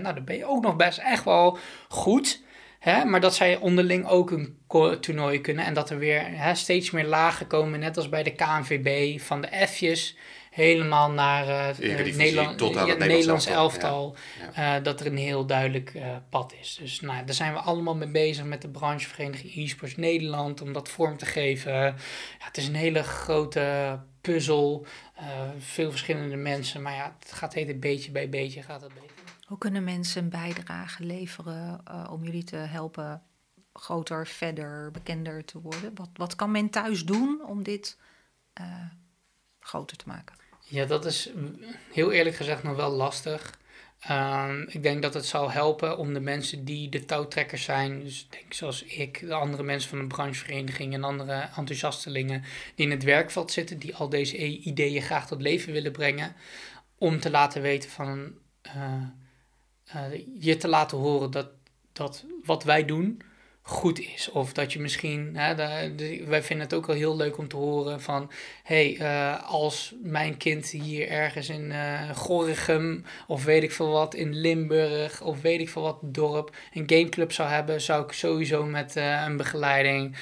Nou, 0.00 0.14
dan 0.14 0.24
ben 0.24 0.36
je 0.36 0.46
ook 0.46 0.62
nog 0.62 0.76
best 0.76 0.98
echt 0.98 1.24
wel 1.24 1.58
goed. 1.88 2.42
Hè? 2.78 3.04
Maar 3.04 3.20
dat 3.20 3.34
zij 3.34 3.56
onderling 3.56 4.06
ook 4.06 4.30
een 4.30 4.58
toernooi 5.00 5.40
kunnen. 5.40 5.64
En 5.64 5.74
dat 5.74 5.90
er 5.90 5.98
weer 5.98 6.22
hè, 6.26 6.54
steeds 6.54 6.90
meer 6.90 7.06
lagen 7.06 7.46
komen. 7.46 7.80
Net 7.80 7.96
als 7.96 8.08
bij 8.08 8.22
de 8.22 8.34
KNVB. 8.34 9.20
Van 9.20 9.40
de 9.40 9.66
F'jes 9.66 10.16
helemaal 10.58 11.10
naar 11.10 11.46
uh, 11.80 12.06
uh, 12.08 12.16
Nederland, 12.16 12.58
tot 12.58 12.76
aan 12.76 12.86
ja, 12.86 12.94
het 12.94 13.06
Nederlands 13.06 13.46
elftal. 13.46 14.16
Ja. 14.54 14.76
Uh, 14.76 14.84
dat 14.84 15.00
er 15.00 15.06
een 15.06 15.16
heel 15.16 15.46
duidelijk 15.46 15.94
uh, 15.94 16.16
pad 16.28 16.54
is. 16.60 16.76
Dus 16.80 17.00
nou, 17.00 17.24
daar 17.24 17.34
zijn 17.34 17.52
we 17.52 17.58
allemaal 17.58 17.96
mee 17.96 18.08
bezig 18.08 18.44
met 18.44 18.62
de 18.62 18.68
branchevereniging 18.68 19.54
eSports 19.56 19.96
Nederland. 19.96 20.60
Om 20.60 20.72
dat 20.72 20.88
vorm 20.88 21.16
te 21.16 21.26
geven. 21.26 21.72
Ja, 21.72 21.94
het 22.38 22.56
is 22.56 22.66
een 22.66 22.74
hele 22.74 23.02
grote 23.02 23.98
puzzel. 24.20 24.86
veel 25.58 25.90
verschillende 25.90 26.36
mensen. 26.36 26.82
Maar 26.82 26.94
ja, 26.94 27.16
het 27.18 27.32
gaat 27.32 27.54
heet 27.54 27.80
beetje 27.80 28.10
bij 28.10 28.28
beetje 28.28 28.62
gaat 28.62 28.80
het 28.80 28.94
beter. 28.94 29.08
Hoe 29.46 29.58
kunnen 29.58 29.84
mensen 29.84 30.22
een 30.22 30.30
bijdrage 30.30 31.04
leveren 31.04 31.80
om 32.10 32.24
jullie 32.24 32.44
te 32.44 32.56
helpen 32.56 33.22
groter, 33.72 34.26
verder, 34.26 34.90
bekender 34.90 35.44
te 35.44 35.60
worden? 35.60 35.94
Wat, 35.94 36.10
wat 36.12 36.34
kan 36.34 36.50
men 36.50 36.70
thuis 36.70 37.04
doen 37.04 37.44
om 37.46 37.62
dit 37.62 37.98
groter 39.60 39.96
te 39.96 40.08
maken? 40.08 40.37
Ja, 40.68 40.84
dat 40.84 41.04
is 41.04 41.30
heel 41.92 42.12
eerlijk 42.12 42.36
gezegd 42.36 42.62
nog 42.62 42.76
wel 42.76 42.90
lastig. 42.90 43.58
Um, 44.10 44.68
ik 44.68 44.82
denk 44.82 45.02
dat 45.02 45.14
het 45.14 45.26
zal 45.26 45.50
helpen 45.50 45.98
om 45.98 46.14
de 46.14 46.20
mensen 46.20 46.64
die 46.64 46.88
de 46.88 47.04
touwtrekkers 47.04 47.64
zijn, 47.64 48.02
dus 48.04 48.26
denk 48.30 48.54
zoals 48.54 48.82
ik, 48.82 49.20
de 49.20 49.34
andere 49.34 49.62
mensen 49.62 49.88
van 49.90 49.98
de 49.98 50.06
branchevereniging 50.06 50.94
en 50.94 51.04
andere 51.04 51.48
enthousiastelingen 51.56 52.44
die 52.74 52.86
in 52.86 52.90
het 52.90 53.02
werkveld 53.02 53.52
zitten, 53.52 53.78
die 53.78 53.94
al 53.94 54.08
deze 54.08 54.36
ideeën 54.58 55.02
graag 55.02 55.26
tot 55.26 55.40
leven 55.40 55.72
willen 55.72 55.92
brengen, 55.92 56.34
om 56.98 57.20
te 57.20 57.30
laten 57.30 57.62
weten 57.62 57.90
van 57.90 58.32
uh, 58.76 59.02
uh, 59.96 60.24
je 60.40 60.56
te 60.56 60.68
laten 60.68 60.98
horen 60.98 61.30
dat, 61.30 61.48
dat 61.92 62.24
wat 62.44 62.64
wij 62.64 62.84
doen 62.84 63.22
goed 63.68 64.00
is. 64.00 64.30
Of 64.30 64.52
dat 64.52 64.72
je 64.72 64.80
misschien, 64.80 65.36
hè, 65.36 65.54
wij 66.26 66.42
vinden 66.42 66.66
het 66.66 66.74
ook 66.74 66.86
wel 66.86 66.96
heel 66.96 67.16
leuk 67.16 67.38
om 67.38 67.48
te 67.48 67.56
horen 67.56 68.00
van, 68.00 68.30
hey, 68.62 68.98
uh, 69.00 69.50
als 69.50 69.94
mijn 70.02 70.36
kind 70.36 70.70
hier 70.70 71.08
ergens 71.08 71.48
in 71.48 71.70
uh, 71.70 72.10
Gorinchem 72.10 73.04
of 73.26 73.44
weet 73.44 73.62
ik 73.62 73.72
veel 73.72 73.90
wat, 73.90 74.14
in 74.14 74.34
Limburg 74.34 75.22
of 75.22 75.40
weet 75.40 75.60
ik 75.60 75.68
veel 75.68 75.82
wat 75.82 75.98
dorp 76.02 76.56
een 76.72 76.84
gameclub 76.86 77.32
zou 77.32 77.48
hebben, 77.48 77.80
zou 77.80 78.04
ik 78.04 78.12
sowieso 78.12 78.64
met 78.64 78.96
uh, 78.96 79.22
een 79.26 79.36
begeleiding, 79.36 80.16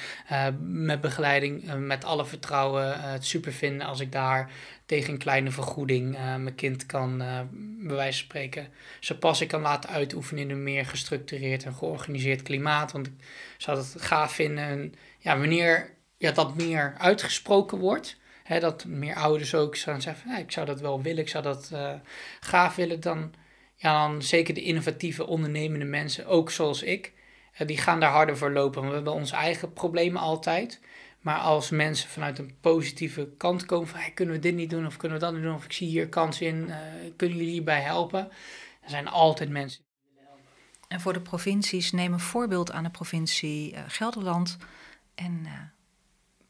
met 0.59 1.01
begeleiding, 1.01 1.73
met 1.77 2.05
alle 2.05 2.25
vertrouwen 2.25 3.01
het 3.01 3.25
super 3.25 3.53
vinden 3.53 3.87
als 3.87 3.99
ik 3.99 4.11
daar 4.11 4.51
tegen 4.87 5.13
een 5.13 5.19
kleine 5.19 5.51
vergoeding 5.51 6.15
uh, 6.15 6.35
mijn 6.35 6.55
kind 6.55 6.85
kan, 6.85 7.21
uh, 7.21 7.39
bij 7.87 7.95
wijze 7.95 8.17
van 8.17 8.27
spreken, 8.27 8.67
zijn 8.99 9.19
passie 9.19 9.47
kan 9.47 9.61
laten 9.61 9.89
uitoefenen 9.89 10.43
in 10.43 10.49
een 10.49 10.63
meer 10.63 10.85
gestructureerd 10.85 11.63
en 11.63 11.73
georganiseerd 11.73 12.41
klimaat. 12.41 12.91
Want 12.91 13.07
ik 13.07 13.13
zou 13.57 13.77
het 13.77 13.95
gaaf 13.97 14.31
vinden, 14.31 14.63
en, 14.63 14.93
ja, 15.19 15.37
wanneer 15.37 15.93
ja, 16.17 16.31
dat 16.31 16.55
meer 16.55 16.95
uitgesproken 16.97 17.77
wordt, 17.77 18.17
hè, 18.43 18.59
dat 18.59 18.85
meer 18.85 19.15
ouders 19.15 19.55
ook 19.55 19.75
zouden 19.75 20.03
zeggen, 20.03 20.37
ik 20.37 20.51
zou 20.51 20.65
dat 20.65 20.79
wel 20.79 21.01
willen, 21.01 21.23
ik 21.23 21.29
zou 21.29 21.43
dat 21.43 21.69
uh, 21.73 21.93
gaaf 22.39 22.75
willen, 22.75 22.99
dan, 22.99 23.33
ja, 23.75 24.07
dan 24.07 24.21
zeker 24.21 24.53
de 24.53 24.63
innovatieve 24.63 25.27
ondernemende 25.27 25.85
mensen, 25.85 26.25
ook 26.25 26.51
zoals 26.51 26.83
ik, 26.83 27.13
die 27.65 27.77
gaan 27.77 27.99
daar 27.99 28.11
harder 28.11 28.37
voor 28.37 28.51
lopen. 28.51 28.87
We 28.87 28.93
hebben 28.93 29.13
onze 29.13 29.35
eigen 29.35 29.73
problemen 29.73 30.21
altijd. 30.21 30.79
Maar 31.27 31.39
als 31.39 31.69
mensen 31.69 32.09
vanuit 32.09 32.39
een 32.39 32.55
positieve 32.61 33.29
kant 33.37 33.65
komen 33.65 33.87
van 33.87 33.99
hey, 33.99 34.11
kunnen 34.11 34.35
we 34.35 34.41
dit 34.41 34.55
niet 34.55 34.69
doen 34.69 34.85
of 34.85 34.97
kunnen 34.97 35.17
we 35.17 35.23
dat 35.23 35.33
niet 35.33 35.43
doen 35.43 35.53
of 35.53 35.65
ik 35.65 35.73
zie 35.73 35.87
hier 35.87 36.09
kans 36.09 36.41
in, 36.41 36.55
uh, 36.55 36.75
kunnen 37.15 37.37
jullie 37.37 37.51
hierbij 37.51 37.81
helpen? 37.81 38.19
Er 38.81 38.89
zijn 38.89 39.07
altijd 39.07 39.49
mensen 39.49 39.79
die 39.79 40.11
willen 40.13 40.27
helpen. 40.27 40.45
En 40.87 41.01
voor 41.01 41.13
de 41.13 41.21
provincies 41.21 41.91
neem 41.91 42.13
een 42.13 42.19
voorbeeld 42.19 42.71
aan 42.71 42.83
de 42.83 42.89
provincie 42.89 43.73
uh, 43.73 43.79
Gelderland 43.87 44.57
en 45.15 45.41
uh, 45.45 45.51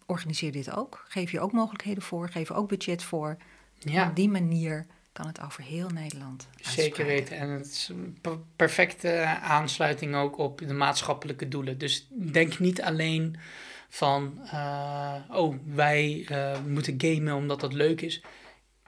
organiseer 0.06 0.52
dit 0.52 0.72
ook. 0.72 1.06
Geef 1.08 1.32
je 1.32 1.40
ook 1.40 1.52
mogelijkheden 1.52 2.04
voor, 2.04 2.30
geef 2.30 2.52
ook 2.52 2.68
budget 2.68 3.04
voor. 3.04 3.38
Ja. 3.80 4.10
Op 4.10 4.16
die 4.16 4.30
manier 4.30 4.86
kan 5.12 5.28
het 5.28 5.42
over 5.42 5.64
heel 5.64 5.90
Nederland. 5.90 6.48
Zeker 6.62 7.06
weten. 7.06 7.38
En 7.38 7.50
het 7.50 7.66
is 7.66 7.90
een 7.90 8.18
perfecte 8.56 9.24
aansluiting 9.42 10.16
ook 10.16 10.38
op 10.38 10.58
de 10.58 10.74
maatschappelijke 10.74 11.48
doelen. 11.48 11.78
Dus 11.78 12.08
denk 12.10 12.60
niet 12.60 12.82
alleen 12.82 13.38
van, 13.90 14.40
uh, 14.44 15.16
oh, 15.30 15.56
wij 15.66 16.28
uh, 16.32 16.60
moeten 16.66 16.96
gamen 16.98 17.36
omdat 17.36 17.60
dat 17.60 17.74
leuk 17.74 18.02
is. 18.02 18.22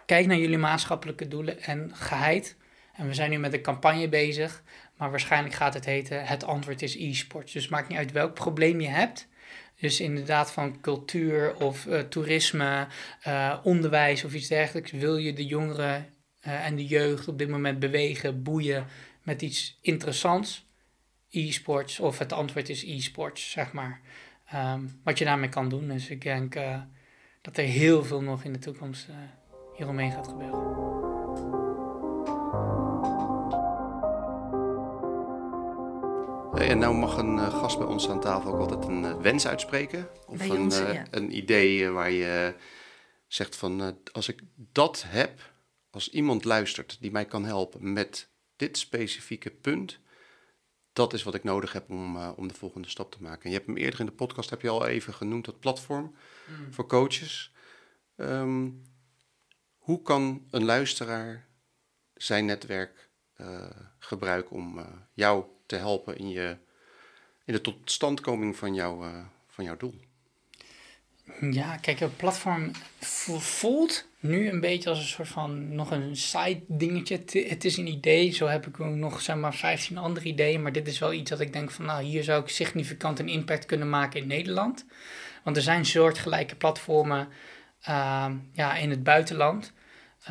Kijk 0.06 0.26
naar 0.26 0.38
jullie 0.38 0.58
maatschappelijke 0.58 1.28
doelen 1.28 1.62
en 1.62 1.92
geheid. 1.94 2.58
En 2.94 3.08
we 3.08 3.14
zijn 3.14 3.30
nu 3.30 3.38
met 3.38 3.54
een 3.54 3.62
campagne 3.62 4.10
bezig, 4.10 4.64
maar 4.98 5.10
waarschijnlijk 5.10 5.56
gaat 5.56 5.74
het 5.74 5.86
heten: 5.86 6.26
Het 6.26 6.44
antwoord 6.44 6.82
is 6.82 6.96
e-sports. 6.96 7.54
Dus 7.54 7.68
maakt 7.68 7.90
niet 7.90 7.98
uit 7.98 8.12
welk 8.12 8.34
probleem 8.34 8.82
je 8.82 8.88
hebt. 8.88 9.28
Dus 9.80 10.00
inderdaad 10.00 10.52
van 10.52 10.82
cultuur 10.82 11.56
of 11.56 11.86
uh, 11.86 12.00
toerisme, 12.00 12.88
onderwijs 13.64 14.24
of 14.24 14.34
iets 14.34 14.48
dergelijks. 14.48 14.92
Wil 14.92 15.18
je 15.18 15.34
de 15.34 15.46
jongeren 15.46 16.14
en 16.40 16.76
de 16.76 16.86
jeugd 16.86 17.28
op 17.28 17.38
dit 17.38 17.50
moment 17.50 17.80
bewegen, 17.80 18.44
boeien 18.44 18.86
met 19.24 19.42
iets 19.42 19.78
interessants? 19.82 20.68
E-sports 21.30 22.00
of 22.00 22.20
het 22.20 22.34
antwoord 22.34 22.70
is 22.70 22.84
e-sports, 22.84 23.52
zeg 23.52 23.72
maar. 23.72 24.02
Um, 24.56 25.00
wat 25.04 25.18
je 25.18 25.26
daarmee 25.26 25.50
kan 25.50 25.70
doen. 25.70 25.88
Dus 25.88 26.10
ik 26.10 26.22
denk 26.22 26.56
uh, 26.56 26.82
dat 27.42 27.58
er 27.58 27.64
heel 27.64 28.04
veel 28.04 28.22
nog 28.22 28.44
in 28.44 28.54
de 28.54 28.60
toekomst 28.60 29.10
uh, 29.10 29.16
hieromheen 29.76 30.12
gaat 30.12 30.28
gebeuren. 30.28 30.88
en 36.60 36.78
nou 36.78 36.96
mag 36.96 37.18
een 37.18 37.36
uh, 37.36 37.60
gast 37.60 37.78
bij 37.78 37.88
ons 37.88 38.10
aan 38.10 38.20
tafel 38.20 38.54
ook 38.54 38.60
altijd 38.60 38.86
een 38.86 39.22
wens 39.22 39.48
uitspreken. 39.48 40.08
Of 40.28 40.40
een, 40.40 40.52
ons, 40.52 40.78
ja. 40.78 41.06
een 41.12 41.38
idee 41.38 41.90
waar 41.90 42.12
je 42.12 42.56
zegt 43.28 43.56
van 43.56 43.98
als 44.12 44.30
ik 44.30 44.42
dat 44.56 45.06
heb, 45.08 45.54
als 45.90 46.10
iemand 46.10 46.44
luistert 46.44 46.98
die 47.02 47.12
mij 47.12 47.26
kan 47.26 47.46
helpen 47.46 47.94
met 47.94 48.30
dit 48.56 48.78
specifieke 48.78 49.50
punt, 49.50 50.00
dat 50.94 51.14
is 51.14 51.24
wat 51.24 51.36
ik 51.36 51.44
nodig 51.44 51.74
heb 51.74 51.90
om, 51.90 52.16
uh, 52.16 52.32
om 52.36 52.48
de 52.48 52.54
volgende 52.54 52.90
stap 52.90 53.12
te 53.12 53.22
maken. 53.22 53.44
En 53.44 53.50
je 53.50 53.56
hebt 53.56 53.68
hem 53.68 53.78
eerder 53.78 54.00
in 54.00 54.06
de 54.06 54.12
podcast 54.12 54.50
heb 54.50 54.62
je 54.62 54.70
al 54.70 54.86
even 54.86 55.14
genoemd, 55.14 55.46
dat 55.46 55.60
platform 55.60 56.16
mm. 56.48 56.74
voor 56.74 56.88
coaches. 56.88 57.54
Um, 58.16 58.84
hoe 59.78 60.02
kan 60.02 60.48
een 60.52 60.66
luisteraar 60.66 61.48
zijn 62.14 62.46
netwerk 62.46 63.10
uh, 63.38 63.70
gebruiken 64.00 64.56
om 64.56 64.78
uh, 64.78 64.86
jou 65.14 65.46
te 65.66 65.76
helpen 65.76 66.18
in, 66.18 66.30
je, 66.30 66.58
in 67.46 67.54
de 67.54 67.62
totstandkoming 67.62 68.56
van, 68.56 68.74
jou, 68.74 69.06
van 69.48 69.64
jouw 69.64 69.78
doel? 69.78 70.09
Ja, 71.52 71.78
kijk, 71.78 72.00
het 72.00 72.18
platform 72.18 72.72
voelt 73.40 74.08
nu 74.20 74.50
een 74.50 74.60
beetje 74.60 74.90
als 74.90 75.00
een 75.00 75.06
soort 75.06 75.28
van 75.28 75.76
nog 75.76 75.92
een 75.92 76.16
side 76.16 76.62
dingetje. 76.68 77.24
Het 77.48 77.66
is 77.66 77.78
een 77.78 77.88
idee, 77.88 78.32
zo 78.32 78.48
heb 78.48 78.68
ik 78.68 78.78
nog 78.78 79.22
zeg 79.22 79.36
maar 79.36 79.54
15 79.54 79.98
andere 79.98 80.26
ideeën. 80.26 80.62
Maar 80.62 80.72
dit 80.72 80.88
is 80.88 81.00
wel 81.00 81.14
iets 81.14 81.30
dat 81.30 81.40
ik 81.40 81.54
denk 81.54 81.72
van 81.72 81.86
nou, 81.86 82.04
hier 82.04 82.24
zou 82.24 82.42
ik 82.42 82.50
significant 82.50 83.20
een 83.20 83.30
impact 83.30 83.66
kunnen 83.66 83.90
maken 83.90 84.20
in 84.20 84.28
Nederland. 84.28 84.86
Want 85.44 85.56
er 85.56 85.64
zijn 85.64 85.86
soortgelijke 85.86 86.56
platformen 86.56 87.28
uh, 87.90 88.26
ja, 88.54 88.76
in 88.76 88.90
het 88.90 89.04
buitenland. 89.04 89.74
Uh, 90.24 90.30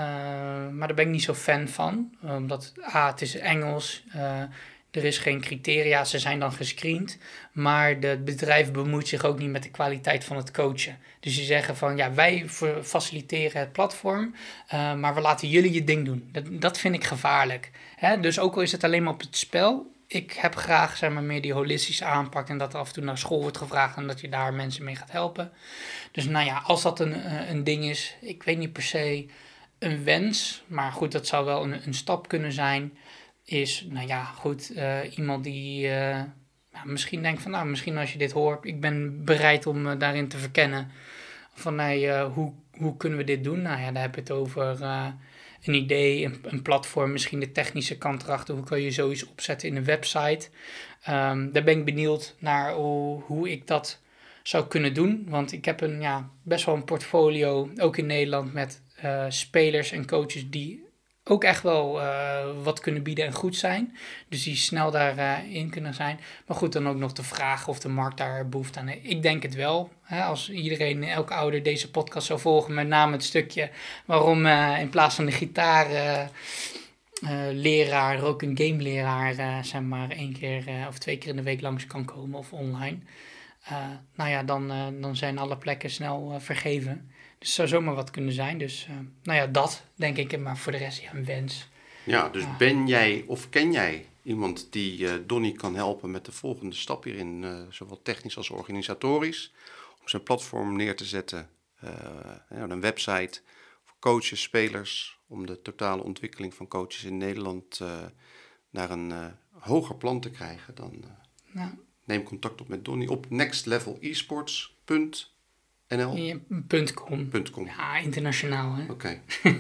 maar 0.69 0.87
daar 0.87 0.95
ben 0.95 1.05
ik 1.05 1.12
niet 1.12 1.23
zo 1.23 1.35
fan 1.35 1.69
van. 1.69 2.16
Omdat 2.23 2.73
A, 2.95 3.07
het 3.07 3.20
is 3.20 3.35
Engels. 3.35 4.05
Uh, 4.16 4.43
er 4.90 5.05
is 5.05 5.19
geen 5.19 5.40
criteria, 5.40 6.05
ze 6.05 6.19
zijn 6.19 6.40
dan 6.40 6.52
gescreend. 6.52 7.19
Maar 7.52 7.97
het 8.01 8.24
bedrijf 8.24 8.73
bemoeit 8.73 9.09
zich 9.09 9.24
ook 9.24 9.39
niet 9.39 9.51
met 9.51 9.62
de 9.62 9.70
kwaliteit 9.70 10.24
van 10.24 10.36
het 10.36 10.51
coachen. 10.51 10.98
Dus 11.20 11.35
ze 11.35 11.43
zeggen 11.43 11.77
van 11.77 11.97
ja, 11.97 12.12
wij 12.12 12.44
faciliteren 12.82 13.60
het 13.60 13.73
platform, 13.73 14.35
uh, 14.74 14.94
maar 14.94 15.15
we 15.15 15.20
laten 15.20 15.48
jullie 15.48 15.73
je 15.73 15.85
ding 15.85 16.05
doen. 16.05 16.28
Dat, 16.32 16.44
dat 16.51 16.78
vind 16.78 16.94
ik 16.94 17.05
gevaarlijk. 17.05 17.70
Hè? 17.97 18.20
Dus 18.20 18.39
ook 18.39 18.55
al 18.55 18.62
is 18.62 18.73
het 18.73 18.85
alleen 18.85 19.02
maar 19.02 19.12
op 19.12 19.20
het 19.20 19.36
spel, 19.36 19.86
ik 20.09 20.32
heb 20.32 20.55
graag 20.55 20.97
zeg 20.97 21.10
maar, 21.10 21.23
meer 21.23 21.43
die 21.43 21.52
holistische 21.52 22.05
aanpak 22.05 22.48
en 22.48 22.59
dat 22.59 22.73
er 22.73 22.78
af 22.78 22.89
en 22.89 22.93
toe 22.94 23.05
naar 23.05 23.19
school 23.19 23.40
wordt 23.40 23.56
gevraagd 23.56 23.97
en 23.97 24.06
dat 24.06 24.20
je 24.20 24.28
daar 24.28 24.55
mensen 24.55 24.85
mee 24.85 24.97
gaat 24.97 25.12
helpen. 25.12 25.52
Dus 26.12 26.24
nou 26.24 26.47
ja, 26.47 26.62
als 26.65 26.82
dat 26.82 27.01
een, 27.01 27.15
eh, 27.15 27.51
een 27.51 27.65
ding 27.65 27.85
is, 27.85 28.16
ik 28.20 28.43
weet 28.43 28.59
niet 28.59 28.73
per 28.73 28.82
se 28.82 29.27
een 29.78 30.05
wens, 30.05 30.62
maar 30.66 30.93
goed, 30.93 31.12
dat 31.12 31.27
zou 31.27 31.44
wel 31.44 31.62
een, 31.62 31.86
een 31.86 31.94
stap 31.94 32.28
kunnen 32.28 32.52
zijn 32.52 32.98
is, 33.49 33.87
nou 33.89 34.07
ja, 34.07 34.25
goed, 34.25 34.77
uh, 34.77 35.16
iemand 35.16 35.45
die 35.45 35.89
nou, 36.73 36.89
misschien 36.89 37.23
denkt 37.23 37.43
van, 37.43 37.51
nou, 37.51 37.66
misschien 37.66 37.97
als 37.97 38.12
je 38.12 38.19
dit 38.19 38.33
hoort, 38.33 38.65
ik 38.65 38.81
ben 38.81 39.25
bereid 39.25 39.66
om 39.66 39.87
uh, 39.87 39.99
daarin 39.99 40.29
te 40.29 40.39
verkennen 40.39 40.91
van, 41.55 41.75
nee, 41.75 42.20
hoe, 42.20 42.53
hoe 42.73 42.97
kunnen 42.97 43.19
we 43.19 43.25
dit 43.25 43.45
doen? 43.45 43.62
Nou 43.62 43.81
ja, 43.81 43.93
daar 43.93 44.03
heb 44.03 44.15
je 44.15 44.20
het 44.20 44.31
over 44.31 44.83
een 45.65 45.75
idee, 45.75 46.25
een, 46.43 46.62
platform, 46.62 47.12
misschien 47.12 47.41
de 47.41 47.53
technische 47.53 47.99
kant 47.99 48.23
erachter, 48.23 48.55
hoe 48.55 48.65
kan 48.65 48.81
je 48.81 48.91
zoiets 48.91 49.27
opzetten 49.27 49.69
in 49.69 49.77
een 49.77 49.85
website. 49.85 50.49
Um, 51.09 51.53
daar 51.53 51.65
ben 51.65 51.79
ik 51.79 51.85
benieuwd 51.85 52.35
naar 52.39 52.73
hoe, 52.73 53.23
hoe 53.23 53.51
ik 53.51 53.66
dat 53.66 54.01
zou 54.43 54.66
kunnen 54.66 54.95
doen, 54.95 55.27
want 55.29 55.53
ik 55.53 55.65
heb 55.65 55.81
een, 55.81 56.01
ja, 56.01 56.31
best 56.43 56.65
wel 56.65 56.75
een 56.75 56.85
portfolio, 56.85 57.70
ook 57.77 57.97
in 57.97 58.07
Nederland, 58.07 58.53
met 58.53 58.83
spelers 59.29 59.93
en 59.93 60.07
coaches 60.07 60.51
die 60.51 60.88
ook 61.31 61.45
echt 61.45 61.63
wel 61.63 62.01
uh, 62.01 62.45
wat 62.63 62.81
kunnen 62.81 63.03
bieden 63.03 63.25
en 63.27 63.33
goed 63.33 63.57
zijn. 63.57 63.97
Dus 64.29 64.43
die 64.43 64.57
snel 64.57 64.91
daarin 64.91 65.65
uh, 65.65 65.71
kunnen 65.71 65.95
zijn. 65.95 66.21
Maar 66.47 66.57
goed, 66.57 66.73
dan 66.73 66.89
ook 66.89 66.97
nog 66.97 67.13
de 67.13 67.23
vraag 67.23 67.69
of 67.69 67.79
de 67.79 67.89
markt 67.89 68.17
daar 68.17 68.49
behoefte 68.49 68.79
aan 68.79 68.87
heeft. 68.87 69.11
Ik 69.11 69.23
denk 69.23 69.43
het 69.43 69.55
wel. 69.55 69.91
Hè, 70.03 70.23
als 70.23 70.51
iedereen, 70.51 71.05
elke 71.05 71.35
ouder 71.35 71.63
deze 71.63 71.91
podcast 71.91 72.27
zou 72.27 72.41
volgen, 72.41 72.75
met 72.75 72.89
name 72.89 73.13
het 73.13 73.25
stukje 73.25 73.71
waarom 74.05 74.47
uh, 74.47 74.81
in 74.81 74.89
plaats 74.89 75.15
van 75.15 75.27
de 75.27 75.33
gitaar. 75.33 75.87
leraar, 77.53 78.23
ook 78.23 78.43
een 78.43 78.59
game 78.59 78.83
leraar, 78.83 79.65
zeg 79.65 79.81
maar 79.81 80.11
één 80.11 80.33
keer 80.33 80.65
of 80.89 80.99
twee 80.99 81.19
keer 81.19 81.31
in 81.31 81.37
de 81.37 81.43
week 81.43 81.61
langs 81.61 81.87
kan 81.87 82.05
komen 82.05 82.39
of 82.39 82.53
online. 82.53 82.99
nou 84.15 84.31
ja, 84.31 84.43
dan, 84.43 84.73
dan 85.01 85.17
zijn 85.17 85.39
alle 85.39 85.57
plekken 85.57 85.91
snel 85.91 86.37
vergeven. 86.39 87.11
Dus 87.39 87.55
zou 87.55 87.69
zomaar 87.69 87.94
wat 87.94 88.10
kunnen 88.10 88.32
zijn. 88.32 88.59
Dus 88.59 88.86
uh, 88.90 88.97
nou 89.23 89.39
ja, 89.39 89.47
dat 89.47 89.85
denk 89.94 90.16
ik. 90.16 90.39
Maar 90.39 90.59
voor 90.59 90.73
de 90.73 90.78
rest, 90.78 91.01
ja, 91.01 91.15
een 91.15 91.24
wens. 91.24 91.69
Ja, 92.05 92.28
dus 92.28 92.44
ben 92.59 92.86
jij 92.86 93.24
of 93.27 93.48
ken 93.48 93.73
jij 93.73 94.06
iemand 94.23 94.66
die 94.70 94.98
uh, 94.98 95.12
Donny 95.27 95.52
kan 95.52 95.74
helpen 95.74 96.10
met 96.10 96.24
de 96.24 96.32
volgende 96.32 96.74
stap 96.74 97.05
hierin, 97.05 97.43
uh, 97.43 97.62
zowel 97.70 98.02
technisch 98.02 98.36
als 98.36 98.51
organisatorisch, 98.51 99.52
om 100.01 100.09
zijn 100.09 100.23
platform 100.23 100.77
neer 100.77 100.97
te 100.97 101.05
zetten, 101.05 101.51
een 102.48 102.81
website 102.81 103.40
voor 103.85 103.97
coaches, 103.98 104.43
spelers, 104.43 105.19
om 105.27 105.47
de 105.47 105.62
totale 105.62 106.02
ontwikkeling 106.02 106.55
van 106.55 106.69
coaches 106.69 107.05
in 107.05 107.16
Nederland 107.16 107.81
naar 108.70 108.90
een 108.90 109.12
hoger 109.51 109.97
plan 109.97 110.20
te 110.20 110.31
krijgen, 110.31 110.74
dan 110.74 111.05
neem 112.05 112.23
contact 112.23 112.60
op 112.60 112.69
met 112.69 112.85
Donny 112.85 113.06
op 113.06 113.31
nextlevel.esports.nl 113.31 115.36
NL? 115.89 116.40
.com. 116.94 117.31
.com. 117.51 117.66
Ja, 117.66 117.97
internationaal. 117.97 118.78
Oké. 118.89 119.20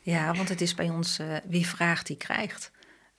ja, 0.00 0.34
want 0.34 0.48
het 0.48 0.60
is 0.60 0.74
bij 0.74 0.88
ons 0.88 1.18
uh, 1.18 1.36
wie 1.48 1.66
vraagt, 1.66 2.06
die 2.06 2.16
krijgt. 2.16 2.70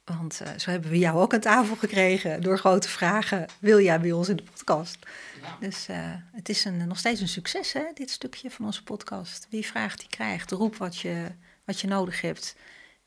Want 0.04 0.42
uh, 0.44 0.48
zo 0.58 0.70
hebben 0.70 0.90
we 0.90 0.98
jou 0.98 1.20
ook 1.20 1.34
aan 1.34 1.40
tafel 1.40 1.76
gekregen 1.76 2.42
door 2.42 2.58
grote 2.58 2.90
vragen. 2.90 3.46
Wil 3.60 3.80
jij 3.80 4.00
bij 4.00 4.12
ons 4.12 4.30
in 4.30 4.36
de 4.36 4.44
podcast? 4.44 4.98
Ja. 5.42 5.58
Dus 5.60 5.90
uh, 5.90 5.98
het 6.32 6.50
is 6.50 6.66
een, 6.66 6.88
nog 6.88 6.98
steeds 6.98 7.22
een 7.22 7.28
succes, 7.28 7.74
hè, 7.74 7.84
dit 7.94 8.10
stukje 8.10 8.52
van 8.52 8.66
onze 8.66 8.84
podcast. 8.84 9.48
Wie 9.50 9.66
vraagt, 9.66 10.00
die 10.00 10.10
krijgt. 10.10 10.52
Roep 10.52 10.76
wat 10.76 10.98
je, 10.98 11.26
wat 11.66 11.80
je 11.80 11.88
nodig 11.88 12.22
hebt. 12.22 12.56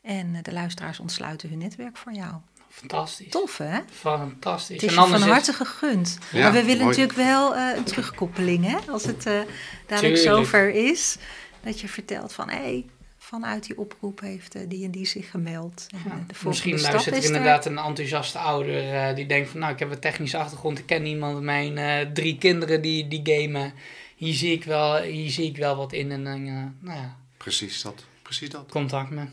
En 0.03 0.43
de 0.43 0.53
luisteraars 0.53 0.99
ontsluiten 0.99 1.49
hun 1.49 1.59
netwerk 1.59 1.97
voor 1.97 2.13
jou. 2.13 2.35
Fantastisch. 2.75 3.31
Tof, 3.31 3.59
hè? 3.59 3.81
Fantastisch. 3.91 4.81
Het 4.81 4.91
is 4.91 4.95
je 4.97 5.07
van 5.07 5.23
harte 5.23 5.53
gegund. 5.53 6.19
Ja, 6.33 6.43
maar 6.43 6.53
we 6.53 6.65
willen 6.65 6.87
natuurlijk 6.87 7.17
wel 7.17 7.57
uh, 7.57 7.77
een 7.77 7.85
terugkoppeling, 7.85 8.65
hè? 8.65 8.91
Als 8.91 9.05
het 9.05 9.27
uh, 9.27 9.41
dadelijk 9.87 10.17
zover 10.17 10.71
is, 10.71 11.17
dat 11.61 11.81
je 11.81 11.89
vertelt 11.89 12.33
van... 12.33 12.49
hé, 12.49 12.57
hey, 12.57 12.87
vanuit 13.19 13.67
die 13.67 13.79
oproep 13.79 14.21
heeft 14.21 14.57
uh, 14.57 14.63
die 14.69 14.85
en 14.85 14.91
die 14.91 15.07
zich 15.07 15.31
gemeld. 15.31 15.87
En, 15.91 15.99
ja, 16.05 16.49
misschien 16.49 16.81
luistert 16.81 17.17
er 17.17 17.25
inderdaad 17.25 17.67
een 17.67 17.79
enthousiaste 17.79 18.39
ouder 18.39 19.15
die 19.15 19.27
denkt 19.27 19.51
van... 19.51 19.61
nou, 19.61 19.73
ik 19.73 19.79
heb 19.79 19.91
een 19.91 20.01
technische 20.01 20.39
achtergrond, 20.39 20.79
ik 20.79 20.87
ken 20.87 21.07
iemand, 21.07 21.41
mijn 21.41 22.13
drie 22.15 22.39
kinderen 22.39 22.83
die, 22.83 23.09
die 23.09 23.21
gamen. 23.25 23.73
Hier 24.17 24.35
zie, 24.35 24.53
ik 24.53 24.65
wel, 24.65 25.03
hier 25.03 25.31
zie 25.31 25.49
ik 25.49 25.57
wel 25.57 25.77
wat 25.77 25.93
in 25.93 26.13
en 26.13 26.25
dan, 26.25 26.45
nou 26.79 26.99
ja... 26.99 27.17
Precies 27.37 27.83
dat, 27.83 28.05
precies 28.23 28.51
dat. 28.51 28.71
Contact 28.71 29.11
me. 29.11 29.25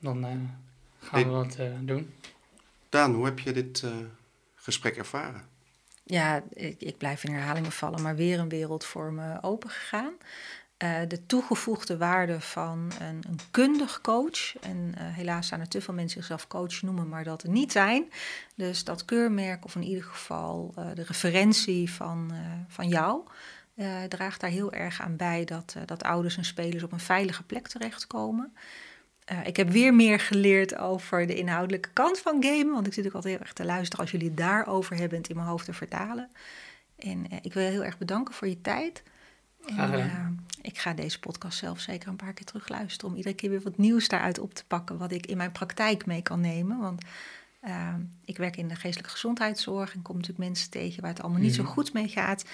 Dan 0.00 0.26
gaan 1.00 1.22
we 1.22 1.30
wat 1.30 1.56
doen. 1.80 2.12
Daan, 2.88 3.14
hoe 3.14 3.24
heb 3.24 3.38
je 3.38 3.52
dit 3.52 3.82
uh, 3.82 3.90
gesprek 4.54 4.96
ervaren? 4.96 5.42
Ja, 6.04 6.42
ik, 6.52 6.80
ik, 6.80 6.98
blijf 6.98 7.24
in 7.24 7.32
herhalingen 7.32 7.72
vallen, 7.72 8.02
maar 8.02 8.16
weer 8.16 8.38
een 8.38 8.48
wereld 8.48 8.84
voor 8.84 9.12
me 9.12 9.42
open 9.42 9.70
gegaan. 9.70 10.12
Uh, 10.82 10.98
de 11.08 11.26
toegevoegde 11.26 11.96
waarde 11.96 12.40
van 12.40 12.92
een, 13.00 13.24
een 13.28 13.38
kundig 13.50 14.00
coach. 14.00 14.56
En 14.60 14.76
uh, 14.76 14.94
helaas 14.98 15.46
zijn 15.46 15.60
er 15.60 15.68
te 15.68 15.80
veel 15.80 15.94
mensen 15.94 16.18
zichzelf 16.18 16.46
coach 16.46 16.82
noemen, 16.82 17.08
maar 17.08 17.24
dat 17.24 17.44
niet 17.44 17.72
zijn. 17.72 18.12
Dus 18.54 18.84
dat 18.84 19.04
keurmerk, 19.04 19.64
of 19.64 19.74
in 19.74 19.82
ieder 19.82 20.04
geval 20.04 20.74
de 20.94 21.02
referentie 21.02 21.90
van, 21.90 22.32
van 22.68 22.88
jou, 22.88 23.20
draagt 24.08 24.40
daar 24.40 24.50
heel 24.50 24.72
erg 24.72 25.00
aan 25.00 25.16
bij 25.16 25.44
dat, 25.44 25.76
dat 25.84 26.02
ouders 26.02 26.36
en 26.36 26.44
spelers 26.44 26.82
op 26.82 26.92
een 26.92 27.00
veilige 27.00 27.42
plek 27.42 27.68
terechtkomen. 27.68 28.56
Uh, 29.32 29.46
ik 29.46 29.56
heb 29.56 29.70
weer 29.70 29.94
meer 29.94 30.20
geleerd 30.20 30.76
over 30.76 31.26
de 31.26 31.34
inhoudelijke 31.34 31.88
kant 31.92 32.18
van 32.18 32.42
gamen. 32.44 32.72
Want 32.72 32.86
ik 32.86 32.92
zit 32.92 33.06
ook 33.06 33.12
altijd 33.12 33.34
heel 33.34 33.42
erg 33.42 33.52
te 33.52 33.64
luisteren 33.64 34.04
als 34.04 34.10
jullie 34.10 34.28
het 34.28 34.36
daarover 34.36 34.96
hebben 34.96 35.22
in 35.22 35.36
mijn 35.36 35.48
hoofd 35.48 35.64
te 35.64 35.72
vertalen. 35.72 36.30
En 36.96 37.18
uh, 37.32 37.38
ik 37.42 37.52
wil 37.52 37.62
je 37.62 37.70
heel 37.70 37.84
erg 37.84 37.98
bedanken 37.98 38.34
voor 38.34 38.48
je 38.48 38.60
tijd. 38.60 39.02
En, 39.66 39.92
uh, 39.92 40.26
ik 40.62 40.78
ga 40.78 40.92
deze 40.92 41.20
podcast 41.20 41.58
zelf 41.58 41.80
zeker 41.80 42.08
een 42.08 42.16
paar 42.16 42.32
keer 42.32 42.46
terugluisteren. 42.46 43.10
Om 43.10 43.16
iedere 43.16 43.34
keer 43.34 43.50
weer 43.50 43.60
wat 43.60 43.78
nieuws 43.78 44.08
daaruit 44.08 44.38
op 44.38 44.54
te 44.54 44.64
pakken. 44.66 44.98
Wat 44.98 45.12
ik 45.12 45.26
in 45.26 45.36
mijn 45.36 45.52
praktijk 45.52 46.06
mee 46.06 46.22
kan 46.22 46.40
nemen. 46.40 46.78
Want 46.78 47.02
ik 48.24 48.36
werk 48.36 48.56
in 48.56 48.68
de 48.68 48.74
geestelijke 48.74 49.10
gezondheidszorg. 49.10 49.94
En 49.94 50.02
kom 50.02 50.14
natuurlijk 50.14 50.44
mensen 50.44 50.70
tegen 50.70 51.00
waar 51.02 51.10
het 51.10 51.22
allemaal 51.22 51.40
niet 51.40 51.54
zo 51.54 51.62
mhm. 51.62 51.72
goed 51.72 51.92
mee 51.92 52.08
gaat. 52.08 52.44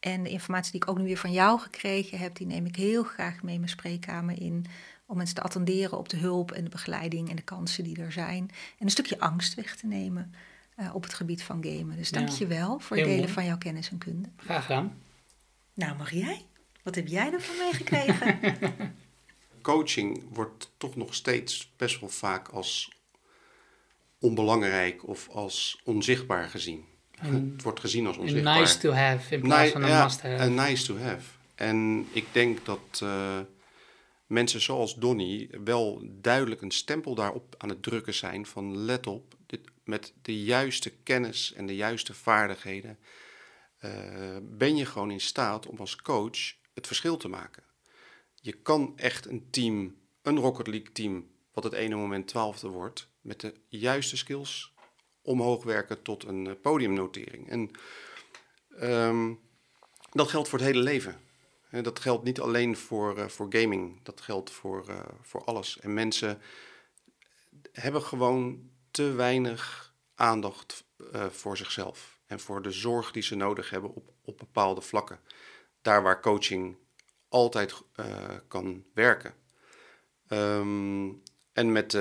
En 0.00 0.22
de 0.22 0.30
informatie 0.30 0.72
die 0.72 0.80
ik 0.80 0.88
ook 0.88 0.98
nu 0.98 1.04
weer 1.04 1.16
van 1.16 1.32
jou 1.32 1.60
gekregen 1.60 2.18
heb. 2.18 2.36
Die 2.36 2.46
neem 2.46 2.66
ik 2.66 2.76
heel 2.76 3.02
graag 3.02 3.42
mee 3.42 3.56
mijn 3.56 3.70
spreekkamer 3.70 4.40
in 4.40 4.66
om 5.06 5.16
mensen 5.16 5.34
te 5.34 5.42
attenderen 5.42 5.98
op 5.98 6.08
de 6.08 6.16
hulp 6.16 6.52
en 6.52 6.64
de 6.64 6.70
begeleiding 6.70 7.30
en 7.30 7.36
de 7.36 7.42
kansen 7.42 7.84
die 7.84 8.00
er 8.00 8.12
zijn. 8.12 8.50
En 8.78 8.84
een 8.84 8.90
stukje 8.90 9.20
angst 9.20 9.54
weg 9.54 9.76
te 9.76 9.86
nemen 9.86 10.34
uh, 10.80 10.94
op 10.94 11.02
het 11.02 11.14
gebied 11.14 11.42
van 11.42 11.64
gamen. 11.64 11.96
Dus 11.96 12.10
dank 12.10 12.28
je 12.28 12.46
wel 12.46 12.78
voor 12.78 12.96
het 12.96 13.06
delen 13.06 13.28
van 13.28 13.44
jouw 13.44 13.58
kennis 13.58 13.90
en 13.90 13.98
kunde. 13.98 14.28
Graag 14.36 14.62
gedaan. 14.66 14.98
Nou, 15.74 15.96
mag 15.96 16.10
jij? 16.10 16.46
Wat 16.82 16.94
heb 16.94 17.06
jij 17.06 17.32
ervan 17.32 17.56
meegekregen? 17.56 18.38
Coaching 19.62 20.24
wordt 20.32 20.72
toch 20.76 20.96
nog 20.96 21.14
steeds 21.14 21.72
best 21.76 22.00
wel 22.00 22.08
vaak 22.08 22.48
als 22.48 22.92
onbelangrijk 24.18 25.08
of 25.08 25.28
als 25.28 25.80
onzichtbaar 25.84 26.48
gezien. 26.48 26.84
het 27.20 27.62
wordt 27.62 27.80
gezien 27.80 28.06
als 28.06 28.16
onzichtbaar. 28.16 28.60
Nice 28.60 28.78
to 28.78 28.92
have 28.92 29.34
in 29.34 29.40
plaats 29.40 29.70
van 29.70 29.82
een 29.82 30.02
must 30.02 30.22
have. 30.22 30.44
Een 30.44 30.54
nice 30.54 30.86
to 30.86 30.98
have. 30.98 31.24
En 31.54 32.06
ik 32.12 32.26
denk 32.32 32.64
dat 32.64 33.00
uh, 33.02 33.38
mensen 34.26 34.60
zoals 34.60 34.94
Donny 34.94 35.48
wel 35.64 36.02
duidelijk 36.04 36.62
een 36.62 36.70
stempel 36.70 37.14
daarop 37.14 37.54
aan 37.58 37.68
het 37.68 37.82
drukken 37.82 38.14
zijn 38.14 38.46
van 38.46 38.76
let 38.76 39.06
op, 39.06 39.34
dit, 39.46 39.60
met 39.84 40.12
de 40.22 40.42
juiste 40.42 40.90
kennis 40.90 41.52
en 41.52 41.66
de 41.66 41.76
juiste 41.76 42.14
vaardigheden 42.14 42.98
uh, 43.80 44.36
ben 44.42 44.76
je 44.76 44.86
gewoon 44.86 45.10
in 45.10 45.20
staat 45.20 45.66
om 45.66 45.78
als 45.78 45.96
coach 45.96 46.54
het 46.74 46.86
verschil 46.86 47.16
te 47.16 47.28
maken. 47.28 47.62
Je 48.34 48.52
kan 48.52 48.92
echt 48.96 49.26
een 49.26 49.50
team, 49.50 49.96
een 50.22 50.38
Rocket 50.38 50.66
League 50.66 50.92
team, 50.92 51.30
wat 51.52 51.64
het 51.64 51.72
ene 51.72 51.94
moment 51.94 52.28
twaalfde 52.28 52.68
wordt, 52.68 53.08
met 53.20 53.40
de 53.40 53.54
juiste 53.68 54.16
skills 54.16 54.72
omhoog 55.22 55.64
werken 55.64 56.02
tot 56.02 56.24
een 56.24 56.46
eh, 56.46 56.52
podiumnotering. 56.62 57.50
En 57.50 57.70
um, 58.82 59.40
dat 60.10 60.28
geldt 60.28 60.48
voor 60.48 60.58
het 60.58 60.68
hele 60.68 60.82
leven 60.82 61.20
dat 61.82 61.98
geldt 61.98 62.24
niet 62.24 62.40
alleen 62.40 62.76
voor, 62.76 63.18
uh, 63.18 63.28
voor 63.28 63.46
gaming, 63.48 64.02
dat 64.02 64.20
geldt 64.20 64.50
voor, 64.50 64.84
uh, 64.88 65.00
voor 65.20 65.44
alles. 65.44 65.80
En 65.80 65.94
mensen 65.94 66.40
hebben 67.72 68.02
gewoon 68.02 68.70
te 68.90 69.12
weinig 69.12 69.94
aandacht 70.14 70.84
uh, 70.98 71.26
voor 71.26 71.56
zichzelf 71.56 72.20
en 72.26 72.40
voor 72.40 72.62
de 72.62 72.70
zorg 72.70 73.12
die 73.12 73.22
ze 73.22 73.34
nodig 73.34 73.70
hebben 73.70 73.94
op, 73.94 74.12
op 74.24 74.38
bepaalde 74.38 74.80
vlakken. 74.80 75.20
Daar 75.82 76.02
waar 76.02 76.20
coaching 76.20 76.76
altijd 77.28 77.82
kan 78.48 78.84
werken. 78.94 79.34
Um, 80.28 81.22
en 81.52 81.72
met 81.72 81.98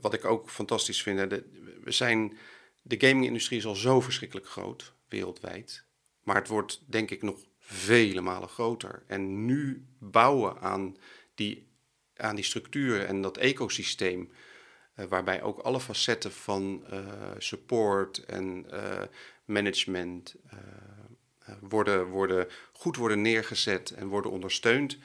wat 0.00 0.14
ik 0.14 0.24
ook 0.24 0.50
fantastisch 0.50 1.02
vind, 1.02 1.30
de, 1.30 1.44
we 1.84 1.90
zijn, 1.90 2.38
de 2.82 3.06
gaming-industrie 3.06 3.58
is 3.58 3.66
al 3.66 3.74
zo 3.74 4.00
verschrikkelijk 4.00 4.48
groot 4.48 4.94
wereldwijd. 5.08 5.84
Maar 6.22 6.36
het 6.36 6.48
wordt 6.48 6.82
denk 6.86 7.10
ik 7.10 7.22
nog 7.22 7.40
vele 7.64 8.20
malen 8.20 8.48
groter. 8.48 9.02
En 9.06 9.44
nu 9.44 9.86
bouwen 9.98 10.60
aan 10.60 10.96
die, 11.34 11.68
aan 12.16 12.34
die 12.34 12.44
structuren 12.44 13.06
en 13.06 13.22
dat 13.22 13.36
ecosysteem, 13.36 14.30
uh, 14.96 15.06
waarbij 15.06 15.42
ook 15.42 15.58
alle 15.58 15.80
facetten 15.80 16.32
van 16.32 16.84
uh, 16.92 16.98
support 17.38 18.24
en 18.24 18.66
uh, 18.72 19.02
management 19.44 20.34
worden, 21.60 22.06
worden, 22.06 22.48
goed 22.72 22.96
worden 22.96 23.22
neergezet 23.22 23.90
en 23.90 24.06
worden 24.06 24.30
ondersteund, 24.30 24.98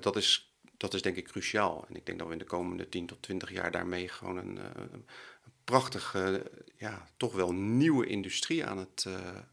dat, 0.00 0.16
is, 0.16 0.54
dat 0.76 0.94
is 0.94 1.02
denk 1.02 1.16
ik 1.16 1.24
cruciaal. 1.24 1.84
En 1.88 1.96
ik 1.96 2.06
denk 2.06 2.18
dat 2.18 2.26
we 2.26 2.32
in 2.32 2.38
de 2.38 2.44
komende 2.44 2.88
10 2.88 3.06
tot 3.06 3.22
20 3.22 3.52
jaar 3.52 3.70
daarmee 3.70 4.08
gewoon 4.08 4.36
een, 4.36 4.58
een 4.92 5.04
prachtige, 5.64 6.50
ja, 6.76 7.08
toch 7.16 7.34
wel 7.34 7.52
nieuwe 7.52 8.06
industrie 8.06 8.66
aan 8.66 8.78
het, 8.78 9.06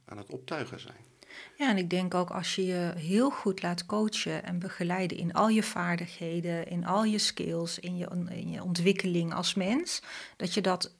aan 0.05 0.17
het 0.17 0.29
optuigen 0.29 0.79
zijn. 0.79 1.08
Ja, 1.57 1.69
en 1.69 1.77
ik 1.77 1.89
denk 1.89 2.13
ook 2.13 2.29
als 2.29 2.55
je 2.55 2.65
je 2.65 2.93
heel 2.95 3.29
goed 3.29 3.61
laat 3.61 3.85
coachen 3.85 4.43
en 4.43 4.59
begeleiden 4.59 5.17
in 5.17 5.33
al 5.33 5.49
je 5.49 5.63
vaardigheden, 5.63 6.67
in 6.67 6.85
al 6.85 7.03
je 7.03 7.17
skills, 7.17 7.79
in 7.79 7.97
je, 7.97 8.07
in 8.29 8.49
je 8.49 8.63
ontwikkeling 8.63 9.33
als 9.33 9.53
mens, 9.53 10.01
dat 10.37 10.53
je 10.53 10.61
dat 10.61 10.97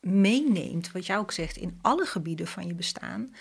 meeneemt, 0.00 0.92
wat 0.92 1.06
jij 1.06 1.18
ook 1.18 1.32
zegt, 1.32 1.56
in 1.56 1.78
alle 1.82 2.04
gebieden 2.04 2.46
van 2.46 2.66
je 2.66 2.74
bestaan. 2.74 3.34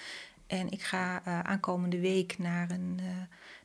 En 0.48 0.70
ik 0.70 0.82
ga 0.82 1.22
uh, 1.28 1.40
aankomende 1.40 1.99
week 1.99 2.38
naar 2.38 2.72
een, 2.72 2.98
uh, 3.02 3.07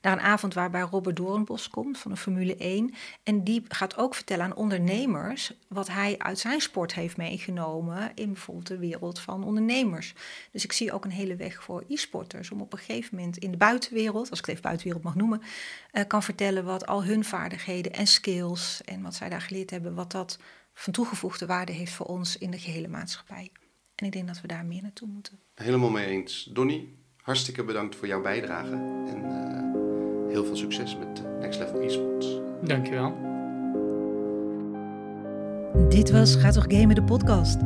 naar 0.01 0.13
een 0.13 0.21
avond 0.21 0.55
waarbij 0.55 0.81
Robert 0.81 1.17
Doornbos 1.17 1.69
komt 1.69 1.99
van 1.99 2.11
de 2.11 2.17
Formule 2.17 2.57
1. 2.57 2.95
En 3.23 3.45
die 3.45 3.63
gaat 3.69 3.97
ook 3.97 4.15
vertellen 4.15 4.45
aan 4.45 4.55
ondernemers 4.55 5.53
wat 5.69 5.89
hij 5.89 6.19
uit 6.19 6.39
zijn 6.39 6.61
sport 6.61 6.95
heeft 6.95 7.17
meegenomen 7.17 8.13
in 8.15 8.33
bijvoorbeeld 8.33 8.67
de 8.67 8.79
wereld 8.79 9.21
van 9.21 9.45
ondernemers. 9.45 10.15
Dus 10.51 10.65
ik 10.65 10.73
zie 10.73 10.93
ook 10.93 11.05
een 11.05 11.11
hele 11.11 11.37
weg 11.37 11.63
voor 11.63 11.85
e-sporters 11.89 12.51
om 12.51 12.61
op 12.61 12.73
een 12.73 12.79
gegeven 12.79 13.17
moment 13.17 13.37
in 13.37 13.51
de 13.51 13.57
buitenwereld, 13.57 14.31
als 14.31 14.39
ik 14.39 14.45
het 14.45 14.49
even 14.49 14.63
buitenwereld 14.63 15.05
mag 15.05 15.15
noemen, 15.15 15.43
uh, 15.93 16.03
kan 16.07 16.23
vertellen 16.23 16.65
wat 16.65 16.87
al 16.87 17.05
hun 17.05 17.25
vaardigheden 17.25 17.93
en 17.93 18.07
skills 18.07 18.81
en 18.85 19.03
wat 19.03 19.15
zij 19.15 19.29
daar 19.29 19.41
geleerd 19.41 19.71
hebben, 19.71 19.95
wat 19.95 20.13
dat 20.13 20.39
van 20.75 20.93
toegevoegde 20.93 21.47
waarde 21.47 21.73
heeft 21.73 21.93
voor 21.93 22.07
ons 22.07 22.39
in 22.39 22.51
de 22.51 22.59
gehele 22.59 22.89
maatschappij. 22.89 23.51
En 23.95 24.07
ik 24.07 24.13
denk 24.13 24.27
dat 24.27 24.41
we 24.41 24.47
daar 24.47 24.65
meer 24.65 24.83
naartoe 24.83 25.09
moeten. 25.09 25.39
Helemaal 25.55 25.91
mee 25.91 26.07
eens. 26.07 26.49
Donny, 26.53 26.89
hartstikke 27.17 27.65
bedankt 27.65 27.97
voor 27.97 28.07
jouw 28.07 28.21
bijdrage. 28.21 28.73
En 28.73 29.23
uh, 29.25 29.90
heel 30.31 30.45
veel 30.45 30.57
succes 30.57 30.97
met 30.99 31.23
Next 31.41 31.59
Level 31.59 31.81
Esports. 31.81 32.41
Dankjewel. 32.61 33.13
Dit 35.89 36.11
was 36.11 36.35
Ga 36.35 36.51
toch 36.51 36.65
gamen 36.69 36.95
de 36.95 37.03
podcast. 37.03 37.59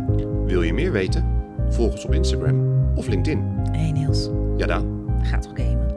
Wil 0.45 0.63
je 0.63 0.73
meer 0.73 0.93
weten? 0.93 1.25
Volg 1.69 1.93
ons 1.93 2.05
op 2.05 2.15
Instagram 2.15 2.83
of 2.95 3.07
LinkedIn. 3.07 3.45
Hey 3.71 3.91
Niels. 3.91 4.29
Ja 4.57 4.67
dan. 4.67 5.11
Ga 5.23 5.39
toch 5.39 5.53
gamen. 5.55 5.94